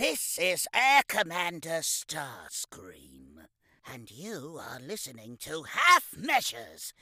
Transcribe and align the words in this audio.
This 0.00 0.38
is 0.40 0.66
Air 0.72 1.02
Commander 1.06 1.82
Starscream, 1.82 3.44
and 3.86 4.10
you 4.10 4.58
are 4.58 4.80
listening 4.80 5.36
to 5.42 5.64
Half 5.64 6.16
Measures. 6.16 6.94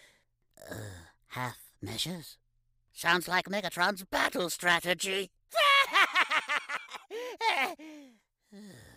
Uh, 0.69 0.75
half 1.29 1.59
measures? 1.81 2.39
Sounds 2.93 3.29
like 3.29 3.45
Megatron's 3.45 4.03
battle 4.03 4.51
strategy. 4.51 5.31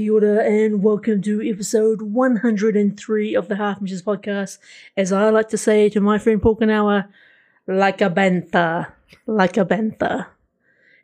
Kia 0.00 0.14
ora 0.14 0.42
and 0.44 0.82
welcome 0.82 1.20
to 1.20 1.46
episode 1.46 2.00
103 2.00 3.34
of 3.34 3.48
the 3.48 3.56
Half 3.56 3.82
Measures 3.82 4.02
podcast. 4.02 4.56
As 4.96 5.12
I 5.12 5.28
like 5.28 5.50
to 5.50 5.58
say 5.58 5.90
to 5.90 6.00
my 6.00 6.16
friend 6.16 6.40
Paul 6.40 6.56
Kanawa, 6.56 7.08
like 7.66 8.00
a 8.00 8.08
bantha, 8.08 8.92
like 9.26 9.58
a 9.58 9.66
bantha. 9.66 10.28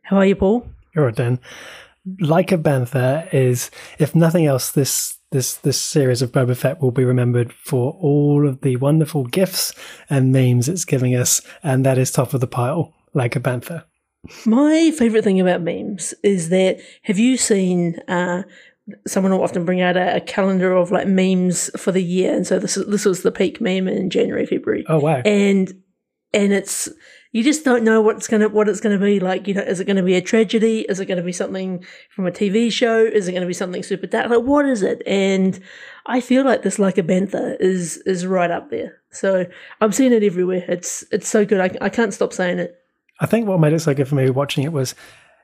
How 0.04 0.16
are 0.16 0.24
you, 0.24 0.34
Paul? 0.34 0.66
You're 0.95 1.12
Dan. 1.12 1.40
Like 2.20 2.51
a 2.52 2.56
Bantha 2.56 3.28
is, 3.34 3.70
if 3.98 4.14
nothing 4.14 4.46
else, 4.46 4.70
this 4.70 5.18
this 5.30 5.56
this 5.56 5.78
series 5.78 6.23
of 6.23 6.32
Boba 6.32 6.56
Fett 6.56 6.80
will 6.80 6.90
be 6.90 7.04
remembered 7.04 7.52
for 7.52 7.98
all 8.01 8.48
of 8.48 8.62
the 8.62 8.76
wonderful 8.76 9.26
gifts 9.26 9.74
and 10.09 10.32
memes 10.32 10.70
it's 10.70 10.87
giving 10.87 11.15
us, 11.15 11.42
and 11.62 11.84
that 11.84 11.98
is 11.98 12.10
top 12.10 12.32
of 12.32 12.40
the 12.40 12.46
pile. 12.46 12.95
Like 13.12 13.37
a 13.37 13.40
Bantha. 13.40 13.84
My 14.46 14.90
favourite 14.96 15.24
thing 15.24 15.40
about 15.40 15.60
memes 15.60 16.15
is 16.23 16.48
that 16.48 16.80
have 17.02 17.18
you 17.18 17.37
seen 17.37 18.01
uh, 18.09 18.42
someone 19.06 19.32
will 19.32 19.42
often 19.42 19.64
bring 19.64 19.80
out 19.80 19.96
a, 19.96 20.16
a, 20.16 20.20
calendar 20.20 20.72
of 20.72 20.90
like 20.90 21.08
memes 21.08 21.70
for 21.76 21.92
the 21.92 22.02
year, 22.02 22.34
and 22.34 22.46
so 22.46 22.58
this 22.58 22.74
this 22.74 23.04
was 23.04 23.22
the 23.22 23.32
peak 23.32 23.60
meme 23.60 23.88
in 23.88 24.10
January, 24.10 24.46
February. 24.46 24.84
Oh 24.88 25.00
wow! 25.00 25.22
And 25.24 25.72
and 26.32 26.52
it's 26.52 26.88
you 27.32 27.42
just 27.42 27.64
don't 27.64 27.82
know 27.82 28.00
what's 28.00 28.28
gonna 28.28 28.48
what 28.48 28.68
it's 28.68 28.80
gonna 28.80 28.98
be 28.98 29.20
like. 29.20 29.48
You 29.48 29.54
know, 29.54 29.62
is 29.62 29.80
it 29.80 29.87
gonna 29.87 30.02
be 30.02 30.15
a 30.15 30.23
tragedy? 30.23 30.80
Is 30.88 31.01
it 31.01 31.06
gonna 31.06 31.23
be 31.23 31.32
something 31.32 31.84
from 32.10 32.26
a 32.26 32.30
TV 32.30 32.70
show? 32.70 33.04
Is 33.04 33.28
it 33.28 33.32
gonna 33.32 33.46
be 33.46 33.52
something 33.52 33.82
super 33.82 34.06
dark? 34.06 34.30
Like 34.30 34.43
what 34.43 34.66
is 34.66 34.82
it? 34.82 35.02
And 35.06 35.59
I 36.06 36.21
feel 36.21 36.45
like 36.45 36.62
this 36.62 36.78
like 36.78 36.98
a 36.98 37.02
bantha 37.02 37.56
is 37.60 37.98
is 37.98 38.26
right 38.26 38.50
up 38.50 38.71
there. 38.71 39.00
So 39.10 39.46
I'm 39.80 39.93
seeing 39.93 40.12
it 40.12 40.23
everywhere. 40.23 40.65
It's 40.68 41.04
it's 41.10 41.28
so 41.28 41.45
good. 41.45 41.60
I, 41.60 41.84
I 41.84 41.88
can't 41.88 42.15
stop 42.15 42.32
saying 42.32 42.59
it. 42.59 42.76
I 43.18 43.26
think 43.26 43.48
what 43.48 43.60
made 43.60 43.73
it 43.73 43.80
so 43.80 43.95
good 43.95 44.09
for 44.09 44.15
me 44.15 44.30
watching 44.30 44.65
it 44.65 44.73
was 44.73 44.95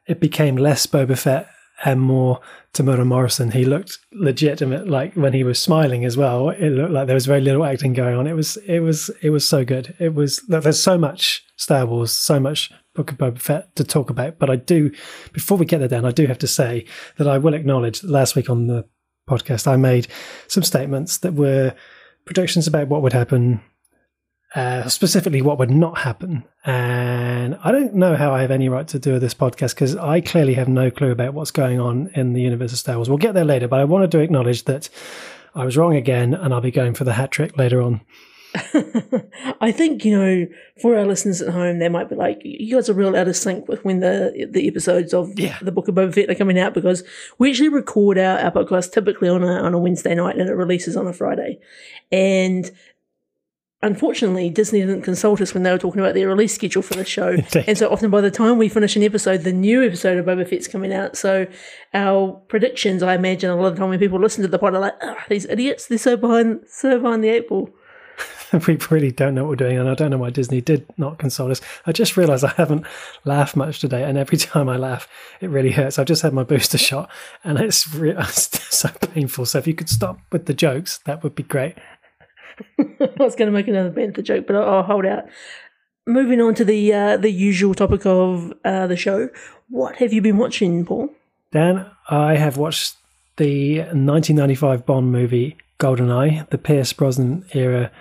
it 0.06 0.20
became 0.20 0.56
less 0.56 0.86
Boba 0.86 1.18
Fett 1.18 1.48
and 1.84 2.00
more 2.00 2.40
to 2.74 2.82
Temuera 2.82 3.06
Morrison. 3.06 3.50
He 3.50 3.64
looked 3.64 3.98
legitimate, 4.12 4.88
like 4.88 5.14
when 5.14 5.32
he 5.32 5.44
was 5.44 5.58
smiling 5.58 6.04
as 6.04 6.16
well. 6.16 6.50
It 6.50 6.70
looked 6.70 6.92
like 6.92 7.06
there 7.06 7.14
was 7.14 7.26
very 7.26 7.40
little 7.40 7.64
acting 7.64 7.92
going 7.92 8.16
on. 8.16 8.26
It 8.26 8.34
was, 8.34 8.56
it 8.66 8.80
was, 8.80 9.10
it 9.20 9.30
was 9.30 9.46
so 9.46 9.64
good. 9.64 9.94
It 9.98 10.14
was. 10.14 10.40
There's 10.48 10.82
so 10.82 10.96
much 10.96 11.44
Star 11.56 11.84
Wars, 11.86 12.12
so 12.12 12.38
much 12.38 12.70
Book 12.94 13.10
of 13.10 13.18
Boba 13.18 13.38
Fett 13.38 13.74
to 13.76 13.84
talk 13.84 14.10
about. 14.10 14.38
But 14.38 14.50
I 14.50 14.56
do, 14.56 14.90
before 15.32 15.58
we 15.58 15.66
get 15.66 15.78
there, 15.78 15.88
Dan, 15.88 16.04
I 16.04 16.12
do 16.12 16.26
have 16.26 16.38
to 16.38 16.46
say 16.46 16.86
that 17.18 17.28
I 17.28 17.38
will 17.38 17.54
acknowledge 17.54 18.00
that 18.00 18.10
last 18.10 18.36
week 18.36 18.48
on 18.48 18.66
the 18.66 18.86
podcast 19.28 19.66
I 19.66 19.76
made 19.76 20.08
some 20.48 20.62
statements 20.62 21.18
that 21.18 21.34
were 21.34 21.74
predictions 22.24 22.66
about 22.66 22.88
what 22.88 23.02
would 23.02 23.12
happen 23.12 23.60
uh, 24.54 24.88
specifically 24.88 25.40
what 25.42 25.58
would 25.58 25.70
not 25.70 25.98
happen. 25.98 26.44
And 26.64 27.56
I 27.64 27.72
don't 27.72 27.94
know 27.94 28.16
how 28.16 28.32
I 28.32 28.42
have 28.42 28.50
any 28.50 28.68
right 28.68 28.86
to 28.88 28.98
do 28.98 29.18
this 29.18 29.34
podcast 29.34 29.74
because 29.74 29.96
I 29.96 30.20
clearly 30.20 30.54
have 30.54 30.68
no 30.68 30.90
clue 30.90 31.10
about 31.10 31.34
what's 31.34 31.50
going 31.50 31.80
on 31.80 32.10
in 32.14 32.34
the 32.34 32.42
universe 32.42 32.72
of 32.72 32.78
Star 32.78 32.96
Wars. 32.96 33.08
We'll 33.08 33.18
get 33.18 33.34
there 33.34 33.44
later, 33.44 33.66
but 33.66 33.80
I 33.80 33.84
wanted 33.84 34.10
to 34.12 34.20
acknowledge 34.20 34.64
that 34.64 34.88
I 35.54 35.64
was 35.64 35.76
wrong 35.76 35.96
again 35.96 36.34
and 36.34 36.52
I'll 36.52 36.60
be 36.60 36.70
going 36.70 36.94
for 36.94 37.04
the 37.04 37.14
hat 37.14 37.30
trick 37.30 37.56
later 37.56 37.80
on. 37.80 38.02
I 39.62 39.72
think 39.72 40.04
you 40.04 40.18
know, 40.18 40.46
for 40.80 40.98
our 40.98 41.06
listeners 41.06 41.40
at 41.40 41.54
home, 41.54 41.78
they 41.78 41.88
might 41.88 42.10
be 42.10 42.16
like, 42.16 42.38
"You 42.44 42.76
guys 42.76 42.90
are 42.90 42.92
real 42.92 43.16
out 43.16 43.26
of 43.26 43.34
sync 43.34 43.66
with 43.66 43.82
when 43.82 44.00
the 44.00 44.46
the 44.50 44.68
episodes 44.68 45.14
of 45.14 45.38
yeah. 45.38 45.56
the 45.62 45.72
Book 45.72 45.88
of 45.88 45.94
Boba 45.94 46.12
Fett 46.12 46.28
are 46.28 46.34
coming 46.34 46.58
out 46.58 46.74
because 46.74 47.02
we 47.38 47.48
actually 47.48 47.70
record 47.70 48.18
our, 48.18 48.38
our 48.40 48.50
podcast 48.50 48.92
typically 48.92 49.30
on 49.30 49.42
a 49.42 49.46
on 49.46 49.72
a 49.72 49.78
Wednesday 49.78 50.14
night 50.14 50.36
and 50.36 50.50
it 50.50 50.54
releases 50.54 50.98
on 50.98 51.06
a 51.06 51.14
Friday, 51.14 51.60
and 52.10 52.70
unfortunately, 53.82 54.48
Disney 54.50 54.80
didn't 54.80 55.02
consult 55.02 55.40
us 55.40 55.54
when 55.54 55.62
they 55.62 55.70
were 55.70 55.78
talking 55.78 56.00
about 56.00 56.14
their 56.14 56.28
release 56.28 56.54
schedule 56.54 56.82
for 56.82 56.94
the 56.94 57.04
show. 57.04 57.36
and 57.66 57.76
so 57.76 57.90
often 57.90 58.10
by 58.10 58.20
the 58.20 58.30
time 58.30 58.58
we 58.58 58.68
finish 58.68 58.96
an 58.96 59.02
episode, 59.02 59.42
the 59.42 59.52
new 59.52 59.84
episode 59.84 60.18
of 60.18 60.26
Boba 60.26 60.48
Fett's 60.48 60.68
coming 60.68 60.92
out. 60.92 61.16
So 61.16 61.46
our 61.92 62.32
predictions, 62.48 63.02
I 63.02 63.14
imagine 63.14 63.50
a 63.50 63.56
lot 63.56 63.66
of 63.66 63.74
the 63.74 63.80
time 63.80 63.90
when 63.90 63.98
people 63.98 64.20
listen 64.20 64.42
to 64.42 64.48
the 64.48 64.58
pod 64.58 64.74
are 64.74 64.80
like, 64.80 64.94
oh, 65.02 65.16
these 65.28 65.46
idiots, 65.46 65.86
they're 65.86 65.98
so 65.98 66.16
behind, 66.16 66.60
so 66.68 66.98
behind 67.00 67.24
the 67.24 67.28
eight 67.28 67.48
ball. 67.48 67.70
we 68.66 68.78
really 68.90 69.10
don't 69.10 69.34
know 69.34 69.42
what 69.42 69.50
we're 69.50 69.56
doing, 69.56 69.78
and 69.78 69.88
I 69.88 69.94
don't 69.94 70.10
know 70.10 70.18
why 70.18 70.30
Disney 70.30 70.60
did 70.60 70.86
not 70.98 71.18
consult 71.18 71.50
us. 71.50 71.60
I 71.86 71.92
just 71.92 72.16
realised 72.16 72.44
I 72.44 72.48
haven't 72.48 72.86
laughed 73.24 73.56
much 73.56 73.80
today, 73.80 74.04
and 74.04 74.18
every 74.18 74.38
time 74.38 74.68
I 74.68 74.76
laugh, 74.76 75.08
it 75.40 75.48
really 75.48 75.72
hurts. 75.72 75.98
I've 75.98 76.06
just 76.06 76.22
had 76.22 76.32
my 76.32 76.44
booster 76.44 76.78
shot, 76.78 77.10
and 77.44 77.58
it's, 77.58 77.92
re- 77.94 78.14
it's 78.16 78.76
so 78.76 78.90
painful. 79.00 79.46
So 79.46 79.58
if 79.58 79.66
you 79.66 79.74
could 79.74 79.88
stop 79.88 80.18
with 80.30 80.46
the 80.46 80.54
jokes, 80.54 80.98
that 81.04 81.22
would 81.22 81.34
be 81.34 81.42
great. 81.42 81.76
I 82.78 83.10
was 83.18 83.36
going 83.36 83.46
to 83.46 83.52
make 83.52 83.68
another 83.68 83.90
bantha 83.90 84.22
joke, 84.22 84.46
but 84.46 84.56
I'll, 84.56 84.82
hold 84.82 85.06
out. 85.06 85.24
Moving 86.06 86.40
on 86.40 86.54
to 86.56 86.64
the 86.64 86.92
uh, 86.92 87.16
the 87.16 87.30
usual 87.30 87.74
topic 87.74 88.04
of 88.04 88.52
uh, 88.64 88.88
the 88.88 88.96
show, 88.96 89.28
what 89.68 89.96
have 89.96 90.12
you 90.12 90.20
been 90.20 90.36
watching, 90.36 90.84
Paul? 90.84 91.10
Dan, 91.52 91.86
I 92.08 92.34
have 92.34 92.56
watched 92.56 92.96
the 93.36 93.78
1995 93.78 94.84
Bond 94.84 95.12
movie 95.12 95.56
GoldenEye. 95.78 96.48
The 96.50 96.58
Pierce 96.58 96.92
Brosnan 96.92 97.44
era 97.52 97.92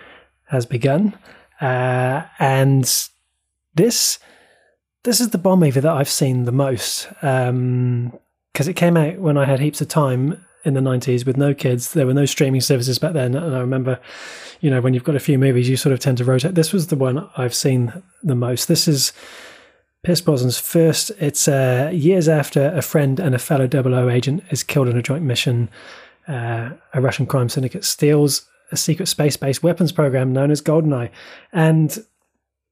has 0.46 0.66
begun, 0.66 1.16
uh, 1.60 2.24
and 2.40 2.84
this 3.76 4.20
this 5.04 5.20
is 5.20 5.30
the 5.30 5.38
Bond 5.38 5.62
movie 5.62 5.80
that 5.80 5.92
I've 5.92 6.10
seen 6.10 6.46
the 6.46 6.52
most 6.52 7.08
because 7.10 7.50
um, 7.50 8.20
it 8.54 8.76
came 8.76 8.98
out 8.98 9.20
when 9.20 9.38
I 9.38 9.46
had 9.46 9.60
heaps 9.60 9.82
of 9.82 9.88
time 9.88 10.44
in 10.64 10.74
the 10.74 10.82
90s 10.82 11.26
with 11.26 11.38
no 11.38 11.54
kids. 11.54 11.94
There 11.94 12.06
were 12.06 12.14
no 12.14 12.26
streaming 12.26 12.62
services 12.62 13.00
back 13.00 13.14
then. 13.14 13.36
And 13.36 13.56
I 13.56 13.60
remember, 13.60 14.00
you 14.60 14.70
know, 14.70 14.82
when 14.82 14.94
you've 14.94 15.04
got 15.04 15.16
a 15.16 15.20
few 15.20 15.38
movies, 15.38 15.70
you 15.70 15.78
sort 15.78 15.94
of 15.94 16.00
tend 16.00 16.18
to 16.20 16.26
rotate. 16.26 16.56
This 16.56 16.72
was 16.74 16.88
the 16.88 16.96
one 16.96 17.30
I've 17.38 17.56
seen 17.56 18.04
the 18.24 18.36
most. 18.36 18.68
This 18.68 18.88
is 18.88 19.14
Pierce 20.04 20.22
Brosnan's 20.22 20.60
first. 20.60 21.12
It's 21.20 21.48
uh, 21.48 21.92
years 21.94 22.28
after 22.28 22.68
a 22.76 22.82
friend 22.82 23.20
and 23.20 23.36
a 23.36 23.40
fellow 23.40 23.68
00 23.70 24.10
agent 24.10 24.44
is 24.50 24.64
killed 24.64 24.88
in 24.88 24.98
a 24.98 25.02
joint 25.02 25.24
mission. 25.24 25.70
Uh, 26.28 26.72
a 26.94 27.02
Russian 27.02 27.26
crime 27.26 27.50
syndicate 27.50 27.84
steals 27.84 28.46
a 28.72 28.78
secret 28.78 29.08
space 29.08 29.38
based 29.38 29.64
weapons 29.64 29.92
program 29.92 30.34
known 30.34 30.52
as 30.52 30.62
GoldenEye. 30.62 31.10
And 31.52 32.06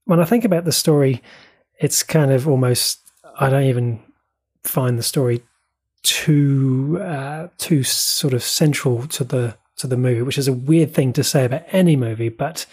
when 0.05 0.19
I 0.19 0.25
think 0.25 0.45
about 0.45 0.65
the 0.65 0.71
story, 0.71 1.21
it's 1.79 2.03
kind 2.03 2.31
of 2.31 2.47
almost, 2.47 2.99
I 3.39 3.49
don't 3.49 3.63
even 3.63 4.01
find 4.63 4.97
the 4.97 5.03
story 5.03 5.43
too 6.03 6.99
uh, 7.01 7.47
too 7.57 7.83
sort 7.83 8.33
of 8.33 8.43
central 8.43 9.07
to 9.07 9.23
the 9.23 9.57
to 9.77 9.87
the 9.87 9.97
movie, 9.97 10.21
which 10.21 10.37
is 10.37 10.47
a 10.47 10.53
weird 10.53 10.93
thing 10.93 11.13
to 11.13 11.23
say 11.23 11.45
about 11.45 11.63
any 11.71 11.95
movie, 11.95 12.29
but 12.29 12.65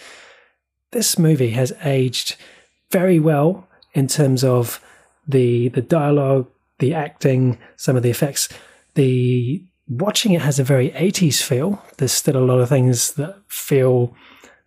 this 0.92 1.18
movie 1.18 1.50
has 1.50 1.72
aged 1.84 2.36
very 2.90 3.18
well 3.18 3.66
in 3.94 4.06
terms 4.06 4.44
of 4.44 4.80
the 5.26 5.68
the 5.68 5.82
dialogue, 5.82 6.48
the 6.78 6.94
acting, 6.94 7.58
some 7.76 7.96
of 7.96 8.02
the 8.02 8.10
effects. 8.10 8.48
The 8.94 9.64
watching 9.88 10.32
it 10.32 10.42
has 10.42 10.58
a 10.58 10.64
very 10.64 10.90
80s 10.90 11.42
feel. 11.42 11.82
There's 11.98 12.12
still 12.12 12.36
a 12.36 12.44
lot 12.44 12.60
of 12.60 12.68
things 12.68 13.12
that 13.14 13.36
feel 13.48 14.14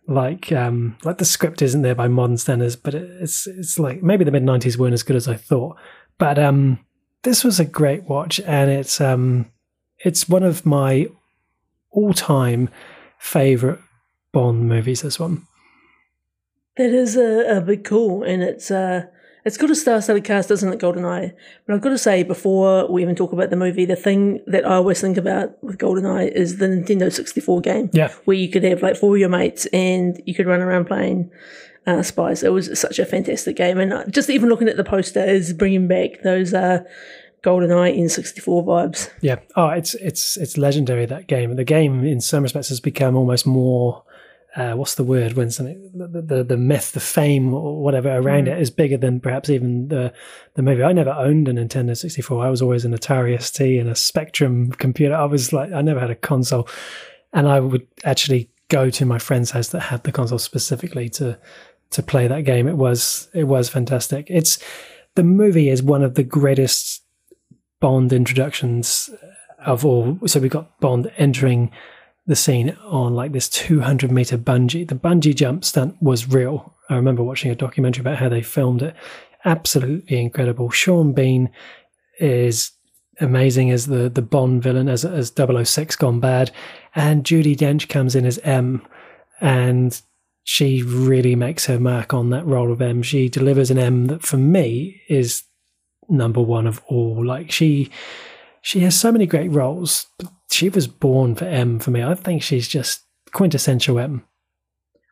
like 0.06 0.50
um, 0.52 0.96
like 1.04 1.18
the 1.18 1.24
script 1.24 1.62
isn't 1.62 1.82
there 1.82 1.94
by 1.94 2.08
modern 2.08 2.36
standards, 2.36 2.76
but 2.76 2.94
it's 2.94 3.46
it's 3.46 3.78
like 3.78 4.02
maybe 4.02 4.24
the 4.24 4.30
mid 4.30 4.44
90s 4.44 4.76
weren't 4.76 4.94
as 4.94 5.02
good 5.02 5.16
as 5.16 5.28
I 5.28 5.34
thought. 5.34 5.76
But 6.18 6.38
um, 6.38 6.78
this 7.22 7.44
was 7.44 7.60
a 7.60 7.64
great 7.64 8.04
watch, 8.04 8.40
and 8.40 8.70
it's 8.70 9.00
um, 9.00 9.50
it's 9.98 10.28
one 10.28 10.42
of 10.42 10.64
my 10.64 11.08
all-time 11.90 12.68
favorite 13.18 13.80
Bond 14.32 14.68
movies. 14.68 15.02
This 15.02 15.18
one. 15.18 15.46
That 16.76 16.90
is 16.90 17.16
a, 17.16 17.58
a 17.58 17.60
big 17.60 17.84
call, 17.84 18.22
and 18.22 18.42
it's 18.42 18.70
uh, 18.70 19.06
it's 19.44 19.56
got 19.56 19.70
a 19.70 19.74
star-studded 19.74 20.24
cast, 20.24 20.48
doesn't 20.50 20.72
it, 20.72 20.78
GoldenEye? 20.78 21.32
But 21.66 21.74
I've 21.74 21.80
got 21.80 21.90
to 21.90 21.98
say, 21.98 22.22
before 22.22 22.90
we 22.90 23.02
even 23.02 23.16
talk 23.16 23.32
about 23.32 23.50
the 23.50 23.56
movie, 23.56 23.86
the 23.86 23.96
thing 23.96 24.40
that 24.46 24.66
I 24.66 24.74
always 24.74 25.00
think 25.00 25.16
about 25.16 25.62
with 25.62 25.78
GoldenEye 25.78 26.30
is 26.32 26.58
the 26.58 26.66
Nintendo 26.66 27.12
64 27.12 27.60
game. 27.62 27.90
Yeah. 27.92 28.12
Where 28.24 28.36
you 28.36 28.50
could 28.50 28.64
have 28.64 28.82
like 28.82 28.96
four 28.96 29.16
of 29.16 29.20
your 29.20 29.30
mates 29.30 29.66
and 29.66 30.20
you 30.26 30.34
could 30.34 30.46
run 30.46 30.60
around 30.60 30.86
playing 30.86 31.30
uh, 31.90 32.02
Spies. 32.02 32.42
It 32.42 32.52
was 32.52 32.78
such 32.78 32.98
a 32.98 33.04
fantastic 33.04 33.56
game, 33.56 33.78
and 33.78 33.92
uh, 33.92 34.04
just 34.06 34.30
even 34.30 34.48
looking 34.48 34.68
at 34.68 34.76
the 34.76 34.84
poster 34.84 35.24
is 35.24 35.52
bringing 35.52 35.88
back 35.88 36.22
those 36.22 36.54
uh, 36.54 36.84
GoldenEye 37.42 37.98
N64 37.98 38.64
vibes. 38.64 39.10
Yeah. 39.20 39.36
Oh, 39.56 39.68
it's 39.68 39.94
it's 39.94 40.36
it's 40.36 40.56
legendary 40.56 41.06
that 41.06 41.26
game. 41.26 41.54
The 41.56 41.64
game, 41.64 42.04
in 42.04 42.20
some 42.20 42.42
respects, 42.42 42.68
has 42.68 42.80
become 42.80 43.16
almost 43.16 43.46
more. 43.46 44.04
Uh, 44.56 44.72
what's 44.72 44.96
the 44.96 45.04
word 45.04 45.34
when 45.34 45.48
something 45.48 45.92
the, 45.94 46.22
the, 46.22 46.42
the 46.42 46.56
myth, 46.56 46.90
the 46.90 46.98
fame, 46.98 47.54
or 47.54 47.80
whatever 47.80 48.10
around 48.10 48.48
mm. 48.48 48.52
it 48.52 48.60
is 48.60 48.68
bigger 48.68 48.96
than 48.96 49.20
perhaps 49.20 49.48
even 49.48 49.86
the 49.86 50.12
the 50.54 50.62
movie. 50.62 50.82
I 50.82 50.92
never 50.92 51.10
owned 51.10 51.46
a 51.46 51.52
Nintendo 51.52 51.96
64. 51.96 52.44
I 52.44 52.50
was 52.50 52.60
always 52.60 52.84
an 52.84 52.92
Atari 52.92 53.40
ST 53.40 53.80
and 53.80 53.88
a 53.88 53.94
Spectrum 53.94 54.72
computer. 54.72 55.14
I 55.14 55.26
was 55.26 55.52
like, 55.52 55.72
I 55.72 55.82
never 55.82 56.00
had 56.00 56.10
a 56.10 56.16
console, 56.16 56.68
and 57.32 57.46
I 57.46 57.60
would 57.60 57.86
actually 58.02 58.50
go 58.70 58.88
to 58.88 59.04
my 59.04 59.18
friend's 59.18 59.50
house 59.50 59.68
that 59.68 59.80
had 59.80 60.04
the 60.04 60.12
console 60.12 60.38
specifically 60.38 61.08
to 61.10 61.38
to 61.90 62.02
play 62.02 62.26
that 62.26 62.44
game. 62.44 62.68
It 62.68 62.76
was 62.76 63.28
it 63.34 63.44
was 63.44 63.68
fantastic. 63.68 64.26
It's 64.28 64.58
the 65.14 65.24
movie 65.24 65.68
is 65.68 65.82
one 65.82 66.02
of 66.02 66.14
the 66.14 66.22
greatest 66.22 67.02
Bond 67.80 68.12
introductions 68.12 69.08
of 69.64 69.84
all. 69.84 70.18
So 70.26 70.38
we've 70.38 70.50
got 70.50 70.78
Bond 70.80 71.10
entering 71.16 71.70
the 72.26 72.36
scene 72.36 72.76
on 72.84 73.14
like 73.14 73.32
this 73.32 73.48
200 73.48 74.12
meter 74.12 74.38
bungee. 74.38 74.86
The 74.86 74.94
bungee 74.94 75.34
jump 75.34 75.64
stunt 75.64 75.96
was 76.00 76.28
real. 76.28 76.74
I 76.88 76.96
remember 76.96 77.22
watching 77.22 77.50
a 77.50 77.56
documentary 77.56 78.02
about 78.02 78.18
how 78.18 78.28
they 78.28 78.42
filmed 78.42 78.82
it. 78.82 78.94
Absolutely 79.44 80.20
incredible. 80.20 80.70
Sean 80.70 81.12
Bean 81.12 81.50
is 82.18 82.72
amazing 83.20 83.70
as 83.70 83.86
the 83.86 84.08
the 84.08 84.22
Bond 84.22 84.62
villain 84.62 84.88
as 84.88 85.04
as 85.04 85.32
006 85.34 85.96
gone 85.96 86.20
bad, 86.20 86.50
and 86.94 87.24
Judi 87.24 87.56
Dench 87.56 87.88
comes 87.88 88.14
in 88.14 88.26
as 88.26 88.38
M, 88.38 88.86
and 89.40 90.00
she 90.44 90.82
really 90.82 91.36
makes 91.36 91.66
her 91.66 91.78
mark 91.78 92.14
on 92.14 92.30
that 92.30 92.46
role 92.46 92.72
of 92.72 92.80
M. 92.80 93.02
She 93.02 93.28
delivers 93.28 93.70
an 93.70 93.78
M 93.78 94.06
that 94.06 94.22
for 94.22 94.36
me 94.36 95.02
is 95.08 95.44
number 96.08 96.40
one 96.40 96.66
of 96.66 96.80
all. 96.88 97.24
Like 97.24 97.50
she 97.50 97.90
she 98.62 98.80
has 98.80 98.98
so 98.98 99.12
many 99.12 99.26
great 99.26 99.50
roles. 99.50 100.06
She 100.50 100.68
was 100.68 100.86
born 100.86 101.34
for 101.34 101.44
M 101.44 101.78
for 101.78 101.90
me. 101.90 102.02
I 102.02 102.14
think 102.14 102.42
she's 102.42 102.68
just 102.68 103.02
quintessential 103.32 103.98
M. 103.98 104.24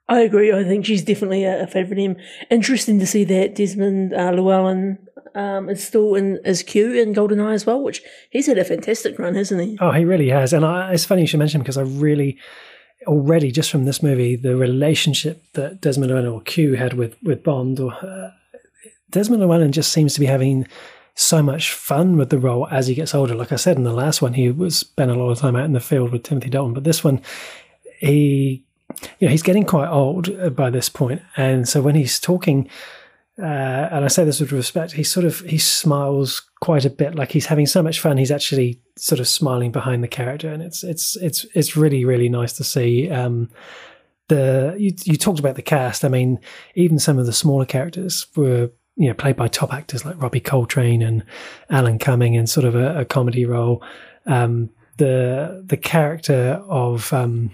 I 0.09 0.21
agree. 0.21 0.53
I 0.53 0.65
think 0.65 0.87
she's 0.87 1.05
definitely 1.05 1.45
a, 1.45 1.65
a 1.65 1.67
favourite 1.67 2.03
M. 2.03 2.17
Interesting 2.51 2.99
to 2.99 3.07
see 3.07 3.25
that 3.25 3.55
Desmond 3.55 4.15
uh, 4.15 4.31
Llewellyn 4.33 4.99
um, 5.35 5.69
is 5.69 5.87
still 5.87 6.15
in 6.15 6.41
as 6.45 6.63
Q 6.63 6.93
in 6.93 7.15
GoldenEye 7.15 7.55
as 7.55 7.67
well, 7.67 7.83
which 7.83 8.03
he's 8.31 8.47
had 8.47 8.59
a 8.59 8.65
fantastic 8.65 9.19
run, 9.19 9.35
hasn't 9.35 9.61
he? 9.61 9.79
Oh, 9.81 9.93
he 9.93 10.05
really 10.05 10.31
has. 10.31 10.53
And 10.53 10.65
I, 10.65 10.93
it's 10.93 11.05
funny 11.05 11.23
you 11.23 11.27
should 11.27 11.39
mention 11.39 11.61
because 11.61 11.77
I 11.77 11.83
really 11.83 12.39
already 13.09 13.51
just 13.51 13.71
from 13.71 13.85
this 13.85 14.03
movie 14.03 14.37
the 14.37 14.57
relationship 14.57 15.43
that 15.55 15.81
Desmond 15.81 16.11
Llewellyn 16.11 16.31
or 16.31 16.43
Q 16.43 16.75
had 16.75 16.95
with 16.95 17.17
with 17.23 17.43
Bond 17.43 17.81
or 17.81 17.93
uh, 17.95 18.31
Desmond 19.11 19.41
Llewellyn 19.43 19.73
just 19.73 19.93
seems 19.93 20.15
to 20.15 20.21
be 20.21 20.27
having 20.27 20.67
so 21.15 21.43
much 21.43 21.73
fun 21.73 22.17
with 22.17 22.31
the 22.31 22.39
role 22.39 22.69
as 22.69 22.87
he 22.87 22.95
gets 22.95 23.15
older. 23.15 23.35
Like 23.35 23.51
I 23.51 23.57
said 23.57 23.77
in 23.77 23.83
the 23.83 23.93
last 23.93 24.23
one, 24.23 24.35
he 24.35 24.51
was 24.51 24.77
spent 24.77 25.11
a 25.11 25.15
lot 25.15 25.31
of 25.31 25.39
time 25.39 25.57
out 25.57 25.65
in 25.65 25.73
the 25.73 25.81
field 25.81 26.13
with 26.13 26.23
Timothy 26.23 26.51
Dalton, 26.51 26.75
but 26.75 26.85
this 26.85 27.03
one, 27.03 27.21
he, 27.99 28.63
you 29.19 29.27
know, 29.27 29.31
he's 29.33 29.43
getting 29.43 29.65
quite 29.65 29.89
old 29.89 30.29
uh, 30.29 30.51
by 30.51 30.71
this 30.71 30.89
point, 30.89 31.21
and 31.37 31.69
so 31.69 31.83
when 31.83 31.97
he's 31.97 32.21
talking, 32.21 32.69
uh, 33.41 33.89
and 33.93 34.05
I 34.05 34.09
say 34.09 34.25
this 34.25 34.41
with 34.41 34.51
respect, 34.51 34.93
he 34.93 35.05
sort 35.05 35.25
of 35.25 35.41
he 35.41 35.59
smiles 35.59 36.43
quite 36.61 36.85
a 36.85 36.91
bit, 36.91 37.15
like 37.15 37.31
he's 37.31 37.47
having 37.47 37.67
so 37.67 37.83
much 37.83 38.01
fun. 38.01 38.17
He's 38.17 38.33
actually 38.33 38.81
sort 38.97 39.21
of 39.21 39.29
smiling 39.29 39.71
behind 39.71 40.03
the 40.03 40.09
character, 40.09 40.51
and 40.51 40.63
it's 40.63 40.83
it's 40.83 41.17
it's 41.17 41.47
it's 41.55 41.77
really 41.77 42.05
really 42.05 42.29
nice 42.29 42.53
to 42.55 42.65
see. 42.65 43.09
Um, 43.11 43.49
the 44.27 44.75
you, 44.77 44.93
you 45.05 45.17
talked 45.17 45.39
about 45.39 45.55
the 45.55 45.63
cast. 45.63 46.05
I 46.05 46.09
mean, 46.09 46.41
even 46.75 46.99
some 46.99 47.19
of 47.19 47.27
the 47.27 47.33
smaller 47.33 47.65
characters 47.65 48.27
were 48.35 48.71
you 48.97 49.07
know 49.07 49.15
played 49.15 49.37
by 49.37 49.47
top 49.47 49.73
actors 49.73 50.05
like 50.05 50.21
Robbie 50.21 50.41
Coltrane 50.41 51.03
and 51.03 51.25
Alan 51.71 51.99
Cumming 52.01 52.35
in 52.35 52.49
sort 52.49 52.67
of 52.67 52.75
a, 52.75 53.01
a 53.01 53.05
comedy 53.05 53.47
role. 53.47 53.83
Um, 54.27 54.71
the 54.97 55.63
the 55.65 55.77
character 55.77 56.61
of 56.69 57.13
um, 57.13 57.53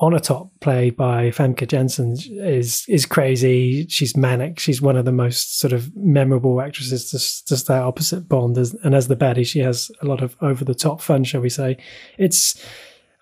Onatopp, 0.00 0.50
played 0.60 0.96
by 0.96 1.30
Famke 1.30 1.68
Janssen, 1.68 2.16
is 2.30 2.86
is 2.88 3.04
crazy. 3.04 3.86
She's 3.88 4.16
manic. 4.16 4.58
She's 4.58 4.80
one 4.80 4.96
of 4.96 5.04
the 5.04 5.12
most 5.12 5.60
sort 5.60 5.74
of 5.74 5.94
memorable 5.94 6.60
actresses 6.60 7.10
to, 7.10 7.48
to 7.48 7.56
stay 7.56 7.74
opposite 7.74 8.28
Bond. 8.28 8.56
As, 8.56 8.74
and 8.82 8.94
as 8.94 9.08
the 9.08 9.16
baddie, 9.16 9.46
she 9.46 9.58
has 9.60 9.90
a 10.00 10.06
lot 10.06 10.22
of 10.22 10.36
over 10.40 10.64
the 10.64 10.74
top 10.74 11.02
fun, 11.02 11.24
shall 11.24 11.42
we 11.42 11.50
say? 11.50 11.76
It's, 12.16 12.64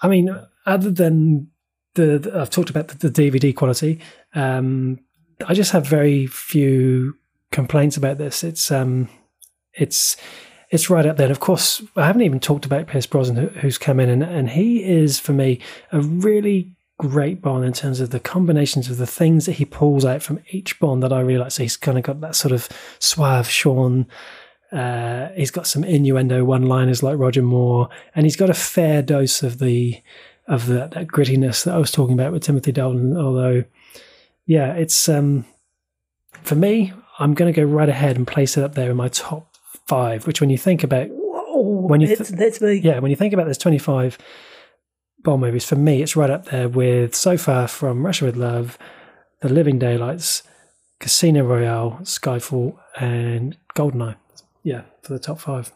I 0.02 0.08
mean, 0.08 0.34
other 0.66 0.90
than 0.90 1.48
the, 1.94 2.18
the 2.18 2.40
I've 2.40 2.50
talked 2.50 2.70
about 2.70 2.88
the, 2.88 3.08
the 3.08 3.30
DVD 3.30 3.54
quality. 3.54 4.00
Um, 4.34 5.00
I 5.46 5.54
just 5.54 5.72
have 5.72 5.86
very 5.86 6.26
few 6.26 7.16
complaints 7.50 7.96
about 7.96 8.18
this. 8.18 8.44
It's 8.44 8.70
um, 8.70 9.08
it's 9.74 10.16
it's 10.70 10.90
right 10.90 11.06
up 11.06 11.16
there. 11.16 11.26
And 11.26 11.32
of 11.32 11.40
course, 11.40 11.82
I 11.96 12.06
haven't 12.06 12.22
even 12.22 12.40
talked 12.40 12.66
about 12.66 12.86
Pierce 12.86 13.06
Brosnan, 13.06 13.48
who's 13.60 13.78
come 13.78 14.00
in, 14.00 14.08
and, 14.08 14.22
and 14.22 14.50
he 14.50 14.84
is 14.84 15.18
for 15.18 15.32
me 15.32 15.60
a 15.92 16.00
really 16.00 16.74
great 16.98 17.40
Bond 17.40 17.64
in 17.64 17.72
terms 17.72 18.00
of 18.00 18.10
the 18.10 18.20
combinations 18.20 18.90
of 18.90 18.96
the 18.96 19.06
things 19.06 19.46
that 19.46 19.52
he 19.52 19.64
pulls 19.64 20.04
out 20.04 20.20
from 20.20 20.40
each 20.50 20.78
Bond 20.80 21.02
that 21.02 21.12
I 21.12 21.20
really 21.20 21.38
like. 21.38 21.52
So 21.52 21.62
he's 21.62 21.76
kind 21.76 21.96
of 21.96 22.04
got 22.04 22.20
that 22.20 22.34
sort 22.34 22.52
of 22.52 22.68
suave 22.98 23.48
Sean. 23.48 24.06
Uh, 24.72 25.28
he's 25.36 25.52
got 25.52 25.66
some 25.66 25.84
innuendo 25.84 26.44
one-liners 26.44 27.02
like 27.02 27.18
Roger 27.18 27.42
Moore, 27.42 27.88
and 28.14 28.26
he's 28.26 28.36
got 28.36 28.50
a 28.50 28.54
fair 28.54 29.00
dose 29.00 29.42
of 29.42 29.58
the 29.58 30.02
of 30.46 30.66
the, 30.66 30.88
that 30.92 31.06
grittiness 31.08 31.64
that 31.64 31.74
I 31.74 31.78
was 31.78 31.90
talking 31.90 32.14
about 32.14 32.32
with 32.32 32.42
Timothy 32.42 32.72
Dalton. 32.72 33.16
Although, 33.16 33.64
yeah, 34.46 34.72
it's 34.74 35.08
um, 35.08 35.44
for 36.42 36.54
me, 36.54 36.92
I'm 37.18 37.34
going 37.34 37.52
to 37.52 37.58
go 37.58 37.66
right 37.66 37.88
ahead 37.88 38.16
and 38.16 38.26
place 38.26 38.56
it 38.56 38.64
up 38.64 38.74
there 38.74 38.90
in 38.90 38.96
my 38.96 39.08
top 39.08 39.47
five. 39.88 40.26
Which, 40.26 40.40
when 40.40 40.50
you 40.50 40.58
think 40.58 40.84
about, 40.84 41.08
Whoa, 41.10 41.86
when 41.86 42.00
you 42.00 42.08
that's, 42.14 42.28
th- 42.30 42.38
that's 42.38 42.60
me. 42.60 42.74
yeah, 42.74 42.98
when 42.98 43.10
you 43.10 43.16
think 43.16 43.32
about 43.34 43.46
this 43.46 43.58
25 43.58 44.18
Bond 45.24 45.40
movies, 45.40 45.64
for 45.64 45.76
me, 45.76 46.02
it's 46.02 46.14
right 46.14 46.30
up 46.30 46.46
there 46.46 46.68
with 46.68 47.14
so 47.14 47.36
far 47.36 47.66
from 47.66 48.06
Russia 48.06 48.26
with 48.26 48.36
Love, 48.36 48.78
The 49.40 49.48
Living 49.48 49.78
Daylights, 49.78 50.42
Casino 51.00 51.44
Royale, 51.44 51.98
Skyfall, 52.02 52.76
and 53.00 53.56
Goldeneye. 53.74 54.16
Yeah, 54.62 54.82
for 55.02 55.12
the 55.12 55.18
top 55.18 55.40
five. 55.40 55.72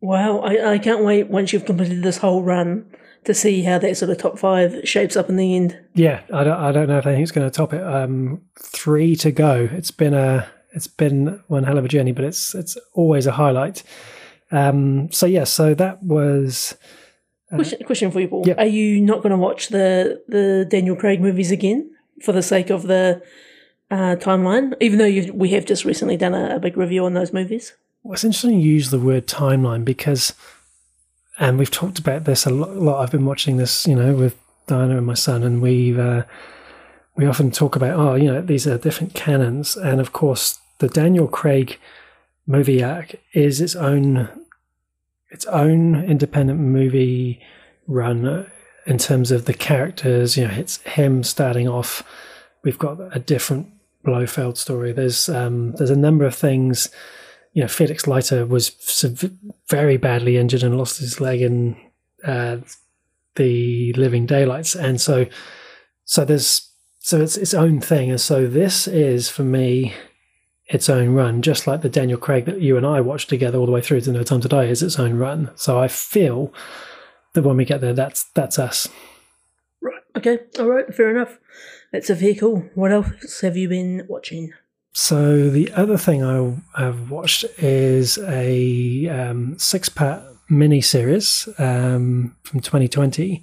Wow, 0.00 0.38
I, 0.40 0.72
I 0.74 0.78
can't 0.78 1.04
wait 1.04 1.28
once 1.28 1.52
you've 1.52 1.66
completed 1.66 2.02
this 2.02 2.18
whole 2.18 2.42
run 2.42 2.86
to 3.24 3.34
see 3.34 3.62
how 3.62 3.78
that 3.78 3.96
sort 3.96 4.10
of 4.10 4.16
top 4.18 4.38
five 4.38 4.80
shapes 4.84 5.14
up 5.16 5.28
in 5.28 5.36
the 5.36 5.54
end. 5.54 5.78
Yeah, 5.94 6.22
I 6.32 6.42
don't, 6.44 6.58
I 6.58 6.72
don't 6.72 6.88
know 6.88 6.98
if 6.98 7.06
anything's 7.06 7.32
going 7.32 7.48
to 7.48 7.54
top 7.54 7.74
it. 7.74 7.82
Um, 7.82 8.40
three 8.58 9.14
to 9.16 9.30
go. 9.30 9.68
It's 9.72 9.90
been 9.90 10.14
a, 10.14 10.48
it's 10.72 10.86
been 10.86 11.42
one 11.48 11.64
hell 11.64 11.78
of 11.78 11.84
a 11.84 11.88
journey, 11.88 12.12
but 12.12 12.24
it's, 12.24 12.54
it's 12.54 12.76
always 12.94 13.26
a 13.26 13.32
highlight. 13.32 13.82
Um, 14.50 15.10
so 15.12 15.26
yeah, 15.26 15.44
so 15.44 15.74
that 15.74 16.02
was. 16.02 16.76
Question, 17.48 17.84
question 17.84 18.10
for 18.10 18.20
you, 18.20 18.28
Paul. 18.28 18.44
Yep. 18.46 18.58
Are 18.58 18.66
you 18.66 19.00
not 19.00 19.22
going 19.22 19.30
to 19.30 19.36
watch 19.36 19.68
the 19.68 20.22
the 20.28 20.66
Daniel 20.68 20.94
Craig 20.94 21.20
movies 21.20 21.50
again 21.50 21.90
for 22.22 22.32
the 22.32 22.42
sake 22.42 22.70
of 22.70 22.84
the 22.84 23.22
uh, 23.90 24.16
timeline? 24.20 24.74
Even 24.80 24.98
though 24.98 25.32
we 25.32 25.50
have 25.50 25.64
just 25.64 25.84
recently 25.84 26.16
done 26.16 26.34
a, 26.34 26.56
a 26.56 26.58
big 26.60 26.76
review 26.76 27.04
on 27.04 27.14
those 27.14 27.32
movies. 27.32 27.74
Well, 28.02 28.14
it's 28.14 28.24
interesting 28.24 28.60
you 28.60 28.72
use 28.72 28.90
the 28.90 29.00
word 29.00 29.26
timeline 29.26 29.84
because, 29.84 30.32
and 31.38 31.58
we've 31.58 31.70
talked 31.70 31.98
about 31.98 32.24
this 32.24 32.46
a 32.46 32.50
lot. 32.50 32.76
lot. 32.76 33.02
I've 33.02 33.10
been 33.10 33.26
watching 33.26 33.56
this, 33.56 33.86
you 33.86 33.96
know, 33.96 34.14
with 34.14 34.38
Diana 34.68 34.96
and 34.96 35.06
my 35.06 35.14
son, 35.14 35.42
and 35.42 35.60
we've 35.60 35.98
uh, 35.98 36.22
we 37.16 37.26
often 37.26 37.50
talk 37.50 37.76
about, 37.76 37.98
oh, 37.98 38.14
you 38.14 38.32
know, 38.32 38.40
these 38.40 38.66
are 38.66 38.78
different 38.78 39.14
canons, 39.14 39.76
and 39.76 40.00
of 40.00 40.12
course, 40.12 40.58
the 40.78 40.88
Daniel 40.88 41.28
Craig 41.28 41.78
movie 42.46 42.82
arc 42.82 43.14
is 43.32 43.60
its 43.60 43.76
own 43.76 44.28
its 45.30 45.44
own 45.46 45.94
independent 45.94 46.58
movie 46.58 47.40
run 47.86 48.50
in 48.86 48.98
terms 48.98 49.30
of 49.30 49.44
the 49.44 49.54
characters. 49.54 50.36
You 50.36 50.48
know, 50.48 50.54
it's 50.54 50.78
him 50.78 51.22
starting 51.22 51.68
off. 51.68 52.02
We've 52.64 52.78
got 52.78 52.98
a 53.14 53.20
different 53.20 53.68
Blofeld 54.04 54.56
story. 54.56 54.92
There's 54.92 55.28
um, 55.28 55.72
there's 55.72 55.90
a 55.90 55.96
number 55.96 56.24
of 56.24 56.34
things 56.34 56.88
you 57.52 57.62
know, 57.62 57.68
Felix 57.68 58.06
Leiter 58.06 58.46
was 58.46 58.70
very 59.68 59.96
badly 59.96 60.36
injured 60.36 60.62
and 60.62 60.78
lost 60.78 60.98
his 60.98 61.20
leg 61.20 61.42
in 61.42 61.76
uh, 62.24 62.58
the 63.36 63.92
Living 63.94 64.26
Daylights, 64.26 64.76
and 64.76 65.00
so 65.00 65.26
so 66.04 66.24
there's 66.24 66.69
so 67.00 67.20
it's 67.20 67.36
its 67.36 67.54
own 67.54 67.80
thing, 67.80 68.10
and 68.10 68.20
so 68.20 68.46
this 68.46 68.86
is 68.86 69.28
for 69.28 69.42
me 69.42 69.94
its 70.68 70.88
own 70.88 71.10
run, 71.10 71.42
just 71.42 71.66
like 71.66 71.82
the 71.82 71.88
Daniel 71.88 72.18
Craig 72.18 72.44
that 72.44 72.60
you 72.60 72.76
and 72.76 72.86
I 72.86 73.00
watched 73.00 73.28
together 73.28 73.58
all 73.58 73.66
the 73.66 73.72
way 73.72 73.80
through 73.80 74.02
to 74.02 74.12
No 74.12 74.22
Time 74.22 74.40
to 74.42 74.48
Die 74.48 74.64
is 74.64 74.82
its 74.82 74.98
own 74.98 75.14
run. 75.14 75.50
So 75.56 75.80
I 75.80 75.88
feel 75.88 76.54
that 77.32 77.42
when 77.42 77.56
we 77.56 77.64
get 77.64 77.80
there, 77.80 77.92
that's 77.92 78.24
that's 78.34 78.58
us. 78.58 78.86
Right. 79.80 80.02
Okay. 80.16 80.38
All 80.58 80.68
right. 80.68 80.94
Fair 80.94 81.10
enough. 81.10 81.38
That's 81.92 82.10
a 82.10 82.14
vehicle. 82.14 82.68
What 82.74 82.92
else 82.92 83.40
have 83.40 83.56
you 83.56 83.68
been 83.68 84.06
watching? 84.08 84.52
So 84.92 85.48
the 85.48 85.72
other 85.72 85.96
thing 85.96 86.22
I 86.22 86.54
have 86.80 87.10
watched 87.10 87.44
is 87.58 88.18
a 88.18 89.08
um, 89.08 89.56
six-part 89.58 90.22
mini-series 90.48 91.48
um, 91.58 92.36
from 92.42 92.60
2020 92.60 93.42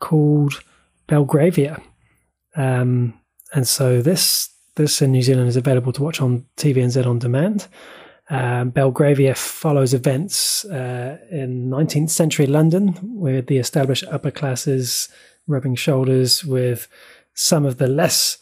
called 0.00 0.62
Belgravia, 1.06 1.80
um, 2.58 3.14
and 3.54 3.66
so 3.66 4.02
this 4.02 4.50
this 4.74 5.00
in 5.00 5.12
New 5.12 5.22
Zealand 5.22 5.48
is 5.48 5.56
available 5.56 5.92
to 5.92 6.02
watch 6.02 6.20
on 6.20 6.44
TVNZ 6.56 7.04
on 7.06 7.18
demand. 7.18 7.66
Um, 8.30 8.70
Belgravia 8.70 9.34
follows 9.34 9.94
events 9.94 10.64
uh, 10.66 11.16
in 11.30 11.70
19th 11.70 12.10
century 12.10 12.46
London, 12.46 12.94
with 13.02 13.46
the 13.46 13.56
established 13.56 14.04
upper 14.10 14.30
classes 14.30 15.08
rubbing 15.46 15.74
shoulders 15.74 16.44
with 16.44 16.88
some 17.32 17.64
of 17.64 17.78
the 17.78 17.88
less 17.88 18.38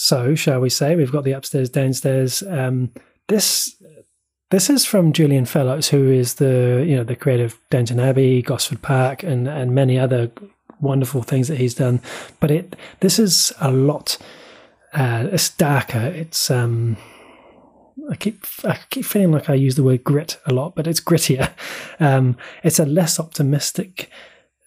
so, 0.00 0.36
shall 0.36 0.60
we 0.60 0.70
say? 0.70 0.94
We've 0.94 1.10
got 1.10 1.24
the 1.24 1.32
upstairs, 1.32 1.70
downstairs. 1.70 2.44
Um, 2.44 2.92
this 3.26 3.74
this 4.50 4.70
is 4.70 4.84
from 4.84 5.12
Julian 5.12 5.44
Fellowes, 5.44 5.88
who 5.88 6.08
is 6.08 6.34
the 6.34 6.84
you 6.86 6.94
know 6.94 7.02
the 7.02 7.16
creator 7.16 7.46
of 7.46 7.58
Downton 7.68 7.98
Abbey, 7.98 8.40
Gosford 8.40 8.80
Park, 8.80 9.24
and 9.24 9.48
and 9.48 9.74
many 9.74 9.98
other 9.98 10.30
wonderful 10.80 11.22
things 11.22 11.48
that 11.48 11.58
he's 11.58 11.74
done. 11.74 12.00
But 12.40 12.50
it 12.50 12.76
this 13.00 13.18
is 13.18 13.52
a 13.60 13.70
lot. 13.70 14.18
Uh, 14.92 15.28
it's 15.32 15.50
darker. 15.50 15.98
It's 15.98 16.50
um, 16.50 16.96
I 18.10 18.16
keep 18.16 18.44
I 18.64 18.78
keep 18.90 19.04
feeling 19.04 19.32
like 19.32 19.50
I 19.50 19.54
use 19.54 19.74
the 19.74 19.82
word 19.82 20.04
grit 20.04 20.38
a 20.46 20.52
lot, 20.52 20.74
but 20.74 20.86
it's 20.86 21.00
grittier. 21.00 21.52
Um, 22.00 22.36
it's 22.62 22.78
a 22.78 22.86
less 22.86 23.18
optimistic 23.18 24.08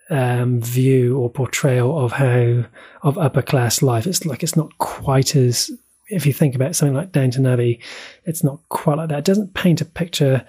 um, 0.09 0.59
view 0.59 1.17
or 1.17 1.29
portrayal 1.29 1.97
of 1.97 2.11
how 2.11 2.65
of 3.03 3.17
upper 3.17 3.41
class 3.41 3.81
life. 3.81 4.05
It's 4.05 4.25
like 4.25 4.43
it's 4.43 4.57
not 4.57 4.77
quite 4.79 5.33
as 5.33 5.71
if 6.09 6.25
you 6.25 6.33
think 6.33 6.55
about 6.55 6.75
something 6.75 6.93
like 6.93 7.13
Downton 7.13 7.47
Abbey, 7.47 7.79
it's 8.25 8.43
not 8.43 8.59
quite 8.67 8.97
like 8.97 9.09
that. 9.09 9.19
It 9.19 9.25
doesn't 9.25 9.53
paint 9.53 9.79
a 9.79 9.85
picture 9.85 10.45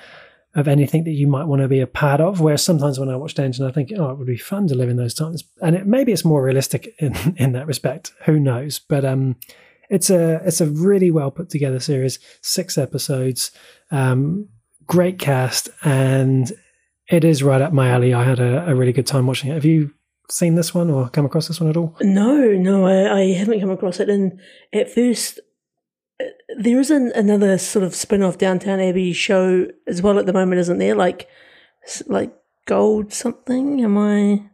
of 0.54 0.68
anything 0.68 1.04
that 1.04 1.12
you 1.12 1.26
might 1.26 1.46
want 1.46 1.62
to 1.62 1.68
be 1.68 1.80
a 1.80 1.86
part 1.86 2.20
of. 2.20 2.40
Whereas 2.40 2.62
sometimes 2.62 2.98
when 2.98 3.08
I 3.08 3.16
watch 3.16 3.34
Downton, 3.34 3.66
I 3.66 3.72
think, 3.72 3.90
oh, 3.96 4.10
it 4.10 4.18
would 4.18 4.26
be 4.26 4.36
fun 4.36 4.68
to 4.68 4.74
live 4.74 4.90
in 4.90 4.96
those 4.96 5.14
times, 5.14 5.44
and 5.60 5.76
it, 5.76 5.86
maybe 5.86 6.12
it's 6.12 6.24
more 6.24 6.42
realistic 6.42 6.94
in 6.98 7.14
in 7.36 7.52
that 7.52 7.66
respect. 7.66 8.12
Who 8.24 8.38
knows? 8.38 8.78
But 8.78 9.04
um, 9.04 9.36
it's 9.88 10.10
a 10.10 10.42
it's 10.44 10.60
a 10.60 10.66
really 10.66 11.10
well 11.10 11.30
put 11.30 11.50
together 11.50 11.80
series, 11.80 12.18
six 12.40 12.76
episodes, 12.78 13.50
um, 13.90 14.48
great 14.86 15.18
cast, 15.18 15.68
and 15.82 16.52
it 17.08 17.24
is 17.24 17.42
right 17.42 17.60
up 17.60 17.72
my 17.72 17.88
alley. 17.88 18.14
I 18.14 18.24
had 18.24 18.40
a, 18.40 18.68
a, 18.68 18.74
really 18.74 18.92
good 18.92 19.06
time 19.06 19.26
watching 19.26 19.50
it. 19.50 19.54
Have 19.54 19.64
you 19.64 19.92
seen 20.30 20.54
this 20.54 20.74
one 20.74 20.90
or 20.90 21.08
come 21.10 21.26
across 21.26 21.48
this 21.48 21.60
one 21.60 21.68
at 21.68 21.76
all? 21.76 21.96
No, 22.00 22.52
no, 22.52 22.86
I, 22.86 23.20
I 23.20 23.32
haven't 23.32 23.60
come 23.60 23.70
across 23.70 24.00
it. 24.00 24.08
And 24.08 24.40
at 24.72 24.90
first, 24.90 25.40
there 26.58 26.78
is 26.80 26.90
an, 26.90 27.12
another 27.14 27.58
sort 27.58 27.84
of 27.84 27.94
spin 27.94 28.22
off 28.22 28.38
Downton 28.38 28.80
Abbey 28.80 29.12
show 29.12 29.66
as 29.86 30.02
well 30.02 30.18
at 30.18 30.26
the 30.26 30.32
moment, 30.32 30.60
isn't 30.60 30.78
there? 30.78 30.94
Like, 30.94 31.28
like 32.06 32.32
Gold 32.66 33.12
something? 33.12 33.82
Am 33.82 33.98
I? 33.98 34.44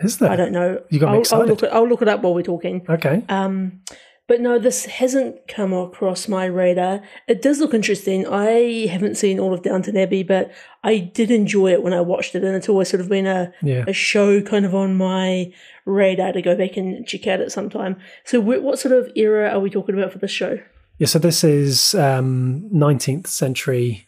Is 0.00 0.18
there? 0.18 0.30
I 0.30 0.36
don't 0.36 0.52
know. 0.52 0.82
You 0.90 1.00
got 1.00 1.06
me 1.06 1.12
I'll, 1.14 1.20
excited. 1.20 1.42
I'll 1.42 1.48
look, 1.48 1.62
it, 1.62 1.70
I'll 1.72 1.88
look 1.88 2.02
it 2.02 2.08
up 2.08 2.22
while 2.22 2.34
we're 2.34 2.42
talking. 2.42 2.84
Okay. 2.88 3.24
Um, 3.28 3.80
but 4.28 4.40
no, 4.40 4.58
this 4.58 4.86
hasn't 4.86 5.46
come 5.48 5.72
across 5.72 6.28
my 6.28 6.44
radar. 6.46 7.02
It 7.28 7.42
does 7.42 7.58
look 7.58 7.74
interesting. 7.74 8.26
I 8.26 8.86
haven't 8.86 9.16
seen 9.16 9.38
all 9.38 9.52
of 9.52 9.62
Downton 9.62 9.96
Abbey, 9.96 10.22
but 10.22 10.52
I 10.84 10.98
did 10.98 11.30
enjoy 11.30 11.72
it 11.72 11.82
when 11.82 11.92
I 11.92 12.00
watched 12.00 12.34
it, 12.34 12.44
and 12.44 12.54
it's 12.54 12.68
always 12.68 12.88
sort 12.88 13.00
of 13.00 13.08
been 13.08 13.26
a 13.26 13.52
Yeah. 13.62 13.84
a 13.86 13.92
show 13.92 14.40
kind 14.40 14.64
of 14.64 14.74
on 14.74 14.96
my 14.96 15.52
radar 15.84 16.32
to 16.32 16.40
go 16.42 16.56
back 16.56 16.76
and 16.76 17.06
check 17.06 17.26
out 17.26 17.40
at 17.40 17.52
some 17.52 17.68
time. 17.68 17.96
So, 18.24 18.40
what 18.40 18.78
sort 18.78 18.94
of 18.94 19.10
era 19.16 19.50
are 19.50 19.60
we 19.60 19.70
talking 19.70 19.98
about 19.98 20.12
for 20.12 20.18
this 20.18 20.30
show? 20.30 20.58
Yeah, 20.98 21.06
so 21.06 21.18
this 21.18 21.42
is 21.42 21.94
um, 21.94 22.68
19th 22.72 23.26
century. 23.26 24.06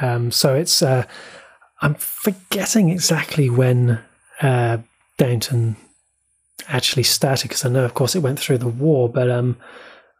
Um, 0.00 0.30
so 0.30 0.54
it's, 0.54 0.82
uh, 0.82 1.04
I'm 1.80 1.94
forgetting 1.94 2.90
exactly 2.90 3.50
when 3.50 4.00
uh, 4.42 4.78
Downton 5.18 5.76
actually 6.68 7.02
started 7.02 7.48
because 7.48 7.64
I 7.64 7.68
know, 7.68 7.84
of 7.84 7.94
course, 7.94 8.14
it 8.14 8.20
went 8.20 8.38
through 8.38 8.58
the 8.58 8.68
war, 8.68 9.08
but 9.08 9.30
um, 9.30 9.56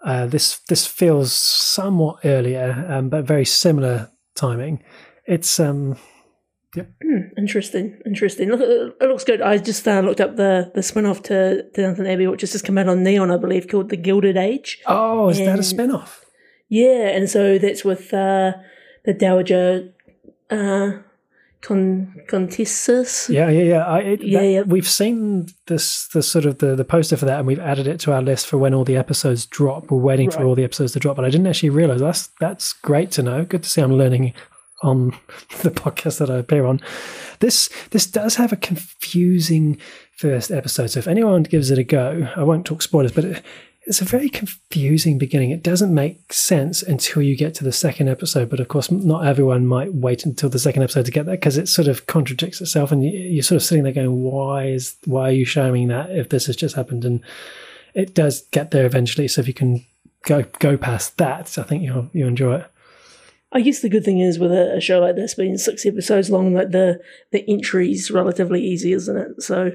uh, 0.05 0.27
this 0.27 0.59
this 0.69 0.87
feels 0.87 1.33
somewhat 1.33 2.19
earlier, 2.25 2.87
um, 2.89 3.09
but 3.09 3.25
very 3.25 3.45
similar 3.45 4.11
timing. 4.35 4.83
It's 5.27 5.59
um, 5.59 5.97
Hmm, 7.03 7.19
interesting, 7.39 7.99
interesting. 8.05 8.51
Look, 8.51 8.61
it 8.61 9.09
looks 9.09 9.25
good. 9.25 9.41
I 9.43 9.59
just 9.59 9.87
uh, 9.89 10.01
looked 10.01 10.21
up 10.21 10.37
the 10.37 10.71
the 10.75 10.83
spin 10.83 11.07
off 11.07 11.23
to, 11.25 11.63
to 11.71 11.83
Downton 11.83 12.07
Abbey, 12.07 12.27
which 12.27 12.43
has 12.43 12.53
just 12.53 12.65
come 12.65 12.79
out 12.79 12.89
on 12.89 13.03
Neon, 13.03 13.31
I 13.31 13.37
believe, 13.37 13.69
called 13.69 13.89
The 13.89 13.97
Gilded 13.97 14.37
Age. 14.37 14.81
oh, 14.87 15.29
is 15.31 15.39
that 15.39 15.47
a 15.47 15.53
And- 15.53 15.65
spin 15.65 15.91
off? 15.91 16.23
Yeah, 16.69 17.09
and 17.17 17.31
so 17.31 17.59
that's 17.59 17.85
with 17.85 18.13
uh, 18.13 18.53
the 19.05 19.15
Dowager 19.15 19.93
uh, 20.51 20.93
Con 21.61 22.15
Contessus. 22.29 23.29
Yeah, 23.29 23.49
yeah, 23.51 23.63
yeah. 23.63 23.85
I, 23.87 23.99
it, 24.01 24.23
Yeah, 24.23 24.41
that- 24.41 24.47
yeah. 24.51 24.63
We've 24.63 24.89
seen 24.89 25.47
this, 25.67 26.09
the 26.09 26.23
sort 26.23 26.45
of 26.45 26.59
the, 26.59 26.75
the 26.75 26.85
poster 26.85 27.17
for 27.17 27.25
that, 27.25 27.39
and 27.39 27.47
we've 27.47 27.61
added 27.61 27.87
it 27.87 28.01
to 28.01 28.13
our 28.13 28.23
list 28.23 28.47
for 28.49 28.59
when 28.59 28.75
all 28.75 28.85
the 28.85 28.97
episodes 28.97 29.47
drop. 29.47 29.91
We're 29.91 29.99
waiting 29.99 30.31
for 30.31 30.45
all 30.45 30.55
the 30.55 30.65
episodes 30.65 30.93
to 30.95 30.99
drop, 30.99 31.17
but 31.17 31.25
I 31.25 31.31
didn't 31.31 31.47
actually 31.47 31.71
realize 31.71 32.01
that's 32.01 32.29
that's 32.41 32.73
great 32.73 33.11
to 33.13 33.23
know. 33.23 33.45
Good 33.45 33.63
to 33.63 33.69
see 33.69 33.81
I'm 33.81 33.93
learning 33.97 34.35
on 34.87 35.11
the 35.63 35.71
podcast 35.71 36.19
that 36.19 36.31
I 36.31 36.39
appear 36.39 36.65
on. 36.67 36.81
This 37.41 37.69
this 37.91 38.07
does 38.07 38.37
have 38.37 38.53
a 38.53 38.57
confusing 38.57 39.79
first 40.17 40.51
episode. 40.51 40.89
So 40.89 40.99
if 40.99 41.09
anyone 41.09 41.43
gives 41.43 41.71
it 41.71 41.79
a 41.79 41.85
go, 41.85 42.29
I 42.37 42.43
won't 42.43 42.65
talk 42.65 42.81
spoilers, 42.83 43.13
but 43.13 43.25
it, 43.25 43.45
it's 43.87 44.03
a 44.03 44.05
very 44.05 44.29
confusing 44.29 45.17
beginning. 45.17 45.51
It 45.51 45.63
doesn't 45.63 45.95
make 45.95 46.33
sense 46.33 46.83
until 46.83 47.23
you 47.23 47.37
get 47.37 47.55
to 47.55 47.65
the 47.65 47.73
second 47.73 48.09
episode. 48.09 48.51
But 48.51 48.59
of 48.59 48.67
course, 48.67 48.91
not 48.91 49.25
everyone 49.25 49.67
might 49.67 49.95
wait 49.95 50.27
until 50.27 50.49
the 50.49 50.59
second 50.59 50.83
episode 50.83 51.07
to 51.07 51.13
get 51.13 51.27
there 51.27 51.37
because 51.37 51.57
it 51.57 51.69
sort 51.69 51.87
of 51.87 52.07
contradicts 52.07 52.61
itself, 52.61 52.91
and 52.91 53.05
you, 53.05 53.11
you're 53.11 53.43
sort 53.45 53.57
of 53.57 53.63
sitting 53.63 53.85
there 53.85 53.93
going, 53.93 54.23
"Why 54.23 54.67
is 54.67 54.97
why 55.05 55.29
are 55.29 55.33
you 55.33 55.45
showing 55.45 55.89
that 55.89 56.11
if 56.11 56.31
this 56.31 56.47
has 56.47 56.57
just 56.57 56.75
happened?" 56.75 57.05
And 57.05 57.21
it 57.95 58.15
does 58.15 58.43
get 58.51 58.73
there 58.73 58.87
eventually. 58.87 59.29
So 59.29 59.41
if 59.41 59.47
you 59.47 59.55
can 59.55 59.85
go 60.23 60.45
go 60.59 60.77
past 60.77 61.17
that, 61.19 61.57
I 61.57 61.63
think 61.63 61.85
you'll 61.85 62.11
you 62.13 62.27
enjoy 62.27 62.57
it. 62.57 62.71
I 63.57 63.63
guess 63.63 63.81
the 63.81 63.89
good 63.89 64.05
thing 64.05 64.21
is 64.21 64.39
with 64.39 64.53
a, 64.53 64.77
a 64.77 64.81
show 64.81 65.01
like 65.01 65.17
this 65.17 65.35
being 65.35 65.57
six 65.57 65.87
episodes 65.87 66.29
long, 66.31 66.55
that 66.55 66.73
the 66.73 67.01
the 67.31 67.43
entry's 67.49 68.11
relatively 68.11 68.63
easy, 68.63 68.93
isn't 68.93 69.17
it? 69.17 69.43
So 69.43 69.73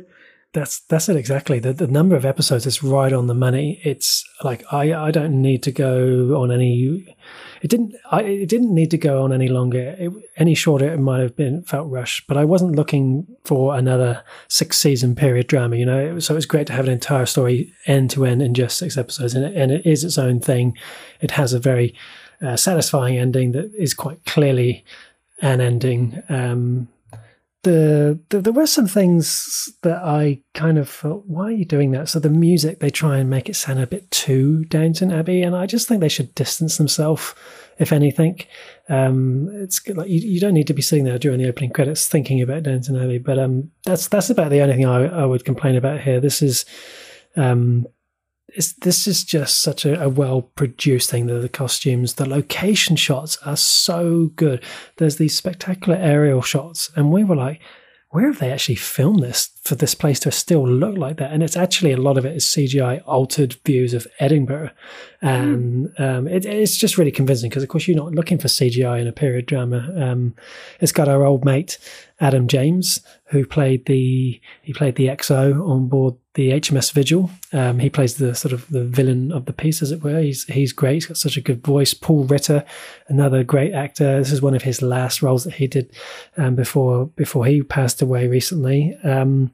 That's 0.53 0.81
that's 0.81 1.07
it 1.07 1.15
exactly. 1.15 1.59
The 1.59 1.71
the 1.71 1.87
number 1.87 2.15
of 2.17 2.25
episodes 2.25 2.65
is 2.65 2.83
right 2.83 3.13
on 3.13 3.27
the 3.27 3.33
money. 3.33 3.79
It's 3.83 4.25
like 4.43 4.65
I 4.71 4.93
I 4.93 5.11
don't 5.11 5.41
need 5.41 5.63
to 5.63 5.71
go 5.71 6.41
on 6.41 6.51
any. 6.51 7.15
It 7.61 7.69
didn't. 7.69 7.95
I 8.11 8.21
it 8.23 8.49
didn't 8.49 8.75
need 8.75 8.91
to 8.91 8.97
go 8.97 9.23
on 9.23 9.31
any 9.31 9.47
longer. 9.47 9.95
It, 9.97 10.11
any 10.35 10.53
shorter, 10.53 10.93
it 10.93 10.99
might 10.99 11.21
have 11.21 11.37
been 11.37 11.63
felt 11.63 11.89
rushed. 11.89 12.27
But 12.27 12.35
I 12.35 12.43
wasn't 12.43 12.75
looking 12.75 13.27
for 13.45 13.77
another 13.77 14.23
six 14.49 14.77
season 14.77 15.15
period 15.15 15.47
drama. 15.47 15.77
You 15.77 15.85
know, 15.85 16.19
so 16.19 16.33
it 16.33 16.35
was 16.35 16.45
great 16.45 16.67
to 16.67 16.73
have 16.73 16.85
an 16.85 16.91
entire 16.91 17.25
story 17.25 17.71
end 17.85 18.09
to 18.11 18.25
end 18.25 18.41
in 18.41 18.53
just 18.53 18.77
six 18.77 18.97
episodes, 18.97 19.33
and 19.35 19.45
it, 19.45 19.55
and 19.55 19.71
it 19.71 19.85
is 19.85 20.03
its 20.03 20.17
own 20.17 20.41
thing. 20.41 20.77
It 21.21 21.31
has 21.31 21.53
a 21.53 21.59
very 21.59 21.95
satisfying 22.55 23.17
ending 23.17 23.51
that 23.53 23.73
is 23.75 23.93
quite 23.93 24.23
clearly 24.25 24.83
an 25.41 25.61
ending. 25.61 26.21
Um, 26.29 26.87
the, 27.63 28.19
the 28.29 28.41
there 28.41 28.53
were 28.53 28.65
some 28.65 28.87
things 28.87 29.71
that 29.83 30.01
I 30.03 30.41
kind 30.53 30.79
of 30.79 30.89
thought, 30.89 31.25
why 31.27 31.45
are 31.45 31.51
you 31.51 31.65
doing 31.65 31.91
that? 31.91 32.09
So 32.09 32.19
the 32.19 32.29
music 32.29 32.79
they 32.79 32.89
try 32.89 33.17
and 33.17 33.29
make 33.29 33.49
it 33.49 33.55
sound 33.55 33.79
a 33.79 33.87
bit 33.87 34.09
too 34.09 34.65
Downton 34.65 35.11
Abbey, 35.11 35.43
and 35.43 35.55
I 35.55 35.67
just 35.67 35.87
think 35.87 36.01
they 36.01 36.09
should 36.09 36.33
distance 36.33 36.77
themselves, 36.77 37.35
if 37.77 37.91
anything. 37.91 38.39
Um, 38.89 39.47
it's 39.53 39.87
like 39.87 40.09
you, 40.09 40.19
you 40.19 40.39
don't 40.39 40.55
need 40.55 40.67
to 40.67 40.73
be 40.73 40.81
sitting 40.81 41.05
there 41.05 41.19
during 41.19 41.39
the 41.39 41.47
opening 41.47 41.71
credits 41.71 42.07
thinking 42.07 42.41
about 42.41 42.63
Downton 42.63 43.01
Abbey, 43.01 43.19
but 43.19 43.37
um, 43.37 43.69
that's 43.85 44.07
that's 44.07 44.31
about 44.31 44.49
the 44.49 44.61
only 44.61 44.75
thing 44.75 44.87
I, 44.87 45.05
I 45.05 45.25
would 45.25 45.45
complain 45.45 45.75
about 45.75 46.01
here. 46.01 46.19
This 46.19 46.41
is 46.41 46.65
um, 47.35 47.85
this 48.55 49.07
is 49.07 49.23
just 49.23 49.61
such 49.61 49.85
a, 49.85 50.01
a 50.01 50.09
well 50.09 50.41
produced 50.41 51.09
thing. 51.09 51.27
The, 51.27 51.39
the 51.39 51.49
costumes, 51.49 52.15
the 52.15 52.27
location 52.27 52.95
shots 52.95 53.37
are 53.45 53.57
so 53.57 54.27
good. 54.35 54.63
There's 54.97 55.17
these 55.17 55.35
spectacular 55.35 55.97
aerial 55.97 56.41
shots, 56.41 56.91
and 56.95 57.11
we 57.11 57.23
were 57.23 57.35
like, 57.35 57.61
where 58.11 58.25
have 58.25 58.39
they 58.39 58.51
actually 58.51 58.75
filmed 58.75 59.23
this 59.23 59.49
for 59.63 59.75
this 59.75 59.95
place 59.95 60.19
to 60.19 60.31
still 60.31 60.67
look 60.67 60.97
like 60.97 61.15
that? 61.17 61.31
And 61.31 61.41
it's 61.41 61.55
actually 61.55 61.93
a 61.93 61.97
lot 61.97 62.17
of 62.17 62.25
it 62.25 62.35
is 62.35 62.43
CGI 62.43 63.01
altered 63.05 63.53
views 63.65 63.93
of 63.93 64.05
Edinburgh, 64.19 64.71
and 65.21 65.93
um, 65.97 66.27
it, 66.27 66.45
it's 66.45 66.75
just 66.75 66.97
really 66.97 67.11
convincing 67.11 67.49
because, 67.49 67.63
of 67.63 67.69
course, 67.69 67.87
you're 67.87 67.95
not 67.95 68.13
looking 68.13 68.37
for 68.37 68.49
CGI 68.49 68.99
in 68.99 69.07
a 69.07 69.13
period 69.13 69.45
drama. 69.45 69.93
Um, 69.95 70.35
it's 70.81 70.91
got 70.91 71.07
our 71.07 71.23
old 71.23 71.45
mate 71.45 71.77
Adam 72.21 72.47
James, 72.47 72.99
who 73.25 73.45
played 73.45 73.87
the 73.87 74.39
he 74.61 74.73
played 74.73 74.95
the 74.95 75.07
XO 75.07 75.67
on 75.67 75.87
board 75.87 76.15
the 76.35 76.51
HMS 76.51 76.93
Vigil. 76.93 77.29
Um, 77.51 77.79
he 77.79 77.89
plays 77.89 78.15
the 78.15 78.35
sort 78.35 78.53
of 78.53 78.69
the 78.69 78.83
villain 78.83 79.31
of 79.31 79.45
the 79.45 79.53
piece, 79.53 79.81
as 79.81 79.91
it 79.91 80.03
were. 80.03 80.21
He's 80.21 80.45
he's 80.45 80.71
great. 80.71 80.93
He's 80.93 81.05
got 81.07 81.17
such 81.17 81.35
a 81.35 81.41
good 81.41 81.65
voice. 81.65 81.95
Paul 81.95 82.25
Ritter, 82.25 82.63
another 83.07 83.43
great 83.43 83.73
actor. 83.73 84.19
This 84.19 84.31
is 84.31 84.41
one 84.41 84.53
of 84.53 84.61
his 84.61 84.83
last 84.83 85.23
roles 85.23 85.43
that 85.45 85.55
he 85.55 85.65
did 85.65 85.91
um, 86.37 86.55
before 86.55 87.07
before 87.07 87.47
he 87.47 87.63
passed 87.63 88.01
away 88.03 88.27
recently. 88.27 88.95
Um, 89.03 89.51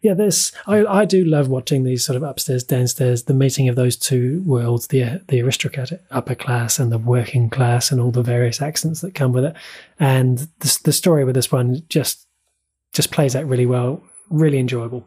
yeah, 0.00 0.14
this 0.14 0.52
I, 0.66 0.84
I 0.84 1.04
do 1.04 1.24
love 1.24 1.48
watching 1.48 1.82
these 1.82 2.04
sort 2.04 2.16
of 2.16 2.22
upstairs 2.22 2.64
downstairs 2.64 3.24
the 3.24 3.34
meeting 3.34 3.68
of 3.68 3.76
those 3.76 3.96
two 3.96 4.42
worlds 4.46 4.88
the 4.88 5.22
the 5.28 5.40
aristocratic 5.40 6.02
upper 6.10 6.34
class 6.34 6.78
and 6.78 6.92
the 6.92 6.98
working 6.98 7.50
class 7.50 7.90
and 7.90 8.00
all 8.00 8.10
the 8.10 8.22
various 8.22 8.62
accents 8.62 9.00
that 9.00 9.14
come 9.14 9.32
with 9.32 9.44
it 9.44 9.56
and 9.98 10.38
the, 10.60 10.80
the 10.84 10.92
story 10.92 11.24
with 11.24 11.34
this 11.34 11.50
one 11.50 11.82
just 11.88 12.26
just 12.92 13.10
plays 13.10 13.34
out 13.34 13.46
really 13.46 13.66
well 13.66 14.02
really 14.30 14.58
enjoyable 14.58 15.04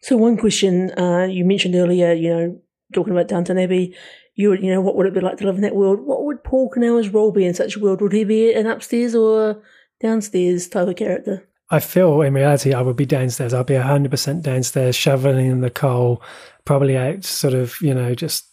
So 0.00 0.16
one 0.16 0.36
question 0.36 0.92
uh, 0.98 1.26
you 1.26 1.44
mentioned 1.44 1.74
earlier, 1.74 2.12
you 2.12 2.30
know, 2.30 2.60
talking 2.94 3.12
about 3.12 3.28
Downton 3.28 3.58
Abbey, 3.58 3.94
you 4.34 4.54
you 4.54 4.72
know, 4.72 4.80
what 4.80 4.96
would 4.96 5.06
it 5.06 5.14
be 5.14 5.20
like 5.20 5.36
to 5.38 5.44
live 5.44 5.56
in 5.56 5.62
that 5.62 5.74
world? 5.74 6.00
What 6.00 6.24
would 6.24 6.44
Paul 6.44 6.70
Cannell's 6.70 7.08
role 7.08 7.32
be 7.32 7.44
in 7.44 7.54
such 7.54 7.76
a 7.76 7.80
world? 7.80 8.00
Would 8.00 8.12
he 8.12 8.24
be 8.24 8.52
an 8.54 8.66
upstairs 8.66 9.14
or 9.14 9.62
downstairs 10.00 10.68
type 10.68 10.88
of 10.88 10.96
character? 10.96 11.48
I 11.70 11.80
feel 11.80 12.20
in 12.22 12.34
reality 12.34 12.72
I 12.72 12.80
would 12.80 12.96
be 12.96 13.06
downstairs. 13.06 13.52
I'd 13.52 13.66
be 13.66 13.74
hundred 13.74 14.10
percent 14.10 14.42
downstairs, 14.42 14.96
shoveling 14.96 15.46
in 15.50 15.60
the 15.60 15.70
coal, 15.70 16.22
probably 16.64 16.96
out, 16.96 17.24
sort 17.24 17.54
of, 17.54 17.80
you 17.80 17.94
know, 17.94 18.14
just 18.14 18.46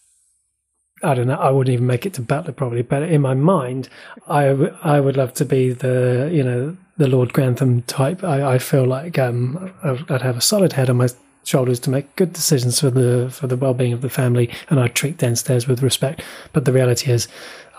I 1.03 1.13
don't 1.13 1.27
know. 1.27 1.35
I 1.35 1.51
wouldn't 1.51 1.73
even 1.73 1.87
make 1.87 2.05
it 2.05 2.13
to 2.15 2.21
Butler 2.21 2.53
probably, 2.53 2.81
but 2.81 3.03
in 3.03 3.21
my 3.21 3.33
mind, 3.33 3.89
I, 4.27 4.47
w- 4.47 4.75
I 4.81 4.99
would 4.99 5.17
love 5.17 5.33
to 5.35 5.45
be 5.45 5.71
the 5.71 6.29
you 6.31 6.43
know 6.43 6.77
the 6.97 7.07
Lord 7.07 7.33
Grantham 7.33 7.81
type. 7.83 8.23
I, 8.23 8.55
I 8.55 8.57
feel 8.59 8.85
like 8.85 9.19
um, 9.19 9.73
I'd 9.83 10.21
have 10.21 10.37
a 10.37 10.41
solid 10.41 10.73
head 10.73 10.89
on 10.89 10.97
my 10.97 11.09
shoulders 11.43 11.79
to 11.81 11.89
make 11.89 12.15
good 12.15 12.33
decisions 12.33 12.79
for 12.79 12.89
the 12.89 13.29
for 13.29 13.47
the 13.47 13.57
well 13.57 13.73
being 13.73 13.93
of 13.93 14.01
the 14.01 14.09
family, 14.09 14.49
and 14.69 14.79
I'd 14.79 14.95
treat 14.95 15.17
downstairs 15.17 15.67
with 15.67 15.83
respect. 15.83 16.21
But 16.53 16.65
the 16.65 16.73
reality 16.73 17.11
is, 17.11 17.27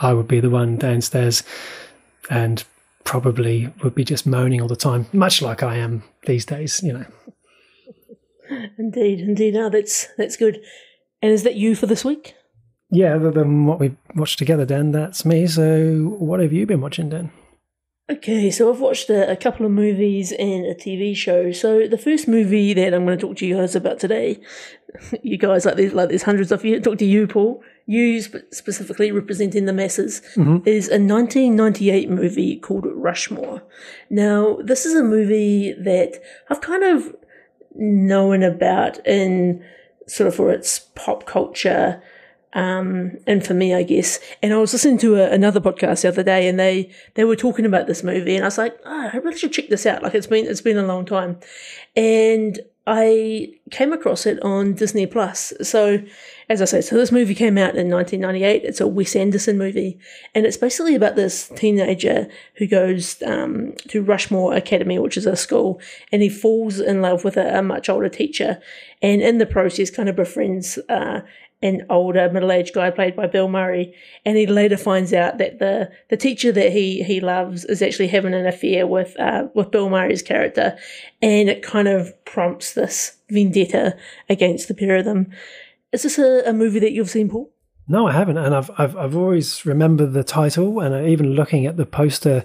I 0.00 0.12
would 0.12 0.28
be 0.28 0.40
the 0.40 0.50
one 0.50 0.76
downstairs, 0.76 1.42
and 2.30 2.62
probably 3.06 3.72
would 3.82 3.94
be 3.94 4.04
just 4.04 4.26
moaning 4.26 4.60
all 4.60 4.68
the 4.68 4.76
time, 4.76 5.06
much 5.12 5.40
like 5.40 5.62
I 5.62 5.76
am 5.76 6.02
these 6.26 6.44
days. 6.44 6.82
You 6.82 6.92
know. 6.92 7.06
Indeed, 8.78 9.20
indeed. 9.20 9.54
No, 9.54 9.70
that's 9.70 10.08
that's 10.18 10.36
good. 10.36 10.60
And 11.22 11.32
is 11.32 11.44
that 11.44 11.54
you 11.54 11.74
for 11.74 11.86
this 11.86 12.04
week? 12.04 12.34
Yeah, 12.90 13.16
other 13.16 13.30
than 13.30 13.66
what 13.66 13.80
we 13.80 13.96
watched 14.14 14.38
together, 14.38 14.66
Dan, 14.66 14.92
that's 14.92 15.24
me. 15.24 15.46
So, 15.46 16.16
what 16.18 16.40
have 16.40 16.52
you 16.52 16.66
been 16.66 16.80
watching, 16.80 17.08
Dan? 17.08 17.32
Okay, 18.08 18.52
so 18.52 18.72
I've 18.72 18.80
watched 18.80 19.10
a, 19.10 19.32
a, 19.32 19.36
couple 19.36 19.66
of 19.66 19.72
movies 19.72 20.30
and 20.30 20.64
a 20.64 20.76
TV 20.76 21.16
show. 21.16 21.50
So 21.50 21.88
the 21.88 21.98
first 21.98 22.28
movie 22.28 22.72
that 22.72 22.94
I'm 22.94 23.04
going 23.04 23.18
to 23.18 23.26
talk 23.26 23.36
to 23.38 23.46
you 23.46 23.56
guys 23.56 23.74
about 23.74 23.98
today, 23.98 24.40
you 25.24 25.36
guys 25.38 25.66
like 25.66 25.74
there's 25.74 25.92
like 25.92 26.10
there's 26.10 26.22
hundreds 26.22 26.52
of 26.52 26.64
you. 26.64 26.80
Talk 26.80 26.98
to 26.98 27.04
you, 27.04 27.26
Paul. 27.26 27.64
You 27.86 28.20
sp- 28.22 28.50
specifically 28.50 29.12
representing 29.12 29.64
the 29.64 29.72
masses 29.72 30.20
mm-hmm. 30.34 30.66
is 30.66 30.88
a 30.88 30.98
1998 30.98 32.10
movie 32.10 32.56
called 32.56 32.86
Rushmore. 32.86 33.62
Now 34.10 34.58
this 34.62 34.84
is 34.84 34.94
a 34.94 35.02
movie 35.02 35.72
that 35.72 36.20
I've 36.50 36.60
kind 36.60 36.82
of 36.82 37.14
known 37.74 38.42
about 38.42 39.04
in 39.06 39.64
sort 40.08 40.28
of 40.28 40.34
for 40.34 40.50
its 40.50 40.78
pop 40.94 41.26
culture 41.26 42.02
um, 42.56 43.18
and 43.26 43.46
for 43.46 43.52
me, 43.52 43.74
I 43.74 43.82
guess. 43.82 44.18
And 44.42 44.54
I 44.54 44.56
was 44.56 44.72
listening 44.72 44.96
to 44.98 45.16
a, 45.16 45.30
another 45.30 45.60
podcast 45.60 46.02
the 46.02 46.08
other 46.08 46.22
day, 46.22 46.48
and 46.48 46.58
they 46.58 46.90
they 47.12 47.24
were 47.24 47.36
talking 47.36 47.66
about 47.66 47.86
this 47.86 48.02
movie, 48.02 48.34
and 48.34 48.44
I 48.44 48.46
was 48.46 48.56
like, 48.56 48.78
oh, 48.86 49.10
I 49.12 49.16
really 49.18 49.36
should 49.36 49.52
check 49.52 49.68
this 49.68 49.84
out. 49.84 50.02
Like 50.02 50.14
it's 50.14 50.26
been 50.26 50.46
it's 50.46 50.62
been 50.62 50.78
a 50.78 50.86
long 50.86 51.04
time, 51.04 51.38
and 51.94 52.58
I 52.86 53.48
came 53.72 53.92
across 53.92 54.26
it 54.26 54.40
on 54.42 54.74
Disney 54.74 55.06
Plus. 55.06 55.52
So, 55.60 56.00
as 56.48 56.62
I 56.62 56.66
say, 56.66 56.80
so 56.80 56.94
this 56.96 57.10
movie 57.10 57.34
came 57.34 57.58
out 57.58 57.74
in 57.74 57.90
1998. 57.90 58.62
It's 58.64 58.80
a 58.80 58.86
Wes 58.86 59.16
Anderson 59.16 59.58
movie, 59.58 59.98
and 60.36 60.46
it's 60.46 60.56
basically 60.56 60.94
about 60.94 61.16
this 61.16 61.48
teenager 61.56 62.28
who 62.54 62.68
goes 62.68 63.20
um, 63.22 63.72
to 63.88 64.02
Rushmore 64.02 64.54
Academy, 64.54 65.00
which 65.00 65.16
is 65.16 65.26
a 65.26 65.34
school, 65.34 65.80
and 66.12 66.22
he 66.22 66.28
falls 66.28 66.78
in 66.78 67.02
love 67.02 67.24
with 67.24 67.36
a, 67.36 67.58
a 67.58 67.62
much 67.62 67.88
older 67.88 68.08
teacher, 68.08 68.60
and 69.02 69.20
in 69.20 69.38
the 69.38 69.46
process, 69.46 69.90
kind 69.90 70.08
of 70.08 70.14
befriends 70.14 70.78
uh, 70.88 71.22
an 71.62 71.86
older 71.88 72.30
middle-aged 72.30 72.74
guy 72.74 72.90
played 72.90 73.16
by 73.16 73.26
Bill 73.26 73.48
Murray, 73.48 73.94
and 74.24 74.36
he 74.36 74.46
later 74.46 74.76
finds 74.76 75.12
out 75.12 75.38
that 75.38 75.58
the 75.58 75.90
the 76.10 76.16
teacher 76.16 76.52
that 76.52 76.72
he 76.72 77.02
he 77.02 77.20
loves 77.20 77.64
is 77.64 77.80
actually 77.82 78.08
having 78.08 78.34
an 78.34 78.46
affair 78.46 78.86
with 78.86 79.18
uh, 79.18 79.48
with 79.54 79.70
Bill 79.70 79.88
Murray's 79.88 80.22
character, 80.22 80.76
and 81.22 81.48
it 81.48 81.62
kind 81.62 81.88
of 81.88 82.12
prompts 82.24 82.74
this 82.74 83.16
vendetta 83.30 83.96
against 84.28 84.68
the 84.68 84.74
pair 84.74 84.96
of 84.96 85.04
them. 85.04 85.32
Is 85.92 86.02
this 86.02 86.18
a, 86.18 86.42
a 86.46 86.52
movie 86.52 86.80
that 86.80 86.92
you've 86.92 87.10
seen, 87.10 87.30
Paul? 87.30 87.50
No, 87.88 88.06
I 88.06 88.12
haven't, 88.12 88.36
and 88.36 88.54
I've 88.54 88.70
I've 88.76 88.96
I've 88.96 89.16
always 89.16 89.64
remembered 89.64 90.12
the 90.12 90.24
title, 90.24 90.80
and 90.80 91.08
even 91.08 91.32
looking 91.32 91.66
at 91.66 91.76
the 91.76 91.86
poster. 91.86 92.44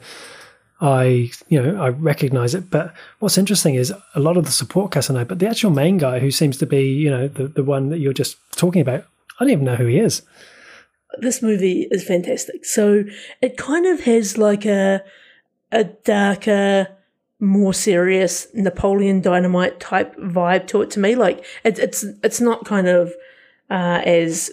I, 0.81 1.29
you 1.47 1.61
know, 1.61 1.81
I 1.81 1.89
recognize 1.89 2.55
it. 2.55 2.69
But 2.69 2.93
what's 3.19 3.37
interesting 3.37 3.75
is 3.75 3.93
a 4.15 4.19
lot 4.19 4.35
of 4.35 4.45
the 4.45 4.51
support 4.51 4.91
cast 4.91 5.11
I 5.11 5.13
know, 5.13 5.25
but 5.25 5.39
the 5.39 5.47
actual 5.47 5.71
main 5.71 5.97
guy 5.97 6.19
who 6.19 6.31
seems 6.31 6.57
to 6.57 6.65
be, 6.65 6.83
you 6.83 7.09
know, 7.09 7.27
the, 7.27 7.47
the 7.47 7.63
one 7.63 7.89
that 7.89 7.99
you're 7.99 8.13
just 8.13 8.37
talking 8.53 8.81
about, 8.81 9.05
I 9.39 9.43
don't 9.43 9.51
even 9.51 9.65
know 9.65 9.75
who 9.75 9.85
he 9.85 9.99
is. 9.99 10.23
This 11.19 11.41
movie 11.41 11.87
is 11.91 12.03
fantastic. 12.03 12.65
So 12.65 13.03
it 13.41 13.57
kind 13.57 13.85
of 13.85 14.01
has 14.01 14.37
like 14.37 14.65
a 14.65 15.03
a 15.71 15.85
darker, 15.85 16.87
more 17.39 17.73
serious 17.73 18.47
Napoleon 18.53 19.21
Dynamite 19.21 19.79
type 19.79 20.15
vibe 20.17 20.67
to 20.67 20.81
it 20.81 20.91
to 20.91 20.99
me. 20.99 21.15
Like 21.15 21.45
it, 21.63 21.79
it's 21.79 22.03
it's 22.23 22.41
not 22.41 22.65
kind 22.65 22.87
of 22.87 23.13
uh, 23.69 24.01
as 24.05 24.51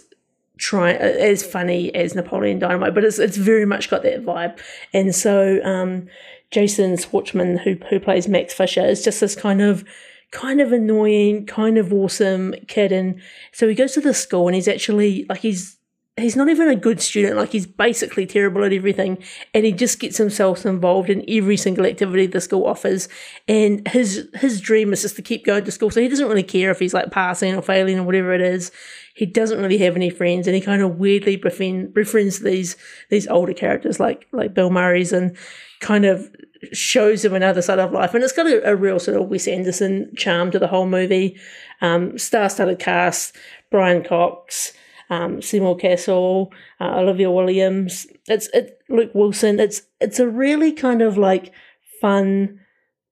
try 0.59 0.91
as 0.91 1.43
funny 1.43 1.93
as 1.95 2.13
Napoleon 2.13 2.59
Dynamite, 2.59 2.93
but 2.93 3.03
it's 3.03 3.17
it's 3.17 3.37
very 3.37 3.65
much 3.65 3.89
got 3.89 4.03
that 4.03 4.23
vibe. 4.23 4.59
And 4.93 5.15
so 5.15 5.59
um, 5.63 6.07
Jason 6.51 6.95
Schwartzman, 6.97 7.59
who 7.59 7.77
who 7.89 7.99
plays 7.99 8.27
Max 8.27 8.53
Fisher, 8.53 8.85
is 8.85 9.03
just 9.03 9.21
this 9.21 9.35
kind 9.35 9.61
of 9.61 9.83
kind 10.31 10.61
of 10.61 10.71
annoying, 10.71 11.45
kind 11.45 11.77
of 11.77 11.91
awesome 11.91 12.53
kid. 12.67 12.91
And 12.91 13.19
so 13.51 13.67
he 13.67 13.73
goes 13.73 13.93
to 13.93 14.01
the 14.01 14.13
school 14.13 14.47
and 14.47 14.53
he's 14.53 14.67
actually 14.67 15.25
like 15.29 15.39
he's 15.39 15.77
he's 16.17 16.35
not 16.35 16.49
even 16.49 16.67
a 16.67 16.75
good 16.75 17.01
student. 17.01 17.37
Like 17.37 17.51
he's 17.51 17.65
basically 17.65 18.25
terrible 18.25 18.63
at 18.63 18.73
everything, 18.73 19.17
and 19.53 19.65
he 19.65 19.71
just 19.71 19.99
gets 19.99 20.17
himself 20.17 20.65
involved 20.65 21.09
in 21.09 21.23
every 21.27 21.57
single 21.57 21.85
activity 21.85 22.25
the 22.27 22.41
school 22.41 22.65
offers. 22.65 23.07
And 23.47 23.87
his 23.87 24.27
his 24.35 24.59
dream 24.59 24.91
is 24.91 25.01
just 25.03 25.15
to 25.15 25.21
keep 25.21 25.45
going 25.45 25.63
to 25.63 25.71
school. 25.71 25.89
So 25.89 26.01
he 26.01 26.09
doesn't 26.09 26.27
really 26.27 26.43
care 26.43 26.69
if 26.71 26.79
he's 26.79 26.93
like 26.93 27.11
passing 27.11 27.55
or 27.55 27.61
failing 27.61 27.97
or 27.97 28.03
whatever 28.03 28.33
it 28.33 28.41
is 28.41 28.71
he 29.19 29.25
doesn't 29.25 29.59
really 29.59 29.79
have 29.79 29.97
any 29.97 30.09
friends, 30.09 30.47
and 30.47 30.55
he 30.55 30.61
kind 30.61 30.81
of 30.81 30.97
weirdly 30.97 31.35
befriend, 31.35 31.93
befriends 31.93 32.39
these 32.39 32.77
these 33.09 33.27
older 33.27 33.53
characters 33.53 33.99
like 33.99 34.25
like 34.31 34.53
Bill 34.53 34.69
Murray's, 34.69 35.11
and 35.11 35.35
kind 35.81 36.05
of 36.05 36.33
shows 36.71 37.25
him 37.25 37.33
another 37.33 37.61
side 37.61 37.79
of 37.79 37.91
life. 37.91 38.13
And 38.13 38.23
it's 38.23 38.31
got 38.31 38.47
a, 38.47 38.65
a 38.65 38.77
real 38.77 38.97
sort 38.97 39.21
of 39.21 39.27
Wes 39.27 39.45
Anderson 39.45 40.13
charm 40.15 40.51
to 40.51 40.59
the 40.59 40.67
whole 40.67 40.85
movie. 40.85 41.37
Um, 41.81 42.17
star-studded 42.17 42.79
cast: 42.79 43.35
Brian 43.69 44.05
Cox. 44.05 44.71
Um, 45.11 45.41
Seymour 45.41 45.75
Cassel, 45.77 46.53
uh, 46.79 46.99
Olivia 46.99 47.31
Williams. 47.31 48.05
It's 48.27 48.47
it 48.53 48.79
Luke 48.89 49.11
Wilson. 49.15 49.59
It's 49.59 49.81
it's 49.99 50.19
a 50.19 50.29
really 50.29 50.71
kind 50.71 51.01
of 51.01 51.17
like 51.17 51.51
fun, 51.99 52.59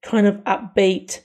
kind 0.02 0.28
of 0.28 0.36
upbeat, 0.44 1.24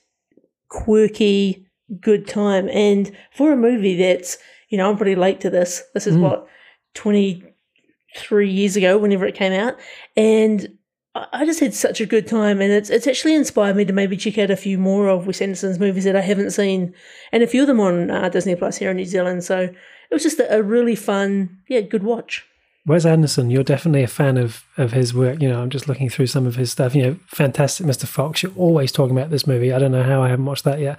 quirky, 0.70 1.68
good 2.02 2.28
time. 2.28 2.68
And 2.70 3.12
for 3.32 3.54
a 3.54 3.56
movie 3.56 3.96
that's 3.96 4.40
you 4.74 4.78
know, 4.78 4.90
I'm 4.90 4.98
pretty 4.98 5.14
late 5.14 5.40
to 5.42 5.52
this. 5.52 5.84
This 5.94 6.08
is 6.08 6.16
mm. 6.16 6.22
what, 6.22 6.48
23 6.96 8.50
years 8.50 8.76
ago, 8.76 8.98
whenever 8.98 9.24
it 9.28 9.36
came 9.36 9.54
out. 9.54 9.78
And 10.18 10.80
I 11.14 11.46
just 11.46 11.60
had 11.60 11.76
such 11.76 12.02
a 12.02 12.08
good 12.08 12.26
time, 12.26 12.60
and 12.60 12.74
it's 12.74 12.90
it's 12.90 13.06
actually 13.06 13.36
inspired 13.36 13.76
me 13.76 13.86
to 13.86 13.94
maybe 13.94 14.18
check 14.18 14.40
out 14.40 14.50
a 14.50 14.56
few 14.56 14.80
more 14.80 15.10
of 15.10 15.28
Wes 15.28 15.44
Anderson's 15.44 15.78
movies 15.78 16.06
that 16.06 16.16
I 16.16 16.22
haven't 16.22 16.50
seen, 16.50 16.96
and 17.32 17.44
a 17.44 17.48
few 17.48 17.62
of 17.62 17.68
them 17.68 17.80
on 17.80 18.10
uh, 18.10 18.30
Disney 18.30 18.56
Plus 18.56 18.78
here 18.78 18.90
in 18.90 18.98
New 18.98 19.06
Zealand. 19.06 19.44
So 19.44 19.60
it 19.60 19.76
was 20.10 20.24
just 20.24 20.40
a, 20.40 20.56
a, 20.56 20.64
really 20.64 20.96
fun, 20.96 21.60
yeah, 21.70 21.82
good 21.82 22.02
watch. 22.02 22.44
Wes 22.88 23.06
Anderson, 23.06 23.52
you're 23.52 23.64
definitely 23.64 24.02
a 24.02 24.08
fan 24.08 24.38
of 24.38 24.64
of 24.76 24.94
his 24.94 25.14
work. 25.14 25.40
You 25.40 25.50
know, 25.50 25.62
I'm 25.62 25.70
just 25.70 25.88
looking 25.88 26.10
through 26.10 26.28
some 26.28 26.48
of 26.48 26.56
his 26.56 26.72
stuff. 26.72 26.96
You 26.96 27.04
know, 27.04 27.20
fantastic, 27.28 27.86
Mr. 27.86 28.08
Fox. 28.08 28.42
You're 28.42 28.58
always 28.58 28.92
talking 28.92 29.16
about 29.16 29.30
this 29.30 29.46
movie. 29.46 29.72
I 29.72 29.78
don't 29.78 29.92
know 29.92 30.02
how 30.02 30.24
I 30.24 30.30
haven't 30.30 30.46
watched 30.46 30.64
that 30.64 30.80
yet. 30.80 30.98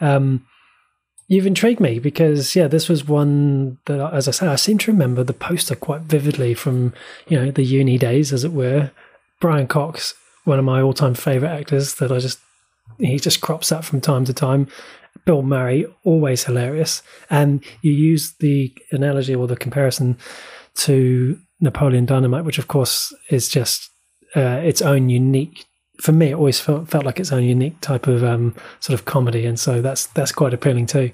Um, 0.00 0.44
you've 1.28 1.46
intrigued 1.46 1.80
me 1.80 1.98
because 1.98 2.54
yeah, 2.54 2.68
this 2.68 2.88
was 2.88 3.06
one 3.06 3.78
that, 3.86 4.12
as 4.12 4.28
I 4.28 4.30
say, 4.30 4.46
I 4.46 4.56
seem 4.56 4.78
to 4.78 4.92
remember 4.92 5.24
the 5.24 5.32
poster 5.32 5.74
quite 5.74 6.02
vividly 6.02 6.54
from 6.54 6.92
you 7.28 7.38
know 7.38 7.50
the 7.50 7.64
uni 7.64 7.98
days, 7.98 8.32
as 8.32 8.44
it 8.44 8.52
were. 8.52 8.90
Brian 9.40 9.66
Cox, 9.66 10.14
one 10.44 10.58
of 10.58 10.64
my 10.64 10.80
all-time 10.80 11.14
favorite 11.14 11.50
actors, 11.50 11.94
that 11.94 12.12
I 12.12 12.18
just 12.18 12.38
he 12.98 13.18
just 13.18 13.40
crops 13.40 13.72
up 13.72 13.84
from 13.84 14.00
time 14.00 14.24
to 14.26 14.34
time. 14.34 14.68
Bill 15.24 15.42
Murray, 15.42 15.86
always 16.04 16.44
hilarious, 16.44 17.02
and 17.30 17.64
you 17.82 17.92
use 17.92 18.34
the 18.40 18.72
analogy 18.90 19.34
or 19.34 19.46
the 19.46 19.56
comparison 19.56 20.16
to 20.74 21.38
Napoleon 21.60 22.06
Dynamite, 22.06 22.44
which 22.44 22.58
of 22.58 22.68
course 22.68 23.14
is 23.30 23.48
just 23.48 23.88
uh, 24.34 24.60
its 24.64 24.82
own 24.82 25.08
unique 25.08 25.66
for 26.02 26.10
me, 26.10 26.30
it 26.30 26.34
always 26.34 26.58
felt, 26.58 26.88
felt 26.88 27.04
like 27.04 27.20
its 27.20 27.30
own 27.30 27.44
unique 27.44 27.80
type 27.80 28.08
of 28.08 28.24
um, 28.24 28.56
sort 28.80 28.98
of 28.98 29.04
comedy, 29.04 29.46
and 29.46 29.58
so 29.58 29.80
that's 29.80 30.06
that's 30.06 30.32
quite 30.32 30.52
appealing 30.52 30.86
too. 30.86 31.12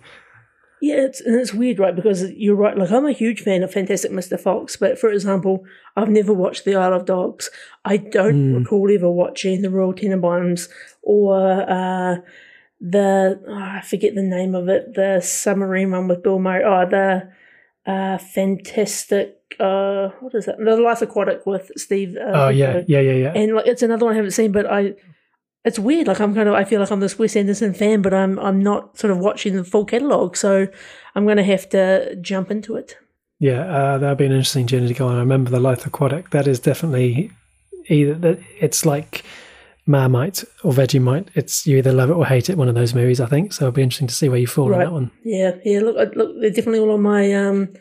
Yeah, 0.81 0.94
it's 1.05 1.20
and 1.20 1.38
it's 1.38 1.53
weird, 1.53 1.79
right? 1.79 1.94
Because 1.94 2.31
you're 2.33 2.57
right. 2.57 2.77
Like 2.77 2.90
I'm 2.90 3.05
a 3.05 3.12
huge 3.12 3.42
fan 3.42 3.62
of 3.62 3.70
Fantastic 3.70 4.11
Mr. 4.12 4.40
Fox, 4.40 4.77
but 4.77 4.98
for 4.98 5.11
example, 5.11 5.62
I've 5.94 6.09
never 6.09 6.33
watched 6.33 6.64
The 6.64 6.74
Isle 6.74 6.94
of 6.94 7.05
Dogs. 7.05 7.51
I 7.85 7.98
don't 7.98 8.55
mm. 8.55 8.59
recall 8.61 8.90
ever 8.90 9.11
watching 9.11 9.61
The 9.61 9.70
Royal 9.70 9.92
Tenenbaums 9.92 10.70
or 11.03 11.68
uh, 11.70 12.16
the 12.81 13.42
oh, 13.46 13.55
I 13.55 13.83
forget 13.83 14.14
the 14.14 14.22
name 14.22 14.55
of 14.55 14.70
it, 14.70 14.94
the 14.94 15.20
submarine 15.20 15.90
one 15.90 16.09
with 16.09 16.22
Bill 16.22 16.38
Murray. 16.38 16.64
Oh, 16.64 16.88
the 16.88 17.92
uh, 17.92 18.16
Fantastic 18.16 19.38
uh 19.59 20.09
what 20.21 20.35
is 20.35 20.47
that? 20.47 20.59
The 20.59 20.77
Life 20.77 21.03
Aquatic 21.03 21.47
with 21.47 21.71
Steve. 21.77 22.17
Uh, 22.17 22.33
oh 22.35 22.49
yeah, 22.49 22.83
yeah, 22.87 23.01
yeah, 23.01 23.13
yeah. 23.13 23.33
And 23.35 23.55
like 23.55 23.67
it's 23.67 23.83
another 23.83 24.05
one 24.05 24.15
I 24.15 24.17
haven't 24.17 24.33
seen, 24.33 24.53
but 24.53 24.67
I 24.71 24.95
it's 25.65 25.79
weird. 25.79 26.07
Like 26.07 26.21
I'm 26.21 26.35
kind 26.35 26.49
of 26.49 26.55
I 26.55 26.65
feel 26.65 26.81
like 26.81 26.91
I'm 26.91 27.01
this 27.01 27.19
Wes 27.19 27.37
Anderson 27.37 27.75
fan, 27.75 28.03
but 28.03 28.15
I'm 28.15 28.39
I'm 28.39 28.61
not 28.63 28.99
sort 28.99 29.11
of 29.11 29.19
watching 29.19 29.57
the 29.57 29.65
full 29.65 29.85
catalog, 29.85 30.37
so 30.37 30.69
I'm 31.15 31.25
going 31.25 31.37
to 31.37 31.45
have 31.45 31.69
to 31.71 32.17
jump 32.17 32.51
into 32.51 32.77
it. 32.77 32.97
Yeah, 33.41 33.61
uh, 33.61 33.99
that'd 33.99 34.19
be 34.19 34.27
an 34.27 34.33
interesting 34.33 34.67
journey 34.67 34.89
to 34.89 34.95
go 34.95 35.07
on. 35.07 35.17
I 35.17 35.21
remember 35.21 35.51
the 35.51 35.61
Life 35.61 35.87
Aquatic. 35.87 36.31
That 36.31 36.49
is 36.49 36.59
definitely 36.59 37.31
either 37.87 38.15
that 38.15 38.41
it's 38.61 38.85
like 38.85 39.25
Marmite 39.88 40.44
or 40.62 40.72
Vegemite. 40.72 41.29
It's 41.35 41.66
you 41.66 41.79
either 41.79 41.92
love 41.92 42.11
it 42.11 42.12
or 42.12 42.27
hate 42.27 42.51
it. 42.51 42.59
One 42.59 42.68
of 42.68 42.74
those 42.74 42.94
movies, 42.94 43.20
I 43.20 43.27
think. 43.27 43.55
So 43.55 43.64
it'll 43.64 43.72
be 43.72 43.83
interesting 43.83 44.07
to 44.07 44.14
see 44.14 44.29
where 44.29 44.38
you 44.38 44.46
fall 44.46 44.72
on 44.72 44.79
that 44.79 44.92
one. 44.92 45.11
Yeah, 45.24 45.53
yeah. 45.64 45.81
Look, 45.81 46.14
look, 46.14 46.40
they're 46.40 46.51
definitely 46.51 46.81
all 46.81 46.92
on 46.92 47.03
my 47.03 47.33
um 47.33 47.74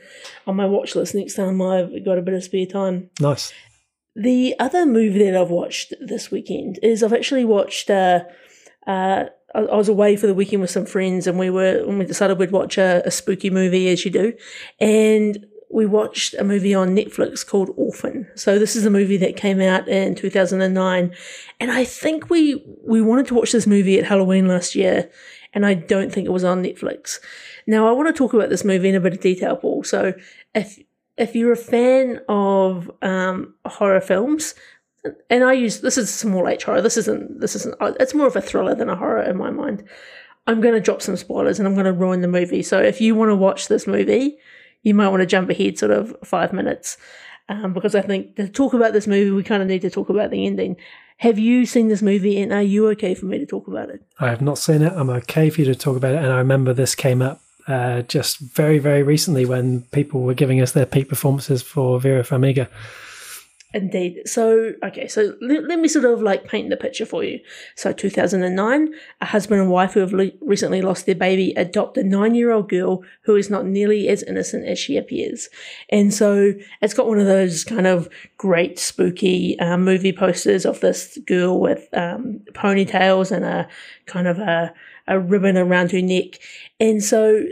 on 0.47 0.55
my 0.55 0.65
watch 0.65 0.95
list. 0.95 1.13
Next 1.13 1.35
time 1.35 1.61
I've 1.61 1.91
got 2.05 2.17
a 2.17 2.21
bit 2.21 2.33
of 2.33 2.43
spare 2.43 2.65
time. 2.65 3.09
Nice. 3.19 3.53
The 4.15 4.55
other 4.57 4.85
movie 4.85 5.29
that 5.29 5.35
I've 5.39 5.51
watched 5.51 5.93
this 5.99 6.31
weekend 6.31 6.79
is 6.81 7.03
I've 7.03 7.13
actually 7.13 7.45
watched. 7.45 7.89
Uh, 7.89 8.21
uh, 8.87 9.25
I 9.53 9.59
I 9.59 9.75
was 9.75 9.89
away 9.89 10.15
for 10.15 10.27
the 10.27 10.33
weekend 10.33 10.61
with 10.61 10.71
some 10.71 10.85
friends, 10.85 11.27
and 11.27 11.37
we 11.37 11.49
were 11.49 11.83
and 11.83 11.99
we 11.99 12.05
decided 12.05 12.39
we'd 12.39 12.51
watch 12.51 12.77
a, 12.77 13.03
a 13.05 13.11
spooky 13.11 13.49
movie 13.49 13.89
as 13.89 14.05
you 14.05 14.11
do, 14.11 14.33
and 14.79 15.45
we 15.69 15.86
watched 15.86 16.34
a 16.36 16.43
movie 16.43 16.73
on 16.73 16.95
Netflix 16.95 17.45
called 17.45 17.71
Orphan. 17.75 18.27
So 18.36 18.58
this 18.58 18.75
is 18.75 18.86
a 18.86 18.89
movie 18.89 19.17
that 19.17 19.36
came 19.36 19.62
out 19.62 19.88
in 19.88 20.15
2009, 20.15 21.15
and 21.60 21.71
I 21.71 21.84
think 21.84 22.30
we 22.30 22.63
we 22.84 23.01
wanted 23.01 23.27
to 23.27 23.34
watch 23.34 23.51
this 23.51 23.67
movie 23.67 23.99
at 23.99 24.06
Halloween 24.06 24.47
last 24.47 24.75
year, 24.75 25.10
and 25.53 25.65
I 25.65 25.73
don't 25.73 26.12
think 26.12 26.25
it 26.25 26.32
was 26.32 26.43
on 26.43 26.63
Netflix. 26.63 27.19
Now 27.65 27.88
I 27.88 27.91
want 27.91 28.08
to 28.08 28.17
talk 28.17 28.34
about 28.34 28.49
this 28.49 28.63
movie 28.63 28.89
in 28.89 28.95
a 28.95 28.99
bit 28.99 29.13
of 29.13 29.19
detail, 29.19 29.58
Paul. 29.58 29.84
So 29.84 30.13
if 30.56 30.80
if 31.17 31.36
you're 31.36 31.53
a 31.53 31.58
fan 31.58 32.21
of 32.30 32.89
um, 33.01 33.56
horror 33.65 34.01
films, 34.01 34.53
and 35.30 35.43
I 35.43 35.53
use 35.53 35.82
this 35.82 35.97
is 35.97 36.13
small 36.13 36.47
H 36.47 36.63
horror. 36.63 36.82
This 36.82 36.97
isn't 36.97 37.41
this 37.41 37.56
isn't. 37.56 37.75
It's 37.99 38.13
more 38.13 38.27
of 38.27 38.36
a 38.36 38.41
thriller 38.41 38.75
than 38.75 38.89
a 38.89 38.95
horror 38.95 39.23
in 39.23 39.38
my 39.38 39.49
mind. 39.49 39.84
I'm 40.47 40.62
going 40.62 40.75
to 40.75 40.80
drop 40.80 41.01
some 41.01 41.17
spoilers 41.17 41.60
and 41.60 41.67
I'm 41.67 41.73
going 41.73 41.86
to 41.86 41.91
ruin 41.91 42.21
the 42.21 42.27
movie. 42.30 42.63
So 42.63 42.80
if 42.80 43.01
you 43.01 43.15
want 43.15 43.30
to 43.30 43.36
watch 43.36 43.67
this 43.67 43.86
movie, 43.86 44.38
you 44.83 44.93
might 44.93 45.09
want 45.09 45.21
to 45.21 45.25
jump 45.27 45.49
ahead 45.49 45.77
sort 45.77 45.91
of 45.91 46.15
five 46.23 46.53
minutes, 46.53 46.97
um, 47.49 47.73
because 47.73 47.95
I 47.95 48.01
think 48.01 48.35
to 48.35 48.47
talk 48.47 48.73
about 48.73 48.93
this 48.93 49.07
movie, 49.07 49.31
we 49.31 49.43
kind 49.43 49.61
of 49.61 49.67
need 49.67 49.81
to 49.81 49.89
talk 49.89 50.09
about 50.09 50.31
the 50.31 50.45
ending. 50.45 50.77
Have 51.17 51.39
you 51.39 51.65
seen 51.65 51.87
this 51.87 52.01
movie, 52.01 52.39
and 52.39 52.53
are 52.53 52.61
you 52.61 52.87
okay 52.89 53.15
for 53.15 53.25
me 53.25 53.39
to 53.39 53.45
talk 53.45 53.67
about 53.67 53.89
it? 53.89 54.03
I 54.19 54.29
have 54.29 54.41
not 54.41 54.57
seen 54.57 54.81
it. 54.81 54.93
I'm 54.93 55.09
okay 55.09 55.49
for 55.49 55.61
you 55.61 55.65
to 55.65 55.75
talk 55.75 55.97
about 55.97 56.13
it. 56.13 56.23
And 56.23 56.31
I 56.31 56.37
remember 56.37 56.73
this 56.73 56.93
came 56.93 57.21
up 57.21 57.41
uh, 57.67 58.03
just 58.03 58.39
very, 58.39 58.77
very 58.77 59.03
recently 59.03 59.45
when 59.45 59.81
people 59.91 60.21
were 60.21 60.33
giving 60.33 60.61
us 60.61 60.73
their 60.73 60.85
peak 60.85 61.09
performances 61.09 61.61
for 61.61 61.99
Vera 61.99 62.23
Farmiga. 62.23 62.67
Indeed. 63.77 64.23
So, 64.25 64.71
okay, 64.83 65.07
so 65.07 65.35
let, 65.39 65.65
let 65.65 65.79
me 65.79 65.87
sort 65.87 66.05
of 66.05 66.19
like 66.19 66.47
paint 66.47 66.71
the 66.71 66.77
picture 66.77 67.05
for 67.05 67.23
you. 67.23 67.39
So, 67.75 67.93
2009, 67.93 68.93
a 69.21 69.25
husband 69.25 69.61
and 69.61 69.69
wife 69.69 69.93
who 69.93 69.99
have 69.99 70.13
le- 70.13 70.31
recently 70.41 70.81
lost 70.81 71.05
their 71.05 71.13
baby 71.13 71.53
adopt 71.55 71.95
a 71.97 72.03
nine 72.03 72.33
year 72.33 72.51
old 72.51 72.69
girl 72.69 73.03
who 73.21 73.35
is 73.35 73.51
not 73.51 73.67
nearly 73.67 74.07
as 74.07 74.23
innocent 74.23 74.65
as 74.65 74.79
she 74.79 74.97
appears. 74.97 75.49
And 75.89 76.11
so, 76.11 76.53
it's 76.81 76.95
got 76.95 77.07
one 77.07 77.19
of 77.19 77.27
those 77.27 77.63
kind 77.63 77.85
of 77.85 78.09
great 78.37 78.79
spooky 78.79 79.59
um, 79.59 79.83
movie 79.83 80.11
posters 80.11 80.65
of 80.65 80.79
this 80.79 81.19
girl 81.27 81.59
with 81.59 81.87
um, 81.93 82.39
ponytails 82.53 83.31
and 83.31 83.45
a 83.45 83.67
kind 84.07 84.27
of 84.27 84.39
a, 84.39 84.73
a 85.07 85.19
ribbon 85.19 85.55
around 85.55 85.91
her 85.91 86.01
neck. 86.01 86.39
And 86.79 87.03
so, 87.03 87.45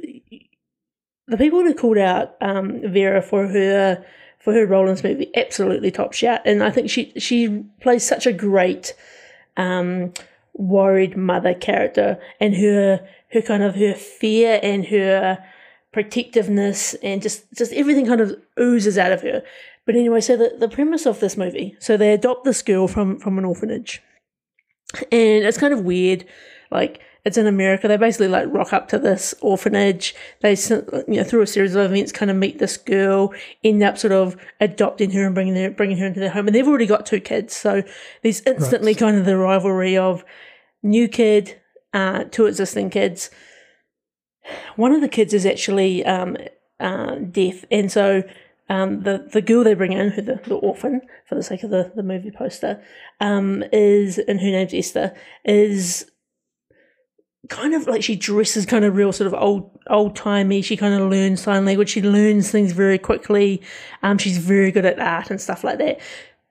the 1.27 1.38
people 1.38 1.61
who 1.61 1.75
called 1.75 1.99
out 1.99 2.35
um, 2.41 2.81
Vera 2.83 3.21
for 3.21 3.47
her 3.47 4.03
for 4.45 4.53
her 4.53 4.67
role 4.67 4.88
in 4.88 4.93
this 4.93 5.03
movie 5.03 5.31
absolutely 5.36 5.89
top 5.89 6.13
shot, 6.13 6.43
and 6.45 6.63
I 6.63 6.69
think 6.69 6.88
she 6.88 7.12
she 7.17 7.63
plays 7.81 8.03
such 8.03 8.27
a 8.27 8.31
great 8.31 8.93
um, 9.58 10.13
worried 10.53 11.17
mother 11.17 11.55
character, 11.55 12.19
and 12.39 12.55
her 12.55 13.05
her 13.34 13.41
kind 13.41 13.63
of 13.63 13.75
her 13.75 13.95
fear 13.95 14.60
and 14.62 14.86
her 14.86 15.43
protectiveness 15.91 16.93
and 17.01 17.23
just 17.23 17.51
just 17.58 17.73
everything 17.73 18.05
kind 18.05 18.21
of 18.21 18.39
oozes 18.60 18.99
out 18.99 19.12
of 19.12 19.23
her. 19.23 19.41
But 19.88 19.95
anyway, 19.95 20.21
so 20.21 20.38
the, 20.38 20.55
the 20.60 20.69
premise 20.69 21.08
of 21.08 21.19
this 21.19 21.38
movie, 21.38 21.75
so 21.79 21.97
they 21.97 22.13
adopt 22.13 22.45
this 22.45 22.62
girl 22.62 22.88
from 22.88 23.17
from 23.19 23.39
an 23.39 23.45
orphanage, 23.45 24.03
and 25.12 25.43
it's 25.43 25.58
kind 25.58 25.73
of 25.73 25.81
weird, 25.81 26.23
like 26.69 27.01
it's 27.25 27.38
in 27.38 27.47
America. 27.47 27.88
They 27.88 27.97
basically 27.97 28.27
like 28.27 28.53
rock 28.53 28.71
up 28.71 28.88
to 28.89 28.99
this 28.99 29.33
orphanage. 29.41 30.13
They, 30.41 30.55
you 31.07 31.15
know, 31.15 31.23
through 31.23 31.41
a 31.41 31.47
series 31.47 31.73
of 31.73 31.91
events, 31.91 32.11
kind 32.11 32.29
of 32.29 32.38
meet 32.38 32.59
this 32.59 32.77
girl, 32.77 33.33
end 33.63 33.81
up 33.81 33.97
sort 33.97 34.13
of 34.13 34.38
adopting 34.61 35.09
her 35.11 35.25
and 35.25 35.33
bringing 35.33 35.55
her, 35.55 35.71
bringing 35.71 35.97
her 35.97 36.05
into 36.05 36.19
their 36.19 36.29
home. 36.29 36.47
And 36.47 36.55
they've 36.55 36.67
already 36.67 36.85
got 36.85 37.05
two 37.05 37.19
kids, 37.19 37.55
so 37.55 37.83
there's 38.21 38.41
instantly 38.41 38.93
kind 38.93 39.17
of 39.17 39.25
the 39.25 39.38
rivalry 39.38 39.97
of 39.97 40.23
new 40.83 41.07
kid, 41.07 41.59
uh, 41.93 42.25
two 42.25 42.45
existing 42.45 42.91
kids. 42.91 43.31
One 44.75 44.91
of 44.91 45.01
the 45.01 45.09
kids 45.09 45.33
is 45.33 45.47
actually 45.47 46.05
um, 46.05 46.38
uh, 46.79 47.15
deaf, 47.15 47.65
and 47.71 47.91
so 47.91 48.21
um, 48.69 49.01
the 49.01 49.27
the 49.33 49.41
girl 49.41 49.63
they 49.63 49.73
bring 49.73 49.93
in, 49.93 50.09
who 50.09 50.21
the, 50.21 50.39
the 50.45 50.55
orphan, 50.55 51.01
for 51.27 51.33
the 51.33 51.41
sake 51.41 51.63
of 51.63 51.71
the, 51.71 51.91
the 51.95 52.03
movie 52.03 52.29
poster, 52.29 52.83
um, 53.19 53.63
is 53.73 54.19
and 54.19 54.39
her 54.39 54.51
name's 54.51 54.75
Esther, 54.75 55.15
is 55.43 56.11
kind 57.49 57.73
of 57.73 57.88
like 57.88 58.03
she 58.03 58.15
dresses 58.15 58.65
kind 58.65 58.86
of 58.86 58.95
real 58.95 59.12
sort 59.12 59.27
of 59.27 59.34
old 59.34 59.69
old 59.89 60.15
timey. 60.15 60.62
She 60.62 60.77
kind 60.77 60.93
of 60.93 61.10
learns 61.10 61.41
sign 61.41 61.65
language. 61.65 61.89
She 61.89 62.01
learns 62.01 62.51
things 62.51 62.71
very 62.71 62.97
quickly. 62.97 63.62
Um, 64.03 64.17
she's 64.17 64.38
very 64.38 64.71
good 64.71 64.86
at 64.86 64.99
art 64.99 65.29
and 65.29 65.39
stuff 65.39 65.63
like 65.63 65.77
that. 65.79 65.99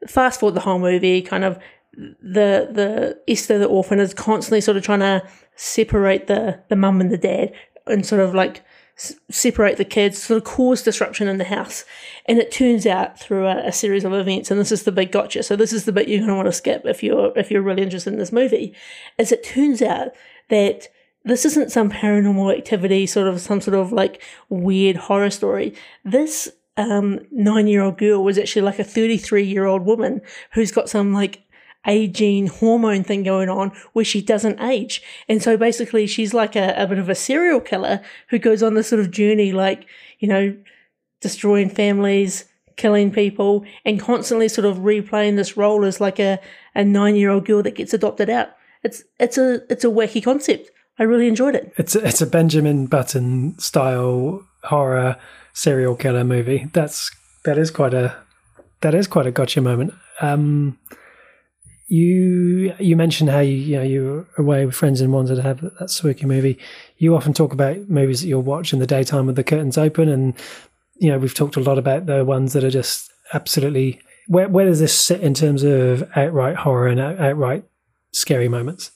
Fast 0.07 0.41
forward 0.41 0.55
the 0.55 0.61
whole 0.61 0.79
movie, 0.79 1.23
kind 1.23 1.45
of 1.45 1.59
the 1.97 2.69
the 2.71 3.21
Esther 3.29 3.59
the 3.59 3.67
orphan 3.67 4.01
is 4.01 4.15
constantly 4.15 4.61
sort 4.61 4.77
of 4.77 4.83
trying 4.83 5.01
to 5.01 5.23
separate 5.57 6.27
the 6.27 6.61
the 6.69 6.77
mum 6.77 7.01
and 7.01 7.11
the 7.11 7.19
dad 7.19 7.53
and 7.87 8.05
sort 8.05 8.21
of 8.21 8.35
like 8.35 8.63
separate 8.97 9.77
the 9.77 9.85
kids, 9.85 10.23
sort 10.23 10.39
of 10.39 10.45
cause 10.45 10.83
disruption 10.83 11.27
in 11.27 11.39
the 11.39 11.45
house. 11.45 11.85
And 12.27 12.39
it 12.39 12.53
turns 12.53 12.87
out 12.87 13.19
through 13.19 13.47
a, 13.47 13.67
a 13.67 13.73
series 13.73 14.05
of 14.05 14.13
events, 14.13 14.51
and 14.51 14.61
this 14.61 14.73
is 14.73 14.85
the 14.85 14.93
big 14.93 15.11
gotcha. 15.11 15.43
So 15.43 15.57
this 15.57 15.73
is 15.73 15.85
the 15.85 15.93
bit 15.93 16.09
you're 16.09 16.19
going 16.19 16.29
to 16.29 16.37
want 16.37 16.47
to 16.47 16.53
skip 16.53 16.83
if 16.85 17.03
you're 17.03 17.37
if 17.37 17.51
you're 17.51 17.63
really 17.63 17.83
interested 17.83 18.13
in 18.13 18.19
this 18.19 18.33
movie. 18.33 18.75
Is 19.19 19.33
it 19.33 19.45
turns 19.45 19.83
out 19.83 20.09
that 20.51 20.89
this 21.25 21.45
isn't 21.45 21.73
some 21.73 21.91
paranormal 21.91 22.57
activity, 22.57 23.07
sort 23.07 23.29
of 23.29 23.41
some 23.41 23.61
sort 23.61 23.77
of 23.77 23.93
like 23.93 24.23
weird 24.49 24.97
horror 24.97 25.31
story. 25.31 25.75
This 26.05 26.51
um, 26.77 27.21
nine 27.31 27.67
year 27.67 27.83
old 27.83 27.99
girl 27.99 28.23
was 28.23 28.39
actually 28.39 28.63
like 28.63 28.79
a 28.79 28.85
33 28.85 29.45
year 29.45 29.65
old 29.65 29.83
woman 29.83 30.21
who's 30.53 30.73
got 30.73 30.89
some 30.89 31.13
like 31.13 31.45
aging 31.87 32.47
hormone 32.47 33.05
thing 33.05 33.23
going 33.23 33.49
on 33.49 33.71
where 33.93 34.05
she 34.05 34.21
doesn't 34.23 34.61
age. 34.61 35.03
And 35.29 35.43
so 35.43 35.57
basically 35.57 36.07
she's 36.07 36.35
like 36.35 36.57
a, 36.57 36.75
a 36.77 36.87
bit 36.87 36.99
of 36.99 37.09
a 37.09 37.15
serial 37.15 37.61
killer 37.61 38.01
who 38.29 38.39
goes 38.39 38.63
on 38.63 38.75
this 38.75 38.89
sort 38.89 39.01
of 39.01 39.11
journey, 39.11 39.53
like, 39.53 39.87
you 40.19 40.29
know, 40.29 40.57
destroying 41.21 41.69
families, 41.69 42.47
killing 42.77 43.11
people, 43.11 43.65
and 43.85 44.01
constantly 44.01 44.49
sort 44.49 44.65
of 44.65 44.79
replaying 44.79 45.37
this 45.37 45.57
role 45.57 45.85
as 45.85 46.01
like 46.01 46.19
a, 46.19 46.39
a 46.75 46.85
nine 46.85 47.17
year 47.17 47.31
old 47.31 47.47
girl 47.47 47.63
that 47.63 47.75
gets 47.77 47.95
adopted 47.95 48.31
out. 48.31 48.51
It's 48.85 49.03
it's 49.19 49.39
a 49.39 49.63
it's 49.71 49.85
a 49.85 49.89
wacky 49.89 50.23
concept. 50.23 50.71
I 50.99 51.03
really 51.05 51.27
enjoyed 51.27 51.57
it. 51.57 51.73
It's 51.77 51.97
a, 51.97 52.07
it's 52.07 52.21
a 52.21 52.27
Benjamin 52.27 52.87
Button 52.87 53.59
style 53.59 54.47
horror 54.63 55.17
serial 55.53 55.97
killer 55.97 56.23
movie. 56.23 56.69
That's 56.73 57.11
that 57.45 57.59
is 57.59 57.71
quite 57.71 57.95
a 57.95 58.17
that 58.83 58.95
is 58.95 59.07
quite 59.07 59.27
a 59.27 59.33
gotcha 59.33 59.61
moment. 59.61 59.95
Um, 60.21 60.79
you 61.89 62.75
you 62.79 62.97
mentioned 62.97 63.31
how 63.31 63.41
you 63.41 63.57
you 63.57 63.77
know 63.77 63.83
you 63.83 64.05
were 64.05 64.27
away 64.39 64.67
with 64.67 64.75
friends 64.75 65.01
and 65.01 65.13
wanted 65.13 65.37
to 65.37 65.43
have 65.43 65.61
that 65.61 65.91
spooky 65.91 66.27
movie. 66.27 66.59
You 66.99 67.17
often 67.17 67.33
talk 67.33 67.53
about 67.53 67.89
movies 67.89 68.21
that 68.21 68.29
you'll 68.29 68.43
watch 68.43 68.73
in 68.73 68.79
the 68.79 68.87
daytime 68.87 69.27
with 69.27 69.37
the 69.37 69.45
curtains 69.45 69.79
open, 69.79 70.09
and 70.09 70.35
you 70.97 71.11
know 71.11 71.19
we've 71.19 71.35
talked 71.35 71.57
a 71.57 71.61
lot 71.61 71.79
about 71.79 72.07
the 72.07 72.25
ones 72.25 72.53
that 72.53 72.65
are 72.65 72.71
just 72.71 73.11
absolutely. 73.33 74.01
Where 74.27 74.49
where 74.49 74.67
does 74.67 74.81
this 74.81 74.95
sit 74.95 75.21
in 75.21 75.35
terms 75.35 75.63
of 75.63 76.09
outright 76.17 76.57
horror 76.57 76.89
and 76.89 77.01
outright 77.01 77.65
scary 78.15 78.49
moments? 78.49 78.91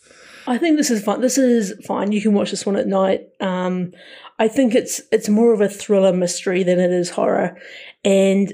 I 0.46 0.56
think 0.56 0.78
this 0.78 0.90
is 0.90 1.04
fine. 1.04 1.20
This 1.20 1.36
is 1.36 1.74
fine. 1.86 2.12
You 2.12 2.22
can 2.22 2.32
watch 2.32 2.50
this 2.50 2.64
one 2.64 2.76
at 2.76 2.86
night. 2.86 3.28
Um, 3.40 3.92
I 4.38 4.48
think 4.48 4.74
it's 4.74 5.00
it's 5.12 5.28
more 5.28 5.52
of 5.52 5.60
a 5.60 5.68
thriller 5.68 6.12
mystery 6.12 6.62
than 6.62 6.80
it 6.80 6.90
is 6.90 7.10
horror, 7.10 7.58
and 8.04 8.52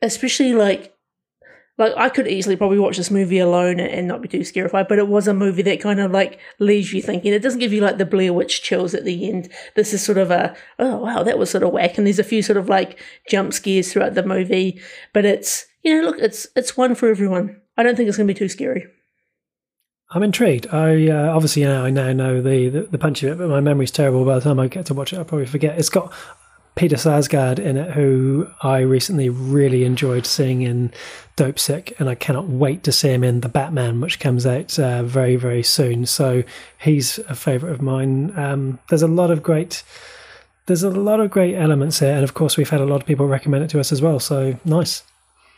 especially 0.00 0.52
like 0.52 0.94
like 1.78 1.92
I 1.96 2.08
could 2.08 2.28
easily 2.28 2.54
probably 2.54 2.78
watch 2.78 2.98
this 2.98 3.10
movie 3.10 3.38
alone 3.38 3.80
and, 3.80 4.06
not 4.06 4.22
be 4.22 4.28
too 4.28 4.44
scarified. 4.44 4.86
But 4.88 4.98
it 4.98 5.08
was 5.08 5.26
a 5.26 5.34
movie 5.34 5.62
that 5.62 5.80
kind 5.80 5.98
of 5.98 6.12
like 6.12 6.38
leaves 6.60 6.92
you 6.92 7.02
thinking. 7.02 7.32
It 7.32 7.42
doesn't 7.42 7.60
give 7.60 7.72
you 7.72 7.80
like 7.80 7.98
the 7.98 8.06
Blair 8.06 8.32
Witch 8.32 8.62
chills 8.62 8.94
at 8.94 9.04
the 9.04 9.28
end. 9.28 9.50
This 9.74 9.92
is 9.92 10.04
sort 10.04 10.18
of 10.18 10.30
a 10.30 10.54
oh 10.78 10.98
wow 10.98 11.22
that 11.24 11.38
was 11.38 11.50
sort 11.50 11.64
of 11.64 11.72
whack, 11.72 11.98
and 11.98 12.06
there's 12.06 12.20
a 12.20 12.24
few 12.24 12.42
sort 12.42 12.58
of 12.58 12.68
like 12.68 13.00
jump 13.28 13.52
scares 13.52 13.92
throughout 13.92 14.14
the 14.14 14.22
movie. 14.22 14.80
But 15.12 15.24
it's 15.24 15.66
you 15.82 15.96
know 15.96 16.06
look 16.06 16.18
it's 16.20 16.46
it's 16.54 16.76
one 16.76 16.94
for 16.94 17.08
everyone. 17.08 17.60
I 17.76 17.82
don't 17.82 17.96
think 17.96 18.08
it's 18.08 18.18
going 18.18 18.28
to 18.28 18.34
be 18.34 18.38
too 18.38 18.48
scary. 18.48 18.86
I'm 20.14 20.22
intrigued. 20.22 20.66
I 20.68 21.08
uh, 21.08 21.34
obviously 21.34 21.64
now 21.64 21.84
I 21.84 21.90
now 21.90 22.12
know 22.12 22.42
the, 22.42 22.68
the 22.68 22.80
the 22.82 22.98
punch 22.98 23.22
of 23.22 23.32
it, 23.32 23.38
but 23.38 23.48
my 23.48 23.60
memory's 23.60 23.90
terrible. 23.90 24.24
By 24.24 24.34
the 24.34 24.42
time 24.42 24.60
I 24.60 24.68
get 24.68 24.86
to 24.86 24.94
watch 24.94 25.12
it, 25.12 25.18
I'll 25.18 25.24
probably 25.24 25.46
forget. 25.46 25.78
It's 25.78 25.88
got 25.88 26.12
Peter 26.74 26.96
Sarsgaard 26.96 27.58
in 27.58 27.76
it, 27.76 27.92
who 27.92 28.48
I 28.62 28.80
recently 28.80 29.28
really 29.30 29.84
enjoyed 29.84 30.26
seeing 30.26 30.62
in 30.62 30.92
Dope 31.36 31.58
Sick, 31.58 31.94
and 31.98 32.10
I 32.10 32.14
cannot 32.14 32.48
wait 32.48 32.82
to 32.84 32.92
see 32.92 33.08
him 33.08 33.24
in 33.24 33.40
The 33.40 33.48
Batman, 33.48 34.00
which 34.00 34.20
comes 34.20 34.44
out 34.44 34.78
uh, 34.78 35.02
very 35.02 35.36
very 35.36 35.62
soon. 35.62 36.04
So 36.04 36.42
he's 36.78 37.18
a 37.20 37.34
favourite 37.34 37.72
of 37.72 37.80
mine. 37.80 38.38
Um, 38.38 38.78
there's 38.90 39.02
a 39.02 39.08
lot 39.08 39.30
of 39.30 39.42
great. 39.42 39.82
There's 40.66 40.82
a 40.82 40.90
lot 40.90 41.20
of 41.20 41.30
great 41.30 41.54
elements 41.54 42.00
here, 42.00 42.12
and 42.12 42.22
of 42.22 42.34
course, 42.34 42.56
we've 42.56 42.70
had 42.70 42.80
a 42.80 42.86
lot 42.86 43.00
of 43.00 43.06
people 43.06 43.26
recommend 43.26 43.64
it 43.64 43.70
to 43.70 43.80
us 43.80 43.92
as 43.92 44.02
well. 44.02 44.20
So 44.20 44.58
nice. 44.64 45.04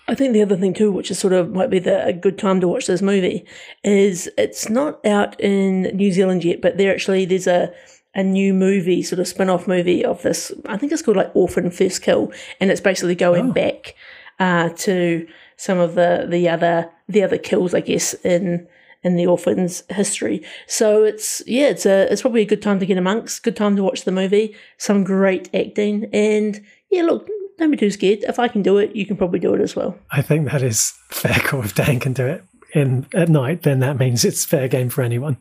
I 0.06 0.14
think 0.14 0.32
the 0.34 0.42
other 0.42 0.56
thing 0.56 0.74
too, 0.74 0.92
which 0.92 1.10
is 1.10 1.18
sort 1.18 1.32
of 1.32 1.52
might 1.52 1.70
be 1.70 1.78
the, 1.78 2.04
a 2.04 2.12
good 2.12 2.38
time 2.38 2.60
to 2.60 2.68
watch 2.68 2.86
this 2.86 3.00
movie, 3.02 3.44
is 3.82 4.28
it's 4.36 4.68
not 4.68 5.04
out 5.06 5.38
in 5.40 5.82
New 5.96 6.12
Zealand 6.12 6.44
yet, 6.44 6.60
but 6.60 6.76
there 6.76 6.92
actually 6.92 7.24
there's 7.24 7.46
a 7.46 7.72
a 8.16 8.22
new 8.22 8.54
movie, 8.54 9.02
sort 9.02 9.18
of 9.18 9.26
spin 9.26 9.50
off 9.50 9.66
movie 9.66 10.04
of 10.04 10.22
this. 10.22 10.52
I 10.66 10.76
think 10.76 10.92
it's 10.92 11.02
called 11.02 11.16
like 11.16 11.34
Orphan 11.34 11.70
First 11.70 12.02
Kill, 12.02 12.32
and 12.60 12.70
it's 12.70 12.80
basically 12.80 13.14
going 13.16 13.50
Oh. 13.50 13.52
back 13.52 13.94
uh, 14.38 14.68
to 14.68 15.26
some 15.56 15.78
of 15.78 15.94
the 15.94 16.26
the 16.28 16.48
other 16.48 16.90
the 17.08 17.22
other 17.22 17.38
kills, 17.38 17.74
I 17.74 17.80
guess, 17.80 18.14
in 18.24 18.68
in 19.02 19.16
the 19.16 19.26
orphans' 19.26 19.82
history. 19.90 20.42
So 20.66 21.02
it's 21.02 21.42
yeah, 21.46 21.68
it's 21.68 21.86
a 21.86 22.12
it's 22.12 22.22
probably 22.22 22.42
a 22.42 22.46
good 22.46 22.62
time 22.62 22.78
to 22.78 22.86
get 22.86 22.98
amongst. 22.98 23.42
Good 23.42 23.56
time 23.56 23.74
to 23.76 23.82
watch 23.82 24.04
the 24.04 24.12
movie. 24.12 24.54
Some 24.78 25.02
great 25.02 25.48
acting, 25.54 26.08
and 26.12 26.60
yeah, 26.90 27.02
look, 27.02 27.26
don't 27.58 27.70
be 27.70 27.76
too 27.76 27.90
scared. 27.90 28.24
If 28.24 28.38
I 28.38 28.48
can 28.48 28.62
do 28.62 28.78
it, 28.78 28.94
you 28.96 29.06
can 29.06 29.16
probably 29.16 29.38
do 29.38 29.54
it 29.54 29.60
as 29.60 29.76
well. 29.76 29.98
I 30.10 30.22
think 30.22 30.50
that 30.50 30.62
is 30.62 30.92
fair 31.10 31.38
call. 31.40 31.64
If 31.64 31.74
Dan 31.74 32.00
can 32.00 32.12
do 32.12 32.26
it 32.26 32.44
in 32.74 33.06
at 33.14 33.28
night, 33.28 33.62
then 33.62 33.80
that 33.80 33.98
means 33.98 34.24
it's 34.24 34.44
fair 34.44 34.68
game 34.68 34.90
for 34.90 35.02
anyone. 35.02 35.36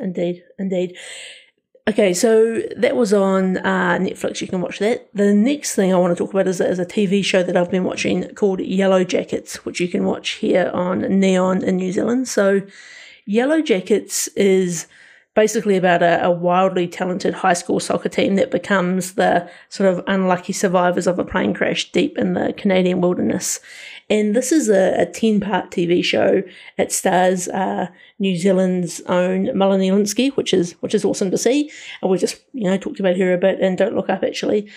Indeed, 0.00 0.42
indeed. 0.58 0.96
Okay, 1.86 2.14
so 2.14 2.62
that 2.78 2.96
was 2.96 3.12
on 3.12 3.58
uh, 3.58 3.98
Netflix. 3.98 4.40
You 4.40 4.48
can 4.48 4.62
watch 4.62 4.78
that. 4.78 5.06
The 5.12 5.34
next 5.34 5.74
thing 5.74 5.92
I 5.92 5.98
want 5.98 6.16
to 6.16 6.24
talk 6.24 6.32
about 6.32 6.48
is, 6.48 6.58
is 6.58 6.78
a 6.78 6.86
TV 6.86 7.22
show 7.22 7.42
that 7.42 7.58
I've 7.58 7.70
been 7.70 7.84
watching 7.84 8.26
called 8.34 8.60
Yellow 8.60 9.04
Jackets, 9.04 9.66
which 9.66 9.80
you 9.80 9.88
can 9.88 10.04
watch 10.04 10.30
here 10.30 10.70
on 10.72 11.00
Neon 11.00 11.62
in 11.62 11.76
New 11.76 11.92
Zealand. 11.92 12.26
So, 12.26 12.62
Yellow 13.26 13.60
Jackets 13.60 14.28
is 14.28 14.86
basically 15.34 15.76
about 15.76 16.02
a, 16.02 16.24
a 16.24 16.30
wildly 16.30 16.86
talented 16.86 17.34
high 17.34 17.52
school 17.52 17.80
soccer 17.80 18.08
team 18.08 18.36
that 18.36 18.50
becomes 18.50 19.14
the 19.14 19.48
sort 19.68 19.92
of 19.92 20.04
unlucky 20.06 20.52
survivors 20.52 21.06
of 21.06 21.18
a 21.18 21.24
plane 21.24 21.52
crash 21.52 21.90
deep 21.90 22.16
in 22.16 22.34
the 22.34 22.52
Canadian 22.56 23.00
wilderness. 23.00 23.60
And 24.08 24.36
this 24.36 24.52
is 24.52 24.68
a, 24.68 25.02
a 25.02 25.06
10 25.06 25.40
part 25.40 25.70
TV 25.70 26.04
show. 26.04 26.42
It 26.78 26.92
stars 26.92 27.48
uh, 27.48 27.88
New 28.18 28.36
Zealand's 28.36 29.00
own 29.02 29.56
Melanie 29.56 29.90
Lynskey, 29.90 30.36
which 30.36 30.54
is 30.54 30.72
which 30.80 30.94
is 30.94 31.04
awesome 31.04 31.30
to 31.30 31.38
see. 31.38 31.70
And 32.00 32.10
we 32.10 32.18
just, 32.18 32.40
you 32.52 32.70
know, 32.70 32.76
talked 32.76 33.00
about 33.00 33.16
her 33.16 33.32
a 33.32 33.38
bit 33.38 33.60
and 33.60 33.76
Don't 33.76 33.96
Look 33.96 34.10
Up 34.10 34.22
actually. 34.22 34.70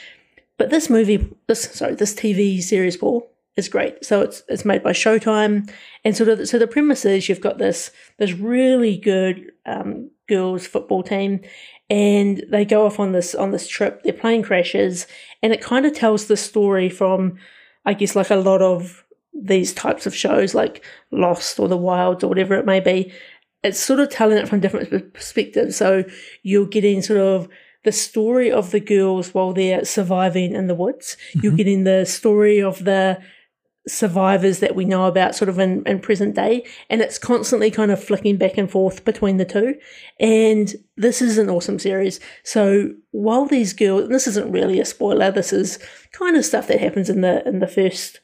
But 0.58 0.72
this 0.72 0.90
movie, 0.90 1.30
this 1.48 1.64
sorry, 1.72 1.94
this 1.94 2.16
TV 2.16 2.62
series, 2.62 2.98
Paul, 2.98 3.30
is 3.56 3.70
great. 3.70 4.04
So 4.04 4.22
it's 4.22 4.44
it's 4.48 4.66
made 4.66 4.82
by 4.82 4.92
Showtime, 4.92 5.70
and 6.04 6.18
sort 6.18 6.30
of 6.30 6.48
so 6.48 6.58
the 6.58 6.68
premise 6.68 7.06
is 7.06 7.30
you've 7.30 7.42
got 7.42 7.60
this 7.60 7.92
this 8.18 8.34
really 8.34 8.98
good 8.98 9.52
um, 9.66 10.10
girls 10.28 10.68
football 10.68 11.04
team, 11.04 11.42
and 11.90 12.44
they 12.50 12.66
go 12.66 12.86
off 12.86 13.00
on 13.00 13.12
this 13.12 13.34
on 13.36 13.52
this 13.52 13.68
trip. 13.68 14.04
Their 14.04 14.14
plane 14.14 14.44
crashes, 14.44 15.08
and 15.42 15.54
it 15.54 15.62
kind 15.62 15.86
of 15.86 15.94
tells 15.94 16.28
the 16.28 16.38
story 16.38 16.90
from, 16.90 17.38
I 17.86 17.94
guess, 17.94 18.16
like 18.16 18.30
a 18.30 18.36
lot 18.36 18.62
of 18.62 19.04
these 19.34 19.74
types 19.74 20.06
of 20.06 20.16
shows, 20.16 20.56
like 20.56 20.84
Lost 21.12 21.60
or 21.60 21.68
The 21.68 21.78
Wilds 21.78 22.24
or 22.24 22.28
whatever 22.28 22.56
it 22.56 22.66
may 22.66 22.80
be. 22.80 23.12
It's 23.64 23.80
sort 23.80 24.00
of 24.00 24.10
telling 24.10 24.38
it 24.38 24.48
from 24.48 24.60
different 24.60 25.14
perspectives. 25.14 25.76
So 25.76 26.04
you're 26.44 26.68
getting 26.68 27.02
sort 27.02 27.20
of 27.20 27.50
the 27.84 27.92
story 27.92 28.52
of 28.52 28.72
the 28.72 28.80
girls 28.80 29.34
while 29.34 29.54
they're 29.54 29.86
surviving 29.86 30.54
in 30.54 30.68
the 30.68 30.76
woods. 30.76 31.18
You're 31.34 31.52
mm-hmm. 31.52 31.56
getting 31.56 31.84
the 31.84 32.06
story 32.06 32.62
of 32.62 32.84
the 32.84 33.20
survivors 33.88 34.60
that 34.60 34.76
we 34.76 34.86
know 34.86 35.06
about 35.06 35.36
sort 35.36 35.50
of 35.50 35.60
in, 35.60 35.84
in 35.86 36.00
present 36.00 36.36
day 36.36 36.66
and 36.90 37.02
it's 37.02 37.18
constantly 37.18 37.72
kind 37.72 37.92
of 37.92 38.04
flicking 38.04 38.38
back 38.38 38.58
and 38.58 38.70
forth 38.70 39.06
between 39.06 39.38
the 39.38 39.46
two. 39.46 39.76
And 40.20 40.76
this 40.96 41.22
is 41.22 41.38
an 41.38 41.50
awesome 41.50 41.80
series. 41.80 42.20
So 42.44 42.94
while 43.12 43.46
these 43.46 43.74
girls 43.74 44.04
and 44.04 44.14
this 44.14 44.28
isn't 44.28 44.52
really 44.52 44.80
a 44.80 44.86
spoiler 44.86 45.32
this 45.32 45.52
is 45.52 45.80
kind 46.12 46.36
of 46.36 46.46
stuff 46.46 46.68
that 46.68 46.80
happens 46.80 47.10
in 47.10 47.22
the 47.22 47.48
in 47.48 47.60
the 47.60 47.68
first 47.68 48.20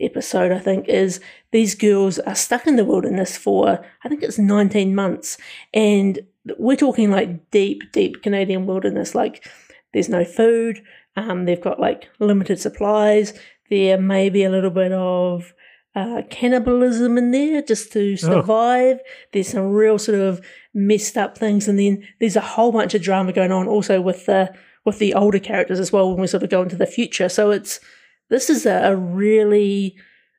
episode 0.00 0.50
i 0.50 0.58
think 0.58 0.88
is 0.88 1.20
these 1.52 1.74
girls 1.74 2.18
are 2.20 2.34
stuck 2.34 2.66
in 2.66 2.76
the 2.76 2.84
wilderness 2.84 3.36
for 3.36 3.84
i 4.02 4.08
think 4.08 4.22
it's 4.22 4.38
19 4.38 4.94
months. 4.94 5.36
And 5.72 6.20
we're 6.58 6.76
talking 6.76 7.10
like 7.10 7.50
deep 7.50 7.92
deep 7.92 8.22
canadian 8.22 8.66
wilderness. 8.66 9.14
Like 9.14 9.46
there's 9.92 10.08
no 10.08 10.24
food 10.24 10.82
um, 11.16 11.44
they've 11.44 11.60
got 11.60 11.78
like 11.78 12.08
limited 12.18 12.58
supplies 12.58 13.38
there 13.70 13.98
may 13.98 14.28
be 14.30 14.44
a 14.44 14.50
little 14.50 14.70
bit 14.70 14.92
of 14.92 15.52
uh, 15.94 16.22
cannibalism 16.28 17.16
in 17.16 17.30
there 17.30 17.62
just 17.62 17.92
to 17.92 18.16
survive. 18.16 18.98
There's 19.32 19.48
some 19.48 19.70
real 19.70 19.98
sort 19.98 20.18
of 20.18 20.44
messed 20.72 21.16
up 21.16 21.38
things, 21.38 21.68
and 21.68 21.78
then 21.78 22.06
there's 22.20 22.36
a 22.36 22.40
whole 22.40 22.72
bunch 22.72 22.94
of 22.94 23.02
drama 23.02 23.32
going 23.32 23.52
on 23.52 23.68
also 23.68 24.00
with 24.00 24.26
the 24.26 24.52
with 24.84 24.98
the 24.98 25.14
older 25.14 25.38
characters 25.38 25.80
as 25.80 25.92
well 25.92 26.10
when 26.10 26.20
we 26.20 26.26
sort 26.26 26.42
of 26.42 26.50
go 26.50 26.62
into 26.62 26.76
the 26.76 26.86
future. 26.86 27.28
So 27.28 27.50
it's 27.50 27.80
this 28.28 28.50
is 28.50 28.66
a, 28.66 28.92
a 28.92 28.96
really 28.96 29.96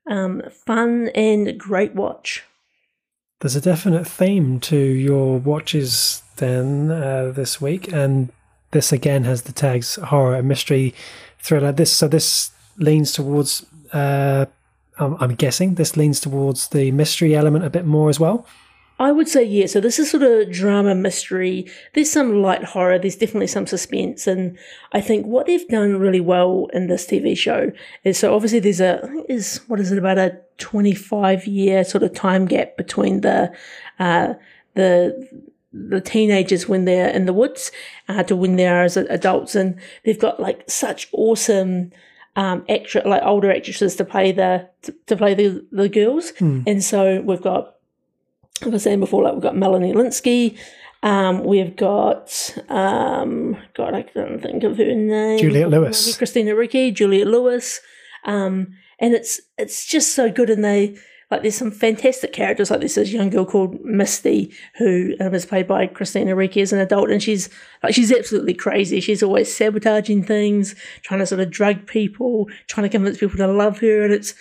um, 0.10 0.44
fun 0.66 1.10
and 1.16 1.58
great 1.58 1.96
watch. 1.96 2.44
There's 3.40 3.56
a 3.56 3.62
definite 3.62 4.08
theme 4.08 4.60
to 4.62 4.78
your 4.78 5.38
watches 5.40 6.24
then 6.38 6.92
uh, 6.92 7.32
this 7.34 7.62
week, 7.62 7.92
and 7.92 8.30
this 8.72 8.92
again 8.92 9.24
has 9.24 9.44
the 9.44 9.54
tags 9.54 9.96
horror 9.96 10.36
and 10.36 10.48
mystery 10.48 10.94
thriller. 11.40 11.72
This 11.72 11.96
so 11.96 12.08
this 12.08 12.52
leans 12.78 13.12
towards. 13.12 13.66
Uh, 13.92 14.46
I'm, 14.98 15.16
I'm 15.20 15.36
guessing 15.36 15.76
this 15.76 15.98
leans 15.98 16.20
towards 16.20 16.70
the 16.70 16.92
mystery 16.92 17.36
element 17.36 17.66
a 17.66 17.70
bit 17.70 17.86
more 17.86 18.10
as 18.10 18.20
well. 18.20 18.46
I 18.98 19.12
would 19.12 19.28
say 19.28 19.44
yeah. 19.44 19.66
So 19.66 19.82
this 19.82 20.00
is 20.00 20.10
sort 20.10 20.24
of 20.24 20.52
drama 20.52 20.96
mystery. 20.96 21.70
There's 21.94 22.12
some 22.12 22.42
light 22.42 22.64
horror. 22.64 22.98
There's 22.98 23.18
definitely 23.18 23.48
some 23.48 23.68
suspense, 23.68 24.26
and 24.26 24.58
I 24.94 25.02
think 25.02 25.26
what 25.26 25.48
they've 25.48 25.68
done 25.68 25.98
really 26.00 26.22
well 26.22 26.70
in 26.74 26.88
this 26.88 27.06
TV 27.06 27.38
show 27.38 27.72
is 28.06 28.18
so 28.18 28.34
obviously 28.34 28.60
there's 28.60 28.80
a 28.80 29.06
is 29.28 29.60
what 29.68 29.82
is 29.82 29.92
it 29.92 29.98
about 29.98 30.18
a 30.18 30.38
25 30.60 31.46
year 31.46 31.84
sort 31.84 32.04
of 32.04 32.14
time 32.14 32.46
gap 32.46 32.78
between 32.78 33.20
the 33.20 33.54
uh, 34.00 34.36
the 34.76 35.44
the 35.74 36.00
teenagers 36.00 36.70
when 36.70 36.86
they're 36.86 37.10
in 37.10 37.26
the 37.26 37.34
woods 37.34 37.72
uh, 38.08 38.24
to 38.24 38.36
when 38.36 38.56
they 38.56 38.68
are 38.68 38.84
as 38.84 38.96
adults, 38.96 39.56
and 39.56 39.78
they've 40.06 40.20
got 40.20 40.40
like 40.40 40.64
such 40.70 41.10
awesome 41.12 41.92
um, 42.36 42.66
actor 42.70 43.02
like 43.06 43.24
older 43.24 43.52
actresses 43.52 43.96
to 43.96 44.06
play 44.06 44.32
the 44.32 44.70
to, 44.84 44.96
to 45.08 45.16
play 45.16 45.34
the 45.34 45.66
the 45.72 45.90
girls, 45.90 46.34
and 46.68 46.84
so 46.84 47.22
we've 47.22 47.42
got 47.42 47.76
like 48.62 48.68
I 48.68 48.74
was 48.74 48.84
saying 48.84 49.00
before, 49.00 49.24
like 49.24 49.34
we've 49.34 49.44
got 49.44 49.56
Melanie 49.56 49.94
Lynskey, 49.94 50.58
um, 51.04 51.44
we've 51.44 51.76
got 51.76 52.58
um, 52.70 53.58
God, 53.76 53.94
I 53.94 54.04
can't 54.04 54.42
think 54.42 54.64
of 54.64 54.78
her 54.78 54.96
name. 54.96 55.40
Juliette 55.40 55.70
Lewis. 55.70 56.18
Christina 56.18 56.56
Ricci, 56.56 56.92
Juliette 56.92 57.28
Lewis, 57.28 57.80
um, 58.24 58.74
and 59.00 59.14
it's 59.14 59.40
it's 59.58 59.86
just 59.86 60.14
so 60.16 60.32
good, 60.32 60.50
and 60.50 60.64
they 60.64 60.98
like 61.32 61.42
there's 61.42 61.56
some 61.56 61.72
fantastic 61.72 62.34
characters. 62.34 62.70
Like 62.70 62.80
there's 62.80 62.96
this 62.96 63.12
young 63.12 63.30
girl 63.30 63.46
called 63.46 63.84
Misty 63.84 64.54
who 64.78 65.16
um, 65.20 65.34
is 65.34 65.46
played 65.46 65.68
by 65.68 65.88
Christina 65.88 66.36
Ricci 66.36 66.62
as 66.62 66.74
an 66.74 66.80
adult, 66.80 67.10
and 67.10 67.22
she's 67.22 67.50
like 67.84 67.94
she's 67.94 68.12
absolutely 68.12 68.54
crazy. 68.54 69.00
She's 69.00 69.24
always 69.24 69.56
sabotaging 69.56 70.24
things, 70.24 70.76
trying 71.02 71.20
to 71.20 71.26
sort 71.26 71.42
of 71.42 71.50
drug 71.50 71.88
people, 71.88 72.48
trying 72.68 72.86
to 72.86 72.90
convince 72.90 73.18
people 73.18 73.38
to 73.38 73.48
love 73.48 73.80
her, 73.80 74.04
and 74.04 74.14
it's 74.14 74.34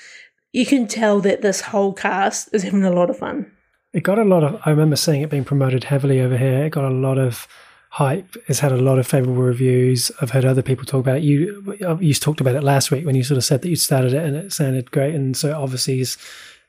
you 0.53 0.65
can 0.67 0.87
tell 0.87 1.21
that 1.21 1.43
this 1.43 1.61
whole 1.61 1.93
cast 1.93 2.49
is 2.53 2.63
having 2.63 2.85
a 2.85 2.93
lot 2.93 3.11
of 3.11 3.19
fun. 3.19 3.51
It 3.93 4.03
got 4.03 4.19
a 4.19 4.25
lot 4.25 4.45
of. 4.45 4.61
I 4.65 4.71
remember 4.71 4.97
seeing 4.97 5.23
it 5.23 5.31
being 5.31 5.45
promoted 5.45 5.85
heavily 5.85 6.21
over 6.21 6.37
here. 6.37 6.65
It 6.65 6.71
got 6.71 6.85
a 6.85 6.95
lot 6.95 7.19
of 7.19 7.49
hype. 7.91 8.37
It's 8.49 8.59
had 8.59 8.73
a 8.73 8.77
lot 8.77 8.99
of 8.99 9.07
favorable 9.07 9.43
reviews. 9.43 10.11
I've 10.21 10.31
heard 10.31 10.45
other 10.45 10.63
people 10.63 10.85
talk 10.85 11.01
about 11.01 11.19
it. 11.19 11.23
You 11.23 11.99
you 12.01 12.13
talked 12.15 12.41
about 12.41 12.57
it 12.57 12.65
last 12.65 12.91
week 12.91 13.07
when 13.07 13.15
you 13.15 13.23
sort 13.23 13.39
of 13.39 13.45
said 13.45 13.63
that 13.63 13.69
you 13.69 13.77
started 13.77 14.13
it 14.13 14.25
and 14.25 14.37
it 14.37 14.53
sounded 14.53 14.91
great, 14.91 15.15
and 15.15 15.37
so 15.37 15.55
obviously 15.55 16.01
it's 16.01 16.19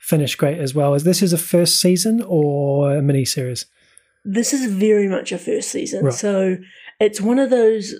finished 0.06 0.38
great 0.38 0.60
as 0.60 0.74
well. 0.74 0.94
Is 0.94 1.04
this 1.04 1.22
is 1.22 1.34
a 1.34 1.38
first 1.38 1.80
season 1.80 2.24
or 2.26 2.96
a 2.96 3.02
mini 3.02 3.26
series? 3.26 3.66
this 4.26 4.52
is 4.52 4.72
very 4.72 5.08
much 5.08 5.32
a 5.32 5.38
first 5.38 5.70
season. 5.70 6.06
Right. 6.06 6.14
So 6.14 6.58
it's 7.00 7.22
one 7.22 7.40
of 7.40 7.52
those. 7.52 7.94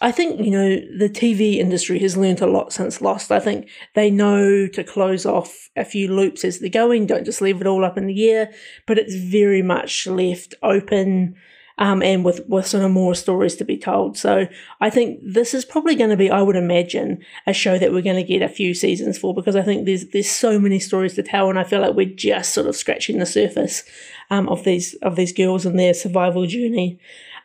I 0.00 0.10
think, 0.10 0.40
you 0.40 0.50
know, 0.50 0.68
the 0.98 1.08
TV 1.08 1.58
industry 1.58 2.00
has 2.00 2.16
learnt 2.16 2.40
a 2.40 2.46
lot 2.46 2.72
since 2.72 3.00
Lost. 3.00 3.30
I 3.30 3.38
think 3.38 3.68
they 3.94 4.10
know 4.10 4.66
to 4.66 4.82
close 4.82 5.24
off 5.24 5.70
a 5.76 5.84
few 5.84 6.12
loops 6.12 6.44
as 6.44 6.58
they're 6.58 6.70
going, 6.70 7.06
don't 7.06 7.24
just 7.24 7.40
leave 7.40 7.60
it 7.60 7.68
all 7.68 7.84
up 7.84 7.96
in 7.96 8.06
the 8.06 8.28
air, 8.28 8.52
but 8.84 8.98
it's 8.98 9.14
very 9.14 9.62
much 9.62 10.08
left 10.08 10.56
open 10.60 11.36
um, 11.78 12.02
and 12.02 12.24
with, 12.24 12.46
with 12.48 12.66
sort 12.66 12.84
of 12.84 12.90
more 12.90 13.14
stories 13.14 13.56
to 13.56 13.64
be 13.64 13.76
told. 13.76 14.16
So 14.16 14.46
I 14.80 14.90
think 14.90 15.20
this 15.22 15.54
is 15.54 15.64
probably 15.64 15.94
going 15.94 16.10
to 16.10 16.16
be, 16.16 16.30
I 16.30 16.42
would 16.42 16.56
imagine, 16.56 17.24
a 17.46 17.52
show 17.52 17.78
that 17.78 17.92
we're 17.92 18.02
going 18.02 18.16
to 18.16 18.22
get 18.22 18.42
a 18.42 18.48
few 18.48 18.74
seasons 18.74 19.18
for 19.18 19.34
because 19.34 19.56
I 19.56 19.62
think 19.62 19.86
there's 19.86 20.06
there's 20.08 20.30
so 20.30 20.58
many 20.58 20.78
stories 20.78 21.14
to 21.14 21.22
tell, 21.22 21.48
and 21.48 21.58
I 21.58 21.64
feel 21.64 21.80
like 21.80 21.94
we're 21.94 22.06
just 22.06 22.52
sort 22.52 22.66
of 22.66 22.76
scratching 22.76 23.18
the 23.18 23.26
surface 23.26 23.84
um, 24.30 24.48
of 24.48 24.64
these 24.64 24.94
of 24.96 25.16
these 25.16 25.32
girls 25.32 25.66
and 25.66 25.78
their 25.78 25.94
survival 25.94 26.46
journey. 26.46 26.98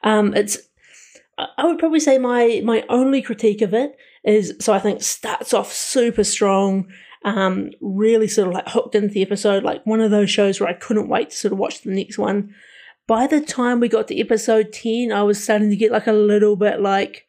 Um, 0.04 0.34
it's 0.34 0.58
I- 1.38 1.66
would 1.66 1.80
probably 1.80 2.00
say 2.00 2.18
my 2.18 2.62
my 2.64 2.84
only 2.90 3.22
critique 3.22 3.62
of 3.62 3.74
it 3.74 3.98
is 4.24 4.56
so 4.60 4.74
I 4.74 4.80
think 4.80 5.02
starts 5.02 5.54
off 5.54 5.72
super 5.72 6.24
strong. 6.24 6.88
Um, 7.26 7.72
really 7.82 8.28
sort 8.28 8.48
of 8.48 8.54
like 8.54 8.70
hooked 8.70 8.96
into 8.96 9.10
the 9.10 9.24
episode, 9.24 9.64
like 9.64 9.86
one 9.86 10.00
of 10.00 10.12
those 10.12 10.30
shows 10.30 10.60
where 10.60 10.70
I 10.70 10.74
couldn't 10.74 11.10
wait 11.10 11.32
to 11.32 11.36
sort 11.36 11.52
of 11.52 11.58
watch 11.58 11.82
the 11.82 11.90
next 11.90 12.18
one 12.18 12.54
by 13.08 13.26
the 13.26 13.42
time 13.42 13.80
we 13.80 13.88
got 13.88 14.08
to 14.10 14.20
episode 14.20 14.74
10, 14.74 15.12
I 15.12 15.24
was 15.24 15.42
starting 15.42 15.70
to 15.70 15.76
get 15.76 15.92
like 15.92 16.08
a 16.08 16.14
little 16.14 16.58
bit 16.58 16.82
like 16.82 17.26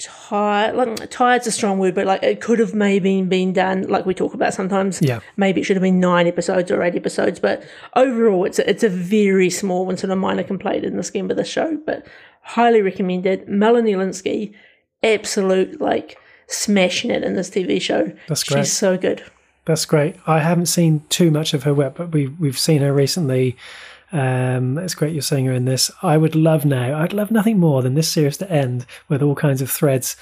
tired. 0.00 0.74
Like 0.74 1.10
tired's 1.10 1.46
a 1.46 1.52
strong 1.52 1.78
word, 1.78 1.94
but 1.94 2.06
like 2.06 2.22
it 2.22 2.40
could 2.40 2.58
have 2.58 2.74
maybe 2.74 3.20
been 3.22 3.52
done. 3.52 3.82
Like 3.82 4.06
we 4.06 4.14
talk 4.14 4.32
about 4.32 4.54
sometimes. 4.54 5.00
Yeah. 5.02 5.20
Maybe 5.36 5.60
it 5.60 5.64
should 5.64 5.76
have 5.76 5.82
been 5.82 6.00
nine 6.00 6.26
episodes 6.26 6.70
or 6.70 6.82
eight 6.82 6.94
episodes, 6.94 7.38
but 7.38 7.62
overall, 7.94 8.44
it's 8.44 8.58
a, 8.58 8.68
it's 8.68 8.82
a 8.82 8.88
very 8.88 9.50
small 9.50 9.88
and 9.90 9.98
sort 9.98 10.10
of 10.10 10.18
minor 10.18 10.44
complaint 10.44 10.84
in 10.84 10.96
the 10.96 11.02
scheme 11.02 11.30
of 11.30 11.36
the 11.36 11.44
show. 11.44 11.78
But 11.84 12.06
highly 12.42 12.80
recommended. 12.80 13.46
Melanie 13.48 13.92
Lynskey, 13.92 14.54
absolute 15.02 15.80
like 15.80 16.18
smashing 16.46 17.10
it 17.10 17.22
in 17.22 17.34
this 17.34 17.50
TV 17.50 17.80
show. 17.80 18.12
That's 18.28 18.44
great. 18.44 18.60
She's 18.60 18.72
so 18.72 18.96
good. 18.96 19.22
That's 19.66 19.84
great. 19.84 20.16
I 20.26 20.38
haven't 20.38 20.66
seen 20.66 21.02
too 21.10 21.30
much 21.30 21.52
of 21.52 21.64
her 21.64 21.74
work, 21.74 21.94
but 21.96 22.12
we 22.12 22.28
we've 22.28 22.58
seen 22.58 22.80
her 22.80 22.94
recently. 22.94 23.56
Um, 24.10 24.78
it's 24.78 24.94
great 24.94 25.12
you're 25.12 25.22
seeing 25.22 25.46
her 25.46 25.52
in 25.52 25.66
this. 25.66 25.90
I 26.02 26.16
would 26.16 26.34
love 26.34 26.64
now. 26.64 26.98
I'd 26.98 27.12
love 27.12 27.30
nothing 27.30 27.58
more 27.58 27.82
than 27.82 27.94
this 27.94 28.10
series 28.10 28.38
to 28.38 28.50
end 28.50 28.86
with 29.08 29.22
all 29.22 29.34
kinds 29.34 29.60
of 29.60 29.70
threads 29.70 30.16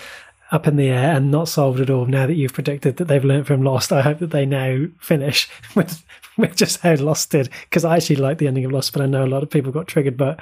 up 0.52 0.66
in 0.66 0.76
the 0.76 0.88
air 0.88 1.16
and 1.16 1.30
not 1.30 1.48
solved 1.48 1.80
at 1.80 1.90
all. 1.90 2.06
Now 2.06 2.26
that 2.26 2.34
you've 2.34 2.52
predicted 2.52 2.96
that 2.96 3.06
they've 3.06 3.24
learned 3.24 3.46
from 3.46 3.62
Lost, 3.62 3.92
I 3.92 4.02
hope 4.02 4.18
that 4.18 4.30
they 4.30 4.46
now 4.46 4.86
finish 5.00 5.48
with 5.74 6.04
with 6.36 6.56
just 6.56 6.80
how 6.80 6.94
Lost 6.96 7.30
did. 7.30 7.50
Because 7.62 7.84
I 7.84 7.96
actually 7.96 8.16
like 8.16 8.38
the 8.38 8.46
ending 8.46 8.64
of 8.64 8.72
Lost, 8.72 8.92
but 8.92 9.02
I 9.02 9.06
know 9.06 9.24
a 9.24 9.26
lot 9.26 9.42
of 9.42 9.50
people 9.50 9.72
got 9.72 9.88
triggered. 9.88 10.16
But 10.16 10.40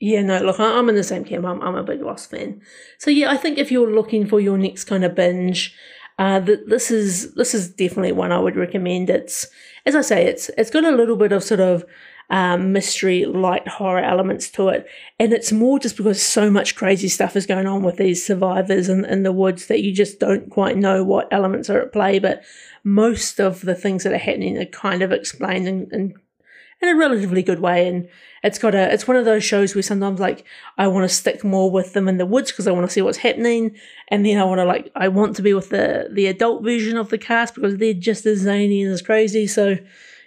Yeah, 0.00 0.22
no, 0.22 0.38
look, 0.38 0.58
I'm 0.58 0.88
in 0.88 0.94
the 0.94 1.04
same 1.04 1.24
camp. 1.24 1.44
I'm, 1.44 1.60
I'm 1.60 1.76
a 1.76 1.84
big 1.84 2.02
Lost 2.02 2.30
fan. 2.30 2.60
So 2.98 3.10
yeah, 3.10 3.30
I 3.30 3.36
think 3.36 3.58
if 3.58 3.70
you're 3.70 3.90
looking 3.90 4.26
for 4.26 4.40
your 4.40 4.58
next 4.58 4.84
kind 4.84 5.04
of 5.04 5.14
binge, 5.14 5.74
uh, 6.18 6.40
th- 6.40 6.60
this 6.66 6.90
is 6.90 7.34
this 7.34 7.54
is 7.54 7.68
definitely 7.68 8.12
one 8.12 8.32
I 8.32 8.38
would 8.38 8.56
recommend. 8.56 9.10
It's 9.10 9.46
as 9.86 9.94
I 9.94 10.00
say, 10.00 10.26
it's 10.26 10.50
it's 10.56 10.70
got 10.70 10.84
a 10.84 10.92
little 10.92 11.16
bit 11.16 11.32
of 11.32 11.42
sort 11.42 11.60
of 11.60 11.84
um, 12.30 12.72
mystery, 12.72 13.24
light 13.24 13.66
horror 13.68 14.02
elements 14.02 14.50
to 14.50 14.68
it, 14.68 14.86
and 15.18 15.32
it's 15.32 15.52
more 15.52 15.78
just 15.78 15.96
because 15.96 16.22
so 16.22 16.50
much 16.50 16.74
crazy 16.74 17.08
stuff 17.08 17.36
is 17.36 17.46
going 17.46 17.66
on 17.66 17.82
with 17.82 17.96
these 17.96 18.24
survivors 18.24 18.88
in, 18.88 19.04
in 19.04 19.22
the 19.22 19.32
woods 19.32 19.66
that 19.66 19.82
you 19.82 19.92
just 19.92 20.18
don't 20.18 20.50
quite 20.50 20.76
know 20.76 21.04
what 21.04 21.28
elements 21.30 21.68
are 21.70 21.80
at 21.80 21.92
play. 21.92 22.18
But 22.18 22.42
most 22.82 23.40
of 23.40 23.62
the 23.62 23.74
things 23.74 24.04
that 24.04 24.12
are 24.12 24.18
happening 24.18 24.58
are 24.58 24.66
kind 24.66 25.02
of 25.02 25.12
explained 25.12 25.68
in, 25.68 25.88
in 25.92 26.14
in 26.84 26.94
a 26.94 26.98
relatively 26.98 27.42
good 27.42 27.60
way. 27.60 27.88
And 27.88 28.08
it's 28.42 28.58
got 28.58 28.74
a 28.74 28.92
it's 28.92 29.08
one 29.08 29.16
of 29.16 29.24
those 29.24 29.44
shows 29.44 29.74
where 29.74 29.82
sometimes 29.82 30.20
like 30.20 30.44
I 30.78 30.86
want 30.86 31.08
to 31.08 31.14
stick 31.14 31.44
more 31.44 31.70
with 31.70 31.92
them 31.92 32.08
in 32.08 32.18
the 32.18 32.26
woods 32.26 32.50
because 32.50 32.66
I 32.66 32.72
want 32.72 32.86
to 32.86 32.92
see 32.92 33.02
what's 33.02 33.18
happening. 33.18 33.76
And 34.08 34.24
then 34.24 34.38
I 34.38 34.44
want 34.44 34.58
to 34.58 34.64
like 34.64 34.90
I 34.94 35.08
want 35.08 35.36
to 35.36 35.42
be 35.42 35.54
with 35.54 35.70
the 35.70 36.08
the 36.12 36.26
adult 36.26 36.62
version 36.62 36.96
of 36.96 37.10
the 37.10 37.18
cast 37.18 37.54
because 37.54 37.78
they're 37.78 37.94
just 37.94 38.26
as 38.26 38.40
zany 38.40 38.82
and 38.82 38.92
as 38.92 39.02
crazy. 39.02 39.46
So 39.46 39.76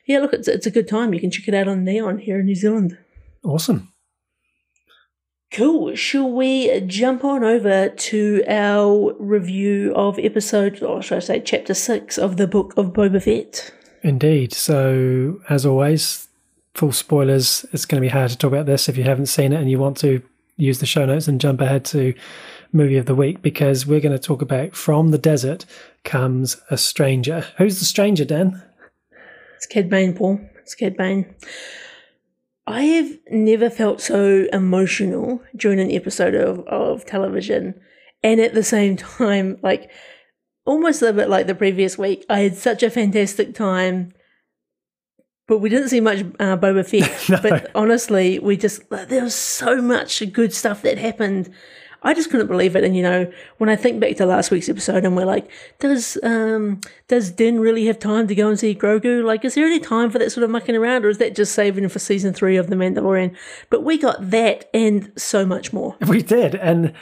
yeah 0.08 0.20
look 0.20 0.34
it's, 0.34 0.48
it's 0.48 0.66
a 0.66 0.72
good 0.72 0.88
time 0.88 1.14
you 1.14 1.20
can 1.20 1.30
check 1.30 1.48
it 1.48 1.54
out 1.54 1.68
on 1.68 1.84
Neon 1.84 2.18
here 2.18 2.40
in 2.40 2.48
New 2.48 2.56
Zealand 2.56 2.98
awesome. 3.44 3.94
Cool. 5.52 5.96
Shall 5.96 6.30
we 6.30 6.82
jump 6.82 7.24
on 7.24 7.44
over 7.44 7.90
to 7.90 8.44
our 8.48 9.16
review 9.18 9.94
of 9.96 10.20
episode, 10.20 10.84
or 10.84 11.02
should 11.02 11.16
I 11.16 11.20
say, 11.20 11.40
chapter 11.40 11.74
six 11.74 12.18
of 12.18 12.36
the 12.36 12.48
book 12.48 12.74
of 12.76 12.88
Boba 12.88 13.24
Fett? 13.24 13.74
Indeed. 14.04 14.54
So, 14.54 15.40
as 15.50 15.66
always, 15.66 16.28
full 16.74 16.92
spoilers. 16.92 17.66
It's 17.72 17.86
going 17.86 18.02
to 18.02 18.06
be 18.06 18.12
hard 18.12 18.30
to 18.32 18.38
talk 18.38 18.52
about 18.52 18.66
this 18.66 18.90
if 18.90 18.98
you 18.98 19.06
haven't 19.06 19.28
seen 19.28 19.54
it 19.54 19.62
and 19.62 19.72
you 19.72 19.80
want 19.80 19.98
to 19.98 20.22
use 20.58 20.80
the 20.80 20.86
show 20.86 21.06
notes 21.06 21.28
and 21.28 21.40
jump 21.40 21.62
ahead 21.62 21.86
to 21.86 22.14
movie 22.74 22.98
of 22.98 23.06
the 23.06 23.16
week 23.16 23.42
because 23.42 23.88
we're 23.88 24.02
going 24.02 24.12
to 24.12 24.20
talk 24.20 24.42
about 24.42 24.76
From 24.76 25.12
the 25.12 25.18
Desert 25.18 25.66
Comes 26.04 26.58
a 26.70 26.78
Stranger. 26.78 27.46
Who's 27.58 27.80
the 27.80 27.86
stranger, 27.86 28.26
Dan? 28.26 28.62
It's 29.58 29.66
Cad 29.66 29.90
Bane, 29.90 30.14
Paul. 30.14 30.40
It's 30.62 30.76
Cad 30.76 30.96
Bane. 30.96 31.34
I 32.68 32.84
have 32.84 33.18
never 33.32 33.72
felt 33.72 34.02
so 34.02 34.46
emotional 34.54 35.42
during 35.56 35.80
an 35.80 35.90
episode 35.90 36.36
of, 36.36 36.60
of 36.68 37.06
television. 37.06 37.74
And 38.22 38.40
at 38.40 38.54
the 38.54 38.62
same 38.62 38.96
time, 38.98 39.58
like 39.64 39.90
almost 40.64 41.02
a 41.02 41.12
bit 41.12 41.28
like 41.28 41.48
the 41.48 41.56
previous 41.56 41.98
week, 41.98 42.24
I 42.30 42.42
had 42.42 42.56
such 42.56 42.84
a 42.84 42.92
fantastic 42.92 43.56
time. 43.56 44.14
But 45.48 45.58
we 45.58 45.70
didn't 45.70 45.90
see 45.90 46.02
much 46.02 46.20
uh, 46.40 46.56
Boba 46.58 46.88
Fett. 46.88 47.30
No. 47.30 47.42
But 47.42 47.72
honestly, 47.74 48.38
we 48.38 48.58
just, 48.58 48.88
there 48.92 49.24
was 49.24 49.34
so 49.34 49.82
much 49.82 50.22
good 50.34 50.54
stuff 50.54 50.84
that 50.84 51.00
happened. 51.00 51.50
I 52.04 52.14
just 52.14 52.30
couldn't 52.30 52.48
believe 52.48 52.76
it. 52.76 52.84
And 52.84 52.96
you 52.96 53.04
know, 53.04 53.32
when 53.58 53.70
I 53.70 53.76
think 53.76 54.00
back 54.00 54.16
to 54.18 54.26
last 54.26 54.52
week's 54.52 54.70
episode, 54.70 55.04
and 55.06 55.16
we're 55.16 55.26
like, 55.26 55.50
does 55.80 56.18
um 56.24 56.82
does 57.08 57.32
Din 57.32 57.60
really 57.60 57.86
have 57.88 58.00
time 58.00 58.28
to 58.28 58.36
go 58.36 58.50
and 58.50 58.60
see 58.60 58.76
Grogu? 58.76 59.24
Like, 59.24 59.44
is 59.44 59.56
there 59.56 59.66
any 59.66 59.80
time 59.80 60.10
for 60.10 60.20
that 60.20 60.32
sort 60.32 60.44
of 60.44 60.50
mucking 60.50 60.76
around, 60.76 61.06
or 61.06 61.10
is 61.10 61.18
that 61.18 61.36
just 61.36 61.54
saving 61.54 61.88
for 61.90 62.00
season 62.00 62.34
three 62.34 62.58
of 62.58 62.70
The 62.70 62.76
Mandalorian? 62.76 63.36
But 63.70 63.84
we 63.84 63.98
got 63.98 64.30
that 64.30 64.70
and 64.74 65.12
so 65.18 65.46
much 65.46 65.74
more. 65.74 65.96
We 66.08 66.22
did, 66.24 66.56
and 66.56 66.94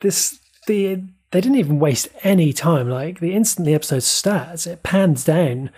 this 0.00 0.40
the 0.66 1.02
they 1.30 1.40
didn't 1.40 1.58
even 1.58 1.78
waste 1.78 2.08
any 2.22 2.52
time. 2.52 2.88
Like 2.88 3.20
the 3.20 3.34
instant 3.34 3.66
the 3.66 3.74
episode 3.74 4.02
starts, 4.02 4.66
it 4.66 4.82
pans 4.82 5.24
down, 5.24 5.70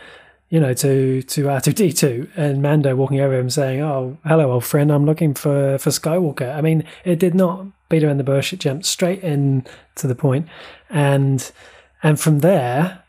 you 0.48 0.60
know, 0.60 0.72
to 0.74 1.22
to 1.22 1.48
R 1.48 1.60
two 1.60 1.72
D 1.72 1.92
two 1.92 2.28
and 2.36 2.62
Mando 2.62 2.96
walking 2.96 3.20
over 3.20 3.38
him 3.38 3.50
saying, 3.50 3.80
"Oh, 3.80 4.16
hello, 4.24 4.52
old 4.52 4.64
friend. 4.64 4.90
I'm 4.90 5.04
looking 5.04 5.34
for 5.34 5.78
for 5.78 5.90
Skywalker." 5.90 6.54
I 6.54 6.60
mean, 6.60 6.84
it 7.04 7.18
did 7.18 7.34
not 7.34 7.66
beat 7.90 8.02
around 8.02 8.16
the 8.16 8.24
bush. 8.24 8.54
It 8.54 8.60
jumped 8.60 8.86
straight 8.86 9.22
in 9.22 9.66
to 9.96 10.06
the 10.06 10.14
point, 10.14 10.48
and 10.88 11.52
and 12.02 12.18
from 12.18 12.38
there, 12.38 13.02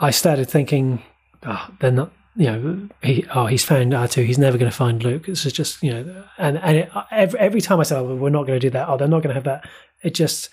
I 0.00 0.10
started 0.10 0.50
thinking, 0.50 1.04
"Oh, 1.44 1.68
they're 1.78 1.92
not." 1.92 2.10
You 2.36 2.46
know, 2.46 2.88
he 3.00 3.24
oh 3.32 3.46
he's 3.46 3.64
found 3.64 3.94
R 3.94 4.08
two. 4.08 4.22
He's 4.22 4.38
never 4.38 4.58
going 4.58 4.70
to 4.70 4.76
find 4.76 5.00
Luke. 5.04 5.26
This 5.26 5.46
is 5.46 5.52
just 5.52 5.80
you 5.84 5.94
know, 5.94 6.24
and 6.36 6.58
and 6.58 6.78
it, 6.78 6.90
every 7.12 7.38
every 7.38 7.60
time 7.60 7.78
I 7.78 7.84
said, 7.84 7.98
"Oh, 7.98 8.16
we're 8.16 8.30
not 8.30 8.48
going 8.48 8.58
to 8.58 8.66
do 8.66 8.70
that," 8.70 8.88
oh, 8.88 8.96
they're 8.96 9.06
not 9.06 9.22
going 9.22 9.28
to 9.28 9.34
have 9.34 9.44
that. 9.44 9.68
It 10.02 10.14
just 10.14 10.48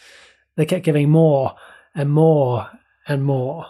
they 0.57 0.67
kept 0.67 0.85
giving 0.85 1.09
more 1.09 1.55
and 1.95 2.11
more 2.11 2.69
and 3.07 3.23
more. 3.23 3.65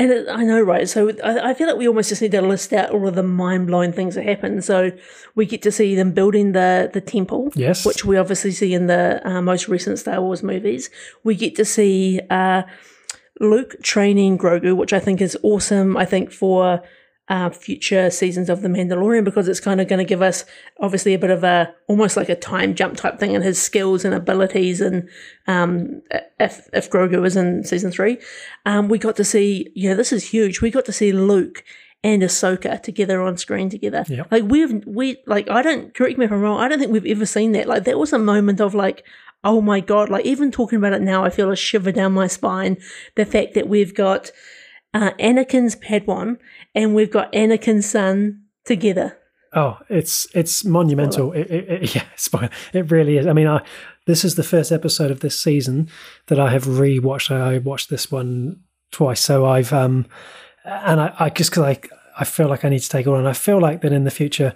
And 0.00 0.12
it, 0.12 0.28
I 0.30 0.44
know, 0.44 0.60
right? 0.60 0.88
So 0.88 1.10
I, 1.24 1.50
I 1.50 1.54
feel 1.54 1.66
like 1.66 1.76
we 1.76 1.88
almost 1.88 2.08
just 2.08 2.22
need 2.22 2.30
to 2.32 2.40
list 2.42 2.72
out 2.72 2.90
all 2.90 3.08
of 3.08 3.16
the 3.16 3.22
mind 3.24 3.66
blowing 3.66 3.92
things 3.92 4.14
that 4.14 4.24
happen. 4.24 4.62
So 4.62 4.92
we 5.34 5.44
get 5.44 5.60
to 5.62 5.72
see 5.72 5.94
them 5.96 6.12
building 6.12 6.52
the 6.52 6.88
the 6.92 7.00
temple, 7.00 7.50
Yes. 7.56 7.84
which 7.84 8.04
we 8.04 8.16
obviously 8.16 8.52
see 8.52 8.74
in 8.74 8.86
the 8.86 9.20
uh, 9.28 9.42
most 9.42 9.66
recent 9.68 9.98
Star 9.98 10.20
Wars 10.22 10.42
movies. 10.42 10.88
We 11.24 11.34
get 11.34 11.56
to 11.56 11.64
see 11.64 12.20
uh, 12.30 12.62
Luke 13.40 13.76
training 13.82 14.38
Grogu, 14.38 14.76
which 14.76 14.92
I 14.92 15.00
think 15.00 15.20
is 15.20 15.36
awesome. 15.42 15.96
I 15.96 16.04
think 16.04 16.30
for 16.32 16.80
uh, 17.28 17.50
future 17.50 18.10
seasons 18.10 18.48
of 18.48 18.62
The 18.62 18.68
Mandalorian 18.68 19.24
because 19.24 19.48
it's 19.48 19.60
kind 19.60 19.80
of 19.80 19.88
going 19.88 19.98
to 19.98 20.04
give 20.04 20.22
us 20.22 20.44
obviously 20.80 21.12
a 21.12 21.18
bit 21.18 21.30
of 21.30 21.44
a 21.44 21.74
almost 21.86 22.16
like 22.16 22.28
a 22.28 22.34
time 22.34 22.74
jump 22.74 22.96
type 22.96 23.18
thing 23.18 23.32
in 23.32 23.42
his 23.42 23.60
skills 23.60 24.04
and 24.04 24.14
abilities. 24.14 24.80
And 24.80 25.08
um, 25.46 26.02
if 26.40 26.68
if 26.72 26.90
Grogu 26.90 27.24
is 27.26 27.36
in 27.36 27.64
season 27.64 27.90
three, 27.90 28.18
um, 28.64 28.88
we 28.88 28.98
got 28.98 29.16
to 29.16 29.24
see 29.24 29.70
you 29.74 29.90
know 29.90 29.96
this 29.96 30.12
is 30.12 30.30
huge. 30.30 30.62
We 30.62 30.70
got 30.70 30.86
to 30.86 30.92
see 30.92 31.12
Luke 31.12 31.64
and 32.02 32.22
Ahsoka 32.22 32.82
together 32.82 33.20
on 33.20 33.36
screen 33.36 33.68
together. 33.68 34.04
Yep. 34.08 34.32
Like 34.32 34.44
we've 34.44 34.82
we 34.86 35.18
like 35.26 35.50
I 35.50 35.60
don't 35.60 35.94
correct 35.94 36.18
me 36.18 36.24
if 36.24 36.32
I'm 36.32 36.40
wrong. 36.40 36.60
I 36.60 36.68
don't 36.68 36.78
think 36.78 36.92
we've 36.92 37.06
ever 37.06 37.26
seen 37.26 37.52
that. 37.52 37.68
Like 37.68 37.84
that 37.84 37.98
was 37.98 38.12
a 38.12 38.18
moment 38.18 38.60
of 38.60 38.74
like. 38.74 39.04
Oh 39.44 39.60
my 39.60 39.78
god! 39.78 40.08
Like 40.10 40.26
even 40.26 40.50
talking 40.50 40.78
about 40.78 40.94
it 40.94 41.00
now, 41.00 41.24
I 41.24 41.30
feel 41.30 41.52
a 41.52 41.54
shiver 41.54 41.92
down 41.92 42.12
my 42.12 42.26
spine. 42.26 42.76
The 43.14 43.24
fact 43.24 43.54
that 43.54 43.68
we've 43.68 43.94
got 43.94 44.32
uh, 44.94 45.10
Anakin's 45.20 45.76
Padawan 45.76 46.38
and 46.74 46.94
we've 46.94 47.10
got 47.10 47.32
Anakin's 47.32 47.86
son 47.86 48.44
together. 48.64 49.18
Oh, 49.54 49.78
it's 49.88 50.26
it's 50.34 50.64
monumental. 50.64 51.32
It, 51.32 51.50
it, 51.50 51.68
it, 51.68 51.94
yeah, 51.96 52.04
spoiler. 52.16 52.50
It 52.72 52.90
really 52.90 53.16
is. 53.16 53.26
I 53.26 53.32
mean, 53.32 53.46
I 53.46 53.62
this 54.06 54.24
is 54.24 54.34
the 54.34 54.42
first 54.42 54.70
episode 54.72 55.10
of 55.10 55.20
this 55.20 55.40
season 55.40 55.88
that 56.26 56.38
I 56.38 56.50
have 56.50 56.64
rewatched. 56.64 57.30
I 57.30 57.58
watched 57.58 57.88
this 57.88 58.10
one 58.10 58.60
twice, 58.92 59.20
so 59.20 59.46
I've 59.46 59.72
um, 59.72 60.06
and 60.64 61.00
I, 61.00 61.14
I 61.18 61.30
just 61.30 61.50
because 61.50 61.64
I 61.64 61.80
I 62.18 62.24
feel 62.24 62.48
like 62.48 62.64
I 62.64 62.68
need 62.68 62.80
to 62.80 62.88
take 62.88 63.06
it 63.06 63.10
on. 63.10 63.26
I 63.26 63.32
feel 63.32 63.60
like 63.60 63.80
that 63.80 63.92
in 63.92 64.04
the 64.04 64.10
future. 64.10 64.54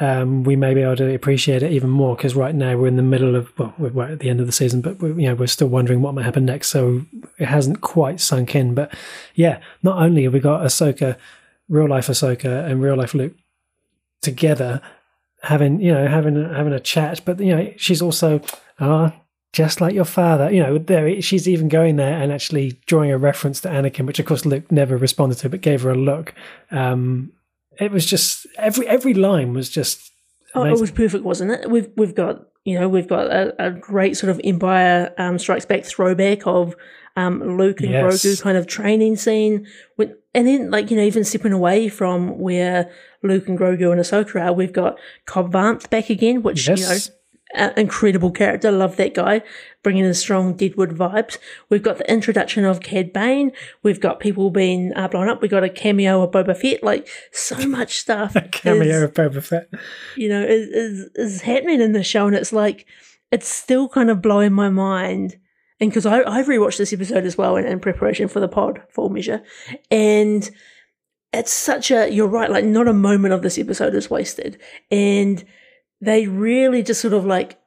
Um, 0.00 0.42
we 0.42 0.56
may 0.56 0.74
be 0.74 0.82
able 0.82 0.96
to 0.96 1.14
appreciate 1.14 1.62
it 1.62 1.70
even 1.70 1.88
more 1.88 2.16
because 2.16 2.34
right 2.34 2.54
now 2.54 2.76
we're 2.76 2.88
in 2.88 2.96
the 2.96 3.02
middle 3.02 3.36
of 3.36 3.56
well, 3.58 3.72
we're 3.78 4.10
at 4.10 4.18
the 4.18 4.28
end 4.28 4.40
of 4.40 4.46
the 4.46 4.52
season, 4.52 4.80
but 4.80 5.00
we're, 5.00 5.18
you 5.18 5.28
know 5.28 5.36
we're 5.36 5.46
still 5.46 5.68
wondering 5.68 6.02
what 6.02 6.14
might 6.14 6.24
happen 6.24 6.44
next. 6.44 6.68
So 6.68 7.06
it 7.38 7.46
hasn't 7.46 7.80
quite 7.80 8.20
sunk 8.20 8.56
in. 8.56 8.74
But 8.74 8.92
yeah, 9.34 9.60
not 9.82 9.98
only 9.98 10.24
have 10.24 10.32
we 10.32 10.40
got 10.40 10.62
Ahsoka, 10.62 11.16
real 11.68 11.88
life 11.88 12.08
Ahsoka, 12.08 12.68
and 12.68 12.82
real 12.82 12.96
life 12.96 13.14
Luke 13.14 13.34
together 14.20 14.80
having 15.44 15.80
you 15.80 15.92
know 15.92 16.08
having 16.08 16.34
having 16.52 16.72
a 16.72 16.80
chat 16.80 17.20
but 17.24 17.38
you 17.38 17.54
know 17.54 17.72
she's 17.76 18.00
also 18.00 18.40
ah 18.80 19.14
just 19.52 19.80
like 19.80 19.94
your 19.94 20.06
father 20.06 20.50
you 20.50 20.60
know 20.60 20.78
there 20.78 21.20
she's 21.20 21.46
even 21.46 21.68
going 21.68 21.96
there 21.96 22.20
and 22.20 22.32
actually 22.32 22.72
drawing 22.86 23.12
a 23.12 23.18
reference 23.18 23.60
to 23.60 23.68
Anakin 23.68 24.06
which 24.06 24.18
of 24.18 24.26
course 24.26 24.46
Luke 24.46 24.72
never 24.72 24.96
responded 24.96 25.36
to 25.36 25.48
but 25.50 25.60
gave 25.60 25.82
her 25.82 25.90
a 25.90 25.94
look 25.94 26.34
um 26.70 27.30
it 27.78 27.90
was 27.90 28.06
just 28.06 28.46
every 28.58 28.86
every 28.86 29.14
line 29.14 29.52
was 29.52 29.68
just 29.70 30.10
Oh, 30.56 30.64
it 30.64 30.78
was 30.80 30.92
perfect, 30.92 31.24
wasn't 31.24 31.50
it? 31.50 31.68
We've 31.68 31.88
we've 31.96 32.14
got 32.14 32.46
you 32.64 32.78
know 32.78 32.88
we've 32.88 33.08
got 33.08 33.26
a, 33.26 33.66
a 33.66 33.70
great 33.72 34.16
sort 34.16 34.30
of 34.30 34.40
Empire 34.44 35.12
um, 35.18 35.38
Strikes 35.38 35.66
Back 35.66 35.84
throwback 35.84 36.46
of 36.46 36.76
um, 37.16 37.56
Luke 37.58 37.80
and 37.80 37.90
Yes. 37.90 38.24
Grogu 38.24 38.40
kind 38.40 38.56
of 38.56 38.66
training 38.66 39.16
scene, 39.16 39.66
with, 39.96 40.12
and 40.32 40.46
then 40.46 40.70
like 40.70 40.90
you 40.90 40.96
know 40.96 41.02
even 41.02 41.24
stepping 41.24 41.52
away 41.52 41.88
from 41.88 42.38
where 42.38 42.90
Luke 43.22 43.48
and 43.48 43.58
Grogu 43.58 43.90
and 43.90 44.00
Ahsoka 44.00 44.40
are, 44.40 44.52
we've 44.52 44.72
got 44.72 44.96
Cobb 45.26 45.52
Vanth 45.52 45.90
back 45.90 46.08
again, 46.08 46.42
which 46.42 46.68
you 46.68 46.74
know 46.76 46.80
yes 46.80 47.10
uh, 47.54 47.72
incredible 47.76 48.30
character. 48.30 48.70
Love 48.70 48.96
that 48.96 49.14
guy, 49.14 49.42
bringing 49.82 50.04
the 50.04 50.14
strong 50.14 50.54
Deadwood 50.54 50.90
vibes. 50.90 51.38
We've 51.68 51.82
got 51.82 51.98
the 51.98 52.10
introduction 52.10 52.64
of 52.64 52.80
Cad 52.80 53.12
Bane. 53.12 53.52
We've 53.82 54.00
got 54.00 54.20
people 54.20 54.50
being 54.50 54.92
uh, 54.94 55.08
blown 55.08 55.28
up. 55.28 55.40
We've 55.40 55.50
got 55.50 55.64
a 55.64 55.68
cameo 55.68 56.22
of 56.22 56.30
Boba 56.30 56.56
Fett. 56.56 56.82
Like 56.82 57.08
so 57.32 57.66
much 57.66 57.98
stuff. 57.98 58.36
A 58.36 58.42
cameo 58.42 58.96
is, 58.96 59.02
of 59.02 59.14
Boba 59.14 59.42
Fett. 59.42 59.68
You 60.16 60.28
know, 60.28 60.42
is, 60.42 60.68
is 60.68 61.10
is 61.14 61.40
happening 61.42 61.80
in 61.80 61.92
the 61.92 62.02
show, 62.02 62.26
and 62.26 62.36
it's 62.36 62.52
like 62.52 62.86
it's 63.30 63.48
still 63.48 63.88
kind 63.88 64.10
of 64.10 64.22
blowing 64.22 64.52
my 64.52 64.68
mind. 64.68 65.38
And 65.80 65.90
because 65.90 66.06
I 66.06 66.22
I've 66.22 66.46
rewatched 66.46 66.78
this 66.78 66.92
episode 66.92 67.24
as 67.24 67.36
well 67.36 67.56
in, 67.56 67.66
in 67.66 67.80
preparation 67.80 68.28
for 68.28 68.40
the 68.40 68.48
pod, 68.48 68.82
full 68.88 69.08
measure, 69.08 69.42
and 69.90 70.48
it's 71.34 71.52
such 71.52 71.90
a 71.90 72.10
you're 72.10 72.28
right 72.28 72.50
like 72.50 72.64
not 72.64 72.88
a 72.88 72.92
moment 72.92 73.34
of 73.34 73.42
this 73.42 73.58
episode 73.58 73.94
is 73.94 74.08
wasted 74.08 74.56
and 74.90 75.44
they 76.04 76.26
really 76.26 76.82
just 76.82 77.00
sort 77.00 77.14
of 77.14 77.24
like 77.24 77.58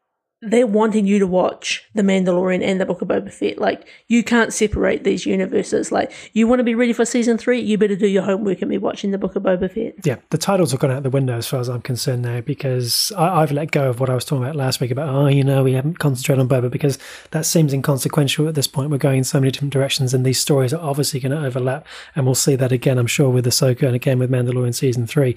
they're 0.42 0.68
wanting 0.68 1.08
you 1.08 1.18
to 1.18 1.26
watch 1.26 1.84
The 1.96 2.04
Mandalorian 2.04 2.64
and 2.64 2.80
the 2.80 2.86
Book 2.86 3.02
of 3.02 3.08
Boba 3.08 3.34
Fett. 3.34 3.58
Like 3.58 3.88
you 4.08 4.24
can't 4.24 4.54
separate 4.54 5.04
these 5.04 5.26
universes. 5.26 5.92
Like 5.92 6.12
you 6.34 6.48
want 6.48 6.60
to 6.60 6.64
be 6.64 6.76
ready 6.76 6.94
for 6.94 7.06
season 7.06 7.40
three, 7.40 7.60
you 7.60 7.76
better 7.76 7.96
do 7.96 8.06
your 8.06 8.22
homework 8.22 8.62
and 8.62 8.70
be 8.70 8.78
watching 8.78 9.10
the 9.10 9.18
Book 9.18 9.36
of 9.36 9.42
Boba 9.42 9.72
Fett. 9.72 10.06
Yeah, 10.06 10.18
the 10.30 10.38
titles 10.38 10.72
have 10.72 10.80
gone 10.80 10.92
out 10.92 11.02
the 11.02 11.10
window 11.10 11.38
as 11.38 11.48
far 11.48 11.60
as 11.60 11.70
I'm 11.70 11.82
concerned 11.82 12.22
now 12.22 12.42
because 12.42 13.12
I, 13.18 13.40
have 13.40 13.52
let 13.52 13.72
go 13.72 13.90
of 13.90 14.00
what 14.00 14.12
I 14.12 14.14
was 14.14 14.26
talking 14.26 14.44
about 14.44 14.56
last 14.56 14.80
week 14.80 14.92
about 14.92 15.10
oh 15.10 15.26
you 15.26 15.44
know 15.44 15.64
we 15.64 15.74
haven't 15.74 15.98
concentrated 15.98 16.40
on 16.40 16.48
Boba 16.48 16.70
because 16.70 17.00
that 17.32 17.48
seems 17.48 17.74
inconsequential 17.74 18.48
at 18.48 18.54
this 18.54 18.68
point. 18.68 18.92
We're 18.92 19.00
going 19.00 19.20
in 19.20 19.24
so 19.24 19.40
many 19.40 19.52
different 19.52 19.74
directions 19.74 20.14
and 20.14 20.24
these 20.24 20.40
stories 20.40 20.72
are 20.72 20.82
obviously 20.82 21.20
going 21.20 21.32
to 21.32 21.48
overlap 21.48 21.88
and 22.16 22.26
we'll 22.26 22.36
see 22.36 22.56
that 22.56 22.72
again 22.72 23.00
I'm 23.00 23.08
sure 23.08 23.32
with 23.32 23.48
Ahsoka 23.48 23.88
and 23.88 23.96
again 23.96 24.20
with 24.20 24.30
Mandalorian 24.30 24.76
season 24.76 25.08
three. 25.08 25.36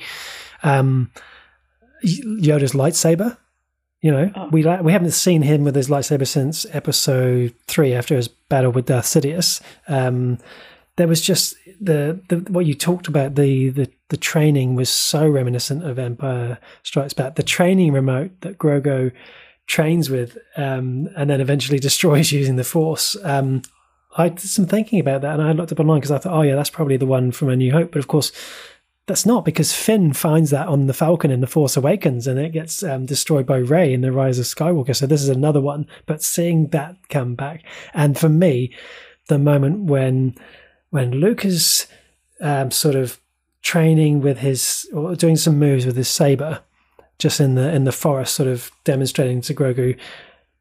Um, 0.63 1.11
Yoda's 2.05 2.73
lightsaber. 2.73 3.37
You 4.03 4.13
know, 4.13 4.33
oh. 4.35 4.49
we 4.49 4.65
we 4.83 4.93
haven't 4.93 5.11
seen 5.11 5.43
him 5.43 5.65
with 5.65 5.75
his 5.75 5.89
lightsaber 5.89 6.27
since 6.27 6.65
episode 6.73 7.55
three 7.67 7.93
after 7.93 8.17
his 8.17 8.29
battle 8.29 8.73
with 8.73 8.87
Darth 8.87 9.05
Sidious. 9.05 9.61
Um, 9.89 10.39
there 10.97 11.09
was 11.09 11.21
just 11.21 11.55
the, 11.81 12.21
the 12.29 12.37
what 12.51 12.67
you 12.67 12.75
talked 12.75 13.09
about 13.09 13.35
the, 13.35 13.71
the 13.71 13.91
the 14.09 14.17
training 14.17 14.75
was 14.75 14.89
so 14.89 15.29
reminiscent 15.29 15.85
of 15.85 15.99
Empire 15.99 16.59
Strikes 16.83 17.13
Back. 17.13 17.37
The 17.37 17.43
training 17.43 17.93
remote 17.93 18.33
that 18.41 18.59
Grogu 18.59 19.13
trains 19.67 20.11
with 20.11 20.37
um, 20.57 21.09
and 21.17 21.31
then 21.31 21.41
eventually 21.41 21.79
destroys 21.89 22.33
using 22.33 22.57
the 22.57 22.65
Force. 22.65 23.17
Um, 23.23 23.63
I 24.17 24.29
did 24.29 24.41
some 24.41 24.67
thinking 24.67 24.99
about 24.99 25.23
that 25.23 25.39
and 25.39 25.43
I 25.43 25.53
looked 25.53 25.73
up 25.73 25.81
online 25.81 26.01
because 26.01 26.11
I 26.11 26.19
thought, 26.19 26.37
oh 26.37 26.43
yeah, 26.43 26.57
that's 26.57 26.71
probably 26.71 26.97
the 26.97 27.07
one 27.07 27.31
from 27.33 27.49
A 27.49 27.57
New 27.57 27.71
Hope. 27.73 27.93
But 27.93 28.01
of 28.01 28.09
course, 28.09 28.33
that's 29.11 29.27
not 29.27 29.45
because 29.45 29.75
Finn 29.75 30.13
finds 30.13 30.51
that 30.51 30.69
on 30.69 30.87
the 30.87 30.95
Falcon 30.95 31.33
in 31.33 31.41
The 31.41 31.49
Force 31.49 31.77
Awakens 31.77 32.29
and 32.29 32.39
it 32.39 32.53
gets 32.53 32.85
um, 32.85 33.07
destroyed 33.07 33.45
by 33.45 33.57
Rey 33.57 33.93
in 33.93 34.03
The 34.03 34.13
Rise 34.13 34.39
of 34.39 34.45
Skywalker. 34.45 34.95
So 34.95 35.05
this 35.05 35.21
is 35.21 35.29
another 35.29 35.61
one, 35.61 35.89
but 36.07 36.23
seeing 36.23 36.69
that 36.69 36.95
come 37.09 37.35
back. 37.35 37.65
And 37.93 38.17
for 38.17 38.29
me, 38.29 38.73
the 39.27 39.37
moment 39.37 39.87
when 39.87 40.37
when 40.91 41.11
Luke 41.11 41.45
is 41.45 41.89
um, 42.41 42.71
sort 42.71 42.95
of 42.95 43.19
training 43.63 44.21
with 44.21 44.39
his 44.39 44.89
or 44.95 45.17
doing 45.17 45.35
some 45.35 45.59
moves 45.59 45.85
with 45.85 45.97
his 45.97 46.09
saber 46.09 46.61
just 47.19 47.41
in 47.41 47.57
the 47.57 47.75
in 47.75 47.83
the 47.83 47.93
forest 47.93 48.37
sort 48.37 48.49
of 48.49 48.71
demonstrating 48.85 49.41
to 49.41 49.55
Grogu 49.55 49.99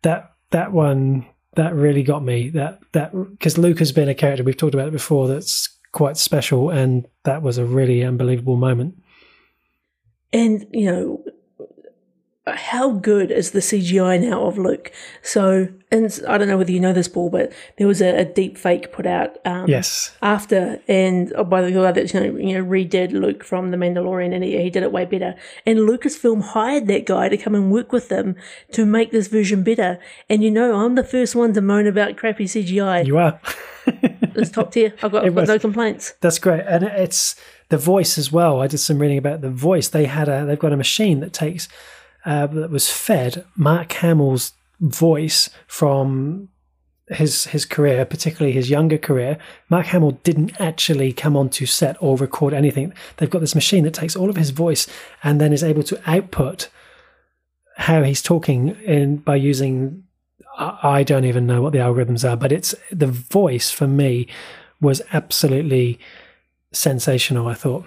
that 0.02 0.34
that 0.50 0.72
one 0.72 1.28
that 1.54 1.76
really 1.76 2.02
got 2.02 2.24
me 2.24 2.50
that 2.50 2.80
that 2.93 3.12
because 3.14 3.60
Luke 3.60 3.78
has 3.78 3.91
been 3.91 4.10
a 4.10 4.16
character 4.16 4.43
we've 4.43 4.58
talked 4.58 4.74
about 4.74 4.88
it 4.88 4.91
before 4.91 5.28
that's 5.28 5.70
quite 5.91 6.17
special, 6.17 6.69
and 6.69 7.07
that 7.23 7.41
was 7.41 7.57
a 7.57 7.65
really 7.65 8.03
unbelievable 8.03 8.55
moment. 8.55 9.01
And 10.31 10.65
you 10.71 10.85
know, 10.85 11.23
how 12.56 12.91
good 12.91 13.32
is 13.32 13.52
the 13.52 13.60
CGI 13.60 14.22
now 14.30 14.43
of 14.43 14.58
Luke? 14.58 14.91
So, 15.22 15.68
and 15.91 16.20
I 16.28 16.38
don't 16.38 16.47
know 16.47 16.58
whether 16.58 16.72
you 16.72 16.80
know 16.80 16.93
this, 16.93 17.08
Paul, 17.08 17.30
but 17.30 17.52
there 17.78 17.88
was 17.88 18.02
a, 18.02 18.20
a 18.20 18.26
deep 18.26 18.58
fake 18.58 18.91
put 18.91 19.06
out. 19.06 19.38
Um, 19.45 19.68
yes. 19.68 20.16
After 20.22 20.80
and 20.88 21.34
oh, 21.36 21.43
by 21.43 21.62
the 21.62 21.78
way, 21.78 21.91
that 21.91 22.14
you 22.14 22.20
know, 22.20 22.38
you 22.38 22.54
know 22.58 22.64
redid 22.64 23.12
Luke 23.12 23.43
from 23.43 23.72
The 23.72 23.78
Mandalorian, 23.78 24.34
and 24.34 24.43
he, 24.43 24.62
he 24.62 24.70
did 24.70 24.84
it 24.84 24.91
way 24.91 25.06
better. 25.06 25.36
And 25.66 25.80
Lucasfilm 25.80 26.41
hired 26.41 26.88
that 26.88 27.06
guy 27.06 27.30
to 27.30 27.38
come 27.38 27.56
and 27.56 27.72
work 27.72 27.91
with 27.91 28.10
them 28.10 28.36
to 28.72 28.86
make 28.86 29.12
this 29.12 29.28
version 29.28 29.64
better. 29.64 30.00
And 30.30 30.43
you 30.43 30.52
know, 30.52 30.76
I'm 30.76 30.95
the 30.95 31.04
first 31.04 31.36
one 31.36 31.54
to 31.54 31.62
moan 31.62 31.88
about 31.88 32.18
crappy 32.18 32.45
CGI. 32.45 33.06
You 33.06 33.18
are. 33.18 33.39
it's 33.88 34.52
top 34.52 34.72
tier. 34.72 34.93
I've 35.02 35.12
got, 35.12 35.26
I've 35.26 35.36
got 35.36 35.47
no 35.47 35.60
complaints. 35.60 36.14
That's 36.22 36.39
great, 36.39 36.64
and 36.68 36.84
it's 36.84 37.36
the 37.70 37.78
voice 37.78 38.18
as 38.18 38.32
well. 38.32 38.62
I 38.62 38.68
did 38.68 38.80
some 38.80 39.00
reading 39.00 39.18
about 39.18 39.41
the 39.41 39.50
voice. 39.50 39.88
They 39.88 40.06
had 40.06 40.28
a 40.28 40.45
they've 40.45 40.60
got 40.60 40.74
a 40.74 40.78
machine 40.78 41.20
that 41.22 41.34
takes 41.34 41.68
uh, 42.26 42.47
that 42.47 42.70
was 42.70 42.89
fed 42.89 43.45
Mark 43.55 43.91
Hamill's 43.93 44.53
voice 44.80 45.49
from 45.67 46.49
his 47.09 47.45
his 47.45 47.65
career, 47.65 48.05
particularly 48.05 48.51
his 48.51 48.70
younger 48.70 48.97
career, 48.97 49.38
Mark 49.70 49.88
Hamill 49.88 50.20
didn't 50.24 50.59
actually 50.61 51.11
come 51.11 51.36
onto 51.36 51.65
set 51.65 51.97
or 51.99 52.17
record 52.17 52.53
anything. 52.53 52.93
They've 53.17 53.30
got 53.30 53.39
this 53.39 53.55
machine 53.55 53.84
that 53.86 53.93
takes 53.93 54.15
all 54.15 54.30
of 54.30 54.36
his 54.36 54.51
voice 54.51 54.88
and 55.24 55.41
then 55.41 55.51
is 55.51 55.63
able 55.63 55.84
to 55.84 55.99
output 56.05 56.70
how 57.78 58.03
he's 58.03 58.22
talking 58.22 58.70
in 58.86 59.17
by 59.17 59.38
using 59.38 60.03
I 60.57 61.03
don't 61.03 61.26
even 61.26 61.47
know 61.47 61.61
what 61.61 61.72
the 61.72 61.80
algorithms 61.80 62.30
are, 62.30 62.36
but 62.36 62.51
it's 62.51 62.76
the 62.91 63.07
voice 63.07 63.72
for 63.72 63.88
me 63.88 64.28
was 64.82 65.01
absolutely 65.13 65.99
sensational. 66.74 67.47
I 67.47 67.53
thought 67.53 67.86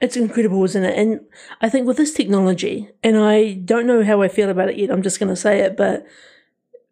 it's 0.00 0.16
incredible, 0.16 0.64
isn't 0.64 0.84
it? 0.84 0.98
And 0.98 1.20
I 1.60 1.68
think 1.68 1.86
with 1.86 1.98
this 1.98 2.12
technology, 2.12 2.88
and 3.02 3.18
I 3.18 3.54
don't 3.54 3.86
know 3.86 4.02
how 4.02 4.22
I 4.22 4.28
feel 4.28 4.48
about 4.48 4.70
it 4.70 4.76
yet. 4.76 4.90
I'm 4.90 5.02
just 5.02 5.18
going 5.18 5.28
to 5.28 5.36
say 5.36 5.60
it, 5.60 5.76
but 5.76 6.06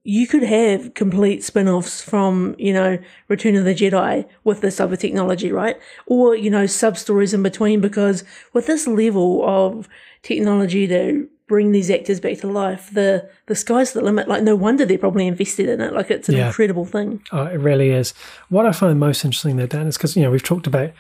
you 0.05 0.27
could 0.27 0.43
have 0.43 0.95
complete 0.95 1.45
spin-offs 1.45 2.01
from 2.01 2.55
you 2.59 2.73
know 2.73 2.99
Return 3.29 3.57
of 3.57 3.65
the 3.65 3.75
Jedi 3.75 4.27
with 4.45 4.61
this 4.61 4.81
of 4.81 4.97
technology, 4.99 5.53
right? 5.53 5.79
Or 6.07 6.35
you 6.35 6.51
know 6.51 6.67
sub 6.67 6.97
stories 6.97 7.35
in 7.35 7.43
between, 7.43 7.81
because 7.81 8.25
with 8.53 8.67
this 8.67 8.87
level 8.87 9.43
of 9.47 9.89
technology 10.23 10.87
to 10.87 11.29
bring 11.47 11.73
these 11.73 11.91
actors 11.91 12.21
back 12.21 12.39
to 12.39 12.47
life, 12.47 12.91
the 12.93 13.29
the 13.47 13.55
sky's 13.55 13.93
the 13.93 14.03
limit. 14.03 14.29
Like 14.29 14.43
no 14.43 14.55
wonder 14.55 14.85
they're 14.85 14.99
probably 14.99 15.27
invested 15.27 15.69
in 15.69 15.81
it. 15.81 15.95
Like 15.95 16.11
it's 16.11 16.29
an 16.29 16.37
yeah. 16.37 16.49
incredible 16.49 16.85
thing. 16.85 17.23
Oh, 17.33 17.45
it 17.45 17.57
really 17.57 17.91
is. 17.91 18.13
What 18.51 18.67
I 18.67 18.73
find 18.73 19.01
most 19.01 19.25
interesting 19.25 19.57
though, 19.57 19.67
Dan, 19.67 19.87
is 19.87 19.97
because 19.97 20.15
you 20.17 20.23
know 20.23 20.31
we've 20.31 20.43
talked 20.43 20.67
about 20.67 20.93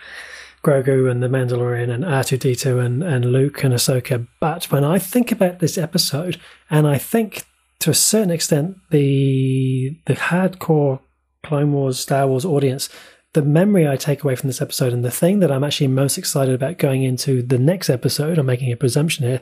Grogu 0.64 1.10
and 1.10 1.22
the 1.22 1.28
Mandalorian 1.28 1.90
and 1.90 2.04
R2D2 2.04 2.84
and, 2.84 3.02
and 3.02 3.32
Luke 3.32 3.62
and 3.64 3.72
Ahsoka. 3.72 4.26
But 4.40 4.70
when 4.70 4.84
I 4.84 4.98
think 4.98 5.30
about 5.32 5.58
this 5.58 5.78
episode, 5.78 6.40
and 6.70 6.86
I 6.86 6.98
think 6.98 7.44
to 7.80 7.90
a 7.90 7.94
certain 7.94 8.30
extent 8.30 8.76
the 8.90 9.96
the 10.06 10.14
hardcore 10.14 11.00
Clone 11.44 11.72
Wars, 11.72 12.00
Star 12.00 12.26
Wars 12.26 12.44
audience, 12.44 12.88
the 13.34 13.42
memory 13.42 13.86
I 13.86 13.96
take 13.96 14.24
away 14.24 14.34
from 14.34 14.48
this 14.48 14.60
episode 14.60 14.92
and 14.92 15.04
the 15.04 15.10
thing 15.10 15.40
that 15.40 15.52
I'm 15.52 15.64
actually 15.64 15.88
most 15.88 16.18
excited 16.18 16.54
about 16.54 16.78
going 16.78 17.02
into 17.04 17.42
the 17.42 17.58
next 17.58 17.88
episode, 17.88 18.38
I'm 18.38 18.46
making 18.46 18.72
a 18.72 18.76
presumption 18.76 19.26
here, 19.26 19.40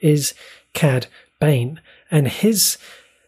is 0.00 0.34
Cad 0.74 1.06
Bane 1.40 1.80
and 2.10 2.28
his 2.28 2.78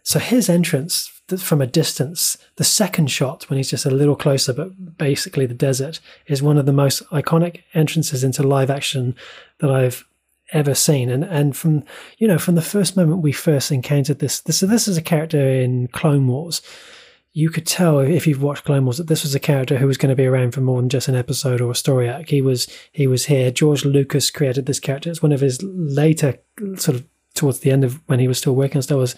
so 0.02 0.18
his 0.18 0.48
entrance 0.48 1.19
from 1.38 1.60
a 1.60 1.66
distance, 1.66 2.36
the 2.56 2.64
second 2.64 3.10
shot 3.10 3.48
when 3.48 3.56
he's 3.56 3.70
just 3.70 3.86
a 3.86 3.90
little 3.90 4.16
closer, 4.16 4.52
but 4.52 4.98
basically 4.98 5.46
the 5.46 5.54
desert, 5.54 6.00
is 6.26 6.42
one 6.42 6.58
of 6.58 6.66
the 6.66 6.72
most 6.72 7.06
iconic 7.10 7.62
entrances 7.74 8.24
into 8.24 8.42
live 8.42 8.70
action 8.70 9.14
that 9.58 9.70
I've 9.70 10.06
ever 10.52 10.74
seen. 10.74 11.10
And 11.10 11.24
and 11.24 11.56
from 11.56 11.84
you 12.18 12.26
know 12.26 12.38
from 12.38 12.54
the 12.54 12.62
first 12.62 12.96
moment 12.96 13.22
we 13.22 13.32
first 13.32 13.70
encountered 13.70 14.18
this, 14.18 14.40
this 14.40 14.58
so 14.58 14.66
this 14.66 14.88
is 14.88 14.96
a 14.96 15.02
character 15.02 15.40
in 15.40 15.88
Clone 15.88 16.26
Wars 16.26 16.62
you 17.32 17.48
could 17.48 17.66
tell 17.66 18.00
if 18.00 18.26
you've 18.26 18.42
watched 18.42 18.64
Clone 18.64 18.84
Wars 18.84 18.98
that 18.98 19.06
this 19.06 19.22
was 19.22 19.34
a 19.34 19.40
character 19.40 19.78
who 19.78 19.86
was 19.86 19.96
going 19.96 20.10
to 20.10 20.16
be 20.16 20.26
around 20.26 20.52
for 20.52 20.60
more 20.60 20.80
than 20.80 20.88
just 20.88 21.08
an 21.08 21.14
episode 21.14 21.60
or 21.60 21.70
a 21.70 21.76
story 21.76 22.08
arc. 22.08 22.28
He 22.28 22.42
was 22.42 22.66
he 22.92 23.06
was 23.06 23.26
here. 23.26 23.50
George 23.50 23.84
Lucas 23.84 24.30
created 24.30 24.66
this 24.66 24.80
character. 24.80 25.10
It's 25.10 25.22
one 25.22 25.32
of 25.32 25.40
his 25.40 25.62
later 25.62 26.38
sort 26.76 26.96
of 26.96 27.04
towards 27.34 27.60
the 27.60 27.70
end 27.70 27.84
of 27.84 28.00
when 28.06 28.18
he 28.18 28.26
was 28.26 28.38
still 28.38 28.56
working 28.56 28.78
on 28.78 28.82
Star 28.82 28.98
Wars. 28.98 29.14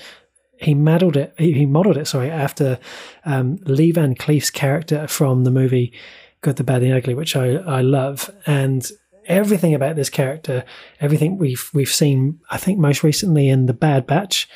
He 0.62 0.74
modeled 0.74 1.16
it. 1.16 1.34
He 1.38 1.66
modeled 1.66 1.96
it. 1.96 2.06
Sorry, 2.06 2.30
after 2.30 2.78
um, 3.24 3.56
Lee 3.64 3.92
Van 3.92 4.14
Cleef's 4.14 4.50
character 4.50 5.06
from 5.06 5.44
the 5.44 5.50
movie 5.50 5.92
Good, 6.40 6.56
the 6.56 6.64
Bad, 6.64 6.82
and 6.82 6.92
the 6.92 6.96
Ugly, 6.96 7.14
which 7.14 7.36
I 7.36 7.54
I 7.56 7.80
love, 7.82 8.30
and 8.46 8.88
everything 9.26 9.74
about 9.74 9.96
this 9.96 10.10
character, 10.10 10.64
everything 11.00 11.38
we've 11.38 11.70
we've 11.72 11.88
seen. 11.88 12.40
I 12.50 12.56
think 12.56 12.78
most 12.78 13.02
recently 13.02 13.48
in 13.48 13.66
the 13.66 13.74
Bad 13.74 14.06
Batch 14.06 14.48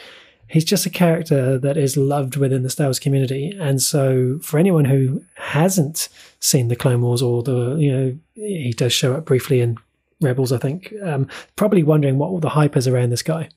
he's 0.49 0.65
just 0.65 0.87
a 0.87 0.91
character 0.91 1.59
that 1.59 1.77
is 1.77 1.97
loved 1.97 2.37
within 2.37 2.63
the 2.63 2.71
Star 2.71 2.87
Wars 2.87 2.99
community. 2.99 3.57
And 3.59 3.83
so, 3.83 4.39
for 4.43 4.59
anyone 4.59 4.85
who 4.85 5.25
hasn't 5.35 6.09
seen 6.41 6.69
the 6.69 6.77
Clone 6.77 7.03
Wars 7.03 7.23
or 7.23 7.43
the, 7.43 7.77
you 7.77 7.93
know, 7.93 8.19
he 8.35 8.73
does 8.73 8.93
show 8.93 9.15
up 9.15 9.25
briefly 9.25 9.61
in 9.61 9.77
Rebels, 10.21 10.53
I 10.53 10.59
think, 10.59 10.93
um, 11.03 11.29
probably 11.57 11.83
wondering 11.83 12.19
what 12.19 12.29
all 12.29 12.41
the 12.41 12.51
hype 12.51 12.77
is 12.77 12.89
around 12.89 13.11
this 13.11 13.23
guy. 13.23 13.49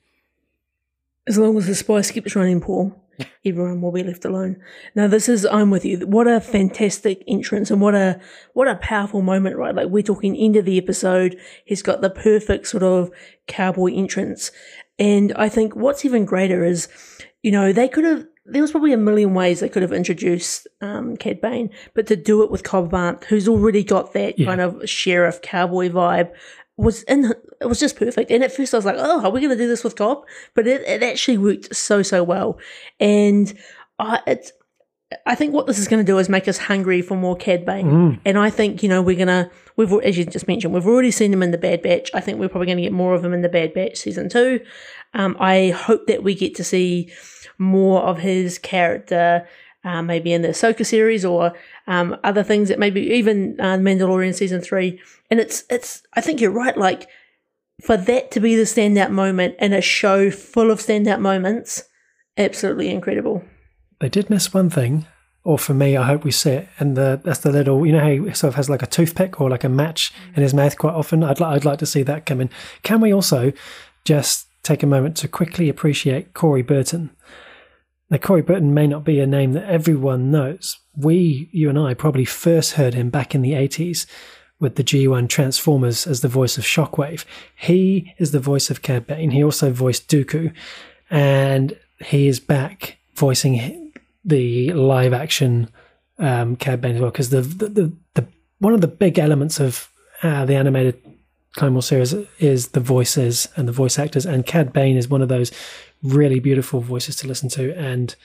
As 1.30 1.38
long 1.38 1.56
as 1.58 1.68
the 1.68 1.76
spice 1.76 2.12
keeps 2.12 2.36
running, 2.36 2.60
Paul. 2.60 2.96
everyone 3.46 3.82
will 3.82 3.92
be 3.92 4.04
left 4.04 4.26
alone. 4.26 4.58
Now, 4.96 5.08
this 5.08 5.28
is 5.30 5.46
I'm 5.46 5.70
with 5.70 5.86
you. 5.86 6.00
What 6.08 6.28
a 6.28 6.40
fantastic 6.40 7.24
entrance 7.28 7.70
and 7.72 7.82
what 7.82 7.96
a 7.96 8.20
what 8.54 8.68
a 8.68 8.76
powerful 8.76 9.22
moment, 9.22 9.58
right? 9.58 9.76
Like 9.76 9.88
we're 9.90 10.04
talking 10.04 10.36
end 10.36 10.56
of 10.56 10.66
the 10.66 10.78
episode. 10.78 11.38
He's 11.66 11.82
got 11.82 12.02
the 12.02 12.10
perfect 12.10 12.68
sort 12.68 12.84
of 12.84 13.12
cowboy 13.48 13.94
entrance, 13.94 14.52
and 14.98 15.34
I 15.36 15.50
think 15.50 15.76
what's 15.76 16.06
even 16.06 16.26
greater 16.26 16.64
is, 16.64 16.88
you 17.44 17.52
know, 17.52 17.72
they 17.74 17.88
could 17.88 18.06
have. 18.06 18.26
There 18.46 18.62
was 18.64 18.72
probably 18.72 18.94
a 18.94 18.98
million 18.98 19.36
ways 19.36 19.60
they 19.60 19.70
could 19.70 19.84
have 19.84 19.94
introduced 19.94 20.68
um, 20.82 21.16
Cad 21.18 21.40
Bane, 21.40 21.70
but 21.94 22.08
to 22.08 22.16
do 22.16 22.42
it 22.42 22.50
with 22.50 22.64
Cobb 22.64 23.24
who's 23.26 23.48
already 23.48 23.84
got 23.84 24.14
that 24.14 24.40
Yeah. 24.40 24.46
kind 24.48 24.62
of 24.62 24.90
sheriff 24.90 25.40
cowboy 25.44 25.90
vibe, 25.90 26.32
was 26.76 27.04
in 27.04 27.32
it 27.62 27.66
was 27.66 27.80
just 27.80 27.98
perfect. 27.98 28.32
And 28.32 28.44
at 28.44 28.52
first 28.52 28.74
I 28.74 28.78
was 28.78 28.86
like, 28.86 28.96
oh, 28.98 29.24
are 29.24 29.32
we 29.32 29.42
going 29.42 29.52
to 29.52 29.58
do 29.58 29.68
this 29.68 29.84
with 29.84 29.96
Cobb? 29.96 30.26
But 30.54 30.68
it, 30.68 30.82
it 30.82 31.04
actually 31.04 31.38
worked 31.38 31.76
so 31.76 32.02
so 32.02 32.24
well. 32.24 32.58
And 33.00 33.54
I 33.98 34.22
it's 34.28 34.52
I 35.26 35.34
think 35.36 35.54
what 35.54 35.66
this 35.66 35.80
is 35.80 35.88
going 35.88 36.06
to 36.06 36.10
do 36.10 36.20
is 36.20 36.30
make 36.30 36.48
us 36.48 36.58
hungry 36.58 37.02
for 37.02 37.18
more 37.18 37.36
Cad 37.36 37.66
Bane. 37.66 37.88
Mm. 37.88 38.20
And 38.26 38.38
I 38.38 38.50
think 38.50 38.84
you 38.84 38.90
know 38.90 39.02
we're 39.02 39.18
gonna 39.18 39.50
we've 39.76 39.92
as 40.04 40.18
you 40.18 40.26
just 40.26 40.48
mentioned 40.48 40.74
we've 40.74 40.86
already 40.86 41.12
seen 41.12 41.34
him 41.34 41.44
in 41.44 41.52
the 41.52 41.58
Bad 41.58 41.82
Batch. 41.82 42.12
I 42.14 42.22
think 42.22 42.40
we're 42.40 42.50
probably 42.50 42.68
going 42.68 42.78
to 42.78 42.84
get 42.84 42.94
more 42.94 43.16
of 43.16 43.26
him 43.26 43.34
in 43.34 43.42
the 43.42 43.50
Bad 43.50 43.74
Batch 43.74 43.98
season 43.98 44.30
two. 44.30 44.62
Um, 45.14 45.36
I 45.40 45.70
hope 45.70 46.06
that 46.08 46.24
we 46.24 46.36
get 46.36 46.56
to 46.56 46.64
see 46.64 47.12
more 47.58 48.02
of 48.04 48.20
his 48.20 48.58
character. 48.58 49.48
Uh, 49.82 50.02
maybe 50.02 50.34
in 50.34 50.42
the 50.42 50.50
Ahsoka 50.50 50.86
series 50.86 51.24
or 51.24 51.54
um, 51.88 52.18
other 52.26 52.44
things 52.44 52.68
that 52.68 52.78
maybe 52.78 53.00
even 53.00 53.56
uh, 53.62 53.78
Mandalorian 53.78 54.36
season 54.36 54.60
three. 54.60 55.00
And 55.32 55.40
it's 55.40 55.64
it's 55.70 56.04
I 56.14 56.22
think 56.22 56.42
you're 56.42 56.52
right. 56.52 56.78
Like 56.78 57.08
for 57.82 57.98
that 57.98 58.32
to 58.32 58.40
be 58.40 58.56
the 58.56 58.64
standout 58.64 59.12
moment 59.12 59.56
in 59.60 59.74
a 59.74 59.82
show 59.82 60.32
full 60.32 60.72
of 60.72 60.80
standout 60.80 61.20
moments, 61.20 61.84
absolutely 62.38 62.90
incredible. 62.90 63.44
They 64.00 64.10
did 64.10 64.30
miss 64.30 64.54
one 64.54 64.70
thing, 64.70 65.06
or 65.44 65.58
for 65.58 65.74
me, 65.74 65.98
I 65.98 66.06
hope 66.06 66.24
we 66.24 66.32
see 66.32 66.52
it. 66.52 66.70
And 66.80 66.96
the 66.96 67.22
that's 67.24 67.40
the 67.40 67.52
little, 67.52 67.86
you 67.86 67.92
know, 67.92 68.00
how 68.00 68.10
he 68.10 68.34
sort 68.34 68.50
of 68.50 68.56
has 68.56 68.70
like 68.70 68.84
a 68.84 68.88
toothpick 68.88 69.40
or 69.40 69.50
like 69.50 69.64
a 69.64 69.70
match 69.70 70.14
in 70.36 70.44
his 70.44 70.54
mouth 70.54 70.78
quite 70.78 70.94
often. 70.94 71.24
I'd 71.24 71.40
like 71.40 71.56
I'd 71.56 71.66
like 71.66 71.80
to 71.80 71.86
see 71.86 72.04
that 72.04 72.26
come 72.26 72.42
in. 72.42 72.50
Can 72.84 73.02
we 73.02 73.14
also 73.14 73.52
just 74.06 74.48
take 74.64 74.84
a 74.84 74.88
moment 74.88 75.18
to 75.18 75.28
quickly 75.28 75.70
appreciate 75.70 76.34
Corey 76.34 76.62
Burton? 76.62 77.12
Now, 78.10 78.18
Corey 78.18 78.42
Burton 78.42 78.74
may 78.74 78.88
not 78.88 79.04
be 79.04 79.20
a 79.20 79.28
name 79.28 79.54
that 79.54 79.70
everyone 79.70 80.32
knows. 80.32 80.78
We, 80.96 81.48
you 81.52 81.70
and 81.70 81.78
I, 81.78 81.94
probably 81.94 82.26
first 82.26 82.74
heard 82.74 82.96
him 82.96 83.12
back 83.12 83.36
in 83.36 83.44
the 83.44 83.52
80s 83.52 84.08
with 84.60 84.76
the 84.76 84.84
G1 84.84 85.30
Transformers 85.30 86.06
as 86.06 86.22
the 86.22 86.28
voice 86.28 86.58
of 86.58 86.64
Shockwave. 86.64 87.26
He 87.56 88.14
is 88.18 88.32
the 88.32 88.40
voice 88.40 88.70
of 88.70 88.82
Cad 88.82 89.08
Bane. 89.08 89.32
He 89.32 89.44
also 89.44 89.72
voiced 89.72 90.10
Dooku. 90.10 90.54
And 91.10 91.78
he 92.00 92.28
is 92.28 92.40
back 92.40 92.98
voicing 93.16 93.94
the 94.24 94.74
live 94.74 95.14
action 95.14 95.70
um, 96.18 96.56
Cad 96.56 96.82
Bane 96.82 96.96
as 96.96 97.02
well. 97.02 97.12
Because 97.12 97.30
the, 97.30 97.42
the, 97.42 97.68
the, 97.70 97.94
the, 98.16 98.28
one 98.60 98.74
of 98.74 98.82
the 98.82 98.88
big 98.88 99.18
elements 99.18 99.60
of 99.60 99.90
uh, 100.24 100.46
the 100.46 100.56
animated 100.56 101.02
Clone 101.54 101.74
Wars 101.74 101.88
series 101.88 102.14
is 102.40 102.70
the 102.70 102.80
voices 102.80 103.48
and 103.56 103.68
the 103.68 103.72
voice 103.72 103.98
actors. 103.98 104.26
And 104.26 104.46
Cad 104.46 104.74
Bane 104.74 104.98
is 104.98 105.08
one 105.08 105.22
of 105.22 105.30
those 105.30 105.52
really 106.04 106.40
beautiful 106.40 106.82
voices 106.82 107.16
to 107.18 107.28
listen 107.28 107.50
to. 107.50 107.76
And 107.78 108.16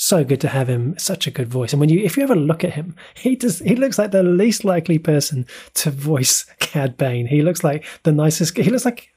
so 0.00 0.24
good 0.24 0.40
to 0.40 0.48
have 0.48 0.66
him. 0.66 0.98
Such 0.98 1.26
a 1.26 1.30
good 1.30 1.48
voice. 1.48 1.74
And 1.74 1.80
when 1.80 1.90
you 1.90 2.00
if 2.00 2.16
you 2.16 2.22
ever 2.22 2.34
look 2.34 2.64
at 2.64 2.72
him 2.72 2.96
he 3.14 3.36
does 3.36 3.58
he 3.58 3.76
looks 3.76 3.98
like 3.98 4.12
the 4.12 4.22
least 4.22 4.64
likely 4.64 4.98
person 4.98 5.46
to 5.74 5.90
voice 5.90 6.44
cad 6.58 6.96
bane. 6.96 7.26
He 7.26 7.42
looks 7.42 7.62
like 7.62 7.84
the 8.02 8.12
nicest 8.12 8.56
he 8.56 8.70
looks 8.70 8.86
like 8.86 9.10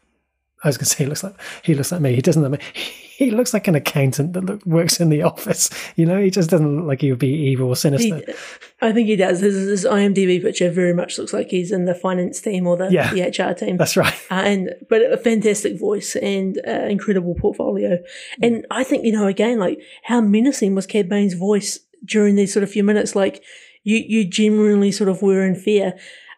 i 0.63 0.67
was 0.67 0.77
going 0.77 0.86
to 0.86 0.91
say 0.91 1.03
he 1.03 1.09
looks 1.09 1.23
like 1.23 1.36
he 1.63 1.73
looks 1.73 1.91
like 1.91 2.01
me. 2.01 2.15
He 2.15 2.21
doesn't 2.21 2.41
like 2.41 2.51
me 2.51 2.59
he 3.18 3.32
looks 3.32 3.53
like 3.53 3.68
an 3.68 3.76
accountant 3.76 4.34
that 4.34 4.45
look, 4.45 4.66
works 4.66 4.99
in 4.99 5.09
the 5.09 5.22
office 5.22 5.70
you 5.95 6.05
know 6.05 6.20
he 6.20 6.30
just 6.30 6.49
doesn't 6.49 6.78
look 6.78 6.86
like 6.88 7.01
he 7.01 7.09
would 7.11 7.20
be 7.20 7.30
evil 7.30 7.68
or 7.70 7.76
sinister 7.76 8.16
He, 8.18 8.34
I 8.82 8.91
think 8.91 9.07
he 9.07 9.16
does. 9.16 9.39
His, 9.39 9.55
his 9.55 9.86
IMDb 9.86 10.41
picture 10.41 10.70
very 10.70 10.93
much 10.93 11.18
looks 11.18 11.32
like 11.32 11.49
he's 11.49 11.72
in 11.72 11.86
the 11.86 11.95
finance 11.95 12.41
team 12.41 12.68
or 12.68 12.76
the, 12.76 12.89
Yeah. 12.91 13.14
the 13.14 13.22
HR 13.22 13.53
team. 13.53 13.78
that's 13.78 13.95
right 13.95 14.14
Uh, 14.30 14.41
and 14.45 14.70
but 14.89 15.01
a 15.09 15.18
fantastic 15.18 15.80
voice 15.80 16.16
and 16.18 16.59
uh, 16.68 16.72
incredible 16.95 17.34
portfolio. 17.36 17.99
And 18.41 18.66
I 18.72 18.84
think 18.84 19.05
you 19.05 19.14
know 19.14 19.28
again 19.28 19.57
like 19.59 19.80
how 20.03 20.20
menacing 20.20 20.76
was 20.76 20.86
Cad 20.86 21.07
Bane's 21.07 21.34
voice 21.36 21.80
during 22.03 22.36
these 22.36 22.51
sort 22.51 22.64
of 22.64 22.70
few 22.72 22.84
minutes. 22.84 23.16
Like 23.16 23.41
you 23.84 23.97
you 24.05 24.26
genuinely 24.26 24.91
sort 24.91 25.09
of 25.09 25.22
were 25.22 25.45
in 25.45 25.55
fear 25.55 25.93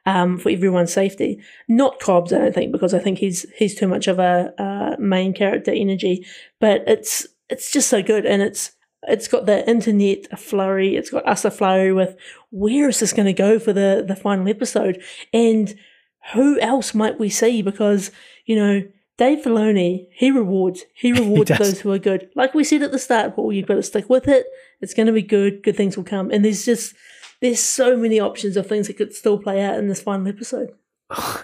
um, 0.05 0.37
for 0.37 0.49
everyone's 0.49 0.93
safety. 0.93 1.41
Not 1.67 1.99
Cobb's, 1.99 2.31
I 2.31 2.39
don't 2.39 2.53
think, 2.53 2.71
because 2.71 2.93
I 2.93 2.99
think 2.99 3.19
he's 3.19 3.45
he's 3.55 3.75
too 3.75 3.87
much 3.87 4.07
of 4.07 4.19
a 4.19 4.53
uh, 4.57 4.95
main 4.99 5.33
character 5.33 5.71
energy. 5.71 6.25
But 6.59 6.83
it's 6.87 7.27
it's 7.49 7.71
just 7.71 7.89
so 7.89 8.03
good, 8.03 8.25
and 8.25 8.41
it's 8.41 8.71
it's 9.07 9.27
got 9.27 9.45
the 9.45 9.67
internet 9.67 10.39
flurry. 10.39 10.95
It's 10.95 11.09
got 11.09 11.27
us 11.27 11.45
a 11.45 11.51
flurry 11.51 11.93
with 11.93 12.15
where 12.51 12.89
is 12.89 12.99
this 12.99 13.13
going 13.13 13.27
to 13.27 13.33
go 13.33 13.59
for 13.59 13.73
the 13.73 14.03
the 14.07 14.15
final 14.15 14.47
episode, 14.47 15.01
and 15.33 15.75
who 16.33 16.59
else 16.59 16.93
might 16.93 17.19
we 17.19 17.29
see? 17.29 17.61
Because 17.61 18.11
you 18.45 18.55
know. 18.55 18.83
Dave 19.17 19.45
Filoni, 19.45 20.07
he 20.11 20.29
rewards. 20.29 20.83
He 20.93 21.13
rewards 21.17 21.47
does. 21.47 21.57
those 21.59 21.79
who 21.79 21.91
are 21.93 21.97
good. 21.97 22.29
Like 22.35 22.53
we 22.53 22.65
said 22.65 22.81
at 22.81 22.91
the 22.91 22.99
start, 22.99 23.33
Paul, 23.33 23.53
you've 23.53 23.65
got 23.65 23.75
to 23.75 23.81
stick 23.81 24.09
with 24.09 24.27
it. 24.27 24.45
It's 24.81 24.93
going 24.93 25.07
to 25.07 25.13
be 25.13 25.21
good. 25.21 25.63
Good 25.63 25.77
things 25.77 25.95
will 25.95 26.03
come. 26.03 26.31
And 26.31 26.43
there's 26.43 26.65
just 26.65 26.93
there's 27.41 27.59
so 27.59 27.97
many 27.97 28.19
options 28.19 28.57
of 28.57 28.67
things 28.67 28.87
that 28.87 28.97
could 28.97 29.13
still 29.13 29.37
play 29.37 29.63
out 29.63 29.77
in 29.77 29.87
this 29.87 30.01
final 30.01 30.27
episode. 30.27 30.73
I 31.09 31.43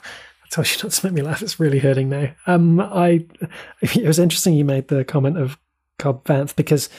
told 0.50 0.70
you 0.70 0.78
not 0.84 0.92
to 0.92 1.06
make 1.06 1.14
me 1.14 1.22
laugh. 1.22 1.42
It's 1.42 1.60
really 1.60 1.80
hurting 1.80 2.10
now. 2.10 2.34
Um, 2.48 2.80
I 2.80 3.26
it 3.82 4.06
was 4.06 4.20
interesting 4.20 4.54
you 4.54 4.66
made 4.66 4.88
the 4.88 5.04
comment 5.04 5.38
of 5.38 5.58
Cobb 5.98 6.24
Vanth 6.26 6.56
because 6.56 6.89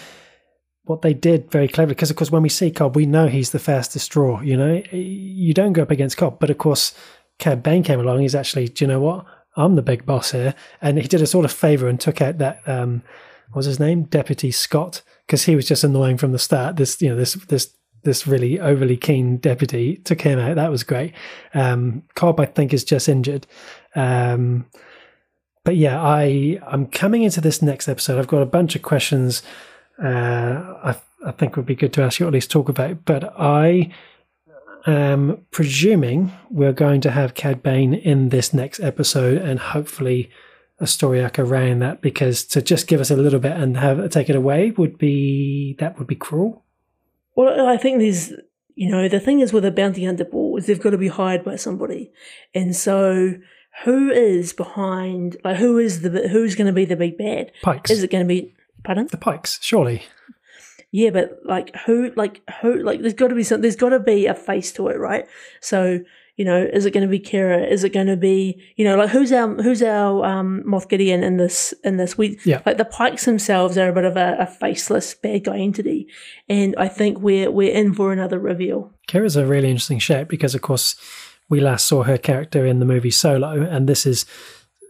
what 0.84 1.02
they 1.02 1.14
did 1.14 1.50
very 1.50 1.68
cleverly. 1.68 1.94
Because 1.94 2.10
of 2.10 2.16
course, 2.16 2.30
when 2.30 2.42
we 2.42 2.48
see 2.48 2.70
Cobb, 2.70 2.96
we 2.96 3.06
know 3.06 3.28
he's 3.28 3.50
the 3.50 3.58
fastest 3.58 4.10
draw. 4.10 4.40
You 4.40 4.56
know, 4.56 4.82
you 4.90 5.54
don't 5.54 5.72
go 5.72 5.82
up 5.82 5.90
against 5.90 6.16
Cobb, 6.16 6.38
but 6.38 6.50
of 6.50 6.58
course, 6.58 6.94
Cad 7.38 7.62
Bane 7.62 7.82
came 7.82 8.00
along. 8.00 8.20
He's 8.20 8.34
actually, 8.34 8.68
do 8.68 8.84
you 8.84 8.88
know 8.88 9.00
what? 9.00 9.26
I'm 9.56 9.74
the 9.74 9.82
big 9.82 10.06
boss 10.06 10.32
here, 10.32 10.54
and 10.80 10.98
he 10.98 11.06
did 11.06 11.20
a 11.20 11.26
sort 11.26 11.44
of 11.44 11.52
favor 11.52 11.86
and 11.86 12.00
took 12.00 12.22
out 12.22 12.38
that 12.38 12.66
um, 12.66 13.02
what 13.48 13.58
was 13.58 13.66
his 13.66 13.78
name, 13.78 14.04
Deputy 14.04 14.50
Scott, 14.50 15.02
because 15.26 15.44
he 15.44 15.54
was 15.54 15.68
just 15.68 15.84
annoying 15.84 16.16
from 16.16 16.32
the 16.32 16.38
start. 16.38 16.76
This, 16.76 17.02
you 17.02 17.10
know, 17.10 17.16
this 17.16 17.34
this 17.34 17.74
this 18.02 18.26
really 18.26 18.58
overly 18.60 18.96
keen 18.96 19.36
deputy 19.38 19.96
took 19.96 20.20
him 20.20 20.38
out. 20.38 20.56
That 20.56 20.70
was 20.70 20.82
great. 20.82 21.14
Um, 21.54 22.02
Cobb, 22.14 22.40
I 22.40 22.46
think, 22.46 22.72
is 22.72 22.84
just 22.84 23.08
injured. 23.08 23.46
Um, 23.94 24.66
but 25.64 25.76
yeah, 25.76 26.02
I 26.02 26.60
I'm 26.66 26.86
coming 26.86 27.22
into 27.22 27.40
this 27.40 27.62
next 27.62 27.88
episode. 27.88 28.18
I've 28.18 28.26
got 28.26 28.42
a 28.42 28.46
bunch 28.46 28.74
of 28.74 28.82
questions. 28.82 29.42
Uh, 30.02 30.74
I 30.84 30.96
I 31.24 31.30
think 31.32 31.56
would 31.56 31.66
be 31.66 31.76
good 31.76 31.92
to 31.94 32.02
ask 32.02 32.18
you 32.18 32.26
or 32.26 32.28
at 32.28 32.32
least 32.32 32.50
talk 32.50 32.68
about. 32.68 33.04
But 33.04 33.32
I 33.38 33.92
am 34.86 35.46
presuming 35.52 36.32
we're 36.50 36.72
going 36.72 37.00
to 37.02 37.12
have 37.12 37.34
Cad 37.34 37.62
Bane 37.62 37.94
in 37.94 38.30
this 38.30 38.52
next 38.52 38.80
episode, 38.80 39.40
and 39.40 39.60
hopefully 39.60 40.30
a 40.80 40.86
story 40.86 41.22
arc 41.22 41.38
around 41.38 41.78
that. 41.78 42.00
Because 42.00 42.44
to 42.46 42.60
just 42.60 42.88
give 42.88 43.00
us 43.00 43.12
a 43.12 43.16
little 43.16 43.40
bit 43.40 43.52
and 43.52 43.76
have 43.76 44.10
take 44.10 44.28
it 44.28 44.36
away 44.36 44.72
would 44.72 44.98
be 44.98 45.76
that 45.78 45.96
would 45.98 46.08
be 46.08 46.16
cruel. 46.16 46.64
Well, 47.34 47.66
I 47.66 47.76
think 47.76 47.98
there's, 47.98 48.32
you 48.74 48.90
know, 48.90 49.08
the 49.08 49.20
thing 49.20 49.40
is 49.40 49.52
with 49.52 49.64
a 49.64 49.70
bounty 49.70 50.04
hunter 50.04 50.24
Paul 50.24 50.56
is 50.56 50.66
they've 50.66 50.80
got 50.80 50.90
to 50.90 50.98
be 50.98 51.08
hired 51.08 51.44
by 51.44 51.56
somebody, 51.56 52.12
and 52.54 52.74
so 52.76 53.34
who 53.84 54.10
is 54.10 54.52
behind? 54.52 55.36
Like, 55.44 55.56
who 55.56 55.78
is 55.78 56.02
the 56.02 56.28
who's 56.28 56.54
going 56.54 56.66
to 56.66 56.72
be 56.72 56.84
the 56.84 56.96
big 56.96 57.16
bad? 57.16 57.52
Pikes, 57.62 57.90
Is 57.90 58.02
it 58.02 58.10
going 58.10 58.24
to 58.24 58.28
be? 58.28 58.54
Pardon? 58.84 59.06
the 59.10 59.16
Pikes, 59.16 59.58
surely. 59.62 60.02
Yeah, 60.90 61.10
but 61.10 61.38
like 61.44 61.74
who? 61.86 62.12
Like 62.16 62.42
who? 62.60 62.82
Like 62.82 63.00
there's 63.00 63.14
got 63.14 63.28
to 63.28 63.34
be 63.34 63.44
some. 63.44 63.62
There's 63.62 63.76
got 63.76 63.90
to 63.90 64.00
be 64.00 64.26
a 64.26 64.34
face 64.34 64.72
to 64.72 64.88
it, 64.88 64.98
right? 64.98 65.26
So 65.60 66.00
you 66.36 66.44
know, 66.44 66.66
is 66.72 66.86
it 66.86 66.92
going 66.92 67.02
to 67.06 67.10
be 67.10 67.20
Qi'ra? 67.20 67.70
Is 67.70 67.84
it 67.84 67.92
going 67.92 68.06
to 68.06 68.16
be 68.16 68.62
you 68.76 68.84
know, 68.84 68.96
like 68.96 69.10
who's 69.10 69.32
our 69.32 69.48
who's 69.62 69.82
our 69.82 70.24
um, 70.24 70.62
Moff 70.66 70.88
Gideon 70.88 71.22
in 71.22 71.36
this 71.36 71.74
in 71.84 71.96
this? 71.98 72.16
We 72.16 72.38
Yeah. 72.44 72.62
like 72.64 72.78
the 72.78 72.84
Pikes 72.84 73.24
themselves 73.24 73.76
are 73.76 73.88
a 73.88 73.92
bit 73.92 74.04
of 74.04 74.16
a, 74.16 74.36
a 74.38 74.46
faceless 74.46 75.14
bad 75.14 75.44
guy 75.44 75.58
entity, 75.58 76.08
and 76.48 76.74
I 76.78 76.88
think 76.88 77.18
we're 77.20 77.50
we're 77.50 77.72
in 77.72 77.92
for 77.94 78.12
another 78.12 78.38
reveal. 78.38 78.92
Qi'ra's 79.08 79.36
a 79.36 79.46
really 79.46 79.68
interesting 79.68 79.98
shape 79.98 80.28
because, 80.28 80.54
of 80.54 80.62
course, 80.62 80.96
we 81.48 81.60
last 81.60 81.86
saw 81.86 82.02
her 82.04 82.16
character 82.16 82.64
in 82.64 82.78
the 82.78 82.86
movie 82.86 83.10
Solo, 83.10 83.60
and 83.62 83.88
this 83.88 84.06
is 84.06 84.24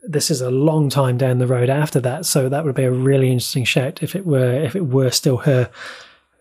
this 0.05 0.31
is 0.31 0.41
a 0.41 0.51
long 0.51 0.89
time 0.91 1.17
down 1.17 1.39
the 1.39 1.47
road 1.47 1.71
after 1.71 2.01
that. 2.01 2.27
So 2.27 2.49
that 2.49 2.65
would 2.65 2.75
be 2.75 2.83
a 2.85 2.91
really 2.91 3.29
interesting 3.31 3.65
shout 3.65 4.03
if 4.03 4.15
it 4.17 4.27
were 4.27 4.53
if 4.53 4.77
it 4.77 4.87
were 4.87 5.11
still 5.11 5.39
her. 5.39 5.71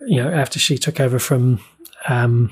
You 0.08 0.24
know, 0.24 0.30
after 0.32 0.58
she 0.58 0.80
took 0.80 1.00
over 1.00 1.20
from, 1.20 1.60
um, 2.10 2.52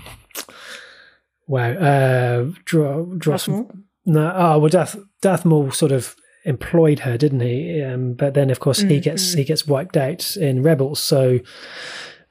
wow, 1.50 1.72
uh, 1.74 2.52
Dro, 2.64 3.06
Dross, 3.18 3.47
Darth 3.47 3.47
Maul? 3.50 3.72
no, 4.06 4.32
oh 4.34 4.60
well, 4.60 4.70
Darth 4.70 4.95
Darth 5.22 5.43
Maul 5.43 5.72
sort 5.72 5.91
of 5.91 6.16
employed 6.45 7.00
her, 7.00 7.18
didn't 7.18 7.41
he? 7.41 7.82
Um, 7.84 8.14
but 8.14 8.34
then, 8.34 8.50
of 8.50 8.60
course, 8.62 8.80
he 8.80 9.00
gets 9.02 9.34
he 9.34 9.43
gets 9.43 9.68
wiped 9.68 9.97
out 9.97 10.38
in 10.38 10.64
Rebels. 10.64 11.02
So 11.04 11.39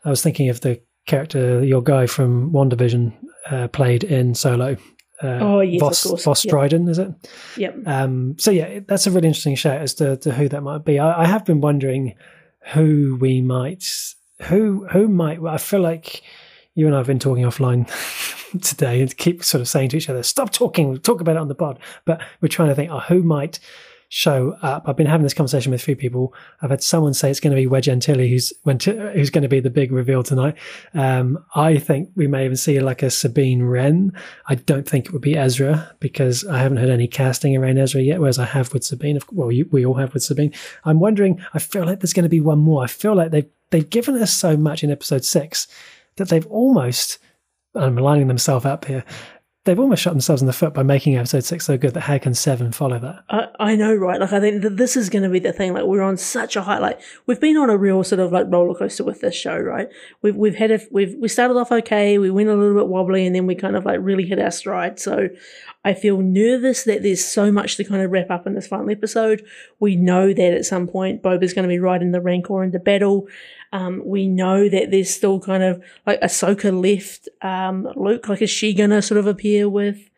I 0.05 0.09
was 0.11 0.23
thinking 0.23 0.49
of 0.49 0.63
the 0.63 0.81
character 1.07 1.63
your 1.65 1.83
guy 1.83 2.07
from 2.07 2.51
WandaVision 2.53 3.13
uh, 3.51 3.69
played 3.69 4.05
in 4.05 4.35
Solo. 4.35 4.77
Uh, 5.23 5.39
Oh, 5.41 5.61
yes, 5.61 5.81
of 5.83 5.89
Vos, 5.89 6.05
course. 6.05 6.25
Vos 6.25 6.45
Yeah. 6.45 6.51
Dryden, 6.51 6.89
is 6.89 6.99
it? 6.99 7.09
Yep. 7.57 7.77
Um, 7.87 8.37
so 8.39 8.51
yeah, 8.53 8.81
that's 8.87 9.07
a 9.07 9.11
really 9.11 9.27
interesting 9.27 9.57
shout 9.57 9.81
as 9.81 9.95
to, 9.95 10.17
to 10.19 10.33
who 10.33 10.49
that 10.49 10.63
might 10.63 10.85
be. 10.85 10.99
I, 11.01 11.23
I 11.23 11.27
have 11.27 11.45
been 11.45 11.61
wondering 11.61 12.15
who 12.73 13.17
we 13.21 13.41
might 13.41 13.85
who 14.43 14.87
who 14.93 15.09
might? 15.09 15.41
I 15.45 15.59
feel 15.59 15.81
like 15.81 16.23
you 16.79 16.87
and 16.87 16.95
I 16.95 16.99
have 16.99 17.09
been 17.09 17.19
talking 17.19 17.43
offline 17.43 17.89
today 18.63 19.01
and 19.01 19.17
keep 19.17 19.43
sort 19.43 19.61
of 19.61 19.69
saying 19.69 19.89
to 19.91 19.97
each 19.97 20.09
other, 20.09 20.23
"Stop 20.23 20.53
talking. 20.53 20.89
We'll 20.89 20.99
talk 20.99 21.21
about 21.21 21.35
it 21.35 21.41
on 21.41 21.49
the 21.49 21.57
pod." 21.57 21.81
But 22.05 22.23
we're 22.41 22.49
trying 22.49 22.69
to 22.69 22.75
think, 22.77 22.93
oh, 22.93 23.01
who 23.01 23.25
might 23.25 23.59
show 24.11 24.57
up. 24.63 24.85
I've 24.87 24.97
been 24.97 25.09
having 25.09 25.25
this 25.25 25.35
conversation 25.35 25.73
with 25.73 25.83
a 25.83 25.85
few 25.85 25.97
people. 25.97 26.33
I've 26.63 26.71
had 26.71 26.83
someone 26.83 27.15
say 27.15 27.31
it's 27.31 27.41
going 27.41 27.51
to 27.51 27.61
be 27.61 27.67
Wedge 27.67 27.89
Antilles 27.89 28.31
who's 28.31 28.53
who's 28.65 29.31
going 29.31 29.43
to 29.43 29.49
be 29.49 29.59
the 29.59 29.71
big 29.71 29.91
reveal 29.91 30.23
tonight. 30.23 30.55
Um, 30.95 31.45
I 31.57 31.79
think 31.79 32.11
we 32.15 32.29
may 32.29 32.45
even 32.45 32.57
see 32.57 32.79
like 32.79 33.03
a 33.03 33.11
Sabine 33.11 33.65
Wren. 33.65 34.13
I 34.47 34.55
don't 34.55 34.89
think 34.89 35.07
it 35.07 35.13
would 35.13 35.21
be 35.21 35.37
Ezra 35.37 35.95
because 35.99 36.47
I 36.47 36.59
haven't 36.59 36.79
heard 36.79 36.91
any 36.91 37.09
casting 37.09 37.57
around 37.57 37.79
Ezra 37.79 38.01
yet, 38.01 38.21
whereas 38.21 38.39
I 38.39 38.47
have 38.47 38.73
with 38.73 38.85
Sabine. 38.85 39.19
Well, 39.33 39.51
you, 39.51 39.69
we 39.73 39.85
all 39.85 39.95
have 39.95 40.15
with 40.15 40.23
Sabine. 40.23 40.55
I'm 40.85 41.01
wondering. 41.01 41.45
I 41.55 41.59
feel 41.59 41.85
like 41.85 41.99
there's 41.99 42.15
going 42.15 42.23
to 42.23 42.31
be 42.31 42.41
one 42.41 42.61
more. 42.61 42.85
I 42.85 42.87
feel 42.87 43.17
like 43.17 43.33
they've 43.33 43.51
they've 43.71 43.91
given 43.91 44.15
us 44.23 44.33
so 44.33 44.57
much 44.57 44.85
in 44.85 44.91
episode 44.93 45.25
six 45.25 45.67
that 46.19 46.29
they've 46.29 46.47
almost. 46.47 47.19
I'm 47.75 47.97
lining 47.97 48.29
themselves 48.29 48.65
up 48.65 48.87
here 48.87 49.05
they've 49.69 49.79
almost 49.79 50.01
shot 50.01 50.13
themselves 50.13 50.41
in 50.41 50.47
the 50.47 50.53
foot 50.53 50.73
by 50.73 50.83
making 50.83 51.15
episode 51.17 51.45
six 51.45 51.67
so 51.67 51.77
good 51.77 51.93
that 51.93 52.01
how 52.01 52.17
can 52.17 52.33
seven 52.33 52.73
follow 52.73 52.99
that? 52.99 53.23
I, 53.29 53.73
I 53.73 53.77
know, 53.77 53.95
right? 53.95 54.19
Like 54.19 54.33
I 54.33 54.41
think 54.41 54.63
that 54.63 54.79
this 54.79 54.97
is 54.97 55.11
going 55.11 55.25
to 55.25 55.29
be 55.29 55.41
the 55.41 55.53
thing. 55.53 55.75
Like 55.75 55.85
we're 55.85 56.01
on 56.01 56.17
such 56.17 56.57
a 56.57 56.63
high. 56.63 56.79
Like 56.79 57.01
we've 57.27 57.39
been 57.41 57.59
on 57.59 57.69
a 57.69 57.77
real 57.77 58.03
sort 58.03 58.21
of 58.21 58.33
like 58.33 58.47
roller 58.49 58.75
coaster 58.75 59.05
with 59.05 59.21
this 59.21 59.35
show, 59.35 59.59
right? 59.59 59.89
We've 60.23 60.35
we've 60.35 60.55
had 60.55 60.71
a 60.71 60.81
we've 60.91 61.15
we 61.21 61.29
started 61.29 61.59
off 61.59 61.71
okay, 61.71 62.17
we 62.17 62.31
went 62.31 62.49
a 62.49 62.55
little 62.55 62.77
bit 62.77 62.89
wobbly, 62.89 63.27
and 63.27 63.37
then 63.37 63.47
we 63.47 63.55
kind 63.55 63.77
of 63.77 63.85
like 63.85 63.99
really 64.01 64.25
hit 64.25 64.39
our 64.39 64.51
stride. 64.51 64.99
So 64.99 65.29
I 65.85 65.95
feel 65.95 66.19
nervous 66.19 66.85
that 66.85 67.03
there's 67.03 67.25
so 67.25 67.53
much 67.53 67.77
to 67.77 67.85
kind 67.85 68.03
of 68.03 68.11
wrap 68.11 68.31
up 68.31 68.47
in 68.47 68.55
this 68.55 68.67
final 68.67 68.91
episode. 68.91 69.45
We 69.79 69.97
know 69.97 70.33
that 70.33 70.55
at 70.55 70.67
some 70.67 70.89
point 70.89 71.23
Boba's 71.23 71.55
going 71.55 71.63
to 71.63 71.69
be 71.69 71.79
riding 71.79 72.11
the 72.11 72.21
rank 72.21 72.49
Rancor 72.49 72.65
into 72.65 72.79
battle. 72.79 73.29
Um, 73.73 74.03
we 74.05 74.27
know 74.27 74.69
that 74.69 74.91
there's 74.91 75.15
still 75.15 75.41
kind 75.41 75.63
of 75.63 75.83
like 76.07 76.21
Ahsoka 76.21 76.73
left 76.73 77.29
um, 77.43 77.89
Luke. 77.97 78.29
Like, 78.29 78.43
is 78.43 78.51
she 78.51 78.75
going 78.75 78.91
to 78.91 79.03
sort 79.03 79.19
of 79.19 79.27
appear 79.27 79.69
with 79.69 80.11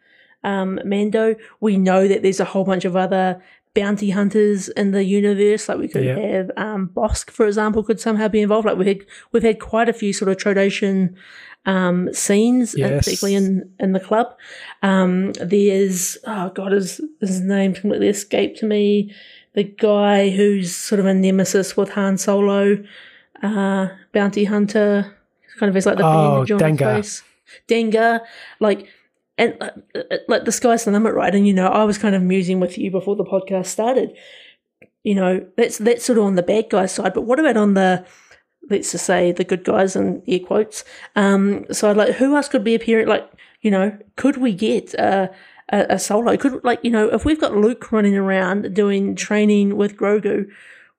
um, 0.43 0.81
Mando? 0.85 1.37
We 1.61 1.77
know 1.77 2.09
that 2.09 2.23
there's 2.23 2.41
a 2.41 2.45
whole 2.47 2.65
bunch 2.65 2.85
of 2.85 2.97
other 2.97 3.43
bounty 3.75 4.11
hunters 4.11 4.69
in 4.71 4.91
the 4.91 5.05
universe. 5.05 5.69
Like 5.69 5.79
we 5.79 5.89
could 5.89 6.05
yeah. 6.05 6.19
have 6.19 6.51
um, 6.57 6.91
Bossk, 6.95 7.31
for 7.31 7.47
example, 7.47 7.83
could 7.83 8.01
somehow 8.01 8.29
be 8.29 8.41
involved. 8.41 8.67
Like 8.67 8.79
we 8.79 8.89
had 8.89 9.07
we've 9.33 9.43
had 9.43 9.61
quite 9.61 9.89
a 9.89 9.93
few 9.93 10.13
sort 10.13 10.31
of 10.31 10.37
Trandoshan 10.37 11.15
um, 11.67 12.13
scenes, 12.13 12.75
yes. 12.77 13.05
particularly 13.05 13.35
in 13.37 13.73
in 13.79 13.93
the 13.93 14.01
club. 14.01 14.37
Um, 14.83 15.33
there's 15.35 16.19
oh 16.27 16.51
god, 16.51 16.73
his 16.73 17.01
his 17.21 17.41
name 17.41 17.75
completely 17.75 18.09
escaped 18.09 18.63
me. 18.63 19.15
The 19.55 19.65
guy 19.65 20.31
who's 20.31 20.75
sort 20.75 21.01
of 21.01 21.07
a 21.07 21.15
nemesis 21.15 21.77
with 21.77 21.91
Han 21.91 22.19
Solo 22.19 22.83
uh, 23.43 23.89
bounty 24.13 24.45
hunter, 24.45 25.17
kind 25.59 25.71
of 25.71 25.77
is 25.77 25.87
like 25.87 25.99
the 25.99 26.05
oh, 26.05 26.45
Dengar. 26.47 26.97
face. 26.97 27.23
Dengar, 27.69 28.21
like, 28.61 28.89
and 29.37 29.57
uh, 29.61 29.71
uh, 29.95 30.17
like 30.29 30.45
the 30.45 30.53
sky's 30.53 30.85
the 30.85 30.93
limit, 30.93 31.15
right? 31.15 31.35
And 31.35 31.47
you 31.47 31.55
know, 31.55 31.69
I 31.69 31.85
was 31.85 31.99
kind 31.99 32.15
of 32.15 32.23
musing 32.23 32.61
with 32.61 32.79
you 32.79 32.91
before 32.91 33.17
the 33.17 33.25
podcast 33.25 33.67
started. 33.67 34.17
You 35.03 35.15
know, 35.15 35.47
that's 35.57 35.79
that's 35.79 36.05
sort 36.05 36.19
of 36.19 36.25
on 36.25 36.37
the 36.37 36.43
bad 36.43 36.71
guy 36.71 36.87
side, 36.87 37.15
but 37.15 37.23
what 37.23 37.41
about 37.41 37.57
on 37.57 37.75
the 37.75 38.07
let's 38.69 38.93
just 38.93 39.07
say 39.07 39.33
the 39.33 39.45
good 39.45 39.65
guys 39.65 39.97
and 39.97 40.23
air 40.29 40.41
quotes 40.41 40.85
um 41.17 41.65
so 41.73 41.93
like 41.93 42.15
who 42.15 42.37
else 42.37 42.49
could 42.49 42.65
be 42.65 42.75
appearing 42.75 43.09
like 43.09 43.29
you 43.63 43.71
know 43.71 43.97
could 44.17 44.37
we 44.37 44.53
get 44.53 44.99
uh, 44.99 45.29
a, 45.71 45.87
a 45.91 45.99
solo 45.99 46.37
could 46.37 46.63
like 46.65 46.81
you 46.83 46.91
know 46.91 47.09
if 47.09 47.25
we've 47.25 47.41
got 47.41 47.57
luke 47.57 47.91
running 47.93 48.17
around 48.17 48.75
doing 48.75 49.15
training 49.15 49.77
with 49.77 49.97
grogu 49.97 50.51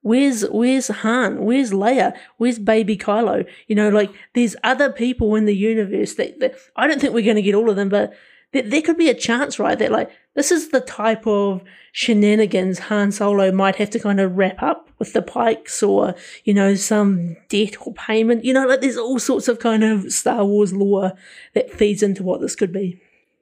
Where's 0.04 0.42
where's 0.50 0.88
Han? 0.88 1.46
Where's 1.46 1.72
Leia? 1.72 2.18
Where's 2.38 2.58
baby 2.58 2.98
Kylo? 2.98 3.48
You 3.68 3.76
know, 3.76 3.90
like 3.90 4.12
there's 4.34 4.56
other 4.64 4.92
people 4.92 5.36
in 5.36 5.46
the 5.46 5.56
universe 5.56 6.16
that, 6.16 6.40
that 6.40 6.56
I 6.76 6.88
don't 6.88 7.00
think 7.00 7.14
we're 7.14 7.24
going 7.24 7.36
to 7.36 7.44
get 7.44 7.54
all 7.54 7.70
of 7.70 7.76
them, 7.76 7.90
but 7.90 8.14
there, 8.54 8.64
there 8.64 8.82
could 8.82 8.98
be 8.98 9.10
a 9.10 9.14
chance, 9.14 9.60
right? 9.60 9.78
That 9.78 9.92
like 9.92 10.12
this 10.36 10.52
is 10.52 10.70
the 10.70 10.82
type 10.82 11.28
of 11.28 11.62
shenanigans 11.92 12.80
Han 12.80 13.12
Solo 13.12 13.52
might 13.52 13.76
have 13.76 13.90
to 13.92 14.00
kind 14.00 14.20
of 14.20 14.38
wrap 14.38 14.62
up 14.62 14.90
with 15.00 15.14
the 15.14 15.22
Pikes, 15.22 15.84
or 15.84 16.16
you 16.44 16.54
know, 16.54 16.76
some 16.76 17.36
debt 17.50 17.76
or 17.86 17.94
payment. 17.94 18.46
You 18.46 18.54
know, 18.54 18.68
like 18.68 18.82
there's 18.82 18.98
all 18.98 19.20
sorts 19.20 19.48
of 19.48 19.60
kind 19.60 19.84
of 19.84 20.12
Star 20.12 20.46
Wars 20.46 20.74
lore 20.74 21.14
that 21.54 21.72
feeds 21.72 22.04
into 22.04 22.24
what 22.24 22.42
this 22.42 22.56
could 22.56 22.72
be. 22.72 23.00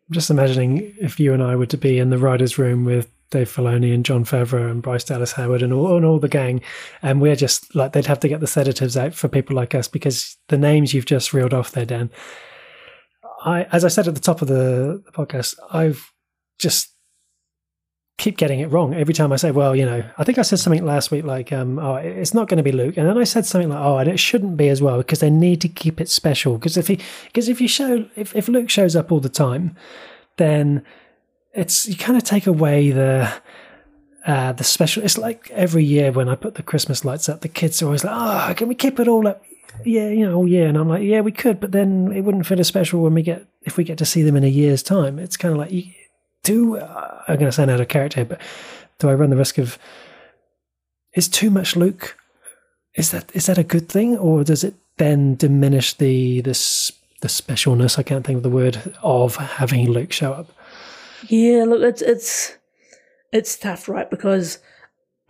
I'm 0.09 0.13
just 0.13 0.29
imagining 0.31 0.95
if 0.99 1.19
you 1.19 1.33
and 1.33 1.43
I 1.43 1.55
were 1.55 1.67
to 1.67 1.77
be 1.77 1.99
in 1.99 2.09
the 2.09 2.17
writers' 2.17 2.57
room 2.57 2.83
with 2.83 3.11
Dave 3.29 3.51
Filoni 3.51 3.93
and 3.93 4.03
Jon 4.03 4.25
Favreau 4.25 4.71
and 4.71 4.81
Bryce 4.81 5.03
Dallas 5.03 5.33
Howard 5.33 5.61
and 5.61 5.71
all, 5.71 5.95
and 5.95 6.05
all 6.05 6.17
the 6.17 6.27
gang. 6.27 6.61
And 7.03 7.21
we're 7.21 7.35
just 7.35 7.75
like, 7.75 7.93
they'd 7.93 8.07
have 8.07 8.19
to 8.21 8.27
get 8.27 8.39
the 8.39 8.47
sedatives 8.47 8.97
out 8.97 9.13
for 9.13 9.27
people 9.27 9.55
like 9.55 9.75
us 9.75 9.87
because 9.87 10.37
the 10.47 10.57
names 10.57 10.93
you've 10.93 11.05
just 11.05 11.31
reeled 11.31 11.53
off 11.53 11.71
there, 11.71 11.85
Dan. 11.85 12.09
I, 13.43 13.63
as 13.71 13.85
I 13.85 13.87
said 13.87 14.07
at 14.07 14.15
the 14.15 14.21
top 14.21 14.41
of 14.41 14.47
the, 14.47 15.01
the 15.05 15.11
podcast, 15.11 15.55
I've 15.71 16.11
just 16.57 16.93
keep 18.17 18.35
getting 18.35 18.59
it 18.59 18.67
wrong 18.67 18.93
every 18.93 19.13
time 19.13 19.31
I 19.31 19.37
say, 19.37 19.51
well, 19.51 19.73
you 19.73 19.85
know, 19.85 20.03
I 20.17 20.23
think 20.25 20.37
I 20.37 20.41
said 20.41 20.59
something 20.59 20.85
last 20.85 21.09
week 21.09 21.23
like, 21.23 21.53
um, 21.53 21.79
oh, 21.79 21.95
it's 21.95 22.33
not 22.33 22.49
going 22.49 22.57
to 22.57 22.63
be 22.63 22.73
Luke, 22.73 22.97
and 22.97 23.07
then 23.07 23.17
I 23.17 23.23
said 23.23 23.45
something 23.45 23.69
like, 23.69 23.79
oh, 23.79 23.97
and 23.97 24.09
it 24.09 24.19
shouldn't 24.19 24.57
be 24.57 24.67
as 24.67 24.81
well 24.81 24.97
because 24.97 25.19
they 25.19 25.29
need 25.29 25.61
to 25.61 25.69
keep 25.69 26.01
it 26.01 26.09
special 26.09 26.57
because 26.57 26.77
if 26.77 26.87
he, 26.87 26.99
because 27.25 27.47
if 27.47 27.61
you 27.61 27.67
show, 27.67 28.05
if 28.15 28.35
if 28.35 28.47
Luke 28.47 28.69
shows 28.69 28.95
up 28.95 29.11
all 29.11 29.21
the 29.21 29.29
time, 29.29 29.75
then 30.37 30.83
it's 31.53 31.87
you 31.87 31.95
kind 31.95 32.17
of 32.17 32.23
take 32.23 32.45
away 32.45 32.91
the 32.91 33.31
uh, 34.25 34.51
the 34.51 34.63
special. 34.63 35.03
It's 35.03 35.17
like 35.17 35.49
every 35.51 35.83
year 35.83 36.11
when 36.11 36.27
I 36.27 36.35
put 36.35 36.55
the 36.55 36.63
Christmas 36.63 37.05
lights 37.05 37.29
up, 37.29 37.41
the 37.41 37.47
kids 37.47 37.81
are 37.81 37.85
always 37.85 38.03
like, 38.03 38.13
"Oh, 38.15 38.53
can 38.53 38.67
we 38.67 38.75
keep 38.75 38.99
it 38.99 39.07
all 39.07 39.27
up?" 39.27 39.43
Yeah, 39.85 40.09
you 40.09 40.25
know, 40.25 40.45
yeah, 40.45 40.63
and 40.63 40.77
I'm 40.77 40.89
like, 40.89 41.03
"Yeah, 41.03 41.21
we 41.21 41.31
could," 41.31 41.59
but 41.59 41.71
then 41.71 42.11
it 42.13 42.21
wouldn't 42.21 42.45
feel 42.45 42.59
as 42.59 42.67
special 42.67 43.01
when 43.01 43.13
we 43.13 43.21
get 43.21 43.45
if 43.63 43.77
we 43.77 43.83
get 43.83 43.97
to 43.99 44.05
see 44.05 44.21
them 44.21 44.35
in 44.35 44.43
a 44.43 44.47
year's 44.47 44.83
time. 44.83 45.19
It's 45.19 45.37
kind 45.37 45.53
of 45.53 45.59
like, 45.59 45.71
do 46.43 46.77
uh, 46.77 47.23
I'm 47.27 47.35
going 47.35 47.47
to 47.47 47.51
sound 47.51 47.71
out 47.71 47.81
of 47.81 47.87
character, 47.87 48.25
but 48.25 48.41
do 48.99 49.09
I 49.09 49.13
run 49.13 49.29
the 49.29 49.35
risk 49.35 49.57
of 49.57 49.77
is 51.13 51.27
too 51.27 51.49
much 51.49 51.75
Luke? 51.75 52.17
Is 52.95 53.11
that 53.11 53.31
is 53.33 53.45
that 53.45 53.57
a 53.57 53.63
good 53.63 53.89
thing, 53.89 54.17
or 54.17 54.43
does 54.43 54.63
it 54.63 54.75
then 54.97 55.35
diminish 55.35 55.93
the 55.93 56.41
this 56.41 56.91
the 57.21 57.27
specialness? 57.27 57.97
I 57.97 58.03
can't 58.03 58.25
think 58.25 58.37
of 58.37 58.43
the 58.43 58.49
word 58.49 58.95
of 59.01 59.35
having 59.35 59.89
Luke 59.89 60.11
show 60.11 60.33
up. 60.33 60.51
Yeah, 61.27 61.65
look, 61.65 61.81
it's 61.81 62.01
it's 62.01 62.57
it's 63.31 63.57
tough, 63.57 63.87
right? 63.87 64.09
Because 64.09 64.59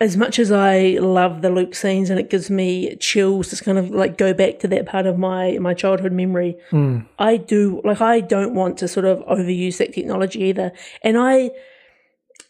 as 0.00 0.16
much 0.16 0.38
as 0.38 0.50
I 0.50 0.96
love 0.98 1.42
the 1.42 1.50
Luke 1.50 1.74
scenes 1.74 2.08
and 2.08 2.18
it 2.18 2.30
gives 2.30 2.50
me 2.50 2.96
chills 2.96 3.48
to 3.50 3.62
kind 3.62 3.76
of 3.76 3.90
like 3.90 4.16
go 4.16 4.32
back 4.32 4.58
to 4.60 4.68
that 4.68 4.86
part 4.86 5.06
of 5.06 5.18
my 5.18 5.58
my 5.58 5.74
childhood 5.74 6.12
memory, 6.12 6.56
mm. 6.70 7.06
I 7.18 7.36
do 7.36 7.82
like 7.84 8.00
I 8.00 8.20
don't 8.20 8.54
want 8.54 8.78
to 8.78 8.88
sort 8.88 9.04
of 9.04 9.18
overuse 9.26 9.76
that 9.76 9.92
technology 9.92 10.42
either. 10.44 10.72
And 11.02 11.18
I, 11.18 11.50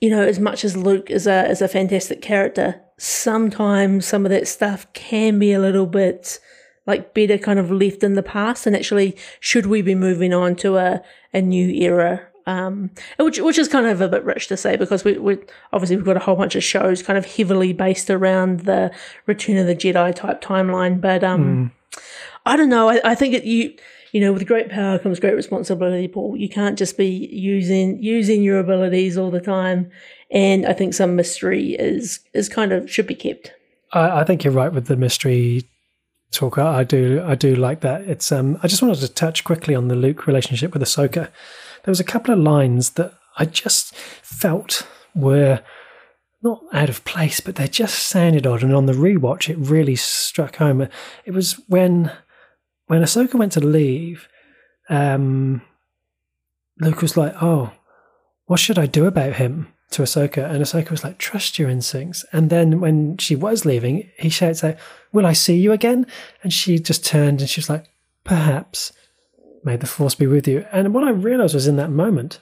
you 0.01 0.11
know, 0.11 0.23
as 0.23 0.39
much 0.39 0.65
as 0.65 0.77
Luke 0.77 1.11
is 1.11 1.27
a 1.27 1.51
is 1.51 1.61
a 1.61 1.67
fantastic 1.67 2.23
character, 2.23 2.81
sometimes 2.99 4.07
some 4.07 4.25
of 4.25 4.31
that 4.31 4.47
stuff 4.47 4.91
can 4.93 5.41
be 5.41 5.53
a 5.53 5.61
little 5.61 5.87
bit 5.87 6.39
like 6.87 7.15
better 7.15 7.37
kind 7.37 7.59
of 7.59 7.71
left 7.71 8.03
in 8.03 8.15
the 8.15 8.23
past 8.23 8.67
and 8.67 8.75
actually 8.75 9.17
should 9.39 9.67
we 9.67 9.83
be 9.83 9.95
moving 9.95 10.33
on 10.33 10.57
to 10.57 10.77
a, 10.77 11.03
a 11.33 11.41
new 11.41 11.69
era 11.69 12.30
um, 12.51 12.91
which 13.19 13.39
which 13.39 13.59
is 13.59 13.69
kind 13.69 13.87
of 13.87 14.01
a 14.01 14.09
bit 14.09 14.25
rich 14.25 14.49
to 14.49 14.57
say 14.57 14.77
because 14.77 15.05
we 15.05 15.19
we 15.19 15.39
obviously 15.73 15.97
we've 15.97 16.05
got 16.05 16.17
a 16.17 16.21
whole 16.21 16.37
bunch 16.37 16.57
of 16.57 16.65
shows 16.65 17.03
kind 17.03 17.19
of 17.19 17.25
heavily 17.25 17.73
based 17.73 18.11
around 18.11 18.61
the 18.61 18.91
Return 19.27 19.57
of 19.57 19.67
the 19.67 19.77
Jedi 19.77 20.15
type 20.15 20.41
timeline, 20.41 21.01
but 21.01 21.23
um, 21.23 21.73
mm. 21.95 22.01
I 22.47 22.57
don't 22.57 22.69
know. 22.69 22.89
I, 22.89 23.01
I 23.05 23.15
think 23.15 23.35
it, 23.35 23.45
you 23.45 23.75
you 24.13 24.21
know 24.21 24.33
with 24.33 24.47
great 24.47 24.69
power 24.69 24.99
comes 24.99 25.21
great 25.21 25.37
responsibility, 25.37 26.09
Paul. 26.09 26.37
You 26.37 26.49
can't 26.49 26.77
just 26.77 26.97
be 26.97 27.07
using 27.07 28.03
using 28.03 28.43
your 28.43 28.59
abilities 28.59 29.17
all 29.17 29.31
the 29.31 29.41
time, 29.41 29.91
and 30.31 30.67
I 30.67 30.73
think 30.73 30.95
some 30.95 31.15
mystery 31.15 31.75
is 31.75 32.21
is 32.35 32.49
kind 32.49 32.73
of 32.73 32.91
should 32.91 33.07
be 33.07 33.15
kept. 33.15 33.53
I, 33.93 34.21
I 34.21 34.25
think 34.25 34.43
you're 34.43 34.53
right 34.53 34.73
with 34.73 34.87
the 34.87 34.97
mystery 34.97 35.65
talk. 36.33 36.59
I 36.59 36.83
do 36.83 37.23
I 37.25 37.37
do 37.37 37.55
like 37.55 37.81
that. 37.81 38.03
It's 38.03 38.33
um 38.33 38.59
I 38.63 38.67
just 38.67 38.83
wanted 38.83 39.01
to 39.01 39.09
touch 39.09 39.45
quickly 39.45 39.75
on 39.77 39.89
the 39.89 39.97
Luke 39.97 40.27
relationship 40.27 40.73
with 40.73 40.83
Ahsoka 40.83 41.29
there 41.85 41.91
was 41.93 42.01
a 42.01 42.05
couple 42.05 42.33
of 42.33 42.41
lines 42.41 42.91
that 42.91 43.15
I 43.37 43.45
just 43.45 43.95
felt 43.95 44.87
were 45.15 45.63
not 46.43 46.63
out 46.73 46.89
of 46.89 47.05
place, 47.05 47.41
but 47.41 47.57
they 47.57 47.69
just 47.69 47.99
sounded 48.09 48.47
odd. 48.47 48.63
And 48.63 48.75
on 48.75 48.87
the 48.87 48.93
rewatch, 48.93 49.49
it 49.49 49.59
really 49.59 49.97
struck 49.97 50.57
home. 50.57 50.89
It 51.25 51.33
was 51.33 51.55
when 51.69 52.13
when 52.87 53.03
Ahsoka 53.03 53.35
went 53.35 53.53
to 53.53 53.61
leave, 53.61 54.29
um, 54.89 55.63
Luke 56.81 57.03
was 57.03 57.17
like, 57.17 57.35
"Oh, 57.41 57.73
what 58.47 58.61
should 58.61 58.79
I 58.79 58.87
do 58.87 59.07
about 59.07 59.35
him?" 59.35 59.69
To 59.93 60.03
Ahsoka, 60.03 60.49
and 60.49 60.63
Ahsoka 60.63 60.91
was 60.91 61.05
like, 61.05 61.19
"Trust 61.19 61.59
your 61.59 61.69
instincts." 61.69 62.25
And 62.33 62.49
then 62.49 62.81
when 62.81 63.17
she 63.19 63.37
was 63.37 63.65
leaving, 63.65 64.09
he 64.19 64.29
shouts 64.29 64.65
out, 64.65 64.77
"Will 65.13 65.27
I 65.27 65.33
see 65.35 65.57
you 65.57 65.73
again?" 65.73 66.07
And 66.43 66.53
she 66.53 66.79
just 66.79 67.05
turned 67.05 67.41
and 67.41 67.51
she 67.51 67.61
was 67.61 67.69
like, 67.69 67.87
"Perhaps." 68.25 68.93
May 69.63 69.77
the 69.77 69.87
force 69.87 70.15
be 70.15 70.27
with 70.27 70.49
you. 70.49 70.65
And 70.73 70.95
what 70.95 71.05
I 71.05 71.11
realized 71.11 71.55
was 71.55 71.67
in 71.67 71.77
that 71.77 71.91
moment, 71.91 72.39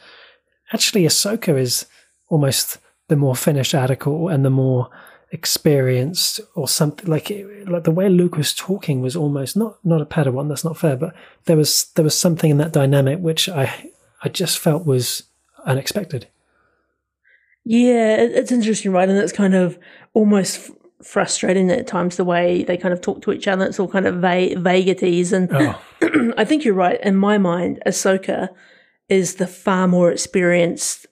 actually, 0.73 1.03
Ahsoka 1.03 1.59
is 1.59 1.87
almost 2.29 2.79
the 3.09 3.17
more 3.17 3.35
finished 3.35 3.75
article 3.75 4.29
and 4.29 4.45
the 4.45 4.51
more 4.51 4.91
experienced 5.31 6.41
or 6.55 6.67
something 6.67 7.07
like 7.07 7.31
like 7.67 7.85
the 7.85 7.91
way 7.91 8.09
Luke 8.09 8.37
was 8.37 8.55
talking 8.55 9.03
was 9.03 9.15
almost 9.15 9.57
not 9.57 9.79
not 9.85 10.01
a 10.01 10.07
Padawan. 10.07 10.49
That's 10.49 10.65
not 10.65 10.79
fair, 10.79 10.97
but 10.97 11.15
there 11.45 11.57
was 11.57 11.87
there 11.95 12.05
was 12.05 12.19
something 12.19 12.51
in 12.51 12.59
that 12.59 12.73
dynamic 12.73 13.19
which 13.19 13.49
I 13.49 13.91
I 14.23 14.29
just 14.29 14.59
felt 14.59 14.87
was 14.87 15.25
unexpected. 15.67 16.29
Yeah, 17.65 18.17
it's 18.17 18.53
interesting, 18.53 18.93
right? 18.93 19.09
And 19.09 19.19
it's 19.19 19.33
kind 19.33 19.55
of 19.55 19.79
almost 20.15 20.71
frustrating 21.03 21.71
at 21.71 21.87
times 21.87 22.17
the 22.17 22.25
way 22.25 22.65
they 22.65 22.77
kind 22.77 22.93
of 22.93 23.01
talk 23.01 23.23
to 23.23 23.33
each 23.33 23.47
other. 23.47 23.65
It's 23.65 23.79
all 23.79 23.89
kind 23.89 24.07
of 24.07 24.17
va- 24.17 24.57
vaguities, 24.57 25.33
and 25.33 25.49
oh. 25.53 26.33
I 26.37 26.45
think 26.45 26.65
you're 26.65 26.75
right. 26.75 27.01
In 27.03 27.17
my 27.17 27.39
mind, 27.39 27.81
Ahsoka 27.87 28.49
is 29.09 29.37
the 29.37 29.47
far 29.47 29.89
more 29.89 30.11
experienced 30.11 31.07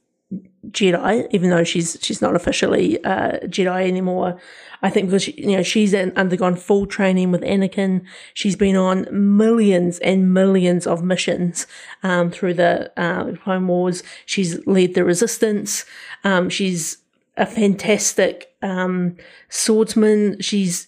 Jedi, 0.71 1.29
even 1.31 1.51
though 1.51 1.65
she's 1.65 1.99
she's 2.01 2.21
not 2.21 2.35
officially 2.35 3.03
uh, 3.05 3.39
Jedi 3.45 3.87
anymore. 3.87 4.41
I 4.83 4.91
think 4.91 5.07
because 5.07 5.23
she, 5.23 5.33
you 5.33 5.57
know 5.57 5.63
she's 5.63 5.95
undergone 5.95 6.57
full 6.57 6.87
training 6.87 7.31
with 7.31 7.43
Anakin. 7.43 8.05
She's 8.35 8.57
been 8.57 8.77
on 8.77 9.07
millions 9.11 9.99
and 10.01 10.35
millions 10.35 10.87
of 10.87 11.03
missions 11.03 11.67
um, 12.03 12.31
through 12.31 12.55
the 12.55 12.93
uh, 13.01 13.33
Clone 13.43 13.67
Wars. 13.69 14.03
She's 14.27 14.65
led 14.67 14.95
the 14.95 15.05
Resistance. 15.05 15.85
Um, 16.25 16.51
she's 16.51 16.99
a 17.37 17.47
fantastic 17.47 18.55
um, 18.63 19.17
swordsman. 19.49 20.41
She's 20.41 20.87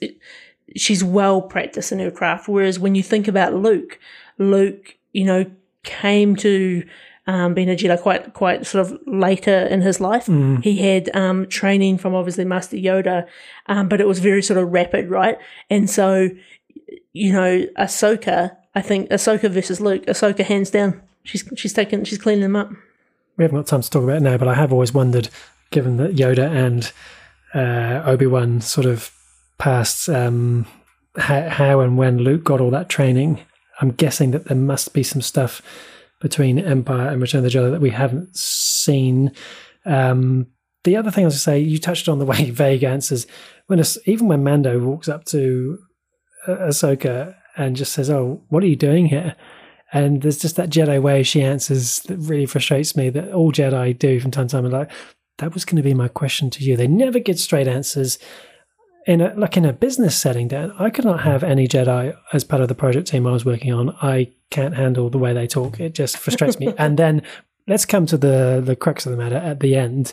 she's 0.76 1.03
well 1.05 1.42
practiced 1.42 1.92
in 1.92 1.99
her 1.99 2.11
craft. 2.11 2.49
Whereas 2.49 2.78
when 2.78 2.94
you 2.94 3.03
think 3.03 3.28
about 3.28 3.55
Luke, 3.55 3.99
Luke, 4.38 4.96
you 5.12 5.24
know, 5.24 5.46
came 5.82 6.36
to 6.36 6.84
um, 7.26 7.53
being 7.53 7.68
a 7.68 7.74
Jedi 7.74 8.01
quite 8.01 8.32
quite 8.32 8.66
sort 8.66 8.86
of 8.86 8.99
later 9.07 9.66
in 9.66 9.82
his 9.82 10.01
life. 10.01 10.26
Mm. 10.26 10.62
He 10.64 10.78
had 10.78 11.14
um, 11.14 11.46
training 11.46 11.99
from 11.99 12.14
obviously 12.14 12.44
Master 12.44 12.76
Yoda, 12.76 13.26
um, 13.66 13.88
but 13.88 14.01
it 14.01 14.09
was 14.09 14.18
very 14.18 14.42
sort 14.42 14.59
of 14.59 14.72
rapid, 14.72 15.11
right? 15.11 15.38
And 15.68 15.90
so, 15.90 16.30
you 17.12 17.32
know, 17.32 17.66
Ahsoka, 17.78 18.57
I 18.74 18.80
think 18.80 19.11
Ahsoka 19.11 19.51
versus 19.51 19.80
Luke, 19.80 20.07
Ahsoka 20.07 20.44
hands 20.44 20.70
down. 20.70 21.03
She's 21.24 21.46
she's 21.57 21.74
taken 21.74 22.05
she's 22.05 22.18
cleaning 22.18 22.42
them 22.42 22.57
up. 22.57 22.70
We 23.36 23.44
haven't 23.44 23.59
got 23.59 23.66
time 23.66 23.82
to 23.82 23.90
talk 23.90 24.03
about 24.03 24.16
it 24.16 24.22
now, 24.22 24.38
but 24.38 24.49
I 24.49 24.55
have 24.55 24.72
always 24.72 24.92
wondered, 24.92 25.28
given 25.70 25.96
that 25.98 26.16
Yoda 26.16 26.48
and 26.50 26.92
uh, 27.54 28.02
Obi 28.08 28.26
Wan 28.26 28.60
sort 28.60 28.86
of 28.86 29.12
passed, 29.58 30.08
um, 30.08 30.66
how, 31.16 31.80
and 31.80 31.96
when 31.96 32.18
Luke 32.18 32.44
got 32.44 32.60
all 32.60 32.70
that 32.70 32.88
training. 32.88 33.40
I'm 33.80 33.90
guessing 33.90 34.32
that 34.32 34.46
there 34.46 34.56
must 34.56 34.92
be 34.92 35.02
some 35.02 35.22
stuff 35.22 35.62
between 36.20 36.58
Empire 36.58 37.08
and 37.08 37.22
Return 37.22 37.44
of 37.44 37.50
the 37.50 37.58
Jedi 37.58 37.70
that 37.70 37.80
we 37.80 37.90
haven't 37.90 38.36
seen. 38.36 39.32
Um, 39.84 40.48
the 40.84 40.96
other 40.96 41.10
thing 41.10 41.24
I 41.24 41.26
was 41.26 41.34
to 41.34 41.40
say, 41.40 41.60
you 41.60 41.78
touched 41.78 42.08
on 42.08 42.18
the 42.18 42.24
way 42.26 42.50
vague 42.50 42.82
answers. 42.84 43.26
When 43.66 43.82
even 44.06 44.28
when 44.28 44.42
Mando 44.42 44.78
walks 44.80 45.08
up 45.08 45.24
to 45.26 45.78
uh, 46.46 46.56
Ahsoka 46.56 47.36
and 47.56 47.76
just 47.76 47.92
says, 47.92 48.10
"Oh, 48.10 48.42
what 48.48 48.62
are 48.62 48.68
you 48.68 48.76
doing 48.76 49.06
here?" 49.06 49.36
and 49.92 50.22
there's 50.22 50.38
just 50.38 50.56
that 50.56 50.70
Jedi 50.70 51.00
way 51.00 51.22
she 51.22 51.42
answers 51.42 52.00
that 52.00 52.16
really 52.18 52.46
frustrates 52.46 52.94
me. 52.96 53.10
That 53.10 53.32
all 53.32 53.52
Jedi 53.52 53.98
do 53.98 54.20
from 54.20 54.30
time 54.30 54.48
to 54.48 54.52
time. 54.52 54.70
Like, 54.70 54.90
that 55.39 55.55
was 55.55 55.64
going 55.64 55.76
to 55.76 55.82
be 55.82 55.95
my 55.95 56.09
question 56.09 56.51
to 56.51 56.64
you. 56.64 56.76
They 56.76 56.86
never 56.86 57.18
get 57.18 57.39
straight 57.39 57.68
answers 57.68 58.18
in 59.09 59.22
a 59.22 59.34
like 59.34 59.57
in 59.57 59.64
a 59.64 59.72
business 59.72 60.14
setting, 60.14 60.49
Dan, 60.49 60.70
I 60.78 60.91
could 60.91 61.07
not 61.07 61.20
have 61.20 61.43
any 61.43 61.66
Jedi 61.66 62.14
as 62.34 62.45
part 62.45 62.61
of 62.61 62.68
the 62.68 62.74
project 62.74 63.09
team 63.09 63.26
I 63.26 63.32
was 63.32 63.45
working 63.45 63.72
on. 63.72 63.97
I 64.03 64.32
can't 64.51 64.74
handle 64.74 65.09
the 65.09 65.18
way 65.18 65.32
they 65.32 65.47
talk. 65.47 65.80
It 65.80 65.95
just 65.95 66.18
frustrates 66.18 66.61
me. 66.61 66.74
And 66.76 66.99
then 66.99 67.22
let's 67.66 67.86
come 67.86 68.05
to 68.07 68.18
the 68.18 68.62
the 68.62 68.76
crux 68.76 69.07
of 69.07 69.12
the 69.12 69.18
matter 69.18 69.36
at 69.36 69.61
the 69.61 69.76
end. 69.76 70.12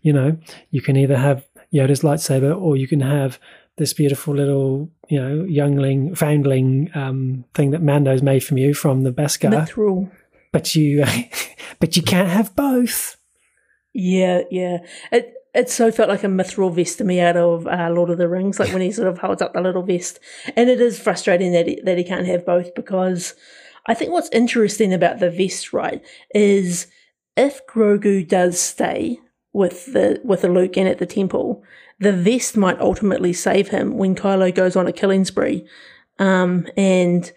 You 0.00 0.14
know, 0.14 0.38
you 0.70 0.80
can 0.80 0.96
either 0.96 1.18
have 1.18 1.46
Yoda's 1.72 2.00
lightsaber 2.00 2.58
or 2.58 2.78
you 2.78 2.88
can 2.88 3.02
have 3.02 3.38
this 3.76 3.92
beautiful 3.92 4.34
little, 4.34 4.90
you 5.08 5.20
know, 5.20 5.44
youngling, 5.44 6.14
foundling 6.14 6.90
um, 6.94 7.44
thing 7.52 7.72
that 7.72 7.82
Mando's 7.82 8.22
made 8.22 8.42
from 8.42 8.56
you 8.56 8.72
from 8.72 9.02
the 9.02 9.12
Beskar. 9.12 9.52
Mithril. 9.52 10.10
But 10.50 10.74
you, 10.74 11.04
but 11.78 11.96
you 11.96 12.02
can't 12.02 12.28
have 12.28 12.56
both. 12.56 13.18
Yeah, 13.92 14.42
yeah. 14.50 14.78
It, 15.10 15.34
it 15.54 15.68
so 15.68 15.90
felt 15.90 16.08
like 16.08 16.22
a 16.24 16.28
mithril 16.28 16.72
vest 16.74 16.98
to 16.98 17.04
me 17.04 17.20
out 17.20 17.36
of 17.36 17.66
uh, 17.66 17.90
Lord 17.90 18.10
of 18.10 18.18
the 18.18 18.28
Rings, 18.28 18.60
like 18.60 18.72
when 18.72 18.82
he 18.82 18.92
sort 18.92 19.08
of 19.08 19.18
holds 19.18 19.42
up 19.42 19.52
the 19.52 19.60
little 19.60 19.82
vest. 19.82 20.20
And 20.56 20.70
it 20.70 20.80
is 20.80 20.98
frustrating 21.00 21.52
that 21.52 21.66
he, 21.66 21.80
that 21.84 21.98
he 21.98 22.04
can't 22.04 22.26
have 22.26 22.46
both 22.46 22.74
because 22.74 23.34
I 23.86 23.94
think 23.94 24.12
what's 24.12 24.28
interesting 24.30 24.92
about 24.92 25.18
the 25.18 25.30
vest, 25.30 25.72
right, 25.72 26.02
is 26.34 26.86
if 27.36 27.66
Grogu 27.66 28.26
does 28.26 28.60
stay 28.60 29.18
with 29.52 29.92
the 29.92 30.20
with 30.22 30.42
the 30.42 30.48
Luke 30.48 30.76
and 30.76 30.88
at 30.88 30.98
the 30.98 31.06
temple, 31.06 31.64
the 31.98 32.12
vest 32.12 32.56
might 32.56 32.78
ultimately 32.80 33.32
save 33.32 33.68
him 33.68 33.96
when 33.96 34.14
Kylo 34.14 34.54
goes 34.54 34.76
on 34.76 34.86
a 34.86 34.92
killing 34.92 35.24
spree. 35.24 35.66
Um, 36.18 36.68
and 36.76 37.32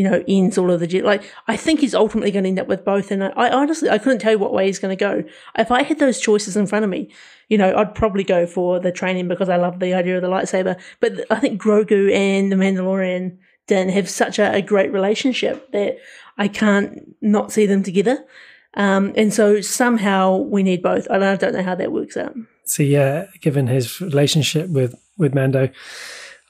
you 0.00 0.08
know, 0.08 0.24
ends 0.26 0.56
all 0.56 0.70
of 0.70 0.80
the 0.80 1.02
like. 1.02 1.22
I 1.46 1.58
think 1.58 1.80
he's 1.80 1.94
ultimately 1.94 2.30
going 2.30 2.44
to 2.44 2.48
end 2.48 2.58
up 2.58 2.68
with 2.68 2.86
both, 2.86 3.10
and 3.10 3.22
I, 3.22 3.28
I 3.36 3.50
honestly 3.52 3.90
I 3.90 3.98
couldn't 3.98 4.20
tell 4.20 4.32
you 4.32 4.38
what 4.38 4.54
way 4.54 4.64
he's 4.64 4.78
going 4.78 4.96
to 4.96 5.04
go. 5.04 5.22
If 5.58 5.70
I 5.70 5.82
had 5.82 5.98
those 5.98 6.18
choices 6.18 6.56
in 6.56 6.66
front 6.66 6.86
of 6.86 6.90
me, 6.90 7.12
you 7.50 7.58
know, 7.58 7.76
I'd 7.76 7.94
probably 7.94 8.24
go 8.24 8.46
for 8.46 8.80
the 8.80 8.92
training 8.92 9.28
because 9.28 9.50
I 9.50 9.56
love 9.56 9.78
the 9.78 9.92
idea 9.92 10.16
of 10.16 10.22
the 10.22 10.28
lightsaber. 10.28 10.80
But 11.00 11.30
I 11.30 11.38
think 11.38 11.60
Grogu 11.60 12.10
and 12.14 12.50
the 12.50 12.56
Mandalorian 12.56 13.36
Din 13.66 13.90
have 13.90 14.08
such 14.08 14.38
a, 14.38 14.54
a 14.54 14.62
great 14.62 14.90
relationship 14.90 15.70
that 15.72 15.98
I 16.38 16.48
can't 16.48 17.14
not 17.20 17.52
see 17.52 17.66
them 17.66 17.82
together. 17.82 18.24
Um, 18.72 19.12
and 19.18 19.34
so 19.34 19.60
somehow 19.60 20.38
we 20.38 20.62
need 20.62 20.82
both. 20.82 21.10
I 21.10 21.18
don't 21.18 21.52
know 21.52 21.62
how 21.62 21.74
that 21.74 21.92
works 21.92 22.16
out. 22.16 22.34
So 22.64 22.82
yeah, 22.82 23.26
given 23.42 23.66
his 23.66 24.00
relationship 24.00 24.70
with 24.70 24.98
with 25.18 25.34
Mando, 25.34 25.68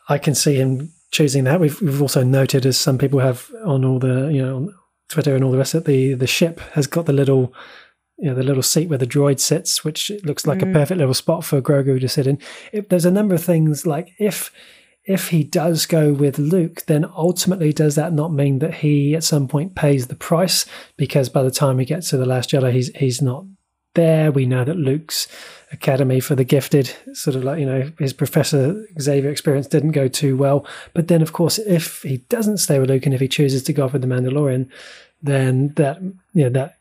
I 0.08 0.18
can 0.18 0.36
see 0.36 0.54
him 0.54 0.92
choosing 1.10 1.44
that. 1.44 1.60
We've 1.60 1.80
we've 1.80 2.02
also 2.02 2.22
noted, 2.22 2.66
as 2.66 2.78
some 2.78 2.98
people 2.98 3.20
have 3.20 3.50
on 3.64 3.84
all 3.84 3.98
the 3.98 4.28
you 4.32 4.42
know 4.42 4.56
on 4.56 4.74
Twitter 5.08 5.34
and 5.34 5.44
all 5.44 5.52
the 5.52 5.58
rest 5.58 5.74
of 5.74 5.82
it, 5.82 5.86
the 5.86 6.14
the 6.14 6.26
ship 6.26 6.60
has 6.72 6.86
got 6.86 7.06
the 7.06 7.12
little 7.12 7.52
you 8.18 8.28
know 8.28 8.34
the 8.34 8.42
little 8.42 8.62
seat 8.62 8.88
where 8.88 8.98
the 8.98 9.06
droid 9.06 9.40
sits, 9.40 9.84
which 9.84 10.10
looks 10.24 10.46
like 10.46 10.58
mm. 10.58 10.70
a 10.70 10.72
perfect 10.72 10.98
little 10.98 11.14
spot 11.14 11.44
for 11.44 11.60
Grogu 11.60 12.00
to 12.00 12.08
sit 12.08 12.26
in. 12.26 12.38
If, 12.72 12.88
there's 12.88 13.04
a 13.04 13.10
number 13.10 13.34
of 13.34 13.42
things 13.42 13.86
like 13.86 14.12
if 14.18 14.52
if 15.04 15.28
he 15.28 15.42
does 15.42 15.86
go 15.86 16.12
with 16.12 16.38
Luke, 16.38 16.84
then 16.86 17.04
ultimately 17.04 17.72
does 17.72 17.94
that 17.94 18.12
not 18.12 18.32
mean 18.32 18.58
that 18.58 18.74
he 18.74 19.16
at 19.16 19.24
some 19.24 19.48
point 19.48 19.74
pays 19.74 20.06
the 20.06 20.14
price? 20.14 20.66
Because 20.96 21.28
by 21.28 21.42
the 21.42 21.50
time 21.50 21.78
he 21.78 21.86
gets 21.86 22.10
to 22.10 22.16
the 22.16 22.26
Last 22.26 22.50
Jedi, 22.50 22.72
he's 22.72 22.88
he's 22.96 23.22
not 23.22 23.44
there. 23.94 24.30
We 24.30 24.46
know 24.46 24.64
that 24.64 24.76
Luke's 24.76 25.28
Academy 25.72 26.20
for 26.20 26.34
the 26.34 26.44
Gifted, 26.44 26.94
sort 27.12 27.36
of 27.36 27.44
like, 27.44 27.60
you 27.60 27.66
know, 27.66 27.90
his 27.98 28.12
Professor 28.12 28.84
Xavier 29.00 29.30
experience 29.30 29.66
didn't 29.66 29.92
go 29.92 30.08
too 30.08 30.36
well. 30.36 30.66
But 30.94 31.08
then, 31.08 31.22
of 31.22 31.32
course, 31.32 31.58
if 31.58 32.02
he 32.02 32.18
doesn't 32.28 32.58
stay 32.58 32.78
with 32.78 32.90
Luke 32.90 33.06
and 33.06 33.14
if 33.14 33.20
he 33.20 33.28
chooses 33.28 33.62
to 33.64 33.72
go 33.72 33.84
off 33.84 33.92
with 33.92 34.02
the 34.02 34.08
Mandalorian, 34.08 34.68
then 35.22 35.74
that, 35.74 36.00
you 36.32 36.44
know, 36.44 36.50
that, 36.50 36.78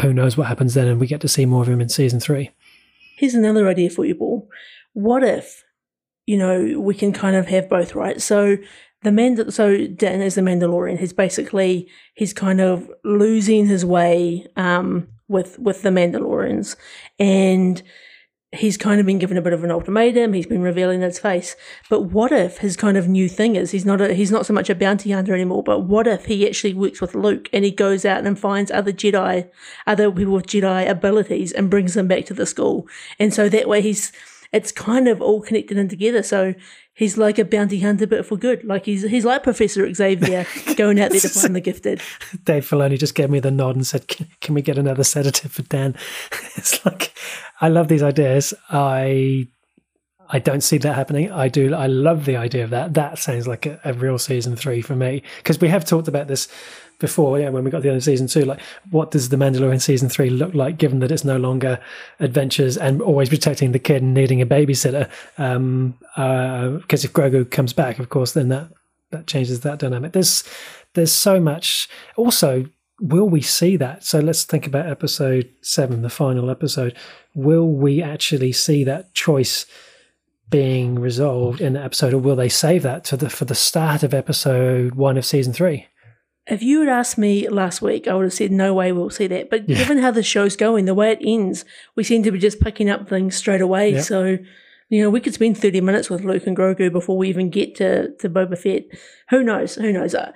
who 0.00 0.12
knows 0.12 0.36
what 0.36 0.46
happens 0.46 0.74
then, 0.74 0.88
and 0.88 1.00
we 1.00 1.06
get 1.06 1.20
to 1.20 1.28
see 1.28 1.44
more 1.44 1.62
of 1.62 1.68
him 1.68 1.80
in 1.80 1.88
season 1.88 2.20
three. 2.20 2.50
Here's 3.16 3.34
another 3.34 3.68
idea 3.68 3.90
for 3.90 4.04
you, 4.04 4.14
Paul. 4.14 4.48
What 4.92 5.22
if, 5.24 5.64
you 6.26 6.38
know, 6.38 6.78
we 6.80 6.94
can 6.94 7.12
kind 7.12 7.36
of 7.36 7.48
have 7.48 7.68
both, 7.68 7.94
right? 7.94 8.20
So 8.20 8.56
the 9.02 9.12
Mand- 9.12 9.52
so 9.52 9.86
Din 9.86 10.22
is 10.22 10.36
the 10.36 10.40
Mandalorian. 10.40 10.98
He's 10.98 11.12
basically 11.12 11.88
he's 12.14 12.32
kind 12.32 12.60
of 12.60 12.88
losing 13.04 13.66
his 13.66 13.84
way 13.84 14.46
um, 14.56 15.08
with 15.32 15.58
with 15.58 15.82
the 15.82 15.88
Mandalorians, 15.88 16.76
and 17.18 17.82
he's 18.52 18.76
kind 18.76 19.00
of 19.00 19.06
been 19.06 19.18
given 19.18 19.38
a 19.38 19.42
bit 19.42 19.54
of 19.54 19.64
an 19.64 19.70
ultimatum. 19.70 20.34
He's 20.34 20.46
been 20.46 20.62
revealing 20.62 21.00
his 21.00 21.18
face. 21.18 21.56
But 21.88 22.02
what 22.02 22.32
if 22.32 22.58
his 22.58 22.76
kind 22.76 22.98
of 22.98 23.08
new 23.08 23.28
thing 23.28 23.56
is 23.56 23.70
he's 23.70 23.86
not 23.86 24.00
a, 24.00 24.12
he's 24.12 24.30
not 24.30 24.44
so 24.44 24.52
much 24.52 24.68
a 24.68 24.74
bounty 24.74 25.10
hunter 25.10 25.34
anymore. 25.34 25.62
But 25.62 25.80
what 25.80 26.06
if 26.06 26.26
he 26.26 26.46
actually 26.46 26.74
works 26.74 27.00
with 27.00 27.14
Luke 27.14 27.48
and 27.52 27.64
he 27.64 27.70
goes 27.70 28.04
out 28.04 28.26
and 28.26 28.38
finds 28.38 28.70
other 28.70 28.92
Jedi, 28.92 29.48
other 29.86 30.12
people 30.12 30.34
with 30.34 30.46
Jedi 30.46 30.88
abilities, 30.88 31.50
and 31.52 31.70
brings 31.70 31.94
them 31.94 32.08
back 32.08 32.26
to 32.26 32.34
the 32.34 32.46
school. 32.46 32.86
And 33.18 33.32
so 33.32 33.48
that 33.48 33.68
way 33.68 33.80
he's 33.80 34.12
it's 34.52 34.70
kind 34.70 35.08
of 35.08 35.22
all 35.22 35.40
connected 35.40 35.78
in 35.78 35.88
together. 35.88 36.22
So 36.22 36.54
he's 36.94 37.16
like 37.16 37.38
a 37.38 37.44
bounty 37.44 37.80
hunter, 37.80 38.06
but 38.06 38.26
for 38.26 38.36
good. 38.36 38.64
Like 38.64 38.84
he's 38.84 39.02
he's 39.02 39.24
like 39.24 39.42
Professor 39.42 39.92
Xavier 39.92 40.46
going 40.76 41.00
out 41.00 41.10
there 41.10 41.20
to 41.20 41.28
find 41.28 41.56
the 41.56 41.60
gifted. 41.60 42.00
Dave 42.44 42.68
Filoni 42.68 42.98
just 42.98 43.14
gave 43.14 43.30
me 43.30 43.40
the 43.40 43.50
nod 43.50 43.76
and 43.76 43.86
said, 43.86 44.08
"Can, 44.08 44.28
can 44.40 44.54
we 44.54 44.62
get 44.62 44.78
another 44.78 45.04
sedative 45.04 45.52
for 45.52 45.62
Dan?" 45.62 45.96
it's 46.56 46.84
like 46.84 47.14
I 47.60 47.68
love 47.68 47.88
these 47.88 48.02
ideas. 48.02 48.54
I 48.70 49.48
I 50.28 50.38
don't 50.38 50.62
see 50.62 50.78
that 50.78 50.94
happening. 50.94 51.30
I 51.30 51.48
do. 51.48 51.74
I 51.74 51.86
love 51.86 52.24
the 52.24 52.36
idea 52.36 52.64
of 52.64 52.70
that. 52.70 52.94
That 52.94 53.18
sounds 53.18 53.46
like 53.46 53.66
a, 53.66 53.78
a 53.84 53.92
real 53.92 54.18
season 54.18 54.56
three 54.56 54.80
for 54.80 54.96
me 54.96 55.22
because 55.38 55.60
we 55.60 55.68
have 55.68 55.84
talked 55.84 56.08
about 56.08 56.28
this 56.28 56.48
before, 57.02 57.38
yeah, 57.38 57.50
when 57.50 57.64
we 57.64 57.70
got 57.70 57.82
the 57.82 57.94
of 57.94 58.02
season 58.02 58.28
two, 58.28 58.46
like 58.46 58.60
what 58.90 59.10
does 59.10 59.28
the 59.28 59.36
Mandalorian 59.36 59.82
season 59.82 60.08
three 60.08 60.30
look 60.30 60.54
like, 60.54 60.78
given 60.78 61.00
that 61.00 61.10
it's 61.10 61.24
no 61.24 61.36
longer 61.36 61.78
adventures 62.20 62.78
and 62.78 63.02
always 63.02 63.28
protecting 63.28 63.72
the 63.72 63.78
kid 63.78 64.00
and 64.00 64.14
needing 64.14 64.40
a 64.40 64.46
babysitter? 64.46 65.10
Because 65.36 65.56
um, 65.56 65.98
uh, 66.16 66.78
if 66.88 67.12
Grogu 67.12 67.50
comes 67.50 67.74
back, 67.74 67.98
of 67.98 68.08
course, 68.08 68.32
then 68.32 68.48
that 68.48 68.68
that 69.10 69.26
changes 69.26 69.60
that 69.60 69.78
dynamic. 69.78 70.12
There's 70.12 70.44
there's 70.94 71.12
so 71.12 71.38
much. 71.38 71.88
Also, 72.16 72.66
will 73.00 73.28
we 73.28 73.42
see 73.42 73.76
that? 73.76 74.04
So 74.04 74.20
let's 74.20 74.44
think 74.44 74.66
about 74.66 74.86
episode 74.86 75.50
seven, 75.60 76.00
the 76.00 76.08
final 76.08 76.50
episode. 76.50 76.96
Will 77.34 77.68
we 77.68 78.00
actually 78.00 78.52
see 78.52 78.84
that 78.84 79.12
choice? 79.12 79.66
being 80.52 80.98
resolved 80.98 81.62
in 81.62 81.72
the 81.72 81.82
episode, 81.82 82.12
or 82.12 82.18
will 82.18 82.36
they 82.36 82.50
save 82.50 82.82
that 82.82 83.04
to 83.04 83.16
the 83.16 83.30
for 83.30 83.46
the 83.46 83.54
start 83.54 84.02
of 84.02 84.12
episode 84.12 84.94
one 84.94 85.16
of 85.16 85.24
season 85.24 85.54
three? 85.54 85.86
If 86.48 86.62
you 86.62 86.80
had 86.80 86.88
asked 86.88 87.18
me 87.18 87.48
last 87.48 87.82
week, 87.82 88.08
I 88.08 88.14
would 88.14 88.24
have 88.24 88.32
said, 88.32 88.50
no 88.50 88.74
way 88.74 88.90
we'll 88.90 89.10
see 89.10 89.28
that. 89.28 89.48
But 89.48 89.68
Yeah. 89.68 89.76
given 89.78 89.98
how 89.98 90.10
the 90.10 90.22
show's 90.24 90.56
going, 90.56 90.86
the 90.86 90.94
way 90.94 91.12
it 91.12 91.20
ends, 91.22 91.64
we 91.94 92.02
seem 92.02 92.22
to 92.24 92.32
be 92.32 92.38
just 92.38 92.60
picking 92.60 92.90
up 92.90 93.08
things 93.08 93.36
straight 93.36 93.60
away. 93.60 93.92
Yeah. 93.94 94.00
So, 94.00 94.38
you 94.88 95.02
know, 95.02 95.08
we 95.08 95.20
could 95.20 95.34
spend 95.34 95.56
30 95.56 95.80
minutes 95.80 96.10
with 96.10 96.24
Luke 96.24 96.46
and 96.46 96.56
Grogu 96.56 96.90
before 96.90 97.16
we 97.16 97.28
even 97.28 97.48
get 97.48 97.76
to, 97.76 98.12
to 98.16 98.28
Boba 98.28 98.58
Fett. 98.58 98.84
Who 99.30 99.44
knows? 99.44 99.76
Who 99.76 99.92
knows? 99.92 100.14
Uh, 100.16 100.32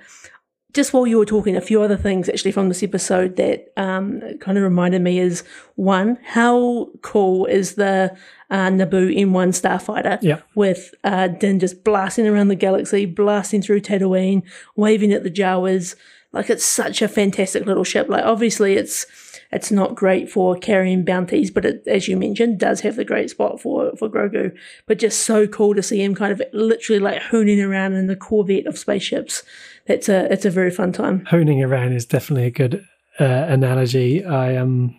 just 0.77 0.93
while 0.93 1.05
you 1.05 1.17
were 1.17 1.25
talking, 1.25 1.57
a 1.57 1.61
few 1.61 1.81
other 1.81 1.97
things 1.97 2.29
actually 2.29 2.53
from 2.53 2.69
this 2.69 2.81
episode 2.83 3.35
that 3.35 3.73
um, 3.75 4.21
kind 4.39 4.57
of 4.57 4.63
reminded 4.63 5.01
me 5.01 5.19
is 5.19 5.43
one, 5.75 6.17
how 6.23 6.87
cool 7.01 7.45
is 7.47 7.75
the 7.75 8.15
uh, 8.49 8.67
Naboo 8.69 9.13
M1 9.13 9.49
starfighter 9.61 10.17
Yeah. 10.21 10.39
with 10.55 10.93
uh, 11.03 11.27
Din 11.27 11.59
just 11.59 11.83
blasting 11.83 12.25
around 12.27 12.47
the 12.47 12.55
galaxy, 12.55 13.05
blasting 13.05 13.61
through 13.61 13.81
Tatooine, 13.81 14.43
waving 14.77 15.11
at 15.11 15.23
the 15.23 15.31
Jawas. 15.31 15.95
Like 16.31 16.49
it's 16.49 16.63
such 16.65 17.01
a 17.01 17.07
fantastic 17.07 17.65
little 17.65 17.83
ship. 17.83 18.07
Like 18.07 18.23
obviously 18.23 18.75
it's 18.75 19.05
it's 19.51 19.71
not 19.71 19.95
great 19.95 20.29
for 20.29 20.57
carrying 20.57 21.05
bounties, 21.05 21.51
but 21.51 21.65
it, 21.65 21.83
as 21.87 22.07
you 22.07 22.17
mentioned, 22.17 22.59
does 22.59 22.81
have 22.81 22.95
the 22.95 23.05
great 23.05 23.29
spot 23.29 23.61
for 23.61 23.95
for 23.97 24.09
Grogu. 24.09 24.55
But 24.85 24.99
just 24.99 25.21
so 25.21 25.47
cool 25.47 25.73
to 25.75 25.83
see 25.83 26.03
him 26.03 26.15
kind 26.15 26.31
of 26.31 26.41
literally 26.53 26.99
like 26.99 27.21
hooning 27.21 27.65
around 27.65 27.93
in 27.93 28.07
the 28.07 28.15
Corvette 28.15 28.67
of 28.67 28.77
spaceships. 28.77 29.43
It's 29.85 30.09
a 30.09 30.31
it's 30.31 30.45
a 30.45 30.49
very 30.51 30.71
fun 30.71 30.91
time. 30.91 31.25
Honing 31.25 31.63
around 31.63 31.93
is 31.93 32.05
definitely 32.05 32.47
a 32.47 32.51
good 32.51 32.85
uh, 33.19 33.23
analogy. 33.23 34.25
I 34.25 34.57
um, 34.57 34.95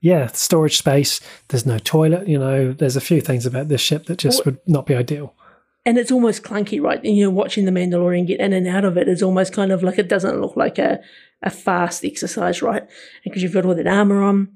yeah, 0.00 0.28
storage 0.28 0.78
space. 0.78 1.20
There's 1.48 1.66
no 1.66 1.78
toilet. 1.78 2.28
You 2.28 2.38
know, 2.38 2.72
there's 2.72 2.96
a 2.96 3.00
few 3.00 3.20
things 3.20 3.44
about 3.44 3.68
this 3.68 3.80
ship 3.80 4.06
that 4.06 4.18
just 4.18 4.44
would 4.46 4.58
not 4.66 4.86
be 4.86 4.94
ideal. 4.94 5.34
and 5.84 5.96
it's 5.96 6.12
almost 6.12 6.42
clunky, 6.42 6.80
right? 6.82 7.02
And 7.02 7.16
you're 7.16 7.30
watching 7.30 7.64
the 7.64 7.70
Mandalorian 7.70 8.26
get 8.26 8.40
in 8.40 8.52
and 8.52 8.66
out 8.66 8.84
of 8.84 8.98
it 8.98 9.08
is 9.08 9.22
almost 9.22 9.52
kind 9.52 9.72
of 9.72 9.82
like 9.82 9.98
it 9.98 10.08
doesn't 10.08 10.40
look 10.40 10.54
like 10.56 10.78
a, 10.78 11.00
a 11.42 11.50
fast 11.50 12.04
exercise, 12.04 12.62
right? 12.62 12.88
Because 13.24 13.42
you've 13.42 13.52
got 13.52 13.64
all 13.64 13.74
that 13.74 13.86
armor 13.86 14.22
on. 14.22 14.52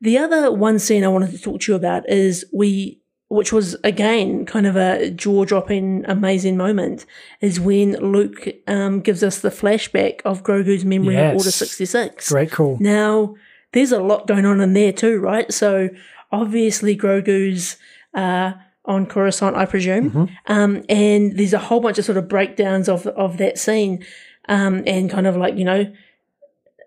The 0.00 0.18
other 0.18 0.50
one 0.50 0.78
scene 0.78 1.04
I 1.04 1.08
wanted 1.08 1.30
to 1.30 1.38
talk 1.38 1.60
to 1.62 1.72
you 1.72 1.76
about 1.76 2.08
is 2.08 2.44
we, 2.52 3.00
which 3.28 3.52
was 3.52 3.76
again 3.84 4.44
kind 4.46 4.66
of 4.66 4.76
a 4.76 5.10
jaw 5.10 5.44
dropping, 5.44 6.04
amazing 6.06 6.56
moment, 6.56 7.06
is 7.40 7.60
when 7.60 7.92
Luke 7.94 8.48
um, 8.66 9.00
gives 9.00 9.22
us 9.22 9.40
the 9.40 9.50
flashback 9.50 10.20
of 10.24 10.42
Grogu's 10.42 10.84
memory 10.84 11.14
of 11.16 11.36
Order 11.36 11.50
66. 11.50 12.28
Great 12.30 12.50
call. 12.50 12.78
Now, 12.80 13.36
there's 13.72 13.92
a 13.92 14.00
lot 14.00 14.26
going 14.26 14.44
on 14.44 14.60
in 14.60 14.72
there 14.72 14.92
too, 14.92 15.18
right? 15.20 15.52
So 15.52 15.88
obviously 16.30 16.96
Grogu's 16.96 17.76
uh, 18.14 18.52
on 18.84 19.06
Coruscant, 19.06 19.56
I 19.56 19.66
presume, 19.66 20.10
um, 20.46 20.82
and 20.88 21.38
there's 21.38 21.52
a 21.52 21.58
whole 21.58 21.80
bunch 21.80 21.98
of 21.98 22.04
sort 22.04 22.18
of 22.18 22.28
breakdowns 22.28 22.88
of 22.88 23.06
of 23.06 23.36
that 23.38 23.56
scene, 23.56 24.04
um, 24.48 24.82
and 24.86 25.08
kind 25.08 25.26
of 25.26 25.36
like 25.36 25.56
you 25.56 25.64
know, 25.64 25.92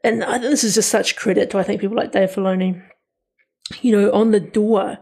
and 0.05 0.23
I 0.23 0.33
think 0.37 0.51
this 0.51 0.63
is 0.63 0.75
just 0.75 0.89
such 0.89 1.15
credit 1.15 1.49
to 1.49 1.57
I 1.57 1.63
think 1.63 1.81
people 1.81 1.97
like 1.97 2.11
Dave 2.11 2.31
Filoni. 2.31 2.81
You 3.81 3.91
know, 3.91 4.11
on 4.11 4.31
the 4.31 4.39
door. 4.39 4.99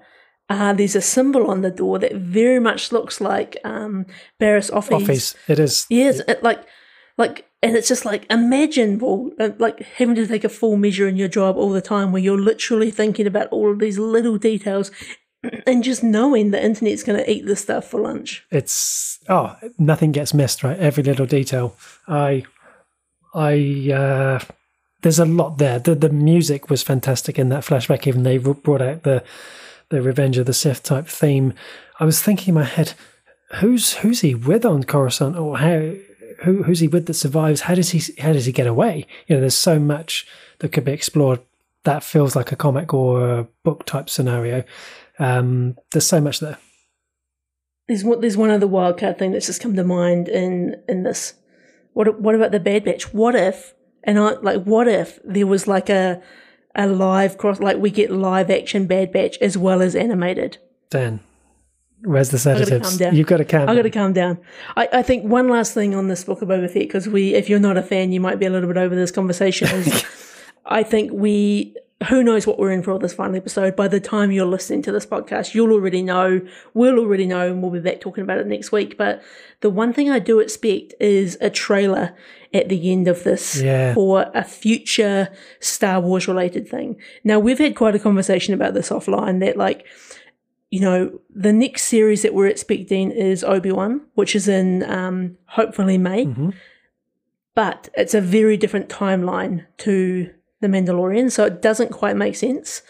Uh, 0.50 0.74
there's 0.74 0.96
a 0.96 1.02
symbol 1.02 1.50
on 1.50 1.62
the 1.62 1.72
door 1.72 1.98
that 1.98 2.14
very 2.16 2.60
much 2.60 2.92
looks 2.92 3.22
like 3.22 3.58
um, 3.64 4.06
Barriss 4.40 4.70
Offee's 4.70 5.04
Office. 5.04 5.36
It 5.48 5.58
is. 5.58 5.88
Yes, 5.90 6.20
it, 6.28 6.44
like, 6.44 6.64
like, 7.18 7.48
and 7.64 7.78
it's 7.78 7.88
just 7.88 8.04
like 8.04 8.26
imagine, 8.30 9.00
well, 9.00 9.32
uh, 9.40 9.52
like 9.58 9.80
having 9.98 10.16
to 10.16 10.28
take 10.28 10.44
a 10.44 10.50
full 10.50 10.76
measure 10.76 11.08
in 11.08 11.16
your 11.16 11.30
job 11.30 11.56
all 11.56 11.72
the 11.72 11.82
time, 11.82 12.12
where 12.12 12.22
you're 12.22 12.40
literally 12.40 12.92
thinking 12.92 13.26
about 13.26 13.48
all 13.50 13.72
of 13.72 13.80
these 13.80 13.98
little 13.98 14.38
details, 14.38 14.92
and 15.66 15.84
just 15.84 16.04
knowing 16.04 16.52
the 16.52 16.64
internet's 16.64 17.04
going 17.04 17.18
to 17.18 17.32
eat 17.32 17.46
this 17.46 17.62
stuff 17.62 17.90
for 17.90 18.02
lunch. 18.02 18.46
It's 18.52 19.20
oh, 19.30 19.56
nothing 19.80 20.12
gets 20.12 20.34
missed, 20.34 20.62
right? 20.64 20.78
Every 20.78 21.04
little 21.04 21.26
detail. 21.26 21.76
I, 22.08 22.44
I. 23.34 23.92
uh 23.92 24.40
There's 25.04 25.20
a 25.20 25.26
lot 25.26 25.58
there. 25.58 25.80
The 25.80 25.96
the 25.96 26.10
music 26.10 26.70
was 26.70 26.82
fantastic 26.82 27.38
in 27.38 27.50
that 27.50 27.64
flashback. 27.64 28.08
Even 28.08 28.24
they 28.24 28.38
brought 28.38 28.82
out 28.82 29.04
the 29.04 29.24
the 29.90 30.02
Revenge 30.02 30.38
of 30.38 30.46
the 30.46 30.54
Sith 30.54 30.82
type 30.82 31.08
theme. 31.08 31.54
I 32.00 32.06
was 32.06 32.22
thinking 32.22 32.50
in 32.50 32.56
my 32.56 32.64
head, 32.64 32.94
who's 33.56 33.96
who's 33.96 34.22
he 34.22 34.34
with 34.34 34.66
on 34.66 34.84
Coruscant, 34.86 35.38
or 35.38 35.58
how 35.58 35.94
who 36.44 36.64
who's 36.64 36.80
he 36.80 36.88
with 36.88 37.06
that 37.08 37.14
survives? 37.14 37.62
How 37.62 37.76
does 37.76 37.92
he 37.92 38.02
how 38.22 38.34
does 38.34 38.46
he 38.46 38.52
get 38.52 38.68
away? 38.68 39.06
You 39.28 39.36
know, 39.36 39.42
there's 39.42 39.56
so 39.56 39.78
much 39.78 40.26
that 40.60 40.72
could 40.72 40.86
be 40.86 40.94
explored. 40.94 41.42
That 41.84 42.04
feels 42.04 42.36
like 42.36 42.52
a 42.52 42.56
comic 42.56 42.94
or 42.94 43.40
a 43.40 43.48
book 43.64 43.86
type 43.86 44.10
scenario. 44.10 44.64
Um, 45.20 45.76
there's 45.92 46.08
so 46.08 46.22
much 46.22 46.40
there. 46.40 46.58
There's 47.88 48.06
one, 48.06 48.22
there's 48.22 48.38
one 48.38 48.50
other 48.50 48.68
wildcard 48.68 49.20
thing 49.20 49.34
that's 49.34 49.48
just 49.48 49.62
come 49.62 49.76
to 49.76 49.84
mind 49.84 50.30
in 50.30 50.82
in 50.88 51.04
this. 51.04 51.34
What 51.92 52.22
what 52.22 52.36
about 52.36 52.52
the 52.52 52.60
Bad 52.60 52.86
Batch? 52.86 53.14
What 53.14 53.36
if 53.36 53.74
and 54.04 54.20
I 54.20 54.34
like 54.34 54.64
what 54.64 54.88
if 54.88 55.20
there 55.24 55.48
was 55.48 55.68
like 55.68 55.90
a 55.90 56.22
a 56.76 56.88
live 56.88 57.38
cross 57.38 57.60
like 57.60 57.78
we 57.78 57.92
get 57.92 58.12
live 58.12 58.50
action 58.50 58.88
Bad 58.88 59.12
Batch 59.12 59.38
as 59.40 59.58
well 59.58 59.82
as 59.82 59.96
animated. 59.96 60.58
Dan, 60.90 61.20
where's 62.04 62.30
the 62.30 62.38
Gotta 62.38 63.16
You've 63.16 63.28
got 63.28 63.38
to 63.38 63.46
calm. 63.46 63.70
I 63.70 63.76
got 63.76 63.84
to 63.84 63.90
calm 63.90 64.14
down. 64.14 64.40
I, 64.76 64.90
I 64.92 65.02
think 65.04 65.24
one 65.24 65.48
last 65.50 65.74
thing 65.74 65.96
on 65.96 66.08
this 66.08 66.24
book 66.24 66.42
of 66.42 66.50
Boba 66.50 66.68
Fett, 66.68 66.84
because 66.84 67.08
we, 67.08 67.34
if 67.34 67.50
you're 67.50 67.60
not 67.60 67.78
a 67.78 67.84
fan, 67.84 68.12
you 68.12 68.20
might 68.20 68.40
be 68.40 68.46
a 68.46 68.50
little 68.50 68.68
bit 68.68 68.78
over 68.78 68.96
this 68.96 69.12
conversation. 69.12 69.68
Is 69.70 70.06
I 70.66 70.84
think 70.84 71.12
we, 71.12 71.76
who 72.10 72.24
knows 72.24 72.46
what 72.48 72.58
we're 72.60 72.72
in 72.72 72.84
for 72.84 72.98
this 73.00 73.14
final 73.14 73.36
episode. 73.36 73.76
By 73.76 73.88
the 73.88 74.00
time 74.00 74.32
you're 74.32 74.46
listening 74.46 74.82
to 74.84 74.92
this 74.92 75.06
podcast, 75.06 75.54
you'll 75.54 75.72
already 75.72 76.02
know, 76.02 76.42
we'll 76.74 77.00
already 77.00 77.26
know, 77.26 77.48
and 77.48 77.62
we'll 77.62 77.72
be 77.72 77.80
back 77.80 78.02
talking 78.02 78.24
about 78.24 78.40
it 78.40 78.48
next 78.48 78.72
week. 78.72 78.98
But 78.98 79.22
the 79.62 79.70
one 79.70 79.94
thing 79.94 80.10
I 80.10 80.20
do 80.20 80.40
expect 80.40 80.94
is 81.00 81.38
a 81.42 81.50
trailer 81.50 82.16
at 82.54 82.70
the 82.70 82.92
end 82.92 83.08
of 83.08 83.24
this 83.24 83.62
Yeah. 83.62 83.94
for 83.94 84.30
a 84.34 84.44
future 84.44 85.30
Star 85.60 86.00
Wars 86.00 86.28
related 86.28 86.68
thing. 86.68 86.98
Now, 87.24 87.40
we've 87.40 87.58
had 87.60 87.76
quite 87.76 87.96
a 87.96 88.00
conversation 88.00 88.54
about 88.54 88.74
this 88.74 88.90
offline 88.90 89.40
that, 89.40 89.58
like, 89.58 89.86
you 90.70 90.80
know, 90.80 91.20
the 91.34 91.54
next 91.54 91.84
series 91.84 92.24
that 92.24 92.34
we're 92.34 92.48
expecting 92.48 93.12
is 93.12 93.44
Obi 93.44 93.72
Wan, 93.72 94.02
which 94.16 94.36
is 94.36 94.48
in 94.48 94.84
um, 94.90 95.38
hopefully 95.46 95.98
May. 95.98 96.26
Mhm. 96.26 96.54
But 97.56 97.90
it's 97.96 98.16
a 98.16 98.22
very 98.22 98.58
different 98.58 98.90
timeline 98.90 99.66
to 99.80 100.32
The 100.64 100.70
Mandalorian, 100.70 101.32
so 101.32 101.46
it 101.46 101.62
doesn't 101.62 101.92
quite 101.92 102.16
make 102.16 102.36
sense. 102.36 102.82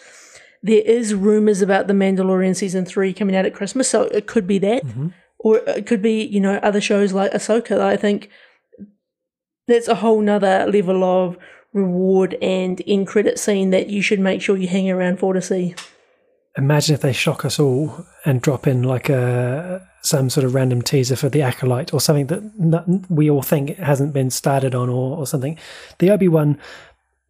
There 0.61 0.81
is 0.85 1.13
rumors 1.13 1.61
about 1.61 1.87
The 1.87 1.93
Mandalorian 1.93 2.55
season 2.55 2.85
three 2.85 3.13
coming 3.13 3.35
out 3.35 3.45
at 3.45 3.53
Christmas, 3.53 3.89
so 3.89 4.03
it 4.03 4.27
could 4.27 4.47
be 4.47 4.59
that, 4.59 4.85
mm-hmm. 4.85 5.07
or 5.39 5.57
it 5.67 5.85
could 5.85 6.01
be 6.01 6.23
you 6.23 6.39
know 6.39 6.55
other 6.63 6.79
shows 6.79 7.11
like 7.11 7.31
Ahsoka. 7.33 7.81
I 7.81 7.97
think 7.97 8.29
that's 9.67 9.87
a 9.87 9.95
whole 9.95 10.21
nother 10.21 10.65
level 10.67 11.03
of 11.03 11.37
reward 11.73 12.37
and 12.41 12.81
end 12.85 13.07
credit 13.07 13.39
scene 13.39 13.71
that 13.71 13.89
you 13.89 14.01
should 14.01 14.19
make 14.19 14.41
sure 14.41 14.55
you 14.55 14.67
hang 14.67 14.89
around 14.89 15.19
for 15.19 15.33
to 15.33 15.41
see. 15.41 15.75
Imagine 16.55 16.93
if 16.93 17.01
they 17.01 17.13
shock 17.13 17.43
us 17.45 17.59
all 17.59 18.05
and 18.25 18.41
drop 18.41 18.67
in 18.67 18.83
like 18.83 19.09
a 19.09 19.85
some 20.03 20.29
sort 20.29 20.45
of 20.45 20.53
random 20.53 20.81
teaser 20.81 21.15
for 21.15 21.29
the 21.29 21.41
acolyte 21.41 21.93
or 21.93 22.01
something 22.01 22.27
that 22.27 23.05
we 23.09 23.29
all 23.29 23.41
think 23.41 23.77
hasn't 23.77 24.13
been 24.13 24.29
started 24.29 24.75
on 24.75 24.89
or, 24.89 25.17
or 25.17 25.25
something. 25.25 25.57
The 25.99 26.11
Obi 26.11 26.27
Wan 26.27 26.59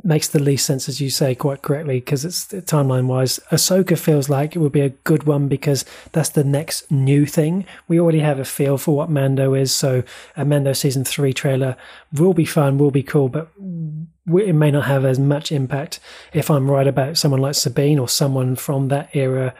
makes 0.03 0.27
the 0.27 0.39
least 0.39 0.65
sense, 0.65 0.89
as 0.89 0.99
you 0.99 1.09
say 1.09 1.33
quite 1.33 1.61
correctly, 1.61 1.99
because 1.99 2.25
it's 2.25 2.53
uh, 2.53 2.57
timeline 2.57 3.05
wise. 3.05 3.39
Ahsoka 3.51 3.97
feels 3.97 4.29
like 4.29 4.55
it 4.55 4.59
would 4.59 4.71
be 4.71 4.81
a 4.81 4.89
good 4.89 5.23
one 5.23 5.47
because 5.47 5.85
that's 6.11 6.29
the 6.29 6.43
next 6.43 6.91
new 6.91 7.25
thing. 7.25 7.65
We 7.87 7.99
already 7.99 8.19
have 8.19 8.39
a 8.39 8.45
feel 8.45 8.77
for 8.77 8.95
what 8.95 9.09
Mando 9.09 9.53
is, 9.53 9.73
so 9.73 10.03
a 10.35 10.43
Mando 10.43 10.73
season 10.73 11.05
three 11.05 11.33
trailer 11.33 11.77
will 12.11 12.33
be 12.33 12.45
fun, 12.45 12.77
will 12.77 12.91
be 12.91 13.03
cool, 13.03 13.29
but 13.29 13.49
it 13.57 14.53
may 14.53 14.71
not 14.71 14.85
have 14.85 15.05
as 15.05 15.19
much 15.19 15.51
impact 15.51 15.99
if 16.33 16.51
I'm 16.51 16.69
right 16.69 16.87
about 16.87 17.17
someone 17.17 17.41
like 17.41 17.55
Sabine 17.55 17.99
or 17.99 18.09
someone 18.09 18.55
from 18.55 18.89
that 18.89 19.15
era 19.15 19.53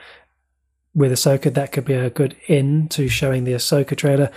with 0.93 1.11
Ahsoka. 1.11 1.53
That 1.53 1.71
could 1.71 1.85
be 1.85 1.93
a 1.93 2.09
good 2.09 2.35
in 2.47 2.89
to 2.89 3.07
showing 3.07 3.45
the 3.45 3.53
Ahsoka 3.53 3.95
trailer. 3.95 4.29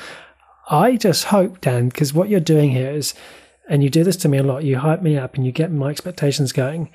I 0.68 0.96
just 0.96 1.24
hope, 1.24 1.60
Dan, 1.60 1.88
because 1.88 2.12
what 2.12 2.28
you're 2.28 2.40
doing 2.40 2.70
here 2.70 2.90
is, 2.90 3.14
and 3.68 3.82
you 3.82 3.90
do 3.90 4.04
this 4.04 4.16
to 4.18 4.28
me 4.28 4.38
a 4.38 4.42
lot, 4.42 4.64
you 4.64 4.78
hype 4.78 5.02
me 5.02 5.16
up 5.16 5.34
and 5.34 5.44
you 5.46 5.52
get 5.52 5.70
my 5.70 5.90
expectations 5.90 6.52
going. 6.52 6.90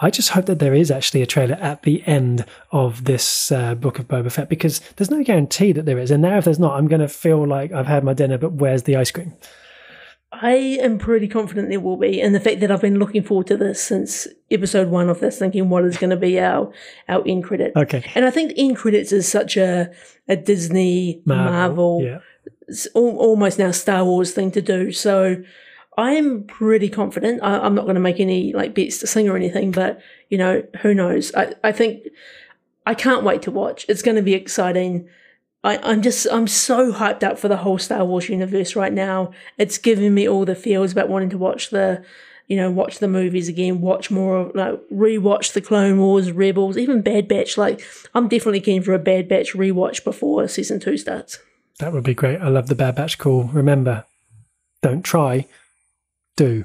I 0.00 0.10
just 0.10 0.30
hope 0.30 0.46
that 0.46 0.58
there 0.58 0.74
is 0.74 0.90
actually 0.90 1.22
a 1.22 1.26
trailer 1.26 1.54
at 1.54 1.82
the 1.82 2.02
end 2.06 2.44
of 2.72 3.04
this 3.04 3.52
uh, 3.52 3.76
book 3.76 3.98
of 4.00 4.08
Boba 4.08 4.30
Fett 4.32 4.48
because 4.48 4.80
there's 4.96 5.10
no 5.10 5.22
guarantee 5.22 5.70
that 5.72 5.86
there 5.86 5.98
is. 5.98 6.10
And 6.10 6.20
now, 6.22 6.36
if 6.38 6.44
there's 6.44 6.58
not, 6.58 6.76
I'm 6.76 6.88
going 6.88 7.00
to 7.00 7.08
feel 7.08 7.46
like 7.46 7.70
I've 7.72 7.86
had 7.86 8.02
my 8.02 8.12
dinner, 8.12 8.36
but 8.36 8.54
where's 8.54 8.82
the 8.82 8.96
ice 8.96 9.12
cream? 9.12 9.34
I 10.32 10.54
am 10.82 10.98
pretty 10.98 11.28
confident 11.28 11.68
there 11.68 11.78
will 11.78 11.96
be, 11.96 12.20
and 12.20 12.34
the 12.34 12.40
fact 12.40 12.58
that 12.60 12.72
I've 12.72 12.80
been 12.80 12.98
looking 12.98 13.22
forward 13.22 13.46
to 13.46 13.56
this 13.56 13.80
since 13.80 14.26
episode 14.50 14.88
one 14.88 15.08
of 15.08 15.20
this, 15.20 15.38
thinking 15.38 15.68
what 15.68 15.84
is 15.84 15.96
going 15.96 16.10
to 16.10 16.16
be 16.16 16.40
our 16.40 16.72
our 17.08 17.22
end 17.24 17.44
credit. 17.44 17.72
Okay. 17.76 18.10
And 18.16 18.24
I 18.24 18.30
think 18.30 18.52
end 18.56 18.76
credits 18.76 19.12
is 19.12 19.28
such 19.28 19.56
a 19.56 19.92
a 20.28 20.34
Disney 20.34 21.22
Marvel, 21.24 22.02
Yeah. 22.02 22.18
almost 22.94 23.60
now 23.60 23.70
Star 23.70 24.04
Wars 24.04 24.32
thing 24.32 24.50
to 24.52 24.60
do. 24.60 24.90
So 24.90 25.36
I'm 25.96 26.44
pretty 26.44 26.88
confident. 26.88 27.42
I, 27.42 27.58
I'm 27.58 27.74
not 27.74 27.84
going 27.84 27.94
to 27.94 28.00
make 28.00 28.20
any 28.20 28.52
like 28.52 28.74
bets 28.74 28.98
to 28.98 29.06
sing 29.06 29.28
or 29.28 29.36
anything, 29.36 29.70
but 29.70 30.00
you 30.28 30.38
know 30.38 30.62
who 30.82 30.94
knows. 30.94 31.34
I 31.34 31.54
I 31.62 31.72
think 31.72 32.08
I 32.86 32.94
can't 32.94 33.24
wait 33.24 33.42
to 33.42 33.50
watch. 33.50 33.86
It's 33.88 34.02
going 34.02 34.16
to 34.16 34.22
be 34.22 34.34
exciting. 34.34 35.08
I, 35.62 35.78
I'm 35.78 36.02
just 36.02 36.26
I'm 36.30 36.46
so 36.46 36.92
hyped 36.92 37.22
up 37.22 37.38
for 37.38 37.48
the 37.48 37.58
whole 37.58 37.78
Star 37.78 38.04
Wars 38.04 38.28
universe 38.28 38.76
right 38.76 38.92
now. 38.92 39.32
It's 39.56 39.78
giving 39.78 40.12
me 40.14 40.28
all 40.28 40.44
the 40.44 40.54
feels 40.54 40.92
about 40.92 41.08
wanting 41.08 41.30
to 41.30 41.38
watch 41.38 41.70
the 41.70 42.04
you 42.46 42.56
know, 42.56 42.70
watch 42.70 42.98
the 42.98 43.08
movies 43.08 43.48
again, 43.48 43.80
watch 43.80 44.10
more 44.10 44.36
of 44.36 44.54
like 44.54 44.78
rewatch 44.92 45.52
the 45.52 45.60
Clone 45.60 45.98
Wars, 45.98 46.30
Rebels, 46.30 46.76
even 46.76 47.00
Bad 47.00 47.26
Batch. 47.26 47.56
Like 47.56 47.82
I'm 48.14 48.28
definitely 48.28 48.60
keen 48.60 48.82
for 48.82 48.92
a 48.92 48.98
Bad 48.98 49.28
Batch 49.28 49.54
rewatch 49.54 50.04
before 50.04 50.46
season 50.48 50.80
two 50.80 50.96
starts. 50.96 51.38
That 51.78 51.92
would 51.92 52.04
be 52.04 52.14
great. 52.14 52.40
I 52.40 52.48
love 52.48 52.68
the 52.68 52.74
Bad 52.74 52.96
Batch 52.96 53.18
call. 53.18 53.44
Remember, 53.44 54.04
don't 54.82 55.02
try, 55.02 55.46
do. 56.36 56.64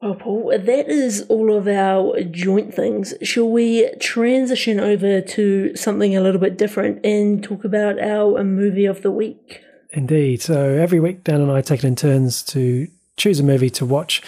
Well, 0.00 0.16
Paul, 0.16 0.58
that 0.58 0.88
is 0.88 1.24
all 1.28 1.56
of 1.56 1.68
our 1.68 2.20
joint 2.24 2.74
things. 2.74 3.14
Shall 3.22 3.48
we 3.48 3.88
transition 4.00 4.80
over 4.80 5.20
to 5.20 5.76
something 5.76 6.16
a 6.16 6.20
little 6.20 6.40
bit 6.40 6.58
different 6.58 7.04
and 7.06 7.42
talk 7.42 7.64
about 7.64 8.00
our 8.00 8.40
um, 8.40 8.56
movie 8.56 8.84
of 8.84 9.02
the 9.02 9.12
week? 9.12 9.60
Indeed. 9.90 10.42
So 10.42 10.60
every 10.60 10.98
week, 10.98 11.22
Dan 11.22 11.40
and 11.40 11.52
I 11.52 11.60
take 11.60 11.84
it 11.84 11.86
in 11.86 11.94
turns 11.94 12.42
to 12.44 12.88
choose 13.16 13.38
a 13.38 13.44
movie 13.44 13.70
to 13.70 13.86
watch. 13.86 14.22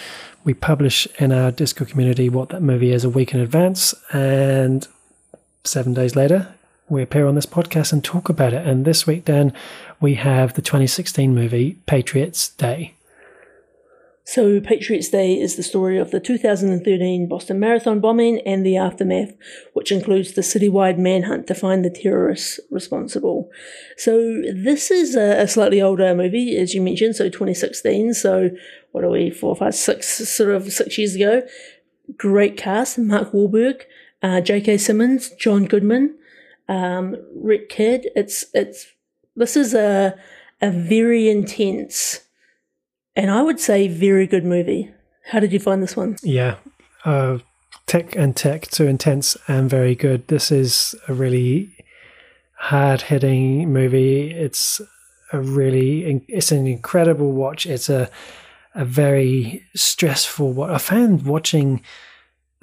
We 0.45 0.53
publish 0.53 1.07
in 1.19 1.33
our 1.33 1.51
Discord 1.51 1.89
community 1.89 2.29
what 2.29 2.49
that 2.49 2.61
movie 2.61 2.93
is 2.93 3.03
a 3.03 3.09
week 3.09 3.33
in 3.33 3.41
advance, 3.41 3.93
and 4.13 4.87
seven 5.65 5.93
days 5.93 6.15
later, 6.15 6.55
we 6.87 7.01
appear 7.01 7.25
on 7.25 7.35
this 7.35 7.47
podcast 7.47 7.91
and 7.91 8.03
talk 8.03 8.29
about 8.29 8.53
it. 8.53 8.65
And 8.65 8.85
this 8.85 9.07
week, 9.07 9.25
Dan, 9.25 9.51
we 9.99 10.13
have 10.15 10.53
the 10.53 10.61
2016 10.61 11.33
movie 11.33 11.79
Patriots 11.85 12.49
Day. 12.49 12.93
So, 14.27 14.59
Patriots 14.59 15.09
Day 15.09 15.39
is 15.39 15.55
the 15.55 15.61
story 15.61 15.99
of 15.99 16.09
the 16.09 16.19
2013 16.19 17.27
Boston 17.27 17.59
Marathon 17.59 17.99
bombing 17.99 18.41
and 18.41 18.65
the 18.65 18.75
aftermath, 18.75 19.35
which 19.73 19.91
includes 19.91 20.33
the 20.33 20.41
citywide 20.41 20.97
manhunt 20.97 21.45
to 21.45 21.53
find 21.53 21.85
the 21.85 21.91
terrorists 21.91 22.59
responsible. 22.71 23.51
So, 23.97 24.41
this 24.51 24.89
is 24.89 25.15
a, 25.15 25.47
slightly 25.47 25.79
older 25.79 26.15
movie, 26.15 26.57
as 26.57 26.73
you 26.73 26.81
mentioned, 26.81 27.15
so 27.15 27.25
2016. 27.25 28.15
So, 28.15 28.49
what 28.93 29.03
are 29.03 29.11
we, 29.11 29.29
four, 29.29 29.55
five, 29.55 29.75
six, 29.75 30.07
sort 30.27 30.49
of 30.49 30.73
six 30.73 30.97
years 30.97 31.13
ago? 31.13 31.43
Great 32.17 32.57
cast 32.57 32.97
Mark 32.97 33.31
Wahlberg, 33.31 33.83
uh, 34.23 34.41
J.K. 34.41 34.79
Simmons, 34.79 35.29
John 35.37 35.65
Goodman, 35.65 36.17
um, 36.67 37.15
Rick 37.35 37.69
Kidd. 37.69 38.09
It's, 38.15 38.45
it's, 38.55 38.87
this 39.35 39.55
is 39.55 39.75
a, 39.75 40.17
a 40.63 40.71
very 40.71 41.29
intense 41.29 42.24
and 43.15 43.31
I 43.31 43.41
would 43.41 43.59
say 43.59 43.87
very 43.87 44.27
good 44.27 44.45
movie. 44.45 44.91
How 45.25 45.39
did 45.39 45.53
you 45.53 45.59
find 45.59 45.81
this 45.81 45.95
one? 45.95 46.17
Yeah, 46.23 46.55
uh, 47.03 47.39
tech 47.87 48.15
and 48.15 48.35
tech, 48.35 48.67
too 48.67 48.87
intense 48.87 49.37
and 49.47 49.69
very 49.69 49.95
good. 49.95 50.27
This 50.27 50.51
is 50.51 50.95
a 51.07 51.13
really 51.13 51.75
hard 52.53 53.03
hitting 53.03 53.71
movie. 53.71 54.31
It's 54.31 54.81
a 55.33 55.39
really, 55.39 56.23
it's 56.27 56.51
an 56.51 56.67
incredible 56.67 57.31
watch. 57.31 57.65
It's 57.65 57.89
a 57.89 58.09
a 58.77 58.83
very 58.83 59.63
stressful. 59.73 60.51
What 60.51 60.69
I 60.69 60.77
found 60.77 61.25
watching 61.25 61.81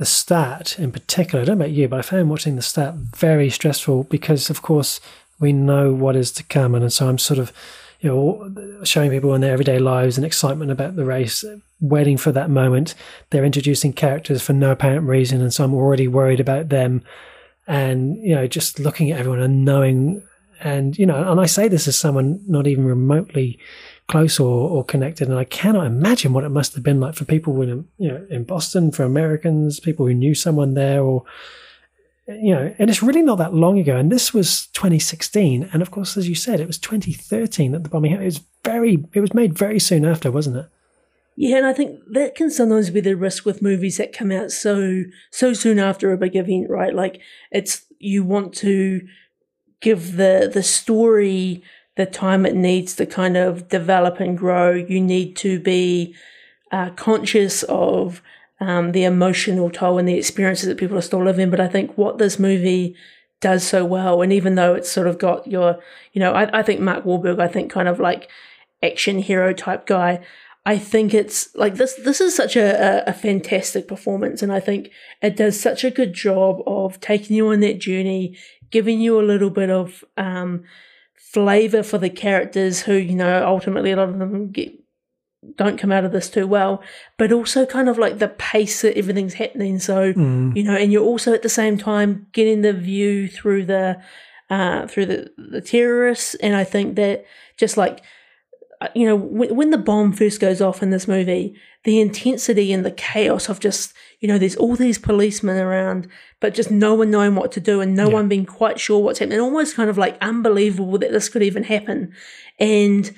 the 0.02 0.06
start 0.06 0.78
in 0.78 0.90
particular. 0.90 1.42
I 1.42 1.44
don't 1.44 1.58
know 1.58 1.64
about 1.64 1.74
you, 1.74 1.86
but 1.88 1.98
I 1.98 2.02
found 2.02 2.28
watching 2.28 2.56
the 2.56 2.62
start 2.62 2.94
very 2.94 3.50
stressful 3.50 4.04
because, 4.04 4.50
of 4.50 4.60
course, 4.60 5.00
we 5.38 5.52
know 5.52 5.92
what 5.92 6.16
is 6.16 6.32
to 6.32 6.42
come, 6.44 6.74
and 6.74 6.92
so 6.92 7.08
I'm 7.08 7.18
sort 7.18 7.38
of 7.38 7.52
you 8.02 8.10
know, 8.10 8.84
showing 8.84 9.10
people 9.10 9.32
in 9.32 9.40
their 9.40 9.52
everyday 9.52 9.78
lives 9.78 10.18
and 10.18 10.26
excitement 10.26 10.72
about 10.72 10.96
the 10.96 11.04
race, 11.04 11.44
waiting 11.80 12.16
for 12.16 12.32
that 12.32 12.50
moment. 12.50 12.96
They're 13.30 13.44
introducing 13.44 13.92
characters 13.92 14.42
for 14.42 14.52
no 14.52 14.72
apparent 14.72 15.06
reason, 15.06 15.40
and 15.40 15.54
so 15.54 15.62
I'm 15.62 15.74
already 15.74 16.08
worried 16.08 16.40
about 16.40 16.68
them. 16.68 17.02
And 17.68 18.16
you 18.16 18.34
know, 18.34 18.48
just 18.48 18.80
looking 18.80 19.12
at 19.12 19.20
everyone 19.20 19.40
and 19.40 19.64
knowing, 19.64 20.26
and 20.60 20.98
you 20.98 21.06
know, 21.06 21.30
and 21.30 21.40
I 21.40 21.46
say 21.46 21.68
this 21.68 21.86
as 21.86 21.96
someone 21.96 22.42
not 22.48 22.66
even 22.66 22.84
remotely 22.84 23.60
close 24.08 24.40
or, 24.40 24.68
or 24.68 24.84
connected, 24.84 25.28
and 25.28 25.38
I 25.38 25.44
cannot 25.44 25.86
imagine 25.86 26.32
what 26.32 26.42
it 26.42 26.48
must 26.48 26.74
have 26.74 26.82
been 26.82 26.98
like 26.98 27.14
for 27.14 27.24
people 27.24 27.62
in 27.62 27.86
you 27.98 28.08
know 28.08 28.26
in 28.30 28.42
Boston, 28.42 28.90
for 28.90 29.04
Americans, 29.04 29.78
people 29.78 30.08
who 30.08 30.14
knew 30.14 30.34
someone 30.34 30.74
there, 30.74 31.04
or 31.04 31.22
you 32.28 32.54
know, 32.54 32.74
and 32.78 32.88
it's 32.88 33.02
really 33.02 33.22
not 33.22 33.38
that 33.38 33.54
long 33.54 33.78
ago. 33.78 33.96
And 33.96 34.10
this 34.10 34.32
was 34.32 34.66
2016, 34.68 35.70
and 35.72 35.82
of 35.82 35.90
course, 35.90 36.16
as 36.16 36.28
you 36.28 36.34
said, 36.34 36.60
it 36.60 36.66
was 36.66 36.78
2013 36.78 37.72
that 37.72 37.82
the 37.82 37.88
bombing 37.88 38.12
happened. 38.12 38.24
It 38.24 38.34
was 38.34 38.42
very, 38.64 39.04
it 39.12 39.20
was 39.20 39.34
made 39.34 39.58
very 39.58 39.78
soon 39.78 40.04
after, 40.04 40.30
wasn't 40.30 40.56
it? 40.56 40.66
Yeah, 41.34 41.56
and 41.56 41.66
I 41.66 41.72
think 41.72 42.00
that 42.10 42.34
can 42.34 42.50
sometimes 42.50 42.90
be 42.90 43.00
the 43.00 43.16
risk 43.16 43.46
with 43.46 43.62
movies 43.62 43.96
that 43.96 44.12
come 44.12 44.30
out 44.30 44.50
so 44.50 45.04
so 45.30 45.54
soon 45.54 45.78
after 45.78 46.12
a 46.12 46.18
big 46.18 46.36
event, 46.36 46.68
right? 46.68 46.94
Like 46.94 47.20
it's 47.50 47.86
you 47.98 48.22
want 48.22 48.54
to 48.56 49.06
give 49.80 50.16
the 50.16 50.50
the 50.52 50.62
story 50.62 51.62
the 51.96 52.06
time 52.06 52.44
it 52.44 52.54
needs 52.54 52.94
to 52.96 53.06
kind 53.06 53.36
of 53.36 53.68
develop 53.68 54.20
and 54.20 54.36
grow. 54.36 54.72
You 54.72 55.00
need 55.00 55.34
to 55.36 55.58
be 55.58 56.14
uh, 56.70 56.90
conscious 56.90 57.62
of 57.64 58.22
um, 58.62 58.92
the 58.92 59.04
emotional 59.04 59.70
toll 59.70 59.98
and 59.98 60.08
the 60.08 60.16
experiences 60.16 60.68
that 60.68 60.78
people 60.78 60.96
are 60.96 61.02
still 61.02 61.24
living. 61.24 61.50
But 61.50 61.60
I 61.60 61.68
think 61.68 61.96
what 61.98 62.18
this 62.18 62.38
movie 62.38 62.94
does 63.40 63.64
so 63.64 63.84
well, 63.84 64.22
and 64.22 64.32
even 64.32 64.54
though 64.54 64.74
it's 64.74 64.90
sort 64.90 65.08
of 65.08 65.18
got 65.18 65.46
your, 65.46 65.80
you 66.12 66.20
know, 66.20 66.32
I, 66.32 66.60
I 66.60 66.62
think 66.62 66.80
Mark 66.80 67.04
Wahlberg, 67.04 67.40
I 67.40 67.48
think 67.48 67.72
kind 67.72 67.88
of 67.88 67.98
like 67.98 68.30
action 68.82 69.18
hero 69.18 69.52
type 69.52 69.86
guy. 69.86 70.20
I 70.64 70.78
think 70.78 71.12
it's 71.12 71.52
like 71.56 71.74
this. 71.74 71.94
This 71.94 72.20
is 72.20 72.36
such 72.36 72.54
a, 72.54 73.02
a, 73.08 73.10
a 73.10 73.12
fantastic 73.12 73.88
performance, 73.88 74.42
and 74.42 74.52
I 74.52 74.60
think 74.60 74.90
it 75.20 75.36
does 75.36 75.58
such 75.58 75.82
a 75.82 75.90
good 75.90 76.12
job 76.12 76.62
of 76.64 77.00
taking 77.00 77.34
you 77.34 77.48
on 77.48 77.58
that 77.60 77.80
journey, 77.80 78.38
giving 78.70 79.00
you 79.00 79.20
a 79.20 79.26
little 79.26 79.50
bit 79.50 79.70
of 79.70 80.04
um, 80.16 80.62
flavor 81.16 81.82
for 81.82 81.98
the 81.98 82.10
characters 82.10 82.82
who 82.82 82.94
you 82.94 83.16
know 83.16 83.44
ultimately 83.44 83.90
a 83.90 83.96
lot 83.96 84.10
of 84.10 84.20
them 84.20 84.52
get 84.52 84.72
don't 85.56 85.78
come 85.78 85.92
out 85.92 86.04
of 86.04 86.12
this 86.12 86.30
too 86.30 86.46
well, 86.46 86.82
but 87.18 87.32
also 87.32 87.66
kind 87.66 87.88
of 87.88 87.98
like 87.98 88.18
the 88.18 88.28
pace 88.28 88.82
that 88.82 88.96
everything's 88.96 89.34
happening. 89.34 89.78
So 89.78 90.12
mm. 90.12 90.56
you 90.56 90.62
know, 90.62 90.76
and 90.76 90.92
you're 90.92 91.04
also 91.04 91.32
at 91.32 91.42
the 91.42 91.48
same 91.48 91.76
time 91.76 92.26
getting 92.32 92.62
the 92.62 92.72
view 92.72 93.28
through 93.28 93.66
the 93.66 94.00
uh, 94.50 94.86
through 94.86 95.06
the 95.06 95.32
the 95.36 95.60
terrorists, 95.60 96.34
and 96.36 96.54
I 96.54 96.64
think 96.64 96.96
that 96.96 97.24
just 97.56 97.76
like 97.76 98.02
uh, 98.80 98.88
you 98.94 99.06
know 99.06 99.16
when, 99.16 99.54
when 99.54 99.70
the 99.70 99.78
bomb 99.78 100.12
first 100.12 100.40
goes 100.40 100.60
off 100.60 100.82
in 100.82 100.90
this 100.90 101.08
movie, 101.08 101.56
the 101.84 102.00
intensity 102.00 102.72
and 102.72 102.84
the 102.84 102.92
chaos 102.92 103.48
of 103.48 103.58
just 103.58 103.94
you 104.20 104.28
know 104.28 104.38
there's 104.38 104.56
all 104.56 104.76
these 104.76 104.98
policemen 104.98 105.56
around, 105.56 106.06
but 106.38 106.54
just 106.54 106.70
no 106.70 106.94
one 106.94 107.10
knowing 107.10 107.34
what 107.34 107.50
to 107.52 107.60
do 107.60 107.80
and 107.80 107.96
no 107.96 108.06
yeah. 108.06 108.12
one 108.12 108.28
being 108.28 108.46
quite 108.46 108.78
sure 108.78 109.02
what's 109.02 109.18
happening. 109.18 109.40
Almost 109.40 109.74
kind 109.74 109.90
of 109.90 109.98
like 109.98 110.16
unbelievable 110.20 110.98
that 110.98 111.10
this 111.10 111.28
could 111.28 111.42
even 111.42 111.64
happen, 111.64 112.12
and 112.60 113.12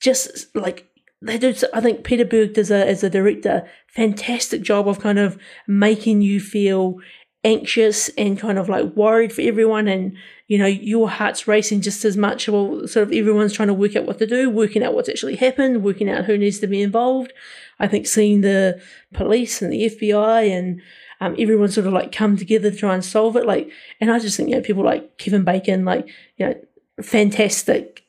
just 0.00 0.54
like 0.56 0.87
they 1.20 1.38
do. 1.38 1.54
I 1.74 1.80
think 1.80 2.04
Peter 2.04 2.24
Berg 2.24 2.54
does 2.54 2.70
a, 2.70 2.86
as 2.86 3.02
a 3.02 3.10
director, 3.10 3.68
fantastic 3.88 4.62
job 4.62 4.86
of 4.86 5.00
kind 5.00 5.18
of 5.18 5.38
making 5.66 6.22
you 6.22 6.40
feel 6.40 6.98
anxious 7.44 8.08
and 8.10 8.38
kind 8.38 8.58
of 8.58 8.68
like 8.68 8.84
worried 8.96 9.32
for 9.32 9.42
everyone 9.42 9.86
and 9.86 10.16
you 10.48 10.58
know 10.58 10.66
your 10.66 11.08
heart's 11.08 11.46
racing 11.46 11.80
just 11.80 12.04
as 12.04 12.16
much 12.16 12.48
well 12.48 12.86
sort 12.88 13.06
of 13.06 13.12
everyone's 13.12 13.52
trying 13.52 13.68
to 13.68 13.74
work 13.74 13.94
out 13.94 14.06
what 14.06 14.18
to 14.18 14.26
do 14.26 14.50
working 14.50 14.82
out 14.82 14.92
what's 14.92 15.08
actually 15.08 15.36
happened 15.36 15.84
working 15.84 16.10
out 16.10 16.24
who 16.24 16.36
needs 16.36 16.58
to 16.58 16.66
be 16.66 16.82
involved 16.82 17.32
i 17.78 17.86
think 17.86 18.08
seeing 18.08 18.40
the 18.40 18.80
police 19.14 19.62
and 19.62 19.72
the 19.72 19.88
fbi 19.88 20.50
and 20.50 20.80
um, 21.20 21.36
everyone 21.38 21.70
sort 21.70 21.86
of 21.86 21.92
like 21.92 22.10
come 22.10 22.36
together 22.36 22.72
to 22.72 22.76
try 22.76 22.92
and 22.92 23.04
solve 23.04 23.36
it 23.36 23.46
like 23.46 23.70
and 24.00 24.10
i 24.10 24.18
just 24.18 24.36
think 24.36 24.48
you 24.48 24.56
know 24.56 24.60
people 24.60 24.84
like 24.84 25.16
kevin 25.16 25.44
bacon 25.44 25.84
like 25.84 26.08
you 26.38 26.46
know 26.46 26.54
fantastic 27.00 28.02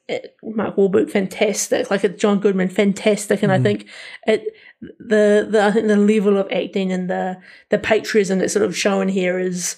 Mark 0.43 0.75
Wahlberg, 0.75 1.09
fantastic. 1.09 1.91
Like 1.91 2.03
a 2.03 2.09
John 2.09 2.39
Goodman, 2.39 2.69
fantastic. 2.69 3.43
And 3.43 3.51
mm. 3.51 3.55
I 3.55 3.63
think 3.63 3.87
it 4.25 4.53
the 4.81 5.47
the 5.49 5.63
I 5.63 5.71
think 5.71 5.87
the 5.87 5.97
level 5.97 6.37
of 6.37 6.51
acting 6.51 6.91
and 6.91 7.09
the 7.09 7.37
the 7.69 7.77
patriotism 7.77 8.39
that's 8.39 8.53
sort 8.53 8.65
of 8.65 8.75
shown 8.75 9.07
here 9.07 9.39
is 9.39 9.77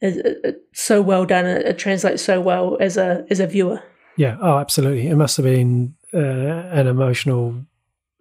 is, 0.00 0.16
is 0.16 0.54
so 0.72 1.02
well 1.02 1.24
done. 1.24 1.46
It, 1.46 1.66
it, 1.66 1.78
translates 1.78 2.22
so 2.22 2.40
well 2.40 2.76
as 2.80 2.96
a 2.96 3.24
as 3.30 3.40
a 3.40 3.46
viewer. 3.46 3.82
Yeah. 4.16 4.36
Oh, 4.40 4.58
absolutely. 4.58 5.08
It 5.08 5.16
must 5.16 5.36
have 5.36 5.44
been 5.44 5.94
uh, 6.12 6.18
an 6.18 6.86
emotional 6.86 7.54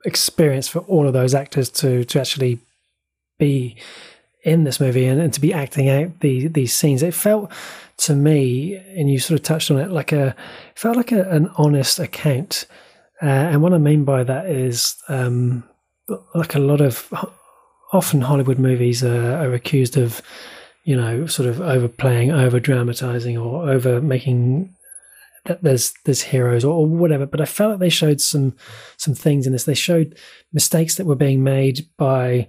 experience 0.05 0.67
for 0.67 0.79
all 0.79 1.07
of 1.07 1.13
those 1.13 1.33
actors 1.33 1.69
to 1.69 2.03
to 2.05 2.19
actually 2.19 2.59
be 3.39 3.77
in 4.47 4.63
this 4.63 4.79
movie 4.79 5.05
and, 5.05 5.19
and 5.19 5.33
to 5.33 5.41
be 5.41 5.53
acting 5.53 5.89
out 5.89 6.21
the, 6.21 6.47
these 6.47 6.73
scenes. 6.73 7.03
It 7.03 7.13
felt 7.13 7.51
to 7.97 8.15
me, 8.15 8.75
and 8.95 9.11
you 9.11 9.19
sort 9.19 9.39
of 9.39 9.43
touched 9.43 9.69
on 9.69 9.77
it, 9.77 9.91
like 9.91 10.11
a 10.11 10.35
felt 10.75 10.95
like 10.95 11.11
a, 11.11 11.29
an 11.29 11.51
honest 11.57 11.99
account. 11.99 12.65
Uh, 13.21 13.25
and 13.25 13.61
what 13.61 13.73
I 13.73 13.77
mean 13.77 14.05
by 14.05 14.23
that 14.23 14.45
is, 14.45 14.95
um, 15.09 15.63
like 16.33 16.55
a 16.55 16.59
lot 16.59 16.79
of 16.79 17.11
often 17.91 18.21
Hollywood 18.21 18.59
movies 18.59 19.03
are, 19.03 19.35
are 19.35 19.53
accused 19.53 19.97
of, 19.97 20.21
you 20.85 20.95
know, 20.95 21.25
sort 21.25 21.49
of 21.49 21.59
overplaying, 21.59 22.31
over 22.31 22.59
dramatizing, 22.59 23.37
or 23.37 23.69
over 23.69 23.99
making 23.99 24.73
that 25.45 25.63
there's 25.63 25.93
there's 26.05 26.21
heroes 26.21 26.63
or, 26.63 26.73
or, 26.73 26.85
whatever. 26.85 27.25
But 27.25 27.41
I 27.41 27.45
felt 27.45 27.71
like 27.71 27.79
they 27.79 27.89
showed 27.89 28.21
some 28.21 28.55
some 28.95 29.13
things 29.13 29.45
in 29.45 29.51
this. 29.51 29.65
They 29.65 29.73
showed 29.73 30.17
mistakes 30.53 30.95
that 30.95 31.05
were 31.05 31.15
being 31.15 31.43
made 31.43 31.87
by 31.97 32.47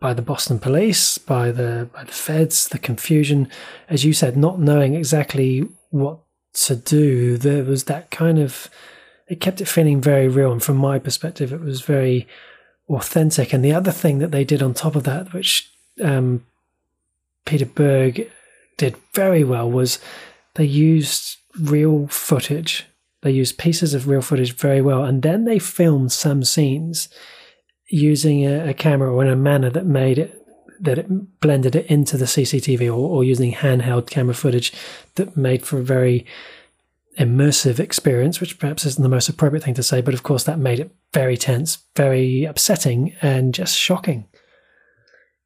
by 0.00 0.14
the 0.14 0.22
Boston 0.22 0.58
police, 0.58 1.18
by 1.18 1.50
the 1.50 1.88
by 1.92 2.04
the 2.04 2.12
feds, 2.12 2.68
the 2.68 2.78
confusion, 2.78 3.48
as 3.88 4.04
you 4.04 4.12
said, 4.12 4.36
not 4.36 4.60
knowing 4.60 4.94
exactly 4.94 5.68
what 5.90 6.18
to 6.54 6.76
do, 6.76 7.36
there 7.36 7.64
was 7.64 7.84
that 7.84 8.10
kind 8.10 8.38
of 8.38 8.70
it 9.28 9.40
kept 9.40 9.60
it 9.60 9.66
feeling 9.66 10.00
very 10.00 10.28
real. 10.28 10.52
And 10.52 10.62
from 10.62 10.76
my 10.76 10.98
perspective, 10.98 11.52
it 11.52 11.60
was 11.60 11.82
very 11.82 12.26
authentic. 12.88 13.52
And 13.52 13.64
the 13.64 13.74
other 13.74 13.92
thing 13.92 14.18
that 14.18 14.30
they 14.30 14.44
did 14.44 14.62
on 14.62 14.74
top 14.74 14.96
of 14.96 15.04
that, 15.04 15.32
which 15.32 15.70
um, 16.02 16.46
Peter 17.44 17.66
Berg 17.66 18.30
did 18.78 18.96
very 19.14 19.44
well, 19.44 19.70
was 19.70 19.98
they 20.54 20.64
used 20.64 21.36
real 21.60 22.06
footage. 22.08 22.86
They 23.22 23.32
used 23.32 23.58
pieces 23.58 23.94
of 23.94 24.08
real 24.08 24.22
footage 24.22 24.54
very 24.54 24.80
well. 24.80 25.04
And 25.04 25.22
then 25.22 25.44
they 25.44 25.58
filmed 25.58 26.12
some 26.12 26.42
scenes 26.44 27.08
using 27.88 28.46
a, 28.46 28.70
a 28.70 28.74
camera 28.74 29.12
or 29.12 29.22
in 29.22 29.30
a 29.30 29.36
manner 29.36 29.70
that 29.70 29.86
made 29.86 30.18
it 30.18 30.34
that 30.80 30.98
it 30.98 31.40
blended 31.40 31.74
it 31.74 31.86
into 31.86 32.16
the 32.16 32.24
CCTV 32.24 32.86
or, 32.88 32.92
or 32.92 33.24
using 33.24 33.52
handheld 33.52 34.08
camera 34.08 34.34
footage 34.34 34.72
that 35.16 35.36
made 35.36 35.66
for 35.66 35.78
a 35.78 35.82
very 35.82 36.24
immersive 37.18 37.80
experience, 37.80 38.40
which 38.40 38.58
perhaps 38.58 38.86
isn't 38.86 39.02
the 39.02 39.08
most 39.08 39.28
appropriate 39.28 39.64
thing 39.64 39.74
to 39.74 39.82
say, 39.82 40.00
but 40.00 40.14
of 40.14 40.22
course 40.22 40.44
that 40.44 40.58
made 40.58 40.78
it 40.78 40.94
very 41.12 41.36
tense, 41.36 41.78
very 41.96 42.44
upsetting, 42.44 43.12
and 43.20 43.54
just 43.54 43.76
shocking. 43.76 44.28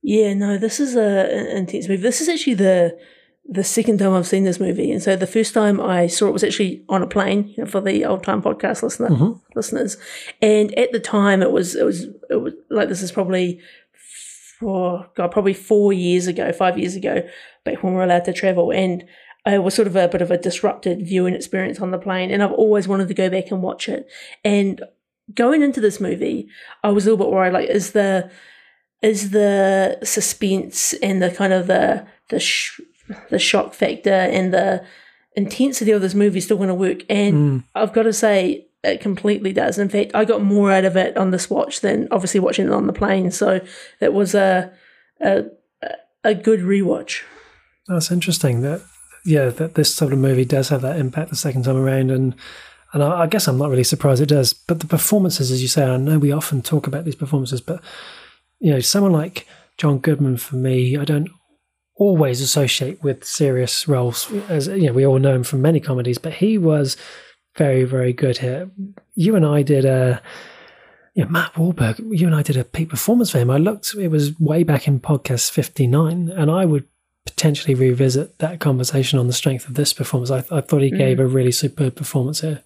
Yeah, 0.02 0.34
no, 0.34 0.58
this 0.58 0.80
is 0.80 0.96
a, 0.96 1.00
an 1.00 1.56
intense 1.56 1.88
movie. 1.88 2.02
This 2.02 2.20
is 2.20 2.28
actually 2.28 2.54
the 2.54 2.98
the 3.44 3.64
second 3.64 3.98
time 3.98 4.14
I've 4.14 4.26
seen 4.26 4.44
this 4.44 4.60
movie, 4.60 4.90
and 4.92 5.02
so 5.02 5.16
the 5.16 5.26
first 5.26 5.52
time 5.52 5.80
I 5.80 6.06
saw 6.06 6.28
it 6.28 6.32
was 6.32 6.44
actually 6.44 6.84
on 6.88 7.02
a 7.02 7.06
plane 7.06 7.48
you 7.56 7.64
know, 7.64 7.70
for 7.70 7.80
the 7.80 8.04
old 8.04 8.22
time 8.22 8.42
podcast 8.42 8.82
listener 8.82 9.08
mm-hmm. 9.08 9.38
listeners, 9.54 9.96
and 10.40 10.76
at 10.78 10.92
the 10.92 11.00
time 11.00 11.42
it 11.42 11.50
was 11.50 11.74
it 11.74 11.84
was 11.84 12.06
it 12.30 12.40
was 12.40 12.54
like 12.70 12.88
this 12.88 13.02
is 13.02 13.12
probably 13.12 13.60
for 14.60 15.10
God 15.16 15.32
probably 15.32 15.54
four 15.54 15.92
years 15.92 16.28
ago, 16.28 16.52
five 16.52 16.78
years 16.78 16.94
ago, 16.94 17.22
back 17.64 17.82
when 17.82 17.92
we 17.92 17.96
were 17.96 18.04
allowed 18.04 18.24
to 18.26 18.32
travel, 18.32 18.72
and 18.72 19.04
it 19.44 19.62
was 19.62 19.74
sort 19.74 19.88
of 19.88 19.96
a 19.96 20.08
bit 20.08 20.22
of 20.22 20.30
a 20.30 20.38
disrupted 20.38 21.04
viewing 21.04 21.34
experience 21.34 21.80
on 21.80 21.90
the 21.90 21.98
plane, 21.98 22.30
and 22.30 22.42
I've 22.42 22.52
always 22.52 22.86
wanted 22.86 23.08
to 23.08 23.14
go 23.14 23.28
back 23.28 23.50
and 23.50 23.60
watch 23.60 23.88
it. 23.88 24.06
And 24.44 24.80
going 25.34 25.62
into 25.62 25.80
this 25.80 26.00
movie, 26.00 26.48
I 26.82 26.90
was 26.90 27.06
a 27.06 27.10
little 27.10 27.26
bit 27.26 27.32
worried. 27.32 27.52
Like, 27.52 27.68
is 27.68 27.92
the 27.92 28.30
is 29.02 29.30
the 29.30 29.98
suspense 30.04 30.92
and 30.94 31.20
the 31.20 31.30
kind 31.30 31.52
of 31.52 31.66
the 31.66 32.06
the 32.28 32.38
sh- 32.38 32.80
the 33.30 33.38
shock 33.38 33.74
factor 33.74 34.10
and 34.10 34.52
the 34.52 34.84
intensity 35.34 35.90
of 35.90 36.02
this 36.02 36.14
movie 36.14 36.40
still 36.40 36.56
going 36.56 36.68
to 36.68 36.74
work? 36.74 37.04
And 37.08 37.34
mm. 37.34 37.64
I've 37.74 37.92
got 37.92 38.04
to 38.04 38.12
say, 38.12 38.66
it 38.84 39.00
completely 39.00 39.52
does. 39.52 39.78
In 39.78 39.88
fact, 39.88 40.12
I 40.14 40.24
got 40.24 40.42
more 40.42 40.72
out 40.72 40.84
of 40.84 40.96
it 40.96 41.16
on 41.16 41.30
this 41.30 41.48
watch 41.48 41.80
than 41.80 42.08
obviously 42.10 42.40
watching 42.40 42.66
it 42.66 42.72
on 42.72 42.86
the 42.86 42.92
plane. 42.92 43.30
So 43.30 43.60
it 44.00 44.12
was 44.12 44.34
a 44.34 44.72
a, 45.20 45.44
a 46.24 46.34
good 46.34 46.60
rewatch. 46.60 47.22
That's 47.86 48.10
interesting. 48.10 48.62
That 48.62 48.82
yeah, 49.24 49.50
that 49.50 49.74
this 49.74 49.94
sort 49.94 50.12
of 50.12 50.18
movie 50.18 50.44
does 50.44 50.68
have 50.70 50.82
that 50.82 50.98
impact 50.98 51.30
the 51.30 51.36
second 51.36 51.64
time 51.64 51.76
around, 51.76 52.10
and 52.10 52.34
and 52.92 53.02
I, 53.02 53.22
I, 53.22 53.26
guess 53.26 53.46
I'm 53.46 53.58
not 53.58 53.70
really 53.70 53.84
surprised 53.84 54.20
it 54.20 54.26
does. 54.26 54.52
But 54.52 54.80
the 54.80 54.86
performances, 54.86 55.50
as 55.50 55.62
you 55.62 55.68
say, 55.68 55.84
I 55.84 55.96
know 55.96 56.18
we 56.18 56.32
often 56.32 56.60
talk 56.60 56.86
about 56.86 57.04
these 57.04 57.14
performances, 57.14 57.60
but 57.60 57.80
you 58.58 58.72
know, 58.72 58.80
someone 58.80 59.12
like 59.12 59.46
John 59.78 59.98
Goodman 59.98 60.38
for 60.38 60.56
me, 60.56 60.96
I 60.96 61.04
don't 61.04 61.30
always 61.96 62.40
associate 62.40 63.02
with 63.02 63.24
serious 63.24 63.86
roles. 63.86 64.30
As 64.48 64.66
you 64.66 64.86
know, 64.86 64.92
we 64.92 65.06
all 65.06 65.18
know 65.18 65.34
him 65.34 65.44
from 65.44 65.62
many 65.62 65.80
comedies, 65.80 66.18
but 66.18 66.34
he 66.34 66.58
was 66.58 66.96
very, 67.56 67.84
very 67.84 68.12
good 68.12 68.38
here. 68.38 68.70
You 69.14 69.36
and 69.36 69.44
I 69.44 69.62
did 69.62 69.84
a. 69.84 70.22
Yeah, 71.14 71.26
Mark 71.26 71.52
Wahlberg, 71.54 71.98
you 72.18 72.26
and 72.26 72.34
I 72.34 72.40
did 72.40 72.56
a 72.56 72.64
peak 72.64 72.88
performance 72.88 73.30
for 73.30 73.38
him. 73.38 73.50
I 73.50 73.58
looked, 73.58 73.94
it 73.94 74.08
was 74.08 74.40
way 74.40 74.62
back 74.62 74.88
in 74.88 74.98
podcast 74.98 75.50
59, 75.50 76.30
and 76.30 76.50
I 76.50 76.64
would 76.64 76.86
potentially 77.26 77.74
revisit 77.74 78.38
that 78.38 78.60
conversation 78.60 79.18
on 79.18 79.26
the 79.26 79.34
strength 79.34 79.68
of 79.68 79.74
this 79.74 79.92
performance. 79.92 80.30
I, 80.30 80.38
I 80.50 80.62
thought 80.62 80.80
he 80.80 80.90
mm. 80.90 80.96
gave 80.96 81.20
a 81.20 81.26
really 81.26 81.52
superb 81.52 81.96
performance 81.96 82.40
here. 82.40 82.62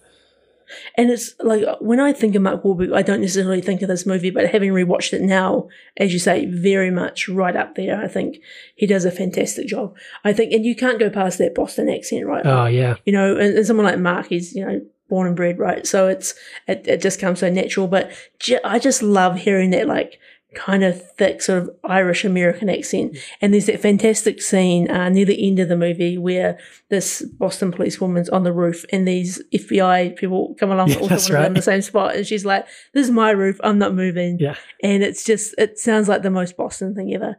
And 0.95 1.09
it's 1.09 1.33
like 1.39 1.63
when 1.79 1.99
I 1.99 2.13
think 2.13 2.35
of 2.35 2.41
Mark 2.41 2.63
Wahlberg, 2.63 2.93
I 2.95 3.01
don't 3.01 3.21
necessarily 3.21 3.61
think 3.61 3.81
of 3.81 3.87
this 3.87 4.05
movie, 4.05 4.29
but 4.29 4.49
having 4.49 4.71
rewatched 4.71 5.13
it 5.13 5.21
now, 5.21 5.67
as 5.97 6.13
you 6.13 6.19
say, 6.19 6.45
very 6.45 6.91
much 6.91 7.29
right 7.29 7.55
up 7.55 7.75
there. 7.75 8.01
I 8.01 8.07
think 8.07 8.37
he 8.75 8.85
does 8.85 9.05
a 9.05 9.11
fantastic 9.11 9.67
job. 9.67 9.95
I 10.23 10.33
think, 10.33 10.53
and 10.53 10.65
you 10.65 10.75
can't 10.75 10.99
go 10.99 11.09
past 11.09 11.37
that 11.37 11.55
Boston 11.55 11.89
accent, 11.89 12.25
right? 12.25 12.45
Oh 12.45 12.65
yeah. 12.65 12.95
You 13.05 13.13
know, 13.13 13.35
and, 13.35 13.55
and 13.57 13.65
someone 13.65 13.85
like 13.85 13.99
Mark, 13.99 14.27
he's 14.27 14.53
you 14.53 14.65
know 14.65 14.81
born 15.09 15.27
and 15.27 15.35
bred, 15.35 15.57
right? 15.57 15.87
So 15.87 16.07
it's 16.07 16.33
it, 16.67 16.87
it 16.87 17.01
just 17.01 17.19
comes 17.19 17.39
so 17.39 17.49
natural. 17.49 17.87
But 17.87 18.11
j- 18.39 18.59
I 18.63 18.79
just 18.79 19.01
love 19.01 19.37
hearing 19.37 19.69
that 19.71 19.87
like 19.87 20.19
kind 20.55 20.83
of 20.83 21.11
thick 21.13 21.41
sort 21.41 21.61
of 21.61 21.69
Irish 21.83 22.23
American 22.23 22.69
accent. 22.69 23.17
And 23.41 23.53
there's 23.53 23.65
that 23.65 23.81
fantastic 23.81 24.41
scene 24.41 24.89
uh, 24.89 25.09
near 25.09 25.25
the 25.25 25.47
end 25.47 25.59
of 25.59 25.67
the 25.67 25.75
movie 25.75 26.17
where 26.17 26.57
this 26.89 27.21
Boston 27.21 27.71
police 27.71 27.99
woman's 27.99 28.29
on 28.29 28.43
the 28.43 28.53
roof 28.53 28.85
and 28.91 29.07
these 29.07 29.41
FBI 29.53 30.15
people 30.15 30.55
come 30.59 30.71
along 30.71 30.89
yeah, 30.89 30.99
all 30.99 31.09
right. 31.09 31.45
in 31.45 31.53
the 31.53 31.61
same 31.61 31.81
spot. 31.81 32.15
And 32.15 32.25
she's 32.25 32.45
like, 32.45 32.65
this 32.93 33.05
is 33.05 33.11
my 33.11 33.31
roof. 33.31 33.59
I'm 33.63 33.77
not 33.77 33.93
moving. 33.93 34.39
Yeah. 34.39 34.55
And 34.81 35.03
it's 35.03 35.23
just, 35.23 35.53
it 35.57 35.77
sounds 35.79 36.07
like 36.07 36.21
the 36.21 36.31
most 36.31 36.55
Boston 36.55 36.95
thing 36.95 37.13
ever. 37.13 37.37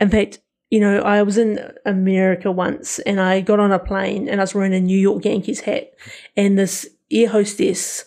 In 0.00 0.08
fact, 0.08 0.38
you 0.70 0.80
know, 0.80 1.00
I 1.00 1.22
was 1.22 1.38
in 1.38 1.72
America 1.84 2.50
once 2.50 2.98
and 3.00 3.20
I 3.20 3.40
got 3.40 3.60
on 3.60 3.72
a 3.72 3.78
plane 3.78 4.28
and 4.28 4.40
I 4.40 4.44
was 4.44 4.54
wearing 4.54 4.74
a 4.74 4.80
New 4.80 4.98
York 4.98 5.24
Yankees 5.24 5.60
hat 5.60 5.92
and 6.36 6.58
this 6.58 6.88
air 7.10 7.28
hostess 7.28 8.04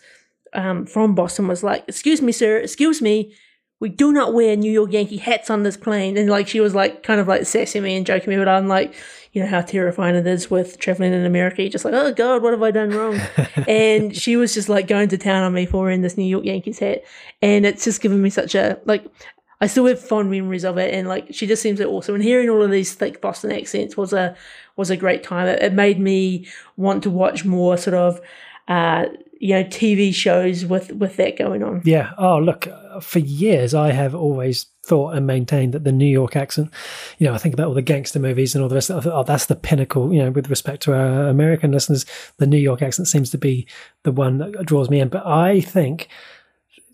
um, 0.54 0.86
from 0.86 1.16
Boston 1.16 1.48
was 1.48 1.64
like, 1.64 1.84
excuse 1.88 2.22
me, 2.22 2.32
sir, 2.32 2.58
excuse 2.58 3.02
me 3.02 3.34
we 3.82 3.90
do 3.90 4.14
not 4.14 4.34
wear 4.34 4.56
New 4.56 4.72
York 4.72 4.94
Yankee 4.94 5.18
hats 5.18 5.50
on 5.50 5.64
this 5.64 5.76
plane. 5.76 6.16
And 6.16 6.30
like, 6.30 6.48
she 6.48 6.60
was 6.60 6.76
like, 6.76 7.02
kind 7.02 7.20
of 7.20 7.28
like 7.28 7.48
sassing 7.48 7.82
me 7.82 7.98
and 7.98 8.06
joking 8.06 8.30
me, 8.30 8.38
but 8.38 8.48
I'm 8.48 8.68
like, 8.68 8.94
you 9.34 9.42
know, 9.42 9.50
how 9.50 9.62
terrifying 9.62 10.16
it 10.16 10.28
is 10.28 10.52
with 10.52 10.78
traveling 10.78 11.14
in 11.14 11.26
America. 11.26 11.64
You're 11.64 11.72
just 11.72 11.84
like, 11.84 11.96
oh 11.96 12.14
God, 12.14 12.44
what 12.44 12.54
have 12.54 12.62
I 12.62 12.70
done 12.70 12.92
wrong? 12.92 13.20
and 13.68 14.16
she 14.16 14.36
was 14.36 14.54
just 14.54 14.70
like 14.70 14.88
going 14.88 15.10
to 15.10 15.18
town 15.18 15.42
on 15.42 15.54
me 15.54 15.66
for 15.66 15.82
wearing 15.82 16.02
this 16.02 16.16
New 16.16 16.26
York 16.26 16.46
Yankees 16.46 16.78
hat. 16.78 17.04
And 17.42 17.66
it's 17.66 17.84
just 17.84 18.02
given 18.02 18.22
me 18.22 18.30
such 18.30 18.54
a, 18.54 18.80
like, 18.86 19.04
I 19.62 19.66
still 19.66 19.88
have 19.88 20.00
fond 20.00 20.30
memories 20.30 20.64
of 20.64 20.78
it. 20.78 20.94
And 20.94 21.08
like, 21.08 21.34
she 21.34 21.48
just 21.48 21.64
seems 21.64 21.80
so 21.80 21.90
awesome. 21.90 22.14
And 22.14 22.24
hearing 22.24 22.52
all 22.52 22.62
of 22.62 22.70
these 22.70 22.94
thick 22.94 23.20
Boston 23.20 23.52
accents 23.52 23.98
was 23.98 24.14
a, 24.14 24.36
was 24.76 24.92
a 24.92 24.98
great 24.98 25.24
time. 25.24 25.48
It, 25.48 25.60
it 25.60 25.74
made 25.74 26.00
me 26.00 26.48
want 26.78 27.02
to 27.02 27.10
watch 27.10 27.46
more 27.46 27.78
sort 27.78 27.96
of, 27.96 28.22
uh, 28.68 29.06
you 29.42 29.56
know 29.56 29.64
TV 29.64 30.14
shows 30.14 30.66
with 30.66 30.92
with 30.92 31.18
that 31.18 31.36
going 31.36 31.64
on. 31.64 31.82
Yeah. 31.84 32.12
Oh, 32.20 32.38
look, 32.38 32.68
for 33.02 33.18
years 33.18 33.74
I 33.74 33.92
have 33.92 34.14
always 34.14 34.68
thought 34.86 35.16
and 35.16 35.26
maintained 35.26 35.74
that 35.74 35.84
the 35.84 35.92
New 35.92 36.06
York 36.06 36.36
accent, 36.36 36.72
you 37.18 37.26
know, 37.26 37.34
I 37.34 37.40
think 37.40 37.56
about 37.56 37.68
all 37.68 37.74
the 37.74 37.82
gangster 37.82 38.20
movies 38.20 38.54
and 38.54 38.62
all 38.62 38.70
the 38.70 38.76
rest. 38.76 38.92
Of, 38.92 39.08
oh, 39.08 39.24
that's 39.24 39.48
the 39.48 39.56
pinnacle. 39.56 40.14
You 40.14 40.24
know, 40.24 40.32
with 40.32 40.52
respect 40.52 40.84
to 40.84 40.94
our 40.94 41.28
American 41.28 41.72
listeners, 41.72 42.06
the 42.38 42.46
New 42.46 42.60
York 42.60 42.84
accent 42.84 43.08
seems 43.08 43.32
to 43.32 43.40
be 43.40 43.68
the 44.04 44.12
one 44.12 44.38
that 44.38 44.64
draws 44.64 44.92
me 44.92 45.00
in. 45.00 45.10
But 45.10 45.26
I 45.26 45.60
think. 45.60 46.08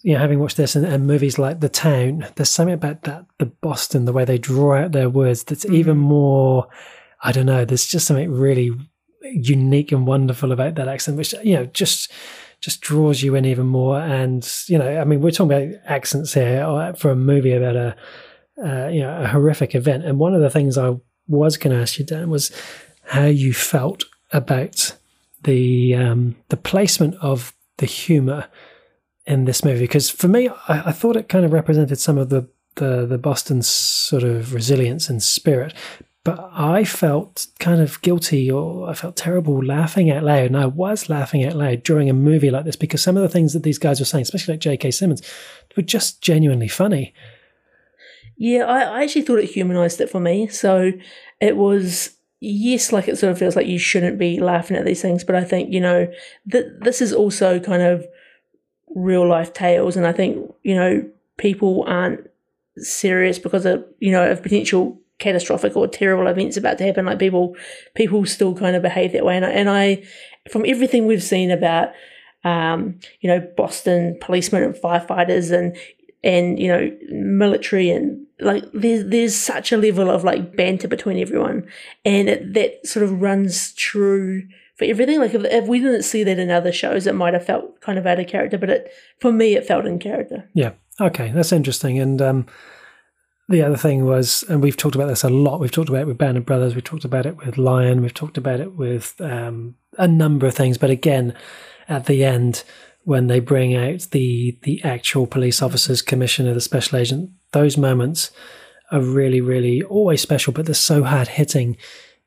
You 0.03 0.13
know, 0.13 0.19
having 0.19 0.39
watched 0.39 0.57
this 0.57 0.75
and, 0.75 0.85
and 0.85 1.07
movies 1.07 1.39
like 1.39 1.59
The 1.59 1.67
Town, 1.67 2.27
there's 2.35 2.51
something 2.51 2.75
about 2.75 3.01
that, 3.01 3.25
the 3.39 3.47
Boston, 3.47 4.05
the 4.05 4.13
way 4.13 4.23
they 4.23 4.37
draw 4.37 4.77
out 4.77 4.91
their 4.93 5.09
words 5.09 5.43
that's 5.43 5.65
mm. 5.65 5.73
even 5.73 5.97
more, 5.97 6.67
I 7.23 7.31
don't 7.33 7.47
know, 7.47 7.65
there's 7.65 7.87
just 7.87 8.05
something 8.05 8.31
really 8.31 8.71
unique 9.33 9.91
and 9.91 10.07
wonderful 10.07 10.51
about 10.51 10.75
that 10.75 10.87
accent, 10.87 11.17
which 11.17 11.33
you 11.43 11.55
know 11.55 11.65
just 11.65 12.11
just 12.59 12.81
draws 12.81 13.21
you 13.21 13.35
in 13.35 13.45
even 13.45 13.67
more. 13.67 13.99
And 13.99 14.47
you 14.67 14.77
know, 14.77 14.99
I 14.99 15.03
mean, 15.03 15.21
we're 15.21 15.31
talking 15.31 15.51
about 15.51 15.81
accents 15.85 16.33
here 16.33 16.63
uh, 16.63 16.93
for 16.93 17.11
a 17.11 17.15
movie 17.15 17.53
about 17.53 17.75
a 17.75 17.95
uh, 18.63 18.87
you 18.87 19.01
know 19.01 19.21
a 19.21 19.27
horrific 19.27 19.75
event. 19.75 20.05
And 20.05 20.19
one 20.19 20.33
of 20.33 20.41
the 20.41 20.49
things 20.49 20.77
I 20.77 20.95
was 21.27 21.57
going 21.57 21.75
to 21.75 21.81
ask 21.81 21.99
you, 21.99 22.05
Dan, 22.05 22.29
was 22.29 22.51
how 23.03 23.25
you 23.25 23.53
felt 23.53 24.05
about 24.31 24.95
the 25.43 25.95
um, 25.95 26.35
the 26.49 26.57
placement 26.57 27.15
of 27.21 27.53
the 27.77 27.85
humor 27.85 28.47
in 29.25 29.45
this 29.45 29.63
movie. 29.63 29.81
Because 29.81 30.09
for 30.09 30.27
me, 30.27 30.49
I, 30.67 30.89
I 30.89 30.91
thought 30.91 31.15
it 31.15 31.29
kind 31.29 31.45
of 31.45 31.53
represented 31.53 31.99
some 31.99 32.17
of 32.17 32.29
the 32.29 32.49
the, 32.75 33.05
the 33.05 33.17
Boston 33.17 33.61
sort 33.61 34.23
of 34.23 34.53
resilience 34.53 35.09
and 35.09 35.21
spirit, 35.21 35.73
but 36.27 36.49
I 36.51 36.83
felt 36.83 37.47
kind 37.57 37.79
of 37.79 38.01
guilty 38.01 38.51
or 38.51 38.89
I 38.89 38.95
felt 38.95 39.15
terrible 39.15 39.65
laughing 39.65 40.11
out 40.11 40.25
loud. 40.25 40.47
And 40.47 40.57
I 40.57 40.65
was 40.65 41.07
laughing 41.07 41.45
out 41.45 41.55
loud 41.55 41.83
during 41.83 42.09
a 42.09 42.13
movie 42.13 42.51
like 42.51 42.65
this 42.65 42.75
because 42.75 43.01
some 43.01 43.15
of 43.15 43.23
the 43.23 43.29
things 43.29 43.53
that 43.53 43.63
these 43.63 43.77
guys 43.77 44.01
were 44.01 44.05
saying, 44.05 44.23
especially 44.23 44.55
like 44.55 44.59
J.K. 44.59 44.91
Simmons, 44.91 45.21
were 45.77 45.83
just 45.83 46.21
genuinely 46.21 46.67
funny. 46.67 47.13
Yeah, 48.35 48.65
I, 48.65 48.81
I 48.81 49.03
actually 49.03 49.21
thought 49.21 49.39
it 49.39 49.51
humanized 49.51 50.01
it 50.01 50.09
for 50.09 50.19
me. 50.19 50.47
So 50.49 50.91
it 51.39 51.55
was, 51.55 52.17
yes, 52.41 52.91
like 52.91 53.07
it 53.07 53.17
sort 53.17 53.31
of 53.31 53.39
feels 53.39 53.55
like 53.55 53.67
you 53.67 53.79
shouldn't 53.79 54.19
be 54.19 54.41
laughing 54.41 54.75
at 54.75 54.83
these 54.83 55.01
things. 55.01 55.23
But 55.23 55.35
I 55.35 55.45
think, 55.45 55.71
you 55.71 55.79
know, 55.79 56.11
that 56.47 56.81
this 56.81 57.01
is 57.01 57.13
also 57.13 57.57
kind 57.61 57.83
of 57.83 58.05
real 58.93 59.25
life 59.25 59.53
tales. 59.53 59.95
And 59.95 60.05
I 60.05 60.11
think, 60.11 60.53
you 60.61 60.75
know, 60.75 61.09
people 61.37 61.85
aren't 61.87 62.29
serious 62.75 63.39
because 63.39 63.65
of, 63.65 63.85
you 63.99 64.11
know, 64.11 64.29
of 64.29 64.43
potential 64.43 64.99
catastrophic 65.19 65.75
or 65.75 65.87
terrible 65.87 66.27
events 66.27 66.57
about 66.57 66.77
to 66.77 66.83
happen. 66.83 67.05
Like 67.05 67.19
people, 67.19 67.55
people 67.95 68.25
still 68.25 68.53
kind 68.55 68.75
of 68.75 68.81
behave 68.81 69.13
that 69.13 69.25
way. 69.25 69.35
And 69.35 69.45
I, 69.45 69.49
and 69.49 69.69
I 69.69 70.03
from 70.49 70.65
everything 70.65 71.05
we've 71.05 71.23
seen 71.23 71.51
about, 71.51 71.89
um, 72.43 72.99
you 73.21 73.29
know, 73.29 73.39
Boston 73.57 74.17
policemen 74.21 74.63
and 74.63 74.75
firefighters 74.75 75.51
and, 75.51 75.75
and, 76.23 76.59
you 76.59 76.67
know, 76.67 76.95
military 77.09 77.89
and 77.89 78.25
like 78.39 78.63
there's, 78.73 79.05
there's 79.07 79.35
such 79.35 79.71
a 79.71 79.77
level 79.77 80.09
of 80.09 80.23
like 80.23 80.55
banter 80.55 80.87
between 80.87 81.19
everyone. 81.19 81.67
And 82.05 82.29
it, 82.29 82.53
that 82.53 82.85
sort 82.85 83.03
of 83.03 83.21
runs 83.21 83.73
true 83.73 84.47
for 84.77 84.85
everything. 84.85 85.19
Like 85.19 85.33
if, 85.33 85.43
if 85.43 85.67
we 85.67 85.79
didn't 85.79 86.03
see 86.03 86.23
that 86.23 86.37
in 86.37 86.51
other 86.51 86.71
shows, 86.71 87.07
it 87.07 87.15
might 87.15 87.33
have 87.33 87.45
felt 87.45 87.81
kind 87.81 87.97
of 87.97 88.05
out 88.05 88.19
of 88.19 88.27
character. 88.27 88.57
But 88.57 88.69
it 88.69 88.91
for 89.19 89.31
me, 89.31 89.55
it 89.55 89.65
felt 89.65 89.85
in 89.85 89.97
character. 89.97 90.47
Yeah. 90.53 90.73
Okay, 90.99 91.31
that's 91.31 91.51
interesting. 91.51 91.99
And 91.99 92.21
um, 92.21 92.45
the 93.49 93.63
other 93.63 93.77
thing 93.77 94.05
was, 94.05 94.43
and 94.49 94.61
we've 94.61 94.75
talked 94.75 94.95
about 94.95 95.07
this 95.07 95.23
a 95.23 95.29
lot. 95.29 95.59
We've 95.59 95.71
talked 95.71 95.89
about 95.89 96.01
it 96.01 96.07
with 96.07 96.17
Band 96.17 96.37
of 96.37 96.45
Brothers. 96.45 96.75
We've 96.75 96.83
talked 96.83 97.05
about 97.05 97.25
it 97.25 97.37
with 97.37 97.57
Lion. 97.57 98.01
We've 98.01 98.13
talked 98.13 98.37
about 98.37 98.59
it 98.59 98.75
with 98.75 99.19
um, 99.21 99.75
a 99.97 100.07
number 100.07 100.45
of 100.45 100.53
things. 100.53 100.77
But 100.77 100.89
again, 100.89 101.33
at 101.87 102.07
the 102.07 102.25
end, 102.25 102.63
when 103.03 103.27
they 103.27 103.39
bring 103.39 103.73
out 103.73 104.07
the 104.11 104.57
the 104.63 104.83
actual 104.83 105.27
police 105.27 105.61
officers, 105.61 106.01
commissioner, 106.01 106.53
the 106.53 106.61
special 106.61 106.97
agent, 106.97 107.29
those 107.53 107.77
moments 107.77 108.31
are 108.91 109.01
really, 109.01 109.39
really 109.39 109.81
always 109.81 110.21
special. 110.21 110.51
But 110.51 110.65
they're 110.65 110.75
so 110.75 111.03
hard 111.03 111.29
hitting 111.29 111.77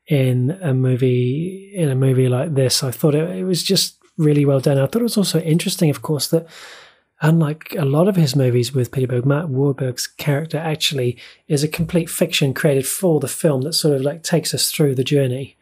in 0.07 0.57
a 0.61 0.73
movie 0.73 1.71
in 1.75 1.89
a 1.89 1.95
movie 1.95 2.29
like 2.29 2.55
this. 2.55 2.83
I 2.83 2.89
thought 2.89 3.13
it, 3.13 3.29
it 3.29 3.43
was 3.43 3.61
just 3.61 3.97
really 4.17 4.43
well 4.45 4.59
done. 4.59 4.79
I 4.79 4.87
thought 4.87 5.01
it 5.01 5.03
was 5.03 5.17
also 5.17 5.39
interesting, 5.39 5.91
of 5.91 6.01
course, 6.01 6.29
that 6.29 6.47
unlike 7.21 7.75
a 7.77 7.85
lot 7.85 8.07
of 8.07 8.15
his 8.15 8.35
movies 8.35 8.73
with 8.73 8.91
Peter 8.91 9.07
Berg, 9.07 9.25
Mark 9.25 9.47
Wahlberg's 9.47 10.07
character 10.07 10.57
actually 10.57 11.17
is 11.47 11.63
a 11.63 11.67
complete 11.67 12.09
fiction 12.09 12.53
created 12.53 12.87
for 12.87 13.19
the 13.19 13.27
film 13.27 13.61
that 13.61 13.73
sort 13.73 13.95
of 13.95 14.01
like 14.01 14.23
takes 14.23 14.53
us 14.53 14.71
through 14.71 14.95
the 14.95 15.03
journey. 15.03 15.55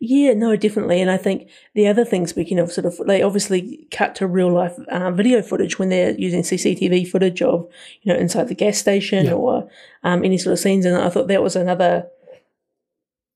Yeah, 0.00 0.34
no, 0.34 0.54
definitely. 0.54 1.00
And 1.00 1.10
I 1.10 1.16
think 1.16 1.50
the 1.74 1.88
other 1.88 2.04
thing, 2.04 2.28
speaking 2.28 2.60
of 2.60 2.70
sort 2.70 2.86
of, 2.86 2.96
they 3.08 3.20
obviously 3.20 3.88
cut 3.90 4.14
to 4.16 4.28
real 4.28 4.52
life 4.52 4.76
um, 4.92 5.16
video 5.16 5.42
footage 5.42 5.78
when 5.80 5.88
they're 5.88 6.12
using 6.12 6.42
CCTV 6.42 7.08
footage 7.08 7.42
of, 7.42 7.68
you 8.02 8.12
know, 8.12 8.18
inside 8.18 8.46
the 8.46 8.54
gas 8.54 8.78
station 8.78 9.26
Yeah. 9.26 9.32
or 9.32 9.68
um, 10.04 10.24
any 10.24 10.38
sort 10.38 10.52
of 10.52 10.60
scenes. 10.60 10.84
And 10.84 10.96
I 10.96 11.08
thought 11.08 11.26
that 11.26 11.42
was 11.42 11.56
another 11.56 12.06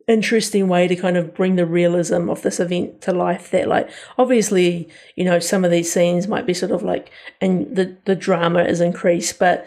interesting 0.09 0.69
way 0.69 0.89
to 0.89 0.97
kind 0.97 1.17
of 1.17 1.35
bring 1.35 1.57
the 1.57 1.67
realism 1.67 2.29
of 2.29 2.43
this 2.43 2.59
event 2.59 3.01
to 3.01 3.13
life 3.13 3.51
that 3.51 3.69
like 3.69 3.89
obviously 4.19 4.89
you 5.17 5.25
know 5.25 5.39
some 5.39 5.65
of 5.65 5.71
these 5.71 5.93
scenes 5.93 6.27
might 6.27 6.47
be 6.47 6.55
sort 6.55 6.73
of 6.73 6.83
like 6.83 7.11
and 7.41 7.77
the 7.77 7.97
the 8.05 8.17
drama 8.17 8.65
is 8.65 8.81
increased 8.81 9.39
but 9.39 9.67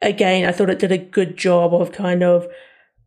again 0.00 0.48
i 0.48 0.52
thought 0.52 0.70
it 0.70 0.78
did 0.78 0.92
a 0.92 0.98
good 0.98 1.36
job 1.36 1.74
of 1.74 1.92
kind 1.92 2.22
of 2.22 2.48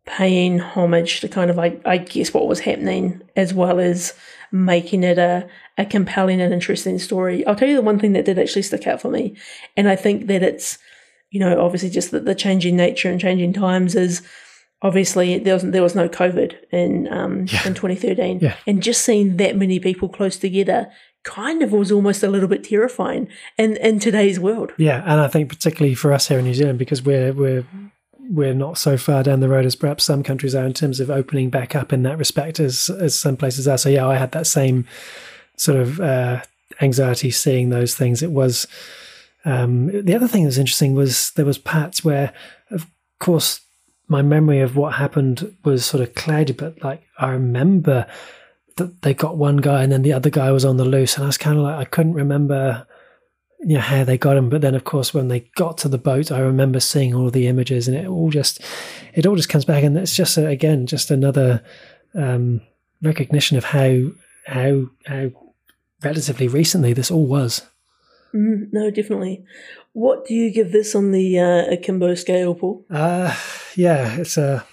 paying 0.04 0.58
homage 0.58 1.20
to 1.20 1.28
kind 1.28 1.50
of 1.50 1.58
I, 1.58 1.78
I 1.84 1.98
guess 1.98 2.34
what 2.34 2.48
was 2.48 2.60
happening 2.60 3.22
as 3.36 3.54
well 3.54 3.78
as 3.78 4.14
making 4.50 5.04
it 5.04 5.16
a, 5.16 5.48
a 5.78 5.86
compelling 5.86 6.40
and 6.40 6.52
interesting 6.52 6.98
story. 6.98 7.46
I'll 7.46 7.54
tell 7.54 7.68
you 7.68 7.76
the 7.76 7.82
one 7.82 8.00
thing 8.00 8.12
that 8.14 8.24
did 8.24 8.38
actually 8.38 8.62
stick 8.62 8.86
out 8.86 9.00
for 9.00 9.10
me 9.10 9.36
and 9.76 9.88
i 9.88 9.96
think 9.96 10.26
that 10.26 10.42
it's 10.42 10.78
you 11.30 11.40
know 11.40 11.60
obviously 11.60 11.90
just 11.90 12.10
that 12.10 12.24
the 12.24 12.34
changing 12.34 12.76
nature 12.76 13.10
and 13.10 13.20
changing 13.20 13.52
times 13.52 13.94
is 13.94 14.22
obviously 14.82 15.38
there 15.38 15.54
was 15.54 15.62
there 15.62 15.82
was 15.82 15.94
no 15.94 16.08
COVID 16.08 16.54
in 16.72 17.08
um, 17.12 17.46
Yeah. 17.48 17.66
in 17.66 17.74
2013, 17.74 18.40
Yeah. 18.40 18.54
and 18.66 18.82
just 18.82 19.02
seeing 19.04 19.36
that 19.38 19.56
many 19.56 19.78
people 19.78 20.08
close 20.08 20.36
together 20.36 20.88
kind 21.24 21.62
of 21.62 21.70
was 21.72 21.92
almost 21.92 22.22
a 22.24 22.28
little 22.28 22.48
bit 22.48 22.64
terrifying 22.64 23.28
in 23.58 23.76
in 23.76 23.98
today's 23.98 24.38
world. 24.40 24.72
Yeah, 24.78 25.02
and 25.06 25.20
I 25.20 25.28
think 25.28 25.48
particularly 25.48 25.94
for 25.94 26.12
us 26.12 26.28
here 26.28 26.38
in 26.38 26.44
New 26.44 26.54
Zealand 26.54 26.78
because 26.78 27.02
we're 27.02 27.32
we're 27.32 27.64
we're 28.30 28.54
not 28.54 28.78
so 28.78 28.96
far 28.96 29.22
down 29.22 29.40
the 29.40 29.48
road 29.48 29.66
as 29.66 29.76
perhaps 29.76 30.04
some 30.04 30.22
countries 30.22 30.54
are 30.54 30.64
in 30.64 30.72
terms 30.72 31.00
of 31.00 31.10
opening 31.10 31.50
back 31.50 31.74
up 31.76 31.92
in 31.92 32.02
that 32.04 32.18
respect 32.18 32.58
as 32.60 32.88
as 33.00 33.18
some 33.18 33.36
places 33.36 33.66
are. 33.68 33.78
So 33.78 33.88
yeah, 33.88 34.06
I 34.06 34.16
had 34.16 34.32
that 34.32 34.46
same 34.46 34.86
sort 35.56 35.78
of 35.78 36.00
uh, 36.00 36.40
anxiety 36.80 37.30
seeing 37.30 37.68
those 37.70 37.94
things. 37.94 38.22
It 38.22 38.30
was 38.32 38.66
um, 39.44 39.88
the 40.04 40.14
other 40.14 40.28
thing 40.28 40.42
that 40.44 40.48
was 40.54 40.58
interesting 40.58 40.94
was 40.94 41.32
there 41.32 41.44
was 41.44 41.58
parts 41.58 42.04
where, 42.04 42.32
of 42.70 42.86
course, 43.18 43.60
my 44.12 44.22
memory 44.22 44.60
of 44.60 44.76
what 44.76 44.94
happened 44.94 45.56
was 45.64 45.84
sort 45.84 46.02
of 46.02 46.14
cloudy, 46.14 46.52
but 46.52 46.80
like 46.84 47.02
I 47.18 47.30
remember 47.30 48.06
that 48.76 49.02
they 49.02 49.14
got 49.14 49.36
one 49.36 49.56
guy 49.56 49.82
and 49.82 49.90
then 49.90 50.02
the 50.02 50.12
other 50.12 50.30
guy 50.30 50.52
was 50.52 50.64
on 50.64 50.76
the 50.76 50.84
loose, 50.84 51.16
and 51.16 51.24
I 51.24 51.26
was 51.26 51.38
kind 51.38 51.58
of 51.58 51.64
like 51.64 51.76
I 51.76 51.84
couldn't 51.84 52.14
remember 52.14 52.86
you 53.64 53.74
know 53.74 53.80
how 53.80 54.04
they 54.04 54.18
got 54.18 54.36
him. 54.36 54.48
But 54.48 54.60
then 54.60 54.74
of 54.74 54.84
course 54.84 55.14
when 55.14 55.28
they 55.28 55.40
got 55.56 55.78
to 55.78 55.88
the 55.88 55.98
boat 55.98 56.32
i 56.32 56.40
remember 56.40 56.80
seeing 56.80 57.14
all 57.14 57.30
the 57.30 57.46
images 57.46 57.88
and 57.88 57.96
it 57.96 58.06
all 58.06 58.30
just 58.30 58.60
it 59.14 59.26
all 59.26 59.36
just 59.36 59.48
comes 59.48 59.64
back. 59.64 59.82
And 59.82 59.96
it's 59.96 60.14
just 60.14 60.36
a, 60.36 60.46
again 60.46 60.86
just 60.86 61.10
another 61.10 61.62
um, 62.14 62.60
recognition 63.02 63.56
of 63.56 63.64
how 63.64 64.10
how 64.46 64.86
how 65.06 65.30
relatively 66.02 66.48
recently 66.48 66.92
this 66.92 67.10
all 67.10 67.26
was 67.26 67.62
Mm, 68.34 68.72
no, 68.72 68.90
definitely. 68.90 69.44
What 69.92 70.26
do 70.26 70.34
you 70.34 70.50
give 70.50 70.72
this 70.72 70.94
on 70.94 71.10
the 71.12 71.38
uh, 71.38 71.72
akimbo 71.72 72.14
scale, 72.14 72.54
Paul? 72.54 72.84
uh 72.90 73.36
yeah 73.74 74.16
it's 74.16 74.36
a 74.36 74.64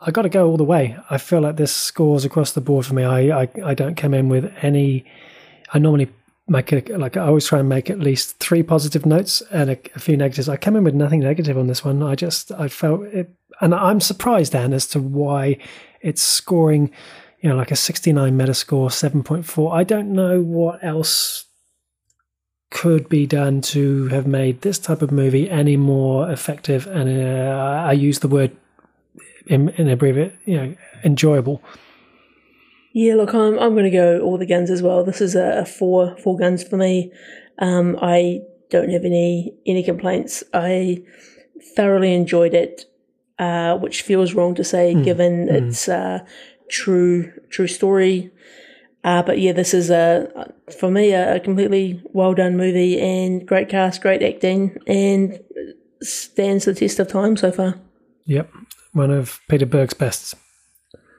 i 0.00 0.10
got 0.10 0.22
to 0.22 0.28
go 0.30 0.48
all 0.48 0.56
the 0.56 0.64
way 0.64 0.96
i 1.10 1.18
feel 1.18 1.40
like 1.40 1.56
this 1.56 1.74
scores 1.74 2.24
across 2.24 2.52
the 2.52 2.60
board 2.60 2.86
for 2.86 2.94
me 2.94 3.04
i 3.04 3.42
i, 3.42 3.48
I 3.64 3.74
don't 3.74 3.96
come 3.96 4.14
in 4.14 4.30
with 4.30 4.50
any 4.62 5.04
i 5.74 5.78
normally 5.78 6.08
make 6.48 6.72
it 6.72 6.98
like 6.98 7.16
I 7.16 7.26
always 7.26 7.46
try 7.46 7.60
and 7.60 7.68
make 7.68 7.88
at 7.88 8.00
least 8.00 8.38
three 8.38 8.62
positive 8.62 9.06
notes 9.06 9.42
and 9.50 9.70
a, 9.70 9.78
a 9.94 9.98
few 9.98 10.16
negatives. 10.16 10.48
I 10.48 10.56
came 10.56 10.76
in 10.76 10.84
with 10.84 10.94
nothing 10.94 11.20
negative 11.20 11.56
on 11.56 11.66
this 11.66 11.84
one. 11.84 12.02
I 12.02 12.14
just 12.14 12.52
I 12.52 12.68
felt 12.68 13.02
it, 13.04 13.30
and 13.60 13.74
I'm 13.74 14.00
surprised, 14.00 14.52
Dan, 14.52 14.72
as 14.72 14.86
to 14.88 15.00
why 15.00 15.58
it's 16.00 16.22
scoring, 16.22 16.90
you 17.40 17.48
know, 17.48 17.56
like 17.56 17.70
a 17.70 17.76
69 17.76 18.36
Metascore, 18.36 18.88
7.4. 18.88 19.72
I 19.72 19.84
don't 19.84 20.12
know 20.12 20.42
what 20.42 20.82
else 20.82 21.46
could 22.72 23.08
be 23.08 23.26
done 23.26 23.60
to 23.60 24.08
have 24.08 24.26
made 24.26 24.62
this 24.62 24.78
type 24.78 25.02
of 25.02 25.12
movie 25.12 25.48
any 25.48 25.76
more 25.76 26.30
effective, 26.30 26.86
and 26.86 27.08
uh, 27.08 27.84
I 27.86 27.92
use 27.92 28.20
the 28.20 28.28
word 28.28 28.56
in, 29.46 29.68
in 29.70 29.88
a 29.88 29.96
brief, 29.96 30.32
you 30.46 30.56
know, 30.56 30.74
enjoyable. 31.04 31.62
Yeah, 32.92 33.14
look, 33.14 33.34
I'm 33.34 33.58
I'm 33.58 33.72
going 33.72 33.84
to 33.84 33.90
go 33.90 34.20
all 34.20 34.38
the 34.38 34.46
guns 34.46 34.70
as 34.70 34.82
well. 34.82 35.04
This 35.04 35.20
is 35.20 35.34
a, 35.34 35.60
a 35.60 35.64
four 35.64 36.16
four 36.18 36.36
guns 36.36 36.62
for 36.62 36.76
me. 36.76 37.12
Um, 37.58 37.98
I 38.02 38.40
don't 38.70 38.90
have 38.90 39.04
any 39.04 39.54
any 39.66 39.82
complaints. 39.82 40.42
I 40.52 41.02
thoroughly 41.76 42.14
enjoyed 42.14 42.54
it, 42.54 42.86
uh, 43.38 43.76
which 43.78 44.02
feels 44.02 44.34
wrong 44.34 44.54
to 44.56 44.64
say 44.64 44.94
given 44.94 45.48
its 45.48 45.88
uh, 45.88 46.20
true 46.68 47.32
true 47.48 47.66
story. 47.66 48.30
Uh, 49.04 49.22
but 49.22 49.40
yeah, 49.40 49.52
this 49.52 49.74
is 49.74 49.90
a 49.90 50.52
for 50.78 50.90
me 50.90 51.12
a, 51.12 51.36
a 51.36 51.40
completely 51.40 52.00
well 52.12 52.34
done 52.34 52.56
movie 52.56 53.00
and 53.00 53.46
great 53.46 53.68
cast, 53.68 54.00
great 54.00 54.22
acting, 54.22 54.76
and 54.86 55.40
stands 56.00 56.64
the 56.64 56.74
test 56.74 56.98
of 57.00 57.08
time 57.08 57.36
so 57.36 57.50
far. 57.50 57.74
Yep, 58.26 58.50
one 58.92 59.10
of 59.10 59.40
Peter 59.48 59.66
Berg's 59.66 59.94
best. 59.94 60.34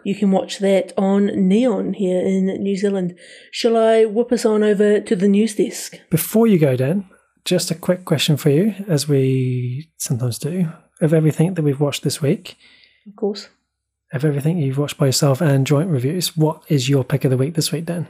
You 0.06 0.16
can 0.16 0.32
watch 0.32 0.60
that 0.60 0.92
on 0.98 1.28
Neon 1.28 1.94
here 1.94 2.20
in 2.20 2.46
New 2.62 2.76
Zealand. 2.76 3.18
Shall 3.52 3.78
I 3.78 4.06
whip 4.06 4.32
us 4.32 4.46
on 4.46 4.62
over 4.64 5.00
to 5.00 5.16
the 5.16 5.30
news 5.30 5.56
desk? 5.56 5.98
Before 6.10 6.46
you 6.46 6.60
go, 6.60 6.76
Dan, 6.76 7.06
just 7.46 7.72
a 7.72 7.76
quick 7.76 8.04
question 8.04 8.36
for 8.36 8.50
you, 8.50 8.76
as 8.88 9.08
we 9.08 9.90
sometimes 9.98 10.40
do. 10.40 10.70
Of 11.02 11.14
everything 11.14 11.54
that 11.54 11.64
we've 11.64 11.80
watched 11.80 12.04
this 12.04 12.22
week, 12.22 12.56
Of 13.08 13.16
course. 13.16 13.50
Of 14.14 14.24
everything 14.24 14.60
you've 14.60 14.78
watched 14.78 14.98
by 14.98 15.08
yourself 15.08 15.42
and 15.42 15.68
joint 15.68 15.90
reviews, 15.90 16.38
what 16.38 16.64
is 16.70 16.88
your 16.88 17.04
pick 17.04 17.26
of 17.26 17.32
the 17.32 17.38
week 17.38 17.56
this 17.56 17.72
week, 17.72 17.86
Dan? 17.86 18.08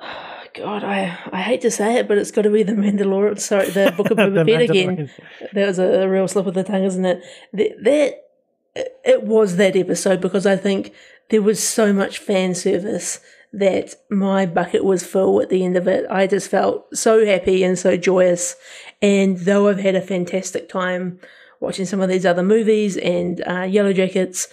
God, 0.54 0.84
I, 0.84 1.18
I 1.32 1.42
hate 1.42 1.60
to 1.62 1.70
say 1.70 1.96
it, 1.96 2.08
but 2.08 2.16
it's 2.16 2.30
got 2.30 2.42
to 2.42 2.50
be 2.50 2.62
the 2.62 2.72
Mandalorian. 2.72 3.38
Sorry, 3.38 3.68
the 3.68 3.92
Book 3.96 4.10
of 4.10 4.16
Boba 4.16 4.46
Fett 4.46 4.62
again. 4.62 5.10
That 5.52 5.66
was 5.66 5.78
a, 5.78 6.02
a 6.02 6.08
real 6.08 6.28
slip 6.28 6.46
of 6.46 6.54
the 6.54 6.64
tongue, 6.64 6.84
isn't 6.84 7.04
it? 7.04 7.22
That, 7.52 7.84
that 7.84 8.22
it 9.04 9.24
was 9.24 9.56
that 9.56 9.76
episode 9.76 10.20
because 10.20 10.46
I 10.46 10.56
think 10.56 10.92
there 11.30 11.42
was 11.42 11.62
so 11.62 11.92
much 11.92 12.18
fan 12.18 12.54
service 12.54 13.20
that 13.52 13.94
my 14.10 14.46
bucket 14.46 14.84
was 14.84 15.04
full 15.04 15.40
at 15.40 15.48
the 15.48 15.64
end 15.64 15.76
of 15.76 15.88
it. 15.88 16.04
I 16.10 16.26
just 16.26 16.50
felt 16.50 16.94
so 16.96 17.24
happy 17.24 17.64
and 17.64 17.78
so 17.78 17.96
joyous. 17.96 18.54
And 19.00 19.38
though 19.38 19.68
I've 19.68 19.78
had 19.78 19.94
a 19.94 20.00
fantastic 20.00 20.68
time 20.68 21.18
watching 21.60 21.86
some 21.86 22.00
of 22.00 22.08
these 22.08 22.26
other 22.26 22.42
movies 22.42 22.96
and 22.96 23.42
uh, 23.48 23.62
Yellow 23.62 23.92
Jackets, 23.92 24.48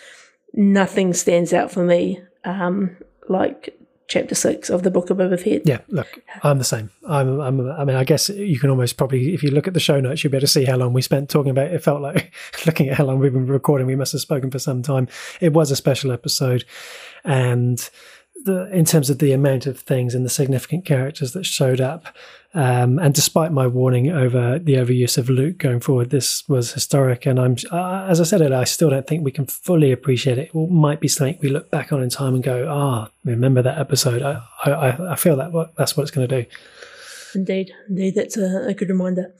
nothing 0.53 1.13
stands 1.13 1.53
out 1.53 1.71
for 1.71 1.83
me 1.83 2.21
um, 2.43 2.95
like 3.27 3.77
chapter 4.07 4.35
six 4.35 4.69
of 4.69 4.83
the 4.83 4.91
Book 4.91 5.09
of 5.09 5.17
Boba. 5.17 5.61
Yeah, 5.65 5.79
look, 5.87 6.19
I'm 6.43 6.57
the 6.57 6.63
same. 6.63 6.91
I'm, 7.07 7.39
I'm, 7.39 7.71
I 7.71 7.85
mean, 7.85 7.95
I 7.95 8.03
guess 8.03 8.29
you 8.29 8.59
can 8.59 8.69
almost 8.69 8.97
probably, 8.97 9.33
if 9.33 9.43
you 9.43 9.51
look 9.51 9.67
at 9.67 9.73
the 9.73 9.79
show 9.79 9.99
notes, 9.99 10.23
you'll 10.23 10.31
be 10.31 10.37
able 10.37 10.41
to 10.41 10.53
see 10.53 10.65
how 10.65 10.77
long 10.77 10.93
we 10.93 11.01
spent 11.01 11.29
talking 11.29 11.51
about 11.51 11.67
it. 11.67 11.73
It 11.73 11.83
felt 11.83 12.01
like, 12.01 12.33
looking 12.65 12.89
at 12.89 12.97
how 12.97 13.05
long 13.05 13.19
we've 13.19 13.33
been 13.33 13.47
recording, 13.47 13.87
we 13.87 13.95
must 13.95 14.11
have 14.11 14.21
spoken 14.21 14.51
for 14.51 14.59
some 14.59 14.81
time. 14.81 15.07
It 15.41 15.53
was 15.53 15.71
a 15.71 15.75
special 15.75 16.11
episode. 16.11 16.65
And 17.23 17.89
the, 18.45 18.69
in 18.71 18.85
terms 18.85 19.09
of 19.09 19.19
the 19.19 19.31
amount 19.31 19.65
of 19.65 19.79
things 19.79 20.13
and 20.13 20.25
the 20.25 20.29
significant 20.29 20.85
characters 20.85 21.31
that 21.31 21.45
showed 21.45 21.81
up, 21.81 22.15
um, 22.53 22.99
and 22.99 23.13
despite 23.13 23.51
my 23.51 23.65
warning 23.65 24.11
over 24.11 24.59
the 24.59 24.75
overuse 24.75 25.17
of 25.17 25.29
Luke 25.29 25.57
going 25.57 25.79
forward, 25.79 26.11
this 26.11 26.47
was 26.47 26.73
historic. 26.73 27.25
And 27.25 27.39
I'm, 27.39 27.55
uh, 27.71 28.05
as 28.07 28.21
I 28.21 28.25
said 28.25 28.41
earlier, 28.41 28.59
I 28.59 28.63
still 28.65 28.91
don't 28.91 29.07
think 29.07 29.23
we 29.23 29.31
can 29.31 29.47
fully 29.47 29.91
appreciate 29.91 30.37
it. 30.37 30.51
It 30.53 30.69
might 30.69 30.99
be 30.99 31.07
something 31.07 31.39
we 31.41 31.49
look 31.49 31.71
back 31.71 31.91
on 31.91 32.03
in 32.03 32.09
time 32.09 32.35
and 32.35 32.43
go, 32.43 32.67
ah, 32.69 33.09
remember 33.25 33.63
that 33.63 33.79
episode. 33.79 34.21
I, 34.21 34.41
I, 34.65 35.13
I 35.13 35.15
feel 35.15 35.35
that 35.37 35.71
that's 35.77 35.97
what 35.97 36.03
it's 36.03 36.11
going 36.11 36.27
to 36.27 36.43
do. 36.43 36.49
Indeed, 37.33 37.71
indeed, 37.89 38.13
that's 38.15 38.37
a, 38.37 38.67
a 38.67 38.73
good 38.75 38.89
reminder. 38.89 39.33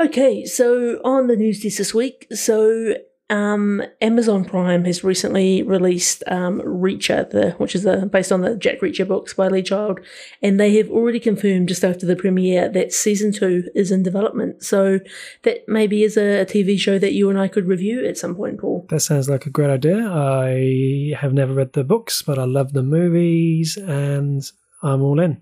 Okay, 0.00 0.46
so 0.46 0.98
on 1.04 1.26
the 1.26 1.36
news 1.36 1.62
this 1.62 1.92
week, 1.92 2.26
so 2.32 2.94
um, 3.30 3.80
Amazon 4.00 4.44
Prime 4.44 4.84
has 4.84 5.04
recently 5.04 5.62
released 5.62 6.24
um, 6.26 6.60
Reacher, 6.62 7.30
the, 7.30 7.52
which 7.52 7.76
is 7.76 7.86
a, 7.86 8.04
based 8.06 8.32
on 8.32 8.40
the 8.40 8.56
Jack 8.56 8.80
Reacher 8.80 9.06
books 9.06 9.32
by 9.32 9.46
Lee 9.46 9.62
Child, 9.62 10.00
and 10.42 10.58
they 10.58 10.76
have 10.76 10.90
already 10.90 11.20
confirmed 11.20 11.68
just 11.68 11.84
after 11.84 12.06
the 12.06 12.16
premiere 12.16 12.68
that 12.68 12.92
season 12.92 13.30
two 13.32 13.70
is 13.72 13.92
in 13.92 14.02
development. 14.02 14.64
So 14.64 14.98
that 15.44 15.68
maybe 15.68 16.02
is 16.02 16.16
a, 16.16 16.40
a 16.40 16.44
TV 16.44 16.78
show 16.78 16.98
that 16.98 17.12
you 17.12 17.30
and 17.30 17.38
I 17.38 17.46
could 17.46 17.68
review 17.68 18.04
at 18.04 18.18
some 18.18 18.34
point, 18.34 18.60
Paul. 18.60 18.86
That 18.90 19.00
sounds 19.00 19.30
like 19.30 19.46
a 19.46 19.50
great 19.50 19.70
idea. 19.70 20.10
I 20.10 21.14
have 21.16 21.32
never 21.32 21.54
read 21.54 21.74
the 21.74 21.84
books, 21.84 22.22
but 22.22 22.36
I 22.36 22.44
love 22.44 22.72
the 22.72 22.82
movies, 22.82 23.76
and 23.76 24.42
I'm 24.82 25.02
all 25.02 25.20
in. 25.20 25.40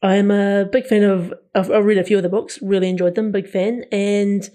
I'm 0.00 0.30
a 0.30 0.64
big 0.64 0.86
fan 0.86 1.02
of, 1.02 1.34
of. 1.56 1.70
I've 1.72 1.84
read 1.84 1.98
a 1.98 2.04
few 2.04 2.16
of 2.16 2.22
the 2.22 2.28
books, 2.28 2.60
really 2.62 2.88
enjoyed 2.88 3.16
them, 3.16 3.32
big 3.32 3.48
fan, 3.48 3.84
and 3.90 4.48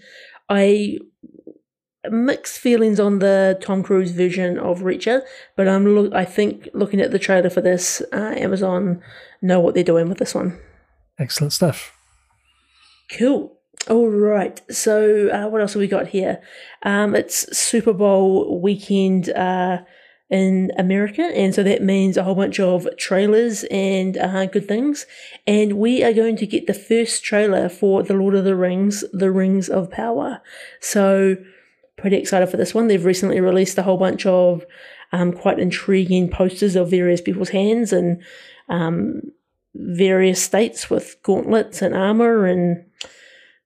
I 0.49 0.99
mixed 2.11 2.60
feelings 2.60 2.99
on 2.99 3.19
the 3.19 3.57
Tom 3.61 3.84
Cruise 3.84 4.11
version 4.11 4.57
of 4.57 4.80
Reacher, 4.80 5.22
but 5.56 5.68
I'm 5.68 5.86
look. 5.86 6.14
I 6.14 6.26
think 6.26 6.69
looking 6.73 7.02
at 7.02 7.11
the 7.11 7.19
trailer 7.19 7.49
for 7.49 7.61
this, 7.61 8.02
uh, 8.14 8.34
Amazon 8.36 9.02
know 9.41 9.60
what 9.60 9.73
they're 9.73 9.84
doing 9.84 10.10
with 10.10 10.18
this 10.18 10.36
one. 10.36 10.60
Excellent 11.19 11.53
stuff. 11.53 11.94
Cool. 13.18 13.57
All 13.90 14.10
right. 14.10 14.61
So 14.73 15.30
uh, 15.30 15.48
what 15.48 15.61
else 15.61 15.73
have 15.73 15.80
we 15.80 15.88
got 15.88 16.07
here? 16.07 16.41
Um, 16.84 17.15
it's 17.15 17.56
Super 17.56 17.94
Bowl 17.94 18.60
weekend 18.60 19.30
uh, 19.30 19.84
in 20.30 20.72
America, 20.77 21.22
and 21.22 21.53
so 21.53 21.61
that 21.61 21.84
means 21.84 22.18
a 22.18 22.23
whole 22.23 22.36
bunch 22.36 22.60
of 22.60 22.88
trailers 22.98 23.64
and 23.65 24.18
uh, 24.18 24.48
good 24.48 24.68
things. 24.68 25.06
And 25.45 25.73
we 25.73 26.03
are 26.03 26.14
going 26.14 26.36
to 26.38 26.48
get 26.48 26.65
the 26.65 26.73
first 26.73 27.23
trailer 27.23 27.69
for 27.69 28.02
The 28.02 28.15
Lord 28.15 28.34
of 28.34 28.44
the 28.44 28.56
Rings: 28.56 29.03
The 29.14 29.32
Rings 29.32 29.69
of 29.69 29.91
Power. 29.91 30.41
So 30.80 31.38
pretty 31.97 32.17
excited 32.17 32.49
for 32.49 32.57
this 32.57 32.73
one. 32.73 32.88
They've 32.88 33.03
recently 33.03 33.39
released 33.39 33.77
a 33.77 33.84
whole 33.84 33.97
bunch 33.97 34.26
of 34.26 34.65
um, 35.11 35.31
quite 35.31 35.59
intriguing 35.59 36.30
posters 36.30 36.76
of 36.76 36.89
various 36.89 37.22
people's 37.22 37.49
hands 37.49 37.93
and 37.93 38.22
um, 38.69 39.22
various 39.73 40.41
states 40.41 40.89
with 40.89 41.15
gauntlets 41.23 41.81
and 41.81 41.95
armor 41.95 42.45
and 42.45 42.85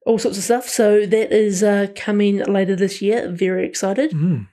all 0.06 0.18
sorts 0.18 0.38
of 0.38 0.44
stuff. 0.44 0.68
So 0.68 1.06
that 1.06 1.32
is 1.32 1.64
uh, 1.64 1.88
coming 1.96 2.40
later 2.40 2.76
this 2.76 3.02
year. 3.02 3.30
Very 3.30 3.66
excited. 3.66 4.12
Mm. 4.12 4.48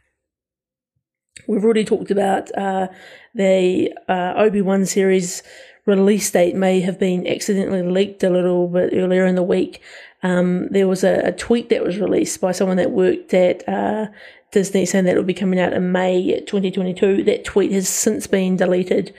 We've 1.47 1.65
already 1.65 1.85
talked 1.85 2.11
about 2.11 2.57
uh, 2.57 2.89
the 3.35 3.93
uh, 4.09 4.35
Obi 4.37 4.63
Wan 4.63 4.87
series 4.87 5.43
release 5.85 6.31
date 6.31 6.57
may 6.57 6.81
have 6.81 6.99
been 6.99 7.27
accidentally 7.27 7.83
leaked 7.83 8.25
a 8.25 8.31
little 8.31 8.69
bit 8.69 8.91
earlier 8.93 9.25
in 9.25 9.37
the 9.37 9.43
week. 9.43 9.81
Um, 10.23 10.69
there 10.69 10.89
was 10.89 11.05
a, 11.05 11.21
a, 11.27 11.33
tweet 11.33 11.69
that 11.69 11.85
was 11.85 11.99
released 11.99 12.41
by 12.41 12.53
someone 12.53 12.79
that 12.79 12.91
worked 12.91 13.35
at 13.35 13.69
uh, 13.69 14.07
Disney 14.51 14.87
saying 14.87 15.05
that 15.05 15.15
it 15.15 15.19
would 15.19 15.27
be 15.27 15.35
coming 15.35 15.61
out 15.61 15.73
in 15.73 15.93
May 15.93 16.41
2022. 16.41 17.25
That 17.25 17.45
tweet 17.45 17.73
has 17.73 17.89
since 17.89 18.27
been 18.27 18.57
deleted. 18.57 19.15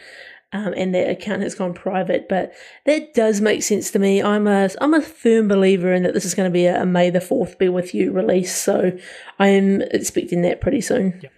Um, 0.53 0.73
and 0.77 0.95
that 0.95 1.09
account 1.09 1.41
has 1.41 1.55
gone 1.55 1.73
private, 1.73 2.29
but 2.29 2.53
that 2.85 3.13
does 3.13 3.41
make 3.41 3.63
sense 3.63 3.91
to 3.91 3.99
me. 3.99 4.23
I'm 4.23 4.47
a 4.47 4.69
I'm 4.79 4.93
a 4.93 5.01
firm 5.01 5.49
believer 5.49 5.91
in 5.91 6.03
that 6.03 6.13
this 6.13 6.23
is 6.23 6.35
going 6.35 6.49
to 6.49 6.53
be 6.53 6.67
a, 6.67 6.83
a 6.83 6.85
May 6.85 7.09
the 7.09 7.19
Fourth 7.19 7.59
be 7.59 7.67
with 7.67 7.93
you 7.93 8.13
release, 8.13 8.55
so 8.55 8.97
I 9.39 9.49
am 9.49 9.81
expecting 9.81 10.43
that 10.43 10.61
pretty 10.61 10.79
soon. 10.79 11.19
Yep. 11.21 11.31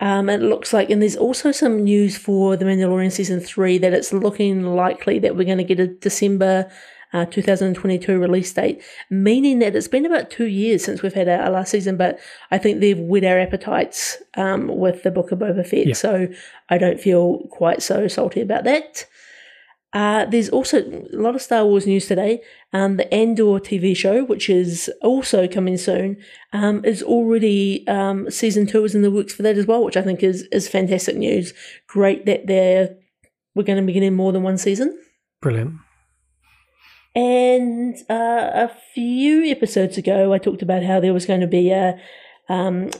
Um, 0.00 0.30
it 0.30 0.40
looks 0.40 0.72
like, 0.72 0.90
and 0.90 1.02
there's 1.02 1.16
also 1.16 1.50
some 1.50 1.82
news 1.82 2.16
for 2.16 2.56
The 2.56 2.64
Mandalorian 2.64 3.10
season 3.10 3.40
three 3.40 3.78
that 3.78 3.92
it's 3.92 4.12
looking 4.12 4.64
likely 4.64 5.18
that 5.18 5.36
we're 5.36 5.44
going 5.44 5.58
to 5.58 5.64
get 5.64 5.80
a 5.80 5.88
December 5.88 6.70
uh, 7.12 7.24
2022 7.26 8.18
release 8.18 8.52
date, 8.52 8.82
meaning 9.10 9.58
that 9.60 9.74
it's 9.74 9.88
been 9.88 10.04
about 10.06 10.30
two 10.30 10.46
years 10.46 10.84
since 10.84 11.02
we've 11.02 11.14
had 11.14 11.28
our, 11.28 11.40
our 11.42 11.50
last 11.50 11.70
season, 11.70 11.96
but 11.96 12.18
I 12.50 12.58
think 12.58 12.80
they've 12.80 12.98
whet 12.98 13.24
our 13.24 13.38
appetites 13.38 14.18
um, 14.36 14.68
with 14.78 15.02
the 15.02 15.10
Book 15.10 15.32
of 15.32 15.38
Boba 15.38 15.66
Fett, 15.66 15.86
Yeah. 15.88 15.94
so 15.94 16.28
I 16.68 16.78
don't 16.78 17.00
feel 17.00 17.46
quite 17.50 17.82
so 17.82 18.08
salty 18.08 18.40
about 18.40 18.64
that. 18.64 19.06
Uh, 19.94 20.26
there's 20.26 20.50
also 20.50 20.82
a 20.82 21.16
lot 21.16 21.34
of 21.34 21.40
Star 21.40 21.64
Wars 21.64 21.86
news 21.86 22.06
today. 22.06 22.42
Um, 22.74 22.98
the 22.98 23.12
Andor 23.12 23.58
TV 23.58 23.96
show, 23.96 24.22
which 24.22 24.50
is 24.50 24.90
also 25.00 25.48
coming 25.48 25.78
soon, 25.78 26.18
um, 26.52 26.84
is 26.84 27.02
already 27.02 27.86
um, 27.88 28.30
season 28.30 28.66
two 28.66 28.84
is 28.84 28.94
in 28.94 29.00
the 29.00 29.10
works 29.10 29.32
for 29.32 29.42
that 29.44 29.56
as 29.56 29.64
well, 29.66 29.82
which 29.82 29.96
I 29.96 30.02
think 30.02 30.22
is 30.22 30.42
is 30.52 30.68
fantastic 30.68 31.16
news. 31.16 31.54
Great 31.86 32.26
that 32.26 32.46
they're 32.46 32.96
we're 33.54 33.62
going 33.62 33.80
to 33.80 33.86
be 33.86 33.94
getting 33.94 34.14
more 34.14 34.30
than 34.30 34.42
one 34.42 34.58
season. 34.58 34.94
Brilliant. 35.40 35.72
And 37.14 37.96
uh, 38.08 38.50
a 38.52 38.70
few 38.94 39.44
episodes 39.44 39.98
ago, 39.98 40.32
I 40.32 40.38
talked 40.38 40.62
about 40.62 40.82
how 40.82 41.00
there 41.00 41.14
was 41.14 41.26
going 41.26 41.40
to 41.40 41.46
be 41.46 41.70
a 41.70 41.98
um, 42.48 42.90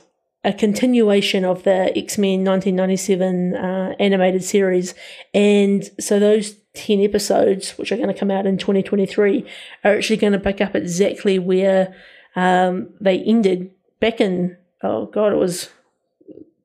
a 0.44 0.52
continuation 0.52 1.44
of 1.44 1.64
the 1.64 1.96
X 1.96 2.16
Men 2.16 2.44
1997 2.44 3.56
uh, 3.56 3.94
animated 3.98 4.44
series, 4.44 4.94
and 5.34 5.90
so 6.00 6.18
those 6.18 6.54
ten 6.74 7.00
episodes, 7.00 7.76
which 7.78 7.92
are 7.92 7.96
going 7.96 8.08
to 8.08 8.14
come 8.14 8.30
out 8.30 8.46
in 8.46 8.58
2023, 8.58 9.44
are 9.84 9.96
actually 9.96 10.16
going 10.16 10.32
to 10.32 10.38
pick 10.38 10.60
up 10.60 10.74
exactly 10.74 11.38
where 11.38 11.94
um, 12.36 12.90
they 13.00 13.20
ended 13.22 13.70
back 14.00 14.20
in 14.20 14.56
oh 14.82 15.06
god, 15.06 15.32
it 15.32 15.36
was 15.36 15.70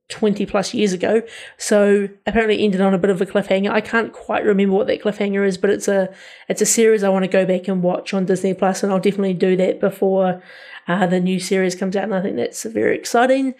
20 0.09 0.45
plus 0.45 0.73
years 0.73 0.93
ago. 0.93 1.21
So 1.57 2.09
apparently 2.25 2.63
ended 2.63 2.81
on 2.81 2.93
a 2.93 2.97
bit 2.97 3.09
of 3.09 3.21
a 3.21 3.25
cliffhanger. 3.25 3.71
I 3.71 3.81
can't 3.81 4.13
quite 4.13 4.43
remember 4.43 4.75
what 4.75 4.88
that 4.88 5.01
cliffhanger 5.01 5.45
is, 5.47 5.57
but 5.57 5.69
it's 5.69 5.88
a 5.88 6.13
it's 6.49 6.61
a 6.61 6.65
series 6.65 7.03
I 7.03 7.09
want 7.09 7.23
to 7.23 7.30
go 7.30 7.45
back 7.45 7.67
and 7.67 7.81
watch 7.81 8.13
on 8.13 8.25
Disney 8.25 8.53
Plus, 8.53 8.84
and 8.84 8.91
I'll 8.91 8.99
definitely 8.99 9.34
do 9.34 9.55
that 9.57 9.80
before 9.80 10.43
uh, 10.88 11.07
the 11.07 11.19
new 11.19 11.39
series 11.39 11.75
comes 11.75 11.95
out. 11.95 12.03
And 12.03 12.15
I 12.15 12.21
think 12.21 12.35
that's 12.35 12.63
very 12.63 12.95
exciting. 12.95 13.55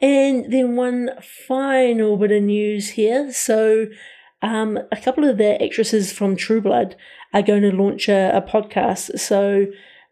And 0.00 0.52
then 0.52 0.76
one 0.76 1.10
final 1.20 2.16
bit 2.16 2.30
of 2.30 2.42
news 2.42 2.90
here. 2.90 3.32
So 3.32 3.86
um, 4.42 4.78
a 4.92 4.96
couple 4.96 5.24
of 5.24 5.38
the 5.38 5.60
actresses 5.62 6.12
from 6.12 6.36
True 6.36 6.60
Blood 6.60 6.94
are 7.34 7.42
going 7.42 7.62
to 7.62 7.72
launch 7.72 8.08
a, 8.08 8.36
a 8.36 8.42
podcast. 8.42 9.18
So 9.18 9.66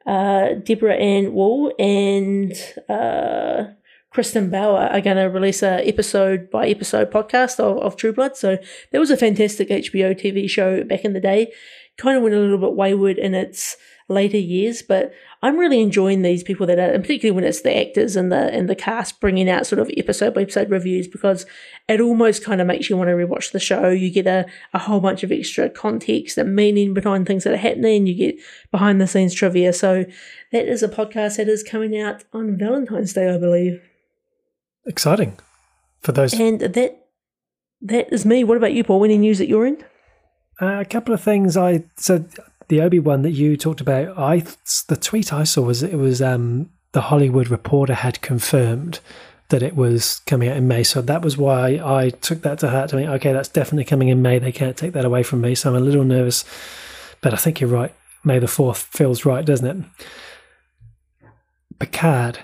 uh, 0.06 0.54
Deborah 0.64 0.96
Ann 0.96 1.34
Woll 1.34 1.72
and 1.78 2.52
uh, 2.88 3.72
Kristin 4.16 4.50
Bauer 4.50 4.86
are 4.86 5.02
going 5.02 5.18
to 5.18 5.24
release 5.24 5.62
a 5.62 5.86
episode 5.86 6.50
by 6.50 6.66
episode 6.68 7.10
podcast 7.10 7.60
of, 7.60 7.76
of 7.82 7.96
True 7.96 8.14
Blood. 8.14 8.34
So 8.34 8.56
that 8.90 8.98
was 8.98 9.10
a 9.10 9.16
fantastic 9.16 9.68
HBO 9.68 10.18
TV 10.18 10.48
show 10.48 10.82
back 10.84 11.04
in 11.04 11.12
the 11.12 11.20
day. 11.20 11.52
Kind 11.98 12.16
of 12.16 12.22
went 12.22 12.34
a 12.34 12.38
little 12.38 12.56
bit 12.56 12.72
wayward 12.72 13.18
in 13.18 13.34
its 13.34 13.76
later 14.08 14.38
years, 14.38 14.80
but 14.80 15.12
I'm 15.42 15.58
really 15.58 15.82
enjoying 15.82 16.22
these 16.22 16.42
people 16.42 16.66
that 16.66 16.78
are, 16.78 16.92
and 16.92 17.04
particularly 17.04 17.34
when 17.34 17.44
it's 17.44 17.60
the 17.60 17.76
actors 17.76 18.16
and 18.16 18.32
the 18.32 18.50
and 18.54 18.70
the 18.70 18.74
cast 18.74 19.20
bringing 19.20 19.50
out 19.50 19.66
sort 19.66 19.80
of 19.80 19.90
episode 19.98 20.32
by 20.32 20.42
episode 20.42 20.70
reviews 20.70 21.08
because 21.08 21.44
it 21.86 22.00
almost 22.00 22.42
kind 22.42 22.62
of 22.62 22.66
makes 22.66 22.88
you 22.88 22.96
want 22.96 23.08
to 23.08 23.14
rewatch 23.14 23.52
the 23.52 23.60
show. 23.60 23.90
You 23.90 24.10
get 24.10 24.26
a, 24.26 24.46
a 24.72 24.78
whole 24.78 25.00
bunch 25.00 25.24
of 25.24 25.32
extra 25.32 25.68
context 25.68 26.38
and 26.38 26.56
meaning 26.56 26.94
behind 26.94 27.26
things 27.26 27.44
that 27.44 27.52
are 27.52 27.58
happening. 27.58 28.06
You 28.06 28.14
get 28.14 28.36
behind 28.70 28.98
the 28.98 29.06
scenes 29.06 29.34
trivia. 29.34 29.74
So 29.74 30.06
that 30.52 30.66
is 30.66 30.82
a 30.82 30.88
podcast 30.88 31.36
that 31.36 31.48
is 31.48 31.62
coming 31.62 32.00
out 32.00 32.24
on 32.32 32.56
Valentine's 32.56 33.12
Day, 33.12 33.28
I 33.28 33.36
believe. 33.36 33.85
Exciting 34.86 35.36
for 36.00 36.12
those. 36.12 36.32
And 36.34 36.60
that 36.60 37.06
that 37.82 38.12
is 38.12 38.24
me. 38.24 38.44
What 38.44 38.56
about 38.56 38.72
you, 38.72 38.84
Paul? 38.84 39.04
Any 39.04 39.18
news 39.18 39.38
that 39.38 39.48
you're 39.48 39.66
in? 39.66 39.84
Uh, 40.60 40.80
a 40.80 40.84
couple 40.84 41.12
of 41.12 41.20
things. 41.20 41.56
I 41.56 41.84
so 41.96 42.24
the 42.68 42.80
Obi 42.80 42.98
Wan 42.98 43.22
that 43.22 43.32
you 43.32 43.56
talked 43.56 43.80
about. 43.80 44.16
I 44.18 44.44
the 44.88 44.96
tweet 44.96 45.32
I 45.32 45.44
saw 45.44 45.62
was 45.62 45.82
it 45.82 45.96
was 45.96 46.22
um, 46.22 46.70
the 46.92 47.02
Hollywood 47.02 47.48
Reporter 47.48 47.94
had 47.94 48.20
confirmed 48.22 49.00
that 49.48 49.62
it 49.62 49.76
was 49.76 50.20
coming 50.26 50.48
out 50.48 50.56
in 50.56 50.66
May. 50.66 50.82
So 50.82 51.00
that 51.02 51.22
was 51.22 51.36
why 51.36 51.80
I 51.84 52.10
took 52.10 52.42
that 52.42 52.58
to 52.60 52.70
heart. 52.70 52.92
I 52.92 52.96
mean, 52.96 53.08
okay, 53.10 53.32
that's 53.32 53.48
definitely 53.48 53.84
coming 53.84 54.08
in 54.08 54.22
May. 54.22 54.38
They 54.38 54.52
can't 54.52 54.76
take 54.76 54.92
that 54.94 55.04
away 55.04 55.22
from 55.22 55.40
me. 55.40 55.54
So 55.54 55.70
I'm 55.70 55.76
a 55.76 55.84
little 55.84 56.04
nervous, 56.04 56.44
but 57.20 57.32
I 57.32 57.36
think 57.36 57.60
you're 57.60 57.70
right. 57.70 57.94
May 58.24 58.40
the 58.40 58.48
fourth 58.48 58.78
feels 58.78 59.24
right, 59.24 59.44
doesn't 59.44 59.66
it? 59.66 61.28
Picard 61.78 62.40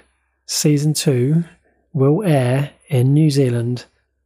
season 0.47 0.95
two 0.95 1.45
will 1.93 2.23
air 2.25 2.73
in 2.89 3.15
New 3.15 3.31
Zealand 3.31 3.85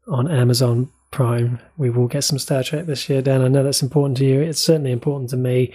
on 0.08 0.30
Amazon 0.30 0.90
Prime. 1.10 1.58
We 1.76 1.90
will 1.90 2.08
get 2.08 2.24
some 2.24 2.38
Star 2.38 2.62
Trek 2.62 2.86
this 2.86 3.08
year, 3.08 3.22
Dan. 3.22 3.42
I 3.42 3.48
know 3.48 3.62
that's 3.62 3.82
important 3.82 4.18
to 4.18 4.24
you. 4.24 4.40
It's 4.40 4.60
certainly 4.60 4.92
important 4.92 5.30
to 5.30 5.36
me. 5.36 5.72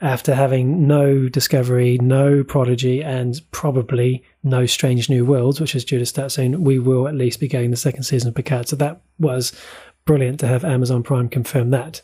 After 0.00 0.34
having 0.34 0.88
no 0.88 1.28
Discovery, 1.28 1.96
no 1.98 2.42
Prodigy, 2.42 3.02
and 3.02 3.40
probably 3.52 4.24
no 4.42 4.66
Strange 4.66 5.08
New 5.08 5.24
Worlds, 5.24 5.60
which 5.60 5.76
is 5.76 5.84
due 5.84 6.00
to 6.00 6.06
start 6.06 6.32
soon, 6.32 6.64
we 6.64 6.80
will 6.80 7.06
at 7.06 7.14
least 7.14 7.38
be 7.38 7.46
getting 7.46 7.70
the 7.70 7.76
second 7.76 8.02
season 8.02 8.28
of 8.28 8.34
Picard. 8.34 8.68
So 8.68 8.76
that 8.76 9.00
was 9.20 9.52
brilliant 10.04 10.40
to 10.40 10.48
have 10.48 10.64
Amazon 10.64 11.04
Prime 11.04 11.28
confirm 11.28 11.70
that. 11.70 12.02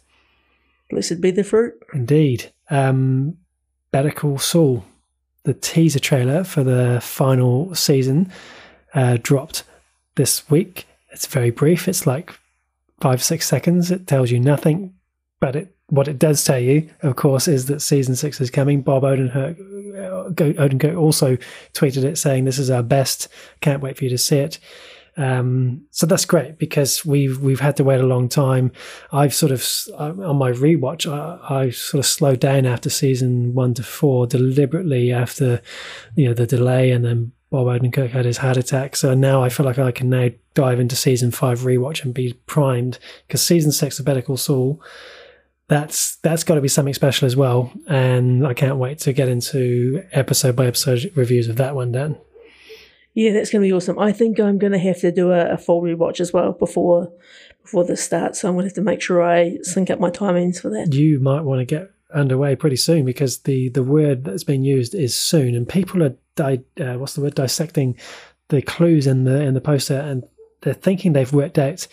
Blessed 0.91 1.21
be 1.21 1.33
the 1.33 1.45
fruit. 1.45 1.75
Indeed. 1.93 2.53
Um, 2.71 3.37
Better 3.91 4.11
Call 4.11 4.39
Saul, 4.39 4.85
the 5.43 5.55
teaser 5.55 5.99
trailer 5.99 6.45
for 6.45 6.63
the 6.63 7.01
final 7.03 7.75
season, 7.75 8.31
uh, 8.95 9.19
dropped 9.23 9.65
this 10.17 10.49
week. 10.51 10.87
It's 11.11 11.27
very 11.27 11.51
brief. 11.51 11.89
It's 11.89 12.07
like 12.07 12.33
five, 13.01 13.23
six 13.23 13.47
seconds. 13.47 13.91
It 13.91 14.07
tells 14.07 14.31
you 14.31 14.41
nothing, 14.41 14.95
but 15.41 15.57
it 15.57 15.75
what 15.91 16.07
it 16.07 16.19
does 16.19 16.45
tell 16.45 16.59
you, 16.59 16.91
of 17.03 17.17
course, 17.17 17.49
is 17.49 17.67
that 17.67 17.81
season 17.81 18.15
six 18.15 18.41
is 18.43 18.51
coming. 18.51 18.83
Bob 18.83 19.05
Odenkirk, 19.05 20.59
Odin 20.59 20.97
also 20.97 21.37
tweeted 21.73 22.05
it 22.05 22.19
saying, 22.19 22.45
"This 22.45 22.59
is 22.59 22.71
our 22.71 22.83
best. 22.83 23.29
Can't 23.61 23.83
wait 23.83 23.97
for 23.97 24.05
you 24.05 24.11
to 24.11 24.19
see 24.19 24.39
it." 24.39 24.59
Um, 25.17 25.83
so 25.91 26.07
that's 26.07 26.25
great 26.25 26.59
because 26.59 27.05
we've 27.05 27.41
we've 27.41 27.59
had 27.59 27.77
to 27.79 27.85
wait 27.85 28.01
a 28.01 28.07
long 28.07 28.29
time. 28.29 28.71
I've 29.13 29.35
sort 29.35 29.51
of 29.51 29.67
on 29.99 30.37
my 30.37 30.53
rewatch, 30.53 31.11
I, 31.11 31.63
I 31.63 31.71
sort 31.71 32.01
of 32.01 32.07
slowed 32.07 32.39
down 32.39 32.67
after 32.67 32.89
season 32.89 33.53
one 33.55 33.75
to 33.75 33.83
four 33.83 34.27
deliberately 34.27 35.11
after 35.11 35.61
you 36.15 36.29
know 36.29 36.35
the 36.35 36.47
delay, 36.47 36.93
and 36.93 37.05
then 37.05 37.33
Bob 37.51 37.67
Odenkirk 37.67 38.11
had 38.11 38.25
his 38.25 38.39
heart 38.39 38.57
attack. 38.57 38.95
So 38.97 39.15
now 39.15 39.43
I 39.43 39.49
feel 39.49 39.65
like 39.65 39.79
I 39.79 39.91
can 39.91 40.11
now 40.11 40.29
dive 40.55 40.81
into 40.81 40.97
season 40.97 41.31
five 41.31 41.61
rewatch 41.61 42.05
and 42.05 42.13
be 42.13 42.35
primed 42.47 42.99
because 43.27 43.43
season 43.43 43.73
six 43.73 43.99
of 43.99 44.05
Better 44.05 44.23
Call 44.23 44.37
Saul. 44.37 44.83
That's 45.69 46.17
that's 46.17 46.45
got 46.45 46.55
to 46.55 46.61
be 46.63 46.69
something 46.69 46.95
special 46.95 47.27
as 47.27 47.37
well, 47.37 47.73
and 47.87 48.47
I 48.47 48.55
can't 48.55 48.77
wait 48.77 48.99
to 49.01 49.13
get 49.13 49.29
into 49.29 50.03
episode 50.13 50.57
by 50.57 50.67
episode 50.67 51.13
reviews 51.15 51.49
of 51.49 51.57
that 51.57 51.75
one. 51.75 51.93
Dan. 51.93 52.17
Yeah, 53.13 53.33
that's 53.33 53.51
going 53.51 53.63
to 53.63 53.69
be 53.69 53.73
awesome. 53.73 53.99
I 53.99 54.13
think 54.13 54.39
I'm 54.39 54.59
going 54.59 54.73
to 54.73 54.79
have 54.79 55.01
to 55.01 55.11
do 55.11 55.33
a, 55.33 55.55
a 55.55 55.59
full 55.59 55.83
rewatch 55.83 56.21
as 56.21 56.33
well 56.33 56.53
before 56.53 57.13
before 57.63 57.85
this 57.85 58.03
starts. 58.03 58.41
So 58.41 58.49
I'm 58.49 58.55
going 58.55 58.65
to 58.65 58.69
have 58.69 58.77
to 58.77 58.81
make 58.81 59.03
sure 59.03 59.23
I 59.23 59.59
sync 59.63 59.91
up 59.91 60.01
my 60.01 60.11
timings 60.11 60.61
for 60.61 60.71
that. 60.71 60.95
You 60.95 61.21
might 61.21 61.43
want 61.43 61.61
to 61.61 61.67
get 61.67 61.91
underway 62.15 62.57
pretty 62.57 62.77
soon 62.77 63.05
because 63.05 63.41
the 63.41 63.69
the 63.71 63.83
word 63.83 64.25
that's 64.25 64.45
been 64.45 64.65
used 64.65 64.95
is 64.95 65.15
soon, 65.15 65.55
and 65.55 65.69
people 65.69 66.03
are 66.03 66.17
di- 66.37 66.65
uh, 66.81 66.95
what's 66.95 67.15
the 67.15 67.21
word 67.21 67.35
dissecting 67.35 67.97
the 68.49 68.63
clues 68.63 69.07
in 69.07 69.25
the 69.25 69.41
in 69.43 69.55
the 69.55 69.61
poster, 69.61 69.99
and 69.99 70.25
they're 70.63 70.75
thinking 70.75 71.13
they've 71.13 71.33
worked 71.33 71.59
out 71.59 71.87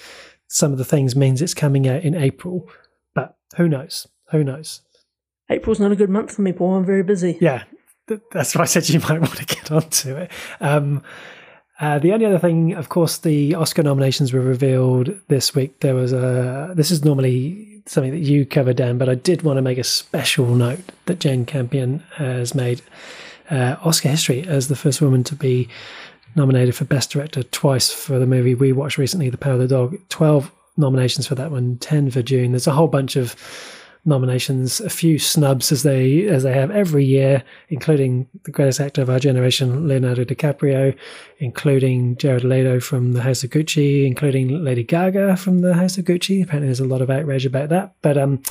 some 0.47 0.71
of 0.71 0.77
the 0.77 0.85
things 0.85 1.15
means 1.15 1.41
it's 1.41 1.53
coming 1.53 1.87
out 1.87 2.03
in 2.03 2.15
April, 2.15 2.69
but 3.13 3.37
who 3.57 3.67
knows? 3.67 4.07
Who 4.31 4.43
knows? 4.43 4.81
April's 5.49 5.79
not 5.79 5.91
a 5.91 5.95
good 5.95 6.09
month 6.09 6.31
for 6.31 6.41
me, 6.41 6.51
Paul. 6.53 6.75
I'm 6.75 6.85
very 6.85 7.03
busy. 7.03 7.37
Yeah, 7.41 7.63
that's 8.31 8.55
why 8.55 8.63
I 8.63 8.65
said 8.65 8.87
you 8.89 8.99
might 9.01 9.19
want 9.19 9.35
to 9.37 9.45
get 9.45 9.71
onto 9.71 10.15
it. 10.15 10.31
Um, 10.59 11.03
uh, 11.79 11.99
the 11.99 12.13
only 12.13 12.25
other 12.25 12.39
thing, 12.39 12.73
of 12.73 12.87
course, 12.89 13.17
the 13.17 13.55
Oscar 13.55 13.83
nominations 13.83 14.31
were 14.31 14.39
revealed 14.39 15.19
this 15.27 15.53
week. 15.53 15.81
There 15.81 15.95
was 15.95 16.13
a. 16.13 16.73
This 16.73 16.89
is 16.89 17.03
normally 17.03 17.74
something 17.85 18.11
that 18.11 18.19
you 18.19 18.45
cover, 18.45 18.73
Dan, 18.73 18.97
but 18.97 19.09
I 19.09 19.15
did 19.15 19.43
want 19.43 19.57
to 19.57 19.61
make 19.61 19.77
a 19.77 19.83
special 19.83 20.47
note 20.55 20.79
that 21.05 21.19
Jane 21.19 21.45
Campion 21.45 22.03
has 22.15 22.55
made 22.55 22.81
uh, 23.51 23.75
Oscar 23.83 24.09
history 24.09 24.45
as 24.47 24.67
the 24.67 24.75
first 24.75 25.01
woman 25.01 25.23
to 25.25 25.35
be 25.35 25.69
nominated 26.35 26.75
for 26.75 26.85
Best 26.85 27.11
Director 27.11 27.43
twice 27.43 27.91
for 27.91 28.19
the 28.19 28.25
movie 28.25 28.55
we 28.55 28.71
watched 28.71 28.97
recently, 28.97 29.29
The 29.29 29.37
Power 29.37 29.53
of 29.53 29.59
the 29.59 29.67
Dog. 29.67 29.97
Twelve 30.09 30.51
nominations 30.77 31.27
for 31.27 31.35
that 31.35 31.51
one, 31.51 31.77
ten 31.77 32.09
for 32.11 32.21
Dune. 32.21 32.51
There's 32.51 32.67
a 32.67 32.71
whole 32.71 32.87
bunch 32.87 33.15
of 33.15 33.35
nominations, 34.05 34.79
a 34.79 34.89
few 34.89 35.17
snubs 35.17 35.71
as 35.71 35.83
they 35.83 36.27
as 36.27 36.43
they 36.43 36.53
have 36.53 36.71
every 36.71 37.03
year, 37.03 37.43
including 37.69 38.27
the 38.43 38.51
greatest 38.51 38.79
actor 38.79 39.01
of 39.01 39.09
our 39.09 39.19
generation, 39.19 39.87
Leonardo 39.87 40.23
DiCaprio, 40.23 40.95
including 41.39 42.15
Jared 42.17 42.43
Leto 42.43 42.79
from 42.79 43.13
The 43.13 43.21
House 43.21 43.43
of 43.43 43.49
Gucci, 43.49 44.05
including 44.05 44.63
Lady 44.63 44.83
Gaga 44.83 45.37
from 45.37 45.61
The 45.61 45.73
House 45.73 45.97
of 45.97 46.05
Gucci. 46.05 46.43
Apparently, 46.43 46.67
there's 46.67 46.79
a 46.79 46.85
lot 46.85 47.01
of 47.01 47.09
outrage 47.09 47.45
about 47.45 47.69
that, 47.69 47.95
but 48.01 48.17
um, 48.17 48.41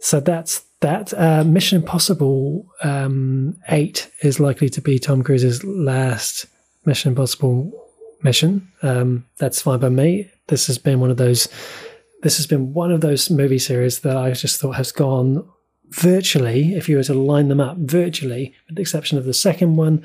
so 0.00 0.20
that's 0.20 0.64
that. 0.80 1.12
Uh, 1.14 1.44
Mission 1.44 1.80
Impossible 1.80 2.66
um, 2.82 3.56
Eight 3.68 4.10
is 4.22 4.40
likely 4.40 4.68
to 4.70 4.80
be 4.80 4.98
Tom 4.98 5.22
Cruise's 5.22 5.64
last 5.64 6.46
Mission 6.84 7.10
Impossible 7.10 7.72
mission. 8.22 8.70
Um, 8.82 9.26
that's 9.38 9.62
fine 9.62 9.80
by 9.80 9.88
me. 9.88 10.30
This 10.48 10.66
has 10.66 10.78
been 10.78 11.00
one 11.00 11.10
of 11.10 11.16
those 11.16 11.48
this 12.22 12.36
has 12.36 12.46
been 12.46 12.72
one 12.72 12.90
of 12.90 13.00
those 13.00 13.30
movie 13.30 13.58
series 13.58 14.00
that 14.00 14.16
I 14.16 14.32
just 14.32 14.60
thought 14.60 14.76
has 14.76 14.92
gone 14.92 15.48
virtually, 15.90 16.74
if 16.74 16.88
you 16.88 16.96
were 16.96 17.04
to 17.04 17.14
line 17.14 17.48
them 17.48 17.60
up, 17.60 17.76
virtually, 17.78 18.54
with 18.66 18.76
the 18.76 18.82
exception 18.82 19.18
of 19.18 19.24
the 19.24 19.34
second 19.34 19.76
one, 19.76 20.04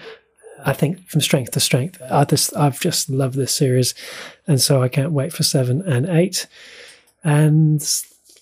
I 0.66 0.74
think 0.74 1.08
from 1.08 1.22
strength 1.22 1.52
to 1.52 1.60
strength. 1.60 2.02
I 2.10 2.24
just, 2.24 2.56
I've 2.56 2.80
just 2.80 3.10
loved 3.10 3.36
this 3.36 3.52
series, 3.52 3.94
and 4.48 4.62
so 4.62 4.82
I 4.82 4.88
can't 4.88 5.12
wait 5.12 5.34
for 5.34 5.44
seven 5.44 5.82
and 5.82 6.06
eight. 6.06 6.48
And 7.24 7.82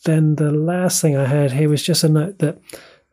then 0.05 0.35
the 0.35 0.51
last 0.51 1.01
thing 1.01 1.15
I 1.15 1.25
heard 1.25 1.51
here 1.51 1.69
was 1.69 1.83
just 1.83 2.03
a 2.03 2.09
note 2.09 2.39
that 2.39 2.59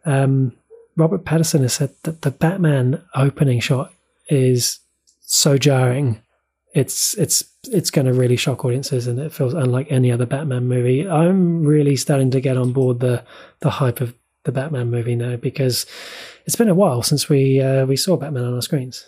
um, 0.04 0.52
Robert 0.96 1.24
Pattinson 1.24 1.60
has 1.60 1.74
said 1.74 1.90
that 2.02 2.22
the 2.22 2.30
Batman 2.30 3.02
opening 3.14 3.60
shot 3.60 3.92
is 4.28 4.80
so 5.20 5.56
jarring 5.56 6.20
it's 6.78 7.14
it's 7.18 7.44
it's 7.70 7.90
going 7.90 8.06
to 8.06 8.12
really 8.12 8.36
shock 8.36 8.64
audiences, 8.64 9.06
and 9.06 9.18
it 9.18 9.32
feels 9.32 9.54
unlike 9.54 9.90
any 9.90 10.12
other 10.12 10.26
Batman 10.26 10.68
movie. 10.68 11.08
I'm 11.08 11.64
really 11.64 11.96
starting 11.96 12.30
to 12.30 12.40
get 12.40 12.56
on 12.56 12.72
board 12.72 13.00
the 13.00 13.24
the 13.60 13.70
hype 13.70 14.00
of 14.00 14.14
the 14.44 14.52
Batman 14.52 14.90
movie 14.90 15.16
now 15.16 15.36
because 15.36 15.86
it's 16.46 16.56
been 16.56 16.68
a 16.68 16.74
while 16.74 17.02
since 17.02 17.28
we 17.28 17.60
uh, 17.60 17.84
we 17.84 17.96
saw 17.96 18.16
Batman 18.16 18.44
on 18.44 18.54
our 18.54 18.62
screens. 18.62 19.06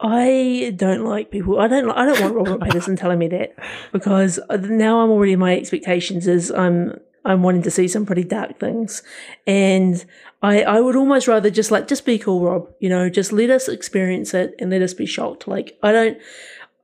I 0.00 0.74
don't 0.76 1.04
like 1.04 1.30
people. 1.30 1.58
I 1.58 1.68
don't. 1.68 1.90
I 1.90 2.04
don't 2.04 2.20
want 2.20 2.34
Robert 2.34 2.60
Pattinson 2.68 2.98
telling 2.98 3.18
me 3.18 3.28
that 3.28 3.54
because 3.92 4.38
now 4.50 5.00
I'm 5.00 5.10
already 5.10 5.36
my 5.36 5.56
expectations 5.56 6.26
is 6.26 6.50
I'm 6.50 6.98
I'm 7.24 7.42
wanting 7.42 7.62
to 7.62 7.70
see 7.70 7.88
some 7.88 8.04
pretty 8.04 8.24
dark 8.24 8.58
things, 8.58 9.02
and 9.46 10.04
I 10.42 10.62
I 10.62 10.80
would 10.80 10.96
almost 10.96 11.28
rather 11.28 11.50
just 11.50 11.70
like 11.70 11.88
just 11.88 12.04
be 12.04 12.18
cool, 12.18 12.42
Rob. 12.42 12.68
You 12.78 12.88
know, 12.88 13.08
just 13.08 13.32
let 13.32 13.50
us 13.50 13.68
experience 13.68 14.34
it 14.34 14.54
and 14.58 14.70
let 14.70 14.82
us 14.82 14.94
be 14.94 15.06
shocked. 15.06 15.48
Like 15.48 15.78
I 15.82 15.92
don't. 15.92 16.18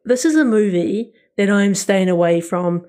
This 0.04 0.24
is 0.24 0.36
a 0.36 0.44
movie 0.44 1.12
that 1.36 1.50
I'm 1.50 1.74
staying 1.74 2.08
away 2.08 2.40
from 2.40 2.86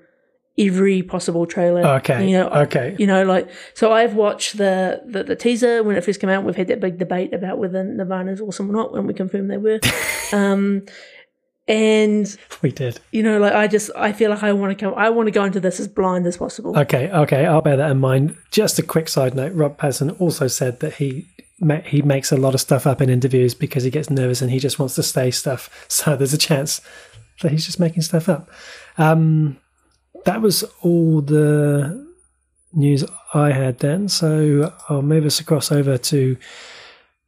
every 0.58 1.02
possible 1.02 1.46
trailer. 1.46 1.84
Okay. 1.98 2.28
You 2.28 2.38
know, 2.38 2.48
okay. 2.48 2.96
You 2.98 3.06
know, 3.06 3.24
like 3.24 3.48
so 3.74 3.92
I've 3.92 4.14
watched 4.14 4.56
the, 4.56 5.02
the 5.06 5.24
the 5.24 5.36
teaser 5.36 5.82
when 5.82 5.96
it 5.96 6.04
first 6.04 6.20
came 6.20 6.30
out. 6.30 6.44
We've 6.44 6.56
had 6.56 6.68
that 6.68 6.80
big 6.80 6.98
debate 6.98 7.34
about 7.34 7.58
whether 7.58 7.82
Nirvana's 7.82 8.40
awesome 8.40 8.70
or 8.70 8.72
not 8.72 8.92
when 8.92 9.06
we 9.06 9.14
confirmed 9.14 9.50
they 9.50 9.56
were. 9.56 9.80
um 10.32 10.82
and 11.66 12.36
we 12.62 12.70
did. 12.70 13.00
You 13.10 13.22
know, 13.22 13.38
like 13.38 13.54
I 13.54 13.66
just 13.66 13.90
I 13.96 14.12
feel 14.12 14.30
like 14.30 14.42
I 14.42 14.52
want 14.52 14.76
to 14.76 14.84
come. 14.84 14.94
I 14.96 15.10
want 15.10 15.28
to 15.28 15.30
go 15.30 15.44
into 15.44 15.60
this 15.60 15.80
as 15.80 15.88
blind 15.88 16.26
as 16.26 16.36
possible. 16.36 16.78
Okay, 16.78 17.10
okay, 17.10 17.46
I'll 17.46 17.62
bear 17.62 17.76
that 17.76 17.90
in 17.90 18.00
mind. 18.00 18.36
Just 18.50 18.78
a 18.78 18.82
quick 18.82 19.08
side 19.08 19.34
note: 19.34 19.54
Rob 19.54 19.78
Pattinson 19.78 20.20
also 20.20 20.46
said 20.46 20.80
that 20.80 20.94
he 20.94 21.26
he 21.86 22.02
makes 22.02 22.32
a 22.32 22.36
lot 22.36 22.54
of 22.54 22.60
stuff 22.60 22.86
up 22.86 23.00
in 23.00 23.10
interviews 23.10 23.54
because 23.54 23.84
he 23.84 23.90
gets 23.90 24.10
nervous 24.10 24.42
and 24.42 24.50
he 24.50 24.58
just 24.58 24.78
wants 24.78 24.94
to 24.96 25.02
say 25.02 25.30
stuff. 25.30 25.86
So 25.88 26.16
there's 26.16 26.34
a 26.34 26.38
chance 26.38 26.80
that 27.42 27.52
he's 27.52 27.66
just 27.66 27.80
making 27.80 28.02
stuff 28.02 28.28
up. 28.28 28.50
Um, 28.98 29.58
that 30.24 30.40
was 30.40 30.64
all 30.82 31.20
the 31.20 32.06
news 32.72 33.04
I 33.32 33.52
had 33.52 33.78
then. 33.78 34.08
So 34.08 34.72
I'll 34.88 35.02
move 35.02 35.24
us 35.24 35.40
across 35.40 35.70
over 35.70 35.96
to 35.96 36.36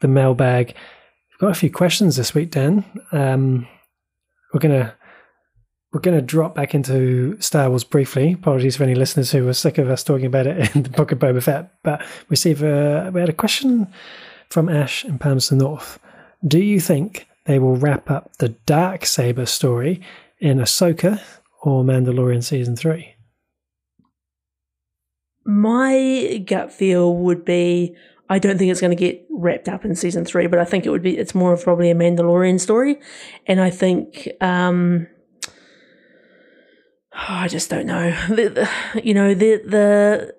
the 0.00 0.08
mailbag. 0.08 0.74
We've 1.30 1.38
got 1.38 1.50
a 1.50 1.60
few 1.60 1.70
questions 1.70 2.16
this 2.16 2.34
week, 2.34 2.50
Dan. 2.50 2.84
Um, 3.12 3.68
we're 4.52 4.60
gonna 4.60 4.94
we're 5.96 6.00
gonna 6.00 6.20
drop 6.20 6.54
back 6.54 6.74
into 6.74 7.40
Star 7.40 7.70
Wars 7.70 7.82
briefly. 7.82 8.34
Apologies 8.34 8.76
for 8.76 8.82
any 8.82 8.94
listeners 8.94 9.32
who 9.32 9.46
were 9.46 9.54
sick 9.54 9.78
of 9.78 9.88
us 9.88 10.04
talking 10.04 10.26
about 10.26 10.46
it 10.46 10.76
in 10.76 10.82
the 10.82 10.90
Book 10.90 11.10
of 11.10 11.18
Boba 11.18 11.42
Fett. 11.42 11.72
But 11.82 12.00
we 12.00 12.06
receive 12.34 12.62
a, 12.62 13.10
we 13.14 13.20
had 13.20 13.30
a 13.30 13.32
question 13.32 13.86
from 14.50 14.68
Ash 14.68 15.06
in 15.06 15.18
Palmerston 15.18 15.56
North. 15.56 15.98
Do 16.46 16.58
you 16.58 16.80
think 16.80 17.26
they 17.46 17.58
will 17.58 17.76
wrap 17.76 18.10
up 18.10 18.36
the 18.36 18.50
dark 18.50 19.06
saber 19.06 19.46
story 19.46 20.02
in 20.38 20.58
Ahsoka 20.58 21.18
or 21.62 21.82
Mandalorian 21.82 22.44
season 22.44 22.76
three? 22.76 23.14
My 25.46 26.44
gut 26.46 26.74
feel 26.74 27.16
would 27.16 27.42
be 27.42 27.96
I 28.28 28.38
don't 28.38 28.58
think 28.58 28.70
it's 28.70 28.82
going 28.82 28.94
to 28.94 29.02
get 29.02 29.26
wrapped 29.30 29.70
up 29.70 29.86
in 29.86 29.94
season 29.94 30.26
three, 30.26 30.46
but 30.46 30.58
I 30.58 30.66
think 30.66 30.84
it 30.84 30.90
would 30.90 31.00
be, 31.00 31.16
it's 31.16 31.34
more 31.34 31.54
of 31.54 31.62
probably 31.62 31.90
a 31.90 31.94
Mandalorian 31.94 32.60
story. 32.60 33.00
And 33.46 33.62
I 33.62 33.70
think, 33.70 34.28
um, 34.42 35.06
oh, 37.16 37.24
I 37.28 37.48
just 37.48 37.70
don't 37.70 37.86
know. 37.86 38.10
The, 38.28 38.48
the, 38.48 39.02
you 39.02 39.14
know, 39.14 39.34
the, 39.34 39.56
the, 39.64 40.34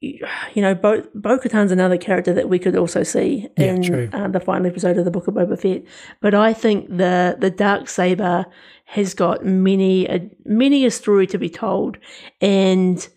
you 0.00 0.62
know, 0.62 0.74
Bo 0.74 1.02
Katan's 1.38 1.72
another 1.72 1.98
character 1.98 2.32
that 2.32 2.48
we 2.48 2.58
could 2.58 2.76
also 2.76 3.02
see 3.02 3.48
yeah, 3.56 3.74
in 3.74 4.14
uh, 4.14 4.28
the 4.28 4.38
final 4.38 4.66
episode 4.66 4.96
of 4.96 5.04
the 5.04 5.10
Book 5.10 5.26
of 5.26 5.34
Boba 5.34 5.60
Fett. 5.60 5.82
But 6.20 6.34
I 6.34 6.52
think 6.52 6.88
the 6.88 7.36
the 7.38 7.50
dark 7.50 7.88
saber 7.88 8.46
has 8.84 9.12
got 9.12 9.44
many 9.44 10.06
a 10.06 10.30
many 10.44 10.86
a 10.86 10.92
story 10.92 11.26
to 11.26 11.38
be 11.38 11.50
told, 11.50 11.98
and 12.40 13.08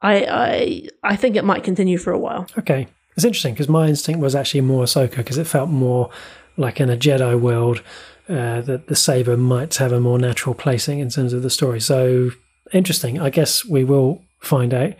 I 0.00 0.24
I 0.24 1.10
I 1.12 1.16
think 1.16 1.36
it 1.36 1.44
might 1.44 1.64
continue 1.64 1.98
for 1.98 2.14
a 2.14 2.18
while. 2.18 2.46
Okay, 2.58 2.88
it's 3.14 3.26
interesting 3.26 3.52
because 3.52 3.68
my 3.68 3.86
instinct 3.88 4.22
was 4.22 4.34
actually 4.34 4.62
more 4.62 4.84
Ahsoka 4.84 5.16
because 5.16 5.36
it 5.36 5.46
felt 5.46 5.68
more 5.68 6.08
like 6.56 6.80
in 6.80 6.88
a 6.88 6.96
Jedi 6.96 7.38
world 7.38 7.82
uh, 8.28 8.62
that 8.62 8.86
the 8.86 8.96
saber 8.96 9.36
might 9.36 9.74
have 9.76 9.92
a 9.92 10.00
more 10.00 10.18
natural 10.18 10.54
placing 10.54 10.98
in 11.00 11.10
terms 11.10 11.34
of 11.34 11.42
the 11.42 11.50
story. 11.50 11.80
So 11.80 12.30
interesting. 12.72 13.20
I 13.20 13.30
guess 13.30 13.64
we 13.64 13.84
will 13.84 14.22
find 14.40 14.74
out. 14.74 14.94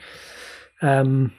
Um, 0.81 1.32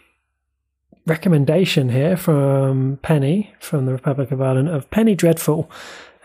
recommendation 1.05 1.89
here 1.89 2.15
from 2.15 2.97
Penny 3.01 3.53
from 3.59 3.85
the 3.85 3.91
Republic 3.91 4.31
of 4.31 4.41
Ireland 4.41 4.69
of 4.69 4.89
Penny 4.89 5.15
Dreadful. 5.15 5.69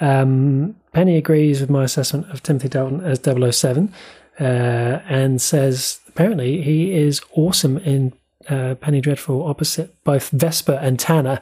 Um, 0.01 0.77
Penny 0.93 1.17
agrees 1.17 1.61
with 1.61 1.71
my 1.71 1.85
assessment 1.85 2.31
of 2.31 2.43
Timothy 2.43 2.69
Dalton 2.69 3.01
as 3.01 3.21
007 3.21 3.93
uh, 4.39 4.43
and 4.43 5.43
says 5.43 6.01
apparently 6.07 6.63
he 6.63 6.93
is 6.93 7.21
awesome 7.33 7.79
in 7.79 8.13
uh, 8.49 8.77
Penny 8.77 9.01
Dreadful 9.01 9.45
opposite 9.47 10.03
both 10.05 10.31
Vesper 10.31 10.79
and 10.81 10.99
Tanner 10.99 11.41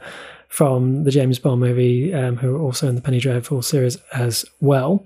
from 0.48 1.04
the 1.04 1.10
James 1.10 1.38
Bond 1.38 1.60
movie, 1.60 2.14
um, 2.14 2.36
who 2.36 2.54
are 2.56 2.60
also 2.60 2.88
in 2.88 2.94
the 2.94 3.02
Penny 3.02 3.18
Dreadful 3.18 3.62
series 3.62 3.98
as 4.14 4.44
well. 4.60 5.04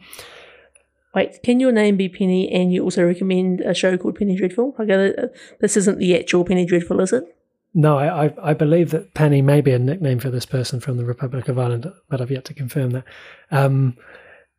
Wait, 1.15 1.43
can 1.43 1.59
your 1.59 1.73
name 1.73 1.97
be 1.97 2.09
Penny 2.09 2.51
and 2.51 2.73
you 2.73 2.85
also 2.85 3.05
recommend 3.05 3.61
a 3.61 3.75
show 3.75 3.97
called 3.97 4.17
Penny 4.17 4.37
Dreadful? 4.37 4.75
Like, 4.79 4.91
uh, 4.91 5.27
this 5.61 5.77
isn't 5.77 5.99
the 5.99 6.19
actual 6.19 6.45
Penny 6.45 6.65
Dreadful, 6.65 7.01
is 7.01 7.13
it? 7.13 7.25
No, 7.75 7.99
I, 7.99 8.27
I, 8.27 8.51
I 8.51 8.55
believe 8.55 8.91
that 8.91 9.15
Penny 9.15 9.43
may 9.43 9.61
be 9.61 9.73
a 9.73 9.79
nickname 9.79 10.19
for 10.19 10.31
this 10.31 10.47
person 10.47 10.81
from 10.81 10.97
the 10.97 11.05
Republic 11.05 11.49
of 11.49 11.59
Ireland, 11.59 11.91
but 12.09 12.21
I've 12.21 12.31
yet 12.31 12.45
to 12.47 12.55
confirm 12.55 12.91
that. 12.91 13.05
Um, 13.51 13.97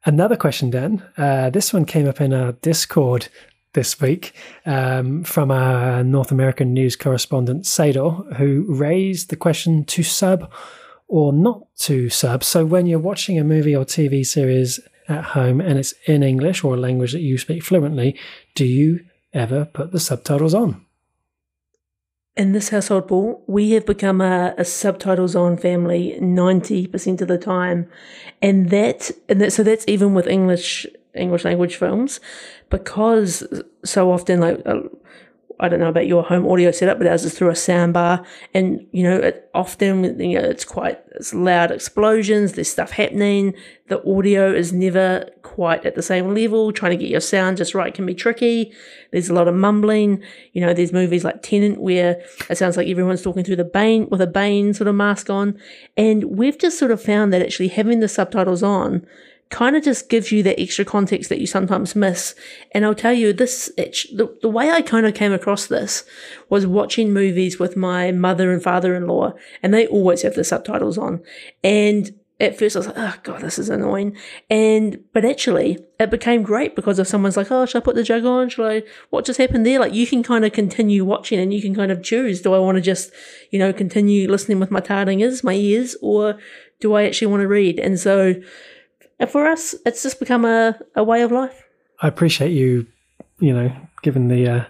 another 0.05 0.37
question, 0.37 0.69
Dan. 0.69 1.03
Uh, 1.17 1.49
this 1.49 1.73
one 1.73 1.85
came 1.85 2.07
up 2.07 2.21
in 2.21 2.33
our 2.33 2.53
Discord 2.53 3.27
this 3.73 3.99
week 4.01 4.33
um, 4.65 5.23
from 5.23 5.51
our 5.51 6.03
North 6.03 6.31
American 6.31 6.73
news 6.73 6.95
correspondent, 6.95 7.63
Sador, 7.63 8.35
who 8.35 8.65
raised 8.67 9.29
the 9.29 9.37
question 9.37 9.85
to 9.85 10.03
sub 10.03 10.51
or 11.07 11.33
not 11.33 11.63
to 11.79 12.09
sub. 12.09 12.43
So 12.43 12.65
when 12.65 12.85
you're 12.85 12.99
watching 12.99 13.37
a 13.39 13.43
movie 13.43 13.75
or 13.75 13.85
TV 13.85 14.25
series 14.25 14.79
at 15.11 15.25
home 15.25 15.61
and 15.61 15.77
it's 15.77 15.93
in 16.05 16.23
English 16.23 16.63
or 16.63 16.75
a 16.75 16.79
language 16.79 17.11
that 17.13 17.21
you 17.21 17.37
speak 17.37 17.63
fluently, 17.63 18.17
do 18.55 18.65
you 18.65 19.05
ever 19.33 19.65
put 19.65 19.91
the 19.91 19.99
subtitles 19.99 20.53
on? 20.53 20.85
In 22.37 22.53
this 22.53 22.69
household, 22.69 23.09
Paul, 23.09 23.43
we 23.45 23.71
have 23.71 23.85
become 23.85 24.21
a, 24.21 24.55
a 24.57 24.63
subtitles 24.63 25.35
on 25.35 25.57
family 25.57 26.17
90% 26.21 27.21
of 27.21 27.27
the 27.27 27.37
time. 27.37 27.89
And 28.41 28.69
that, 28.69 29.11
and 29.27 29.41
that, 29.41 29.51
so 29.51 29.63
that's 29.63 29.85
even 29.87 30.13
with 30.13 30.27
English, 30.27 30.87
English 31.13 31.43
language 31.43 31.75
films, 31.75 32.21
because 32.69 33.43
so 33.83 34.11
often, 34.11 34.39
like, 34.39 34.61
uh, 34.65 34.79
I 35.61 35.69
don't 35.69 35.79
know 35.79 35.89
about 35.89 36.07
your 36.07 36.23
home 36.23 36.47
audio 36.47 36.71
setup, 36.71 36.97
but 36.97 37.05
ours 37.05 37.23
is 37.23 37.37
through 37.37 37.49
a 37.49 37.53
soundbar, 37.53 38.25
and 38.53 38.85
you 38.91 39.03
know, 39.03 39.15
it 39.15 39.49
often 39.53 40.19
you 40.19 40.41
know 40.41 40.47
it's 40.47 40.65
quite 40.65 40.99
it's 41.11 41.35
loud 41.35 41.69
explosions. 41.69 42.53
There's 42.53 42.67
stuff 42.67 42.91
happening. 42.91 43.53
The 43.87 44.03
audio 44.09 44.51
is 44.51 44.73
never 44.73 45.29
quite 45.43 45.85
at 45.85 45.93
the 45.93 46.01
same 46.01 46.33
level. 46.33 46.71
Trying 46.71 46.93
to 46.93 46.97
get 46.97 47.09
your 47.09 47.19
sound 47.19 47.57
just 47.57 47.75
right 47.75 47.93
can 47.93 48.07
be 48.07 48.15
tricky. 48.15 48.73
There's 49.11 49.29
a 49.29 49.33
lot 49.35 49.47
of 49.47 49.53
mumbling. 49.53 50.23
You 50.53 50.61
know, 50.61 50.73
there's 50.73 50.93
movies 50.93 51.23
like 51.23 51.43
Tenet 51.43 51.79
where 51.79 52.23
it 52.49 52.57
sounds 52.57 52.75
like 52.75 52.87
everyone's 52.87 53.21
talking 53.21 53.43
through 53.43 53.57
the 53.57 53.63
Bane 53.63 54.09
with 54.09 54.21
a 54.21 54.27
Bane 54.27 54.73
sort 54.73 54.87
of 54.87 54.95
mask 54.95 55.29
on, 55.29 55.59
and 55.95 56.23
we've 56.23 56.57
just 56.57 56.79
sort 56.79 56.89
of 56.89 57.01
found 57.01 57.31
that 57.33 57.43
actually 57.43 57.67
having 57.67 57.99
the 57.99 58.07
subtitles 58.07 58.63
on 58.63 59.05
kind 59.51 59.75
of 59.75 59.83
just 59.83 60.09
gives 60.09 60.31
you 60.31 60.41
that 60.43 60.59
extra 60.59 60.83
context 60.83 61.29
that 61.29 61.39
you 61.39 61.45
sometimes 61.45 61.95
miss. 61.95 62.33
And 62.71 62.85
I'll 62.85 62.95
tell 62.95 63.13
you 63.13 63.33
this, 63.33 63.71
the, 63.75 64.35
the 64.41 64.49
way 64.49 64.71
I 64.71 64.81
kind 64.81 65.05
of 65.05 65.13
came 65.13 65.33
across 65.33 65.67
this 65.67 66.03
was 66.49 66.65
watching 66.65 67.13
movies 67.13 67.59
with 67.59 67.77
my 67.77 68.11
mother 68.11 68.51
and 68.51 68.63
father-in-law, 68.63 69.33
and 69.61 69.73
they 69.73 69.85
always 69.87 70.23
have 70.23 70.35
the 70.35 70.43
subtitles 70.43 70.97
on. 70.97 71.21
And 71.63 72.11
at 72.39 72.57
first 72.57 72.75
I 72.75 72.79
was 72.79 72.87
like, 72.87 72.97
oh 72.97 73.13
God, 73.21 73.41
this 73.41 73.59
is 73.59 73.69
annoying. 73.69 74.17
And, 74.49 75.03
but 75.13 75.23
actually 75.23 75.77
it 75.99 76.09
became 76.09 76.41
great 76.41 76.75
because 76.75 76.97
if 76.97 77.07
someone's 77.07 77.37
like, 77.37 77.51
oh, 77.51 77.67
should 77.67 77.83
I 77.83 77.85
put 77.85 77.95
the 77.95 78.03
jug 78.03 78.25
on? 78.25 78.49
Should 78.49 78.65
I, 78.65 78.83
what 79.11 79.25
just 79.25 79.37
happened 79.37 79.63
there? 79.63 79.79
Like 79.79 79.93
you 79.93 80.07
can 80.07 80.23
kind 80.23 80.43
of 80.43 80.51
continue 80.51 81.05
watching 81.05 81.39
and 81.39 81.53
you 81.53 81.61
can 81.61 81.75
kind 81.75 81.91
of 81.91 82.01
choose, 82.01 82.41
do 82.41 82.53
I 82.53 82.59
want 82.59 82.77
to 82.77 82.81
just, 82.81 83.11
you 83.51 83.59
know, 83.59 83.71
continue 83.71 84.27
listening 84.27 84.59
with 84.59 84.71
my 84.71 84.81
taringas, 84.81 85.43
my 85.43 85.53
ears, 85.53 85.95
or 86.01 86.39
do 86.79 86.95
I 86.95 87.03
actually 87.03 87.27
want 87.27 87.41
to 87.41 87.47
read? 87.47 87.77
And 87.77 87.99
so, 87.99 88.33
and 89.21 89.29
for 89.29 89.45
us, 89.45 89.75
it's 89.85 90.01
just 90.01 90.19
become 90.19 90.45
a, 90.45 90.77
a 90.95 91.03
way 91.03 91.21
of 91.21 91.31
life. 91.31 91.63
I 92.01 92.07
appreciate 92.07 92.51
you, 92.51 92.87
you 93.39 93.53
know, 93.53 93.71
given 94.01 94.29
the 94.29 94.49
uh, 94.49 94.65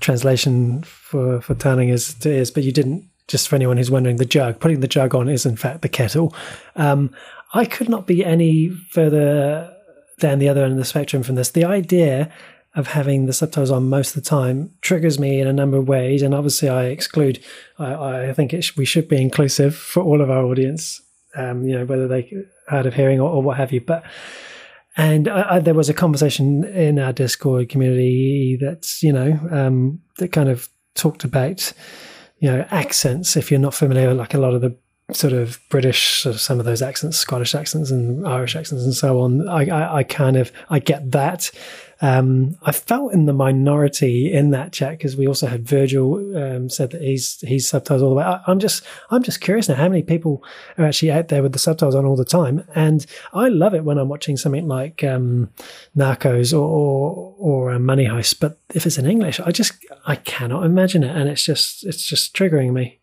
translation 0.00 0.82
for 0.82 1.40
for 1.40 1.54
taringas 1.54 2.20
to 2.20 2.30
is, 2.30 2.50
but 2.50 2.62
you 2.62 2.70
didn't. 2.70 3.08
Just 3.26 3.48
for 3.48 3.56
anyone 3.56 3.78
who's 3.78 3.90
wondering, 3.90 4.16
the 4.16 4.26
jug 4.26 4.60
putting 4.60 4.80
the 4.80 4.86
jug 4.86 5.14
on 5.14 5.30
is 5.30 5.46
in 5.46 5.56
fact 5.56 5.80
the 5.80 5.88
kettle. 5.88 6.34
Um, 6.76 7.14
I 7.54 7.64
could 7.64 7.88
not 7.88 8.06
be 8.06 8.22
any 8.22 8.68
further 8.68 9.74
down 10.20 10.38
the 10.38 10.50
other 10.50 10.62
end 10.62 10.72
of 10.72 10.78
the 10.78 10.84
spectrum 10.84 11.22
from 11.22 11.36
this. 11.36 11.50
The 11.50 11.64
idea 11.64 12.30
of 12.74 12.88
having 12.88 13.24
the 13.24 13.32
subtitles 13.32 13.70
on 13.70 13.88
most 13.88 14.14
of 14.14 14.22
the 14.22 14.28
time 14.28 14.70
triggers 14.82 15.18
me 15.18 15.40
in 15.40 15.46
a 15.46 15.52
number 15.54 15.78
of 15.78 15.88
ways, 15.88 16.20
and 16.20 16.34
obviously 16.34 16.68
I 16.68 16.86
exclude. 16.86 17.42
I, 17.78 18.28
I 18.28 18.32
think 18.34 18.54
sh- 18.62 18.76
we 18.76 18.84
should 18.84 19.08
be 19.08 19.22
inclusive 19.22 19.74
for 19.74 20.02
all 20.02 20.20
of 20.20 20.30
our 20.30 20.44
audience. 20.44 21.00
Um, 21.36 21.64
you 21.64 21.78
know, 21.78 21.84
whether 21.84 22.08
they 22.08 22.30
hard 22.68 22.86
of 22.86 22.94
hearing 22.94 23.20
or, 23.20 23.28
or 23.28 23.42
what 23.42 23.56
have 23.56 23.72
you. 23.72 23.80
But 23.80 24.04
and 24.96 25.28
I, 25.28 25.56
I, 25.56 25.58
there 25.58 25.74
was 25.74 25.88
a 25.88 25.94
conversation 25.94 26.64
in 26.64 26.98
our 26.98 27.12
Discord 27.12 27.68
community 27.68 28.58
that's 28.60 29.02
you 29.02 29.12
know 29.12 29.38
um, 29.50 30.00
that 30.18 30.28
kind 30.28 30.48
of 30.48 30.68
talked 30.94 31.24
about 31.24 31.72
you 32.38 32.50
know 32.50 32.66
accents. 32.70 33.36
If 33.36 33.50
you're 33.50 33.60
not 33.60 33.74
familiar, 33.74 34.14
like 34.14 34.34
a 34.34 34.38
lot 34.38 34.54
of 34.54 34.60
the 34.60 34.76
sort 35.12 35.32
of 35.32 35.60
British, 35.68 36.22
sort 36.22 36.34
of 36.34 36.40
some 36.40 36.58
of 36.58 36.64
those 36.64 36.80
accents, 36.80 37.18
Scottish 37.18 37.54
accents 37.54 37.90
and 37.90 38.26
Irish 38.26 38.56
accents 38.56 38.84
and 38.84 38.94
so 38.94 39.20
on. 39.20 39.46
I, 39.48 39.66
I, 39.66 39.96
I 39.98 40.02
kind 40.02 40.36
of 40.36 40.50
I 40.70 40.78
get 40.78 41.10
that. 41.12 41.50
Um, 42.00 42.56
I 42.62 42.72
felt 42.72 43.12
in 43.12 43.26
the 43.26 43.32
minority 43.32 44.32
in 44.32 44.50
that 44.50 44.72
chat 44.72 44.98
because 44.98 45.16
we 45.16 45.26
also 45.26 45.46
had 45.46 45.66
Virgil 45.66 46.36
um, 46.36 46.68
said 46.68 46.90
that 46.90 47.02
he's 47.02 47.40
he's 47.40 47.68
subtitles 47.68 48.02
all 48.02 48.10
the 48.10 48.16
way. 48.16 48.24
I, 48.24 48.40
I'm 48.46 48.58
just 48.58 48.84
I'm 49.10 49.22
just 49.22 49.40
curious 49.40 49.68
now 49.68 49.76
how 49.76 49.88
many 49.88 50.02
people 50.02 50.42
are 50.78 50.84
actually 50.84 51.12
out 51.12 51.28
there 51.28 51.42
with 51.42 51.52
the 51.52 51.58
subtitles 51.58 51.94
on 51.94 52.04
all 52.04 52.16
the 52.16 52.24
time, 52.24 52.64
and 52.74 53.06
I 53.32 53.48
love 53.48 53.74
it 53.74 53.84
when 53.84 53.98
I'm 53.98 54.08
watching 54.08 54.36
something 54.36 54.66
like 54.66 55.04
um, 55.04 55.50
Narcos 55.96 56.52
or 56.52 56.64
or, 56.64 57.34
or 57.38 57.72
uh, 57.72 57.78
Money 57.78 58.06
Heist. 58.06 58.40
But 58.40 58.58
if 58.74 58.86
it's 58.86 58.98
in 58.98 59.06
English, 59.06 59.40
I 59.40 59.50
just 59.50 59.74
I 60.06 60.16
cannot 60.16 60.64
imagine 60.64 61.04
it, 61.04 61.14
and 61.14 61.28
it's 61.28 61.44
just 61.44 61.84
it's 61.84 62.04
just 62.04 62.34
triggering 62.34 62.72
me 62.72 63.00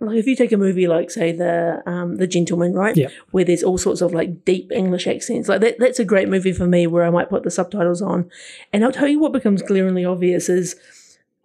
like 0.00 0.16
if 0.16 0.26
you 0.26 0.36
take 0.36 0.52
a 0.52 0.56
movie 0.56 0.86
like 0.86 1.10
say 1.10 1.32
the 1.32 1.82
um 1.86 2.16
the 2.16 2.26
gentleman 2.26 2.72
right 2.72 2.96
yeah. 2.96 3.08
where 3.30 3.44
there's 3.44 3.62
all 3.62 3.78
sorts 3.78 4.00
of 4.00 4.12
like 4.12 4.44
deep 4.44 4.70
english 4.72 5.06
accents 5.06 5.48
like 5.48 5.60
that, 5.60 5.78
that's 5.78 5.98
a 5.98 6.04
great 6.04 6.28
movie 6.28 6.52
for 6.52 6.66
me 6.66 6.86
where 6.86 7.04
i 7.04 7.10
might 7.10 7.30
put 7.30 7.42
the 7.42 7.50
subtitles 7.50 8.02
on 8.02 8.30
and 8.72 8.84
i'll 8.84 8.92
tell 8.92 9.08
you 9.08 9.18
what 9.18 9.32
becomes 9.32 9.62
glaringly 9.62 10.04
obvious 10.04 10.48
is 10.48 10.76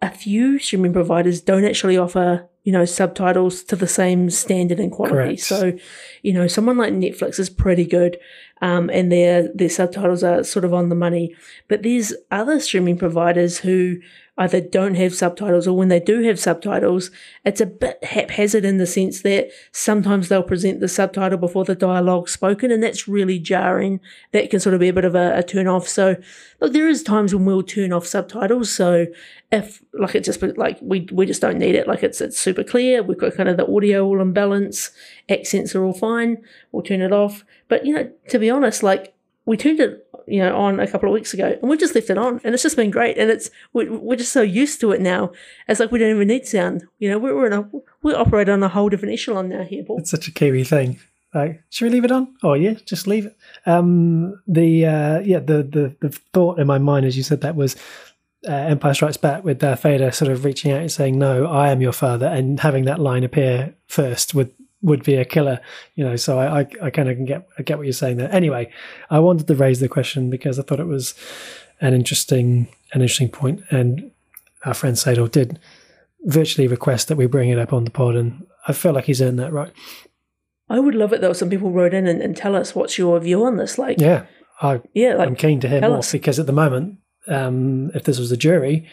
a 0.00 0.10
few 0.10 0.58
streaming 0.58 0.92
providers 0.92 1.40
don't 1.40 1.64
actually 1.64 1.96
offer 1.96 2.48
you 2.64 2.72
know 2.72 2.84
subtitles 2.84 3.62
to 3.62 3.76
the 3.76 3.88
same 3.88 4.30
standard 4.30 4.78
and 4.78 4.92
quality 4.92 5.14
Correct. 5.14 5.40
so 5.40 5.72
you 6.22 6.32
know 6.32 6.46
someone 6.46 6.76
like 6.76 6.92
netflix 6.92 7.38
is 7.38 7.50
pretty 7.50 7.84
good 7.84 8.18
um, 8.60 8.90
and 8.90 9.10
their 9.10 9.48
their 9.54 9.68
subtitles 9.68 10.22
are 10.22 10.44
sort 10.44 10.64
of 10.64 10.72
on 10.72 10.88
the 10.88 10.94
money 10.94 11.34
but 11.68 11.82
there's 11.82 12.14
other 12.30 12.60
streaming 12.60 12.96
providers 12.96 13.58
who 13.58 13.96
either 14.38 14.60
don't 14.60 14.94
have 14.94 15.14
subtitles 15.14 15.68
or 15.68 15.76
when 15.76 15.88
they 15.88 16.00
do 16.00 16.22
have 16.22 16.40
subtitles, 16.40 17.10
it's 17.44 17.60
a 17.60 17.66
bit 17.66 18.02
haphazard 18.02 18.64
in 18.64 18.78
the 18.78 18.86
sense 18.86 19.20
that 19.22 19.50
sometimes 19.72 20.28
they'll 20.28 20.42
present 20.42 20.80
the 20.80 20.88
subtitle 20.88 21.36
before 21.36 21.66
the 21.66 21.74
dialogue 21.74 22.30
spoken, 22.30 22.70
and 22.70 22.82
that's 22.82 23.06
really 23.06 23.38
jarring. 23.38 24.00
That 24.32 24.48
can 24.50 24.58
sort 24.58 24.74
of 24.74 24.80
be 24.80 24.88
a 24.88 24.92
bit 24.92 25.04
of 25.04 25.14
a, 25.14 25.36
a 25.36 25.42
turn 25.42 25.68
off. 25.68 25.86
So, 25.86 26.16
look, 26.60 26.72
there 26.72 26.88
is 26.88 27.02
times 27.02 27.34
when 27.34 27.44
we'll 27.44 27.62
turn 27.62 27.92
off 27.92 28.06
subtitles. 28.06 28.72
So, 28.72 29.06
if 29.50 29.82
like 29.92 30.14
it 30.14 30.24
just 30.24 30.42
like 30.56 30.78
we 30.80 31.06
we 31.12 31.26
just 31.26 31.42
don't 31.42 31.58
need 31.58 31.74
it, 31.74 31.86
like 31.86 32.02
it's 32.02 32.22
it's 32.22 32.38
super 32.38 32.64
clear, 32.64 33.02
we've 33.02 33.18
got 33.18 33.34
kind 33.34 33.50
of 33.50 33.58
the 33.58 33.70
audio 33.70 34.04
all 34.04 34.22
in 34.22 34.32
balance, 34.32 34.90
accents 35.28 35.74
are 35.74 35.84
all 35.84 35.92
fine, 35.92 36.38
we'll 36.72 36.82
turn 36.82 37.02
it 37.02 37.12
off. 37.12 37.44
But 37.68 37.84
you 37.84 37.94
know, 37.94 38.10
to 38.28 38.38
be 38.38 38.48
honest, 38.48 38.82
like 38.82 39.14
we 39.44 39.56
turned 39.56 39.80
it 39.80 40.06
you 40.26 40.38
know 40.38 40.56
on 40.56 40.78
a 40.80 40.86
couple 40.86 41.08
of 41.08 41.12
weeks 41.12 41.34
ago 41.34 41.56
and 41.60 41.70
we 41.70 41.76
just 41.76 41.94
left 41.94 42.10
it 42.10 42.18
on 42.18 42.40
and 42.44 42.54
it's 42.54 42.62
just 42.62 42.76
been 42.76 42.90
great 42.90 43.18
and 43.18 43.30
it's 43.30 43.50
we're, 43.72 43.92
we're 43.92 44.16
just 44.16 44.32
so 44.32 44.42
used 44.42 44.80
to 44.80 44.92
it 44.92 45.00
now 45.00 45.32
it's 45.68 45.80
like 45.80 45.90
we 45.90 45.98
don't 45.98 46.14
even 46.14 46.28
need 46.28 46.46
sound 46.46 46.84
you 46.98 47.10
know 47.10 47.18
we're, 47.18 47.34
we're 47.34 47.46
in 47.46 47.52
a 47.52 47.68
we 48.02 48.14
operate 48.14 48.48
on 48.48 48.62
a 48.62 48.68
whole 48.68 48.88
different 48.88 49.12
echelon 49.12 49.48
now 49.48 49.62
here 49.62 49.84
Paul. 49.84 49.98
it's 49.98 50.10
such 50.10 50.28
a 50.28 50.32
kiwi 50.32 50.64
thing. 50.64 50.98
Like 51.34 51.62
should 51.70 51.86
we 51.86 51.90
leave 51.90 52.04
it 52.04 52.12
on? 52.12 52.34
Oh 52.42 52.54
yeah 52.54 52.74
just 52.84 53.06
leave 53.06 53.26
it. 53.26 53.36
Um 53.64 54.40
the 54.46 54.86
uh 54.86 55.20
yeah 55.20 55.38
the 55.38 55.62
the 55.62 55.96
the 56.00 56.10
thought 56.32 56.58
in 56.58 56.66
my 56.66 56.78
mind 56.78 57.06
as 57.06 57.16
you 57.16 57.22
said 57.22 57.40
that 57.40 57.56
was 57.56 57.74
uh, 58.46 58.52
Empire 58.52 58.92
Strikes 58.92 59.16
Back 59.16 59.44
with 59.44 59.60
Darth 59.60 59.82
Vader 59.82 60.10
sort 60.10 60.28
of 60.28 60.44
reaching 60.44 60.72
out 60.72 60.80
and 60.80 60.90
saying, 60.90 61.16
"No, 61.16 61.46
I 61.46 61.70
am 61.70 61.80
your 61.80 61.92
father," 61.92 62.26
and 62.26 62.58
having 62.58 62.86
that 62.86 62.98
line 62.98 63.22
appear 63.22 63.76
first 63.86 64.34
would 64.34 64.52
would 64.82 65.04
be 65.04 65.14
a 65.14 65.24
killer, 65.24 65.60
you 65.94 66.04
know. 66.04 66.16
So 66.16 66.38
I, 66.38 66.60
I, 66.60 66.66
I 66.82 66.90
kind 66.90 67.08
of 67.08 67.16
can 67.16 67.24
get 67.24 67.48
I 67.58 67.62
get 67.62 67.78
what 67.78 67.86
you're 67.86 67.92
saying 67.92 68.16
there. 68.16 68.32
Anyway, 68.32 68.70
I 69.10 69.18
wanted 69.20 69.46
to 69.46 69.54
raise 69.54 69.80
the 69.80 69.88
question 69.88 70.30
because 70.30 70.58
I 70.58 70.62
thought 70.62 70.80
it 70.80 70.86
was 70.86 71.14
an 71.80 71.94
interesting 71.94 72.68
an 72.92 73.00
interesting 73.00 73.30
point, 73.30 73.62
and 73.70 74.10
our 74.64 74.74
friend 74.74 74.96
Sador 74.96 75.30
did 75.30 75.58
virtually 76.24 76.68
request 76.68 77.08
that 77.08 77.16
we 77.16 77.26
bring 77.26 77.50
it 77.50 77.58
up 77.58 77.72
on 77.72 77.84
the 77.84 77.90
pod, 77.90 78.16
and 78.16 78.46
I 78.68 78.72
feel 78.72 78.92
like 78.92 79.04
he's 79.04 79.22
earned 79.22 79.38
that 79.38 79.52
right. 79.52 79.72
I 80.68 80.80
would 80.80 80.94
love 80.94 81.12
it 81.12 81.20
though. 81.20 81.32
Some 81.32 81.50
people 81.50 81.70
wrote 81.70 81.94
in 81.94 82.06
and, 82.06 82.22
and 82.22 82.36
tell 82.36 82.56
us 82.56 82.74
what's 82.74 82.98
your 82.98 83.18
view 83.20 83.44
on 83.44 83.56
this. 83.56 83.78
Like, 83.78 84.00
yeah, 84.00 84.26
I 84.60 84.80
yeah, 84.94 85.14
like, 85.14 85.28
I'm 85.28 85.36
keen 85.36 85.60
to 85.60 85.68
hear 85.68 85.80
more 85.80 85.98
us. 85.98 86.12
because 86.12 86.38
at 86.38 86.46
the 86.46 86.52
moment, 86.52 86.98
um, 87.28 87.90
if 87.94 88.04
this 88.04 88.18
was 88.18 88.32
a 88.32 88.36
jury, 88.36 88.88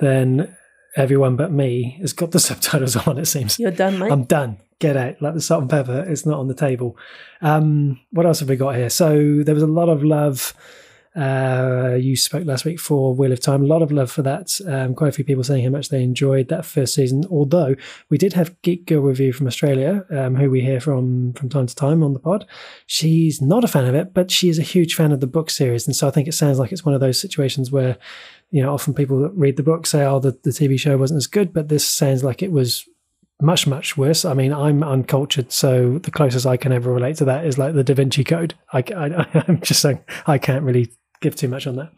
then 0.00 0.56
everyone 0.96 1.36
but 1.36 1.52
me 1.52 1.98
has 2.00 2.12
got 2.12 2.30
the 2.30 2.40
subtitles 2.40 2.96
on. 2.96 3.18
It 3.18 3.26
seems 3.26 3.58
you're 3.58 3.70
done, 3.70 3.98
mate. 3.98 4.12
I'm 4.12 4.24
done. 4.24 4.58
Get 4.78 4.96
out. 4.96 5.22
Like 5.22 5.34
the 5.34 5.40
salt 5.40 5.62
and 5.62 5.70
pepper 5.70 6.02
is 6.02 6.26
not 6.26 6.38
on 6.38 6.48
the 6.48 6.54
table. 6.54 6.96
Um, 7.40 8.00
what 8.10 8.26
else 8.26 8.40
have 8.40 8.48
we 8.48 8.56
got 8.56 8.76
here? 8.76 8.90
So 8.90 9.42
there 9.42 9.54
was 9.54 9.62
a 9.62 9.68
lot 9.68 9.88
of 9.88 10.02
love 10.02 10.54
Uh, 11.16 11.96
you 12.00 12.16
spoke 12.16 12.44
last 12.44 12.64
week 12.64 12.80
for 12.80 13.14
Wheel 13.14 13.30
of 13.30 13.40
Time. 13.40 13.62
A 13.62 13.66
lot 13.66 13.82
of 13.82 13.92
love 13.92 14.10
for 14.10 14.22
that. 14.22 14.58
Um, 14.66 14.94
quite 14.94 15.08
a 15.08 15.12
few 15.12 15.24
people 15.24 15.44
saying 15.44 15.62
how 15.62 15.70
much 15.70 15.88
they 15.88 16.02
enjoyed 16.02 16.48
that 16.48 16.64
first 16.64 16.94
season. 16.94 17.24
Although 17.30 17.76
we 18.10 18.18
did 18.18 18.32
have 18.32 18.60
Geek 18.62 18.86
Girl 18.86 19.02
Review 19.02 19.32
from 19.32 19.46
Australia, 19.46 20.04
um, 20.10 20.34
who 20.34 20.50
we 20.50 20.60
hear 20.60 20.80
from 20.80 21.32
from 21.34 21.48
time 21.48 21.66
to 21.66 21.74
time 21.74 22.02
on 22.02 22.14
the 22.14 22.18
pod. 22.18 22.46
She's 22.86 23.40
not 23.40 23.62
a 23.62 23.68
fan 23.68 23.84
of 23.84 23.94
it, 23.94 24.12
but 24.12 24.30
she 24.32 24.48
is 24.48 24.58
a 24.58 24.62
huge 24.62 24.94
fan 24.96 25.12
of 25.12 25.20
the 25.20 25.28
book 25.28 25.50
series, 25.50 25.86
and 25.86 25.94
so 25.94 26.08
I 26.08 26.10
think 26.10 26.26
it 26.26 26.34
sounds 26.34 26.58
like 26.58 26.72
it's 26.72 26.84
one 26.84 26.94
of 26.94 27.00
those 27.00 27.20
situations 27.20 27.70
where, 27.70 27.96
you 28.50 28.62
know, 28.62 28.74
often 28.74 28.92
people 28.92 29.20
that 29.20 29.32
read 29.34 29.56
the 29.56 29.62
book 29.62 29.86
say, 29.86 30.04
"Oh, 30.04 30.18
the, 30.18 30.32
the 30.42 30.50
TV 30.50 30.78
show 30.78 30.98
wasn't 30.98 31.18
as 31.18 31.28
good," 31.28 31.52
but 31.52 31.68
this 31.68 31.86
sounds 31.86 32.24
like 32.24 32.42
it 32.42 32.50
was 32.50 32.88
much 33.40 33.68
much 33.68 33.96
worse. 33.96 34.24
I 34.24 34.34
mean, 34.34 34.52
I'm 34.52 34.82
uncultured, 34.82 35.52
so 35.52 35.98
the 35.98 36.10
closest 36.10 36.44
I 36.44 36.56
can 36.56 36.72
ever 36.72 36.92
relate 36.92 37.18
to 37.18 37.24
that 37.26 37.46
is 37.46 37.56
like 37.56 37.74
the 37.74 37.84
Da 37.84 37.94
Vinci 37.94 38.24
Code. 38.24 38.54
I, 38.72 38.82
I'm 39.46 39.60
just 39.60 39.80
saying 39.80 40.00
I 40.26 40.38
can't 40.38 40.64
really 40.64 40.90
give 41.20 41.36
too 41.36 41.48
much 41.48 41.66
on 41.66 41.76
that. 41.76 41.92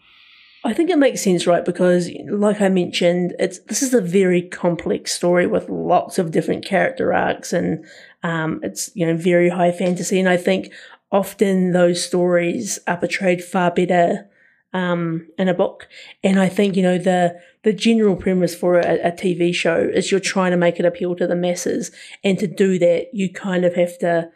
I 0.65 0.73
think 0.73 0.91
it 0.91 0.99
makes 0.99 1.23
sense, 1.23 1.47
right? 1.47 1.65
Because, 1.65 2.11
like 2.29 2.61
I 2.61 2.69
mentioned, 2.69 3.37
it's 3.39 3.61
this 3.61 3.83
is 3.83 3.95
a 3.95 4.01
very 4.01 4.43
complex 4.43 5.13
story 5.13 5.47
with 5.47 5.69
lots 5.69 6.19
of 6.19 6.33
different 6.33 6.65
character 6.65 7.15
arcs, 7.15 7.53
and 7.53 7.85
um, 8.25 8.59
it's 8.65 8.91
you 8.95 9.07
know 9.07 9.17
very 9.17 9.49
high 9.49 9.71
fantasy. 9.71 10.19
And 10.19 10.29
I 10.29 10.37
think 10.37 10.73
often 11.13 11.71
those 11.71 12.05
stories 12.05 12.81
are 12.89 12.97
portrayed 12.97 13.45
far 13.45 13.71
better 13.71 14.29
um, 14.73 15.29
in 15.39 15.49
a 15.49 15.55
book. 15.55 15.89
And 16.25 16.41
I 16.41 16.49
think 16.49 16.75
you 16.75 16.83
know 16.83 16.99
the 16.99 17.41
the 17.63 17.73
general 17.73 18.17
premise 18.17 18.55
for 18.55 18.81
a, 18.81 19.09
a 19.09 19.13
TV 19.13 19.55
show 19.55 19.79
is 19.79 20.11
you're 20.11 20.21
trying 20.21 20.51
to 20.51 20.57
make 20.57 20.81
it 20.81 20.85
appeal 20.85 21.15
to 21.17 21.29
the 21.29 21.37
masses, 21.37 21.93
and 22.25 22.39
to 22.41 22.49
do 22.49 22.79
that, 22.81 23.09
you 23.13 23.33
kind 23.33 23.65
of 23.65 23.75
have 23.77 23.99
to 23.99 24.31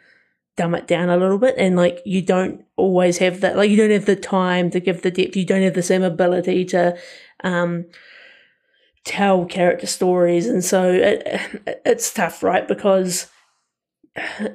dumb 0.57 0.75
it 0.75 0.87
down 0.87 1.09
a 1.09 1.17
little 1.17 1.37
bit. 1.37 1.55
And 1.57 1.75
like 1.75 2.01
you 2.05 2.21
don't 2.21 2.63
always 2.75 3.17
have 3.19 3.41
that 3.41 3.57
like 3.57 3.69
you 3.69 3.77
don't 3.77 3.91
have 3.91 4.05
the 4.05 4.15
time 4.15 4.69
to 4.71 4.79
give 4.79 5.01
the 5.01 5.11
depth. 5.11 5.35
You 5.35 5.45
don't 5.45 5.63
have 5.63 5.73
the 5.73 5.83
same 5.83 6.03
ability 6.03 6.65
to 6.65 6.97
um 7.43 7.85
tell 9.03 9.45
character 9.45 9.87
stories. 9.87 10.47
And 10.47 10.63
so 10.63 10.91
it, 10.91 11.23
it's 11.85 12.13
tough 12.13 12.43
right? 12.43 12.67
Because 12.67 13.27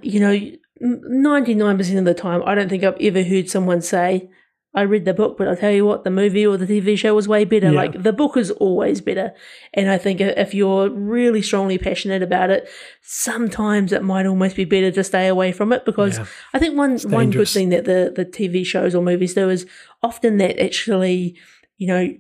you 0.03 0.21
know 0.21 0.39
99% 0.83 1.99
of 1.99 2.05
the 2.05 2.15
time 2.15 2.43
i 2.45 2.55
don't 2.55 2.69
think 2.69 2.85
i've 2.85 3.01
ever 3.01 3.23
heard 3.23 3.49
someone 3.49 3.81
say 3.81 4.29
I 4.77 4.83
read 4.83 5.07
the 5.07 5.15
book, 5.15 5.39
but 5.39 5.49
I'll 5.49 5.57
tell 5.57 5.71
you 5.73 5.87
what, 5.87 6.05
the 6.05 6.11
movie 6.11 6.47
or 6.47 6.59
the 6.59 6.67
TV 6.67 6.99
show 6.99 7.15
was 7.15 7.27
way 7.27 7.47
better. 7.47 7.73
Yeah. 7.73 7.81
Like 7.81 8.03
the 8.03 8.13
book 8.13 8.37
is 8.37 8.51
always 8.51 9.01
better. 9.01 9.33
And 9.73 9.91
I 9.91 9.97
think 9.97 10.21
if 10.21 10.53
you're 10.53 10.91
really 10.91 11.41
strongly 11.41 11.79
passionate 11.79 12.23
about 12.23 12.51
it, 12.51 12.69
sometimes 13.01 13.91
it 13.91 14.03
might 14.03 14.27
almost 14.27 14.55
be 14.55 14.67
better 14.67 14.91
to 14.91 15.03
stay 15.03 15.29
away 15.29 15.51
from 15.51 15.73
it 15.73 15.87
because 15.87 16.19
yeah. 16.19 16.27
I 16.53 16.59
think 16.59 16.77
one 16.77 16.99
one 17.05 17.31
good 17.31 17.49
thing 17.49 17.71
that 17.71 17.87
the, 17.87 18.13
the 18.15 18.27
TV 18.27 18.67
shows 18.67 18.95
or 18.95 19.03
movies 19.03 19.33
do 19.33 19.49
is 19.49 19.67
often 20.03 20.37
that 20.37 20.63
actually, 20.63 21.39
you 21.79 21.87
know, 21.87 22.15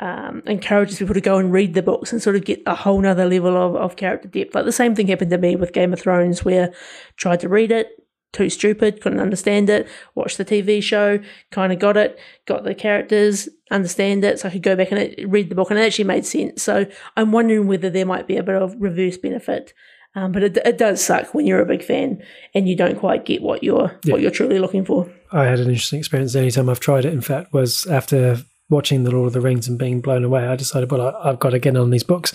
um, 0.00 0.42
encourages 0.46 0.98
people 0.98 1.12
to 1.12 1.20
go 1.20 1.36
and 1.36 1.52
read 1.52 1.74
the 1.74 1.82
books 1.82 2.12
and 2.12 2.22
sort 2.22 2.34
of 2.34 2.46
get 2.46 2.62
a 2.64 2.74
whole 2.74 2.98
nother 2.98 3.26
level 3.26 3.54
of, 3.54 3.76
of 3.76 3.96
character 3.96 4.28
depth. 4.28 4.54
Like 4.54 4.64
the 4.64 4.72
same 4.72 4.94
thing 4.94 5.08
happened 5.08 5.30
to 5.32 5.38
me 5.38 5.54
with 5.54 5.74
Game 5.74 5.92
of 5.92 6.00
Thrones, 6.00 6.46
where 6.46 6.70
I 6.70 6.74
tried 7.16 7.40
to 7.40 7.50
read 7.50 7.70
it, 7.70 7.88
too 8.32 8.48
stupid, 8.48 9.00
couldn't 9.00 9.20
understand 9.20 9.68
it, 9.68 9.88
watched 10.14 10.38
the 10.38 10.44
TV 10.44 10.82
show, 10.82 11.18
kind 11.50 11.72
of 11.72 11.78
got 11.78 11.96
it, 11.96 12.18
got 12.46 12.64
the 12.64 12.74
characters, 12.74 13.48
understand 13.70 14.24
it, 14.24 14.38
so 14.38 14.48
I 14.48 14.52
could 14.52 14.62
go 14.62 14.76
back 14.76 14.92
and 14.92 15.32
read 15.32 15.48
the 15.48 15.54
book, 15.54 15.70
and 15.70 15.78
it 15.78 15.84
actually 15.84 16.04
made 16.04 16.24
sense. 16.24 16.62
So 16.62 16.86
I'm 17.16 17.32
wondering 17.32 17.66
whether 17.66 17.90
there 17.90 18.06
might 18.06 18.26
be 18.26 18.36
a 18.36 18.42
bit 18.42 18.60
of 18.60 18.74
reverse 18.78 19.16
benefit. 19.16 19.72
Um, 20.16 20.32
but 20.32 20.42
it, 20.42 20.56
it 20.64 20.76
does 20.76 21.04
suck 21.04 21.34
when 21.34 21.46
you're 21.46 21.60
a 21.60 21.66
big 21.66 21.84
fan 21.84 22.20
and 22.52 22.68
you 22.68 22.74
don't 22.74 22.98
quite 22.98 23.24
get 23.24 23.42
what 23.42 23.62
you're 23.62 23.96
yeah. 24.02 24.12
what 24.12 24.20
you're 24.20 24.32
truly 24.32 24.58
looking 24.58 24.84
for. 24.84 25.08
I 25.30 25.44
had 25.44 25.60
an 25.60 25.68
interesting 25.68 26.00
experience. 26.00 26.32
The 26.32 26.40
only 26.40 26.50
time 26.50 26.68
I've 26.68 26.80
tried 26.80 27.04
it, 27.04 27.12
in 27.12 27.20
fact, 27.20 27.52
was 27.52 27.86
after 27.86 28.38
watching 28.70 29.02
The 29.04 29.10
Lord 29.10 29.26
of 29.26 29.32
the 29.34 29.40
Rings 29.40 29.68
and 29.68 29.78
being 29.78 30.00
blown 30.00 30.24
away. 30.24 30.46
I 30.46 30.56
decided, 30.56 30.90
well, 30.90 31.14
I, 31.22 31.28
have 31.28 31.40
got 31.40 31.50
to 31.50 31.58
get 31.58 31.76
on 31.76 31.90
these 31.90 32.04
books. 32.04 32.32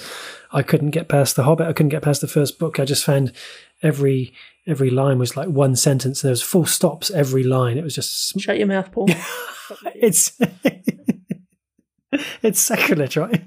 I 0.52 0.62
couldn't 0.62 0.92
get 0.92 1.08
past 1.08 1.36
The 1.36 1.44
Hobbit. 1.44 1.68
I 1.68 1.74
couldn't 1.74 1.90
get 1.90 2.04
past 2.04 2.22
the 2.22 2.28
first 2.28 2.60
book. 2.60 2.80
I 2.80 2.86
just 2.86 3.06
found 3.06 3.32
every 3.82 4.34
every 4.68 4.90
line 4.90 5.20
was 5.20 5.38
like 5.38 5.50
one 5.50 5.76
sentence. 5.76 6.22
There 6.22 6.32
was 6.32 6.42
full 6.42 6.66
stops 6.66 7.12
every 7.12 7.44
line. 7.44 7.78
It 7.78 7.84
was 7.84 7.96
just 7.96 8.40
shut 8.40 8.58
your 8.58 8.68
mouth, 8.68 8.92
Paul. 8.92 9.10
it's 9.96 10.40
it's 12.42 12.60
sacrilege, 12.60 13.18
right? 13.18 13.44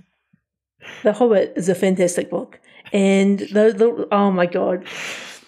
The 1.03 1.12
Hobbit 1.12 1.53
is 1.57 1.69
a 1.69 1.74
fantastic 1.74 2.31
book, 2.31 2.61
and 2.93 3.39
the, 3.39 3.74
the 3.77 4.09
oh 4.11 4.31
my 4.31 4.47
god, 4.47 4.85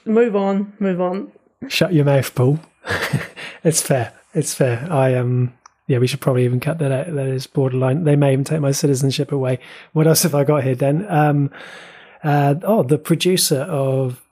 move 0.05 0.37
on, 0.37 0.73
move 0.79 1.01
on. 1.01 1.33
Shut 1.69 1.93
your 1.93 2.05
mouth, 2.05 2.35
Paul. 2.35 2.61
it's 3.65 3.83
fair. 3.83 4.13
It's 4.35 4.55
fair. 4.55 4.87
I 4.91 5.15
um 5.15 5.55
yeah, 5.87 5.99
we 5.99 6.07
should 6.07 6.21
probably 6.21 6.45
even 6.45 6.61
cut 6.61 6.79
that 6.79 6.93
out. 6.93 7.13
That 7.13 7.27
is 7.27 7.49
borderline. 7.49 8.05
They 8.05 8.15
may 8.15 8.33
even 8.33 8.45
take 8.45 8.61
my 8.61 8.71
citizenship 8.71 9.33
away. 9.33 9.59
What 9.93 10.07
else 10.07 10.23
have 10.23 10.37
I 10.37 10.45
got 10.45 10.63
here 10.63 10.77
then? 10.77 11.05
Um, 11.09 11.51
uh, 12.23 12.55
oh, 12.63 12.85
the 12.85 12.97
producer 12.97 13.63
of 13.63 14.23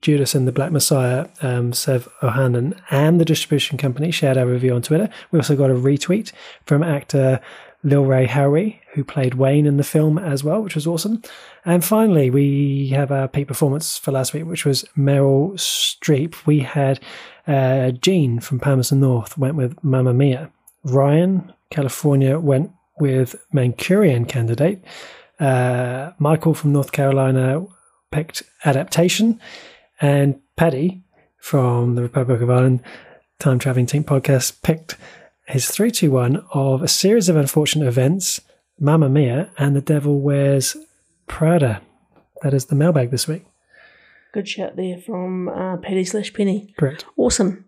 Judas 0.00 0.34
and 0.34 0.46
the 0.46 0.52
Black 0.52 0.70
Messiah, 0.70 1.28
um, 1.42 1.72
Sev 1.72 2.08
Ohanian, 2.22 2.78
and 2.90 3.20
the 3.20 3.24
distribution 3.24 3.78
company 3.78 4.10
shared 4.10 4.38
our 4.38 4.46
review 4.46 4.74
on 4.74 4.82
Twitter. 4.82 5.08
We 5.30 5.38
also 5.38 5.56
got 5.56 5.70
a 5.70 5.74
retweet 5.74 6.32
from 6.66 6.82
actor 6.82 7.40
Lil 7.84 8.04
Rel 8.04 8.26
Howery, 8.26 8.80
who 8.92 9.04
played 9.04 9.34
Wayne 9.34 9.66
in 9.66 9.76
the 9.76 9.84
film 9.84 10.18
as 10.18 10.42
well, 10.42 10.62
which 10.62 10.74
was 10.74 10.86
awesome. 10.86 11.22
And 11.64 11.84
finally, 11.84 12.28
we 12.28 12.88
have 12.88 13.12
our 13.12 13.28
peak 13.28 13.46
performance 13.46 13.96
for 13.96 14.10
last 14.10 14.34
week, 14.34 14.46
which 14.46 14.64
was 14.64 14.84
Meryl 14.96 15.52
Streep. 15.54 16.46
We 16.46 16.60
had 16.60 17.00
uh, 17.46 17.92
Gene 17.92 18.40
from 18.40 18.58
Palmerston 18.58 19.00
North 19.00 19.38
went 19.38 19.54
with 19.54 19.82
Mamma 19.84 20.12
Mia. 20.12 20.50
Ryan, 20.84 21.52
California, 21.70 22.38
went 22.38 22.72
with 22.98 23.36
Manchurian 23.52 24.24
Candidate. 24.24 24.82
Uh, 25.38 26.10
Michael 26.18 26.54
from 26.54 26.72
North 26.72 26.90
Carolina 26.90 27.64
picked 28.10 28.42
Adaptation. 28.64 29.40
And 30.00 30.40
Paddy 30.56 31.02
from 31.38 31.94
the 31.94 32.02
Republic 32.02 32.40
of 32.40 32.50
Ireland 32.50 32.82
Time 33.38 33.58
Traveling 33.58 33.86
Team 33.86 34.04
podcast 34.04 34.62
picked 34.62 34.96
his 35.46 35.70
321 35.70 36.44
of 36.52 36.82
a 36.82 36.88
series 36.88 37.28
of 37.28 37.36
unfortunate 37.36 37.86
events, 37.86 38.40
Mamma 38.78 39.08
Mia, 39.08 39.50
and 39.58 39.74
The 39.74 39.80
Devil 39.80 40.20
Wears 40.20 40.76
Prada. 41.26 41.80
That 42.42 42.54
is 42.54 42.66
the 42.66 42.76
mailbag 42.76 43.10
this 43.10 43.26
week. 43.26 43.47
Good 44.32 44.48
shout 44.48 44.76
there 44.76 44.98
from 44.98 45.48
uh, 45.48 45.78
Paddy 45.78 46.04
slash 46.04 46.32
Penny. 46.32 46.74
Correct. 46.78 47.06
Awesome. 47.16 47.64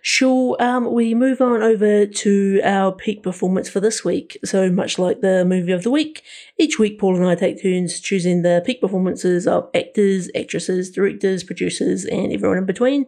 Sure, 0.00 0.56
um, 0.60 0.92
we 0.92 1.14
move 1.14 1.40
on 1.40 1.62
over 1.62 2.06
to 2.06 2.60
our 2.62 2.92
peak 2.92 3.22
performance 3.22 3.68
for 3.68 3.80
this 3.80 4.04
week. 4.04 4.38
So, 4.44 4.70
much 4.70 4.98
like 4.98 5.20
the 5.20 5.44
movie 5.44 5.72
of 5.72 5.82
the 5.82 5.90
week, 5.90 6.22
each 6.56 6.78
week 6.78 6.98
Paul 7.00 7.16
and 7.16 7.26
I 7.26 7.34
take 7.34 7.62
turns 7.62 8.00
choosing 8.00 8.42
the 8.42 8.62
peak 8.64 8.80
performances 8.80 9.46
of 9.46 9.68
actors, 9.74 10.30
actresses, 10.34 10.90
directors, 10.90 11.42
producers, 11.42 12.04
and 12.04 12.32
everyone 12.32 12.58
in 12.58 12.66
between. 12.66 13.06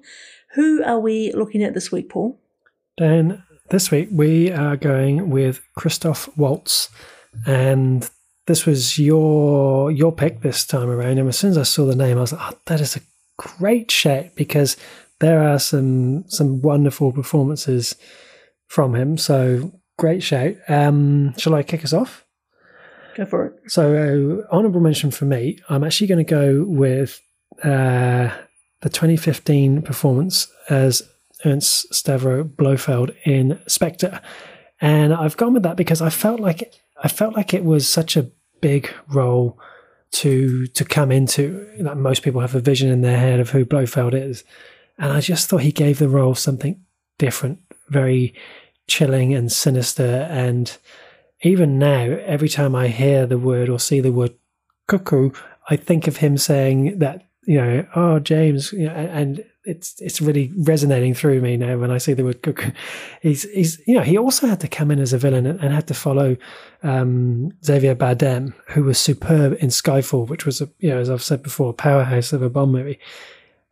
Who 0.54 0.82
are 0.82 0.98
we 0.98 1.32
looking 1.32 1.62
at 1.62 1.74
this 1.74 1.92
week, 1.92 2.08
Paul? 2.08 2.40
Dan, 2.98 3.44
this 3.70 3.90
week 3.90 4.08
we 4.10 4.50
are 4.50 4.76
going 4.76 5.30
with 5.30 5.62
Christoph 5.76 6.28
Waltz, 6.36 6.88
and 7.46 8.10
this 8.46 8.66
was 8.66 8.98
your 8.98 9.90
your 9.90 10.12
pick 10.12 10.40
this 10.40 10.66
time 10.66 10.88
around. 10.88 11.18
And 11.18 11.28
as 11.28 11.38
soon 11.38 11.50
as 11.50 11.58
I 11.58 11.62
saw 11.62 11.86
the 11.86 11.94
name, 11.94 12.18
I 12.18 12.22
was 12.22 12.32
like, 12.32 12.52
oh, 12.52 12.58
"That 12.66 12.80
is 12.80 12.96
a 12.96 13.00
great 13.36 13.90
shout!" 13.90 14.34
Because 14.34 14.76
there 15.20 15.42
are 15.42 15.58
some 15.58 16.24
some 16.28 16.60
wonderful 16.62 17.12
performances 17.12 17.94
from 18.66 18.94
him. 18.94 19.16
So 19.18 19.72
great 19.98 20.22
shout. 20.22 20.54
Um, 20.68 21.36
shall 21.36 21.54
I 21.54 21.62
kick 21.62 21.84
us 21.84 21.92
off? 21.92 22.24
Go 23.16 23.26
for 23.26 23.46
it. 23.46 23.70
So 23.70 23.94
uh, 23.94 24.54
honorable 24.54 24.80
mention 24.80 25.10
for 25.10 25.26
me. 25.26 25.58
I'm 25.68 25.84
actually 25.84 26.06
going 26.06 26.24
to 26.24 26.30
go 26.30 26.64
with 26.64 27.20
uh, 27.62 28.30
the 28.80 28.88
2015 28.88 29.82
performance 29.82 30.48
as 30.68 31.02
Ernst 31.44 31.90
Stavro 31.92 32.44
Blofeld 32.44 33.14
in 33.24 33.60
Spectre, 33.66 34.20
and 34.80 35.12
I've 35.12 35.36
gone 35.36 35.52
with 35.52 35.62
that 35.64 35.76
because 35.76 36.00
I 36.00 36.10
felt 36.10 36.40
like 36.40 36.72
I 37.02 37.08
felt 37.08 37.34
like 37.34 37.54
it 37.54 37.64
was 37.64 37.88
such 37.88 38.16
a 38.16 38.30
big 38.60 38.92
role 39.08 39.58
to 40.12 40.66
to 40.68 40.84
come 40.84 41.12
into. 41.12 41.68
Like 41.78 41.96
most 41.96 42.22
people 42.22 42.40
have 42.40 42.54
a 42.54 42.60
vision 42.60 42.90
in 42.90 43.00
their 43.00 43.18
head 43.18 43.40
of 43.40 43.50
who 43.50 43.64
Blofeld 43.64 44.14
is, 44.14 44.44
and 44.98 45.12
I 45.12 45.20
just 45.20 45.48
thought 45.48 45.62
he 45.62 45.72
gave 45.72 45.98
the 45.98 46.08
role 46.08 46.34
something 46.34 46.80
different, 47.18 47.60
very 47.88 48.34
chilling 48.86 49.34
and 49.34 49.50
sinister. 49.50 50.26
And 50.30 50.76
even 51.42 51.78
now, 51.78 52.02
every 52.02 52.48
time 52.48 52.74
I 52.74 52.88
hear 52.88 53.26
the 53.26 53.38
word 53.38 53.68
or 53.68 53.78
see 53.78 54.00
the 54.00 54.12
word 54.12 54.34
cuckoo, 54.88 55.30
I 55.68 55.76
think 55.76 56.06
of 56.06 56.18
him 56.18 56.36
saying 56.36 56.98
that, 56.98 57.28
you 57.46 57.58
know, 57.58 57.86
oh, 57.94 58.18
James, 58.18 58.72
you 58.72 58.86
know, 58.86 58.92
and 58.92 59.44
it's 59.64 60.00
it's 60.00 60.20
really 60.20 60.52
resonating 60.56 61.12
through 61.12 61.40
me 61.40 61.56
now 61.56 61.76
when 61.76 61.90
I 61.90 61.98
see 61.98 62.14
the 62.14 62.24
word 62.24 62.42
cuckoo. 62.42 62.70
He's 63.20 63.42
he's 63.50 63.80
you 63.86 63.94
know 63.94 64.02
he 64.02 64.16
also 64.16 64.46
had 64.46 64.60
to 64.60 64.68
come 64.68 64.90
in 64.90 64.98
as 64.98 65.12
a 65.12 65.18
villain 65.18 65.46
and, 65.46 65.60
and 65.60 65.74
had 65.74 65.86
to 65.88 65.94
follow 65.94 66.36
um, 66.82 67.52
Javier 67.62 67.94
Bardem, 67.94 68.54
who 68.68 68.84
was 68.84 68.98
superb 68.98 69.56
in 69.60 69.68
Skyfall, 69.68 70.28
which 70.28 70.46
was 70.46 70.60
a 70.60 70.68
you 70.78 70.90
know 70.90 70.98
as 70.98 71.10
I've 71.10 71.22
said 71.22 71.42
before, 71.42 71.70
a 71.70 71.74
powerhouse 71.74 72.32
of 72.32 72.42
a 72.42 72.48
Bond 72.50 72.72
movie. 72.72 72.98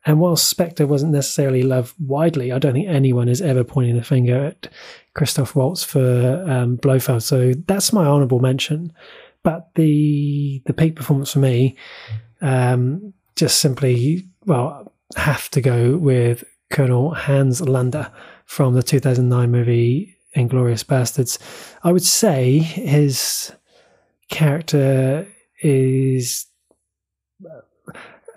and 0.05 0.21
while 0.21 0.37
Spectre 0.37 0.87
wasn't 0.87 1.13
necessarily 1.13 1.63
loved 1.63 1.95
widely, 1.99 2.53
I 2.53 2.59
don't 2.59 2.75
think 2.75 2.89
anyone 2.89 3.29
is 3.29 3.41
ever 3.41 3.65
pointing 3.65 3.97
the 3.97 4.05
finger 4.05 4.45
at 4.45 4.69
Christoph 5.15 5.57
Waltz 5.57 5.85
for 5.85 6.45
um, 6.47 6.77
Blofeld. 6.77 7.23
So 7.23 7.55
that's 7.67 7.93
my 7.93 8.05
honourable 8.05 8.41
mention. 8.41 8.93
But 9.43 9.71
the 9.75 10.63
the 10.67 10.75
peak 10.75 10.97
performance 10.97 11.33
for 11.33 11.39
me, 11.39 11.77
um, 12.43 13.15
just 13.37 13.61
simply 13.61 14.29
well, 14.45 14.88
have 15.17 15.51
to 15.51 15.61
go 15.61 15.97
with 15.97 16.45
Colonel 16.71 17.15
Hans 17.15 17.61
Landa 17.61 18.13
from 18.45 18.75
the 18.75 18.83
2009 18.83 19.51
movie 19.51 20.17
Inglourious 20.37 20.85
Basterds. 20.85 21.39
I 21.83 21.93
would 21.93 22.05
say 22.05 22.59
his 22.59 23.53
character 24.29 25.27
is, 25.63 26.47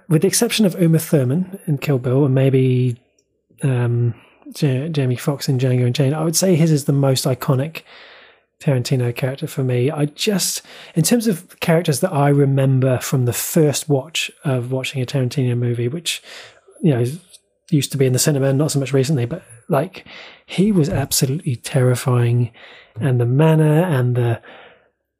with 0.07 0.21
the 0.21 0.27
exception 0.27 0.65
of 0.65 0.79
Uma 0.81 0.99
Thurman 0.99 1.59
in 1.67 1.77
Kill 1.77 1.99
Bill 1.99 2.25
and 2.25 2.33
maybe 2.33 2.97
um, 3.63 4.15
Jamie 4.53 5.15
Foxx 5.15 5.49
in 5.49 5.57
Django 5.57 5.85
Unchained, 5.85 6.15
I 6.15 6.23
would 6.23 6.35
say 6.35 6.55
his 6.55 6.71
is 6.71 6.85
the 6.85 6.93
most 6.93 7.25
iconic 7.25 7.81
Tarantino 8.61 9.13
character 9.13 9.47
for 9.47 9.63
me. 9.63 9.89
I 9.89 10.05
just, 10.05 10.61
in 10.95 11.03
terms 11.03 11.27
of 11.27 11.59
characters 11.59 11.99
that 12.01 12.13
I 12.13 12.29
remember 12.29 12.99
from 12.99 13.25
the 13.25 13.33
first 13.33 13.89
watch 13.89 14.29
of 14.43 14.71
watching 14.71 15.01
a 15.01 15.05
Tarantino 15.05 15.57
movie, 15.57 15.87
which, 15.87 16.21
you 16.81 16.93
know, 16.93 17.05
used 17.69 17.91
to 17.91 17.97
be 17.97 18.05
in 18.05 18.13
the 18.13 18.19
cinema, 18.19 18.51
not 18.53 18.71
so 18.71 18.79
much 18.79 18.93
recently, 18.93 19.25
but 19.25 19.43
like 19.69 20.05
he 20.45 20.71
was 20.71 20.89
absolutely 20.89 21.55
terrifying. 21.55 22.51
And 22.99 23.19
the 23.19 23.25
manner 23.25 23.83
and 23.83 24.15
the, 24.15 24.41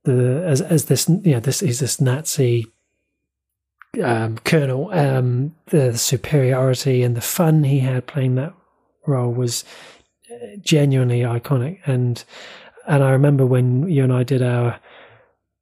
the, 0.03 0.43
as, 0.45 0.61
as 0.61 0.85
this, 0.85 1.07
you 1.07 1.31
know, 1.33 1.39
this 1.39 1.61
is 1.61 1.79
this 1.79 2.01
Nazi 2.01 2.67
um, 4.03 4.37
colonel, 4.39 4.91
um, 4.91 5.55
the 5.67 5.97
superiority 5.97 7.03
and 7.03 7.15
the 7.15 7.21
fun 7.21 7.63
he 7.63 7.79
had 7.79 8.07
playing 8.07 8.35
that 8.35 8.53
role 9.05 9.31
was 9.31 9.63
genuinely 10.61 11.21
iconic. 11.21 11.79
And, 11.85 12.23
and 12.87 13.03
I 13.03 13.11
remember 13.11 13.45
when 13.45 13.89
you 13.89 14.03
and 14.03 14.13
I 14.13 14.23
did 14.23 14.41
our 14.41 14.79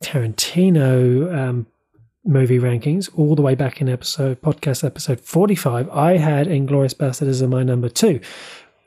Tarantino 0.04 1.36
um, 1.36 1.68
movie 2.30 2.60
rankings 2.60 3.10
all 3.18 3.36
the 3.36 3.42
way 3.42 3.56
back 3.56 3.82
in 3.82 3.90
episode 3.90 4.40
podcast 4.42 4.84
episode 4.84 5.20
45 5.20 5.90
i 5.90 6.16
had 6.16 6.46
inglourious 6.48 6.94
basterds 6.94 7.30
as 7.30 7.44
my 7.44 7.64
number 7.64 7.90
two. 7.90 8.22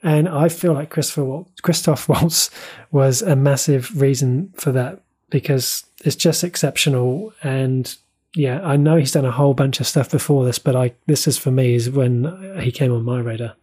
And 0.05 0.29
i 0.29 0.49
feel 0.49 0.73
like 0.73 0.91
christopher 0.91 1.45
christoph 1.61 2.09
waltz 2.09 2.51
was 2.93 3.21
a 3.21 3.35
massive 3.35 4.01
reason 4.01 4.53
for 4.57 4.71
that 4.73 5.03
because 5.31 5.85
it's 6.05 6.17
just 6.17 6.45
exceptional. 6.45 7.33
And 7.43 7.95
yeah 8.35 8.61
i 8.63 8.77
know 8.77 8.97
he's 8.97 9.13
done 9.13 9.25
a 9.25 9.33
whole 9.33 9.55
bunch 9.55 9.81
of 9.81 9.87
stuff 9.87 10.11
before 10.11 10.47
this 10.47 10.59
but 10.59 10.75
i 10.75 10.95
this 11.07 11.27
is 11.27 11.37
for 11.37 11.51
me 11.51 11.75
is 11.75 11.91
when 11.91 12.61
he 12.63 12.71
came 12.71 12.93
on 12.93 13.05
my 13.05 13.21
radar. 13.21 13.57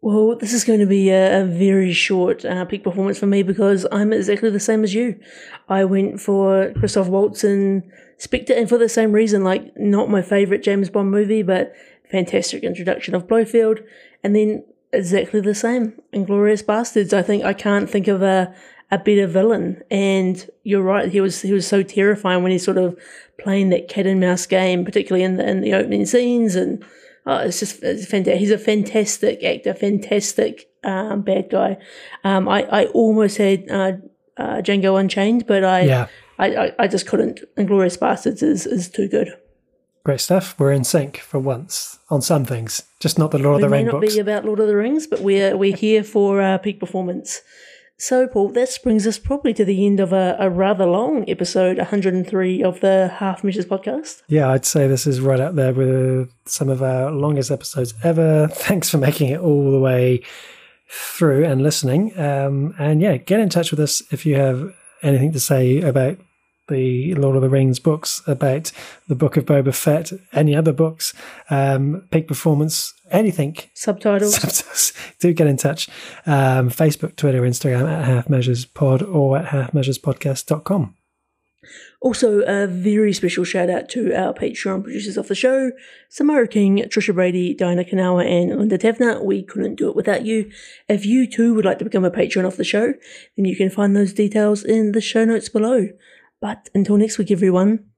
Well, 0.00 0.36
this 0.36 0.52
is 0.52 0.62
going 0.62 0.78
to 0.78 0.86
be 0.86 1.10
a, 1.10 1.42
a 1.42 1.44
very 1.44 1.92
short 1.92 2.44
uh, 2.44 2.64
peak 2.66 2.84
performance 2.84 3.18
for 3.18 3.26
me 3.26 3.42
because 3.42 3.84
I'm 3.90 4.12
exactly 4.12 4.48
the 4.48 4.60
same 4.60 4.84
as 4.84 4.94
you. 4.94 5.18
I 5.68 5.84
went 5.84 6.20
for 6.20 6.72
Christoph 6.78 7.08
Waltz 7.08 7.42
and 8.18 8.22
Spectre, 8.22 8.52
and 8.52 8.68
for 8.68 8.78
the 8.78 8.88
same 8.88 9.12
reason, 9.12 9.44
like 9.44 9.76
not 9.76 10.10
my 10.10 10.22
favorite 10.22 10.62
James 10.62 10.90
Bond 10.90 11.10
movie, 11.10 11.42
but 11.42 11.72
fantastic 12.10 12.62
introduction 12.62 13.14
of 13.14 13.26
Blofeld, 13.26 13.80
and 14.22 14.34
then 14.34 14.64
exactly 14.92 15.40
the 15.40 15.54
same 15.54 16.00
Inglourious 16.12 16.64
Basterds. 16.64 17.12
I 17.12 17.22
think 17.22 17.44
I 17.44 17.52
can't 17.52 17.88
think 17.88 18.08
of 18.08 18.22
a 18.22 18.54
a 18.90 18.98
better 18.98 19.26
villain, 19.26 19.82
and 19.90 20.48
you're 20.64 20.82
right. 20.82 21.10
He 21.10 21.20
was 21.20 21.42
he 21.42 21.52
was 21.52 21.66
so 21.66 21.82
terrifying 21.82 22.42
when 22.42 22.52
he's 22.52 22.64
sort 22.64 22.78
of 22.78 22.98
playing 23.38 23.68
that 23.70 23.88
cat 23.88 24.06
and 24.06 24.20
mouse 24.20 24.46
game, 24.46 24.84
particularly 24.84 25.24
in 25.24 25.36
the 25.36 25.48
in 25.48 25.60
the 25.60 25.74
opening 25.74 26.06
scenes 26.06 26.54
and 26.54 26.84
Oh, 27.28 27.36
it's 27.40 27.60
just 27.60 27.82
it's 27.82 28.06
fantastic. 28.06 28.40
He's 28.40 28.50
a 28.50 28.56
fantastic 28.56 29.44
actor, 29.44 29.74
fantastic 29.74 30.70
um, 30.82 31.20
bad 31.20 31.50
guy. 31.50 31.76
Um, 32.24 32.48
I, 32.48 32.62
I 32.62 32.86
almost 32.86 33.36
had 33.36 33.70
uh, 33.70 33.92
uh, 34.38 34.62
Django 34.62 34.98
Unchained, 34.98 35.46
but 35.46 35.62
I, 35.62 35.82
yeah. 35.82 36.08
I, 36.38 36.56
I, 36.56 36.72
I 36.80 36.88
just 36.88 37.06
couldn't. 37.06 37.40
Inglourious 37.56 37.98
Basterds 37.98 38.42
is, 38.42 38.66
is 38.66 38.88
too 38.88 39.08
good. 39.08 39.36
Great 40.04 40.20
stuff. 40.20 40.58
We're 40.58 40.72
in 40.72 40.84
sync 40.84 41.18
for 41.18 41.38
once 41.38 41.98
on 42.08 42.22
some 42.22 42.44
things, 42.44 42.82
just 43.00 43.18
not 43.18 43.30
the 43.30 43.38
Lord 43.38 43.58
we 43.58 43.64
of 43.64 43.70
the 43.70 43.76
Rings. 43.76 43.92
Not 43.92 44.00
books. 44.00 44.14
be 44.14 44.20
about 44.20 44.44
Lord 44.44 44.60
of 44.60 44.68
the 44.68 44.76
Rings, 44.76 45.06
but 45.06 45.20
we're 45.20 45.56
we're 45.56 45.76
here 45.76 46.02
for 46.02 46.40
uh, 46.40 46.56
peak 46.58 46.80
performance. 46.80 47.42
So, 48.00 48.28
Paul, 48.28 48.50
that 48.50 48.78
brings 48.84 49.08
us 49.08 49.18
probably 49.18 49.52
to 49.54 49.64
the 49.64 49.84
end 49.84 49.98
of 49.98 50.12
a, 50.12 50.36
a, 50.38 50.48
rather 50.48 50.86
long 50.86 51.28
episode 51.28 51.78
103 51.78 52.62
of 52.62 52.80
the 52.80 53.08
Half 53.18 53.42
Measures 53.42 53.66
podcast. 53.66 54.22
Yeah, 54.28 54.48
I'd 54.50 54.64
say 54.64 54.86
this 54.86 55.04
is 55.04 55.20
right 55.20 55.40
up 55.40 55.56
there 55.56 55.72
with 55.72 56.32
some 56.44 56.68
of 56.68 56.80
our 56.80 57.10
longest 57.10 57.50
episodes 57.50 57.94
ever. 58.04 58.46
Thanks 58.52 58.88
for 58.88 58.98
making 58.98 59.30
it 59.30 59.40
all 59.40 59.72
the 59.72 59.80
way 59.80 60.22
through 60.88 61.44
and 61.44 61.60
listening. 61.60 62.16
Um, 62.16 62.72
and 62.78 63.02
yeah, 63.02 63.16
get 63.16 63.40
in 63.40 63.48
touch 63.48 63.72
with 63.72 63.80
us 63.80 64.00
if 64.12 64.24
you 64.24 64.36
have 64.36 64.72
anything 65.02 65.32
to 65.32 65.40
say 65.40 65.80
about 65.80 66.18
the 66.68 67.14
Lord 67.14 67.36
of 67.36 67.42
the 67.42 67.48
Rings 67.48 67.78
books, 67.78 68.22
about 68.26 68.72
the 69.08 69.14
Book 69.14 69.36
of 69.36 69.44
Boba 69.46 69.74
Fett, 69.74 70.12
any 70.32 70.54
other 70.54 70.72
books, 70.72 71.14
um, 71.50 72.06
peak 72.10 72.28
performance, 72.28 72.94
anything. 73.10 73.56
Subtitles. 73.74 74.34
Subtitles. 74.40 74.92
Do 75.18 75.32
get 75.32 75.46
in 75.46 75.56
touch. 75.56 75.88
Um, 76.26 76.70
Facebook, 76.70 77.16
Twitter, 77.16 77.42
Instagram 77.42 77.90
at 77.90 78.04
Half 78.04 78.28
Measures 78.28 78.64
Pod 78.64 79.02
or 79.02 79.38
at 79.38 79.46
halfmeasurespodcast.com. 79.46 80.94
Also, 82.00 82.42
a 82.42 82.68
very 82.68 83.12
special 83.12 83.42
shout 83.42 83.68
out 83.68 83.88
to 83.88 84.14
our 84.14 84.32
Patreon 84.32 84.84
producers 84.84 85.16
of 85.16 85.26
the 85.26 85.34
show 85.34 85.72
Samara 86.08 86.46
King, 86.46 86.78
Trisha 86.88 87.12
Brady, 87.12 87.54
Diana 87.54 87.82
Kanawa, 87.82 88.24
and 88.24 88.56
Linda 88.56 88.78
Tevner. 88.78 89.22
We 89.24 89.42
couldn't 89.42 89.74
do 89.74 89.88
it 89.88 89.96
without 89.96 90.24
you. 90.24 90.48
If 90.88 91.04
you 91.04 91.26
too 91.26 91.54
would 91.54 91.64
like 91.64 91.78
to 91.78 91.84
become 91.84 92.04
a 92.04 92.10
patron 92.10 92.44
of 92.44 92.56
the 92.56 92.62
show, 92.62 92.94
then 93.36 93.44
you 93.46 93.56
can 93.56 93.68
find 93.68 93.96
those 93.96 94.12
details 94.12 94.62
in 94.62 94.92
the 94.92 95.00
show 95.00 95.24
notes 95.24 95.48
below. 95.48 95.88
But 96.40 96.68
until 96.74 96.96
next 96.96 97.18
week, 97.18 97.30
everyone, 97.30 97.90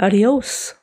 adios. 0.00 0.74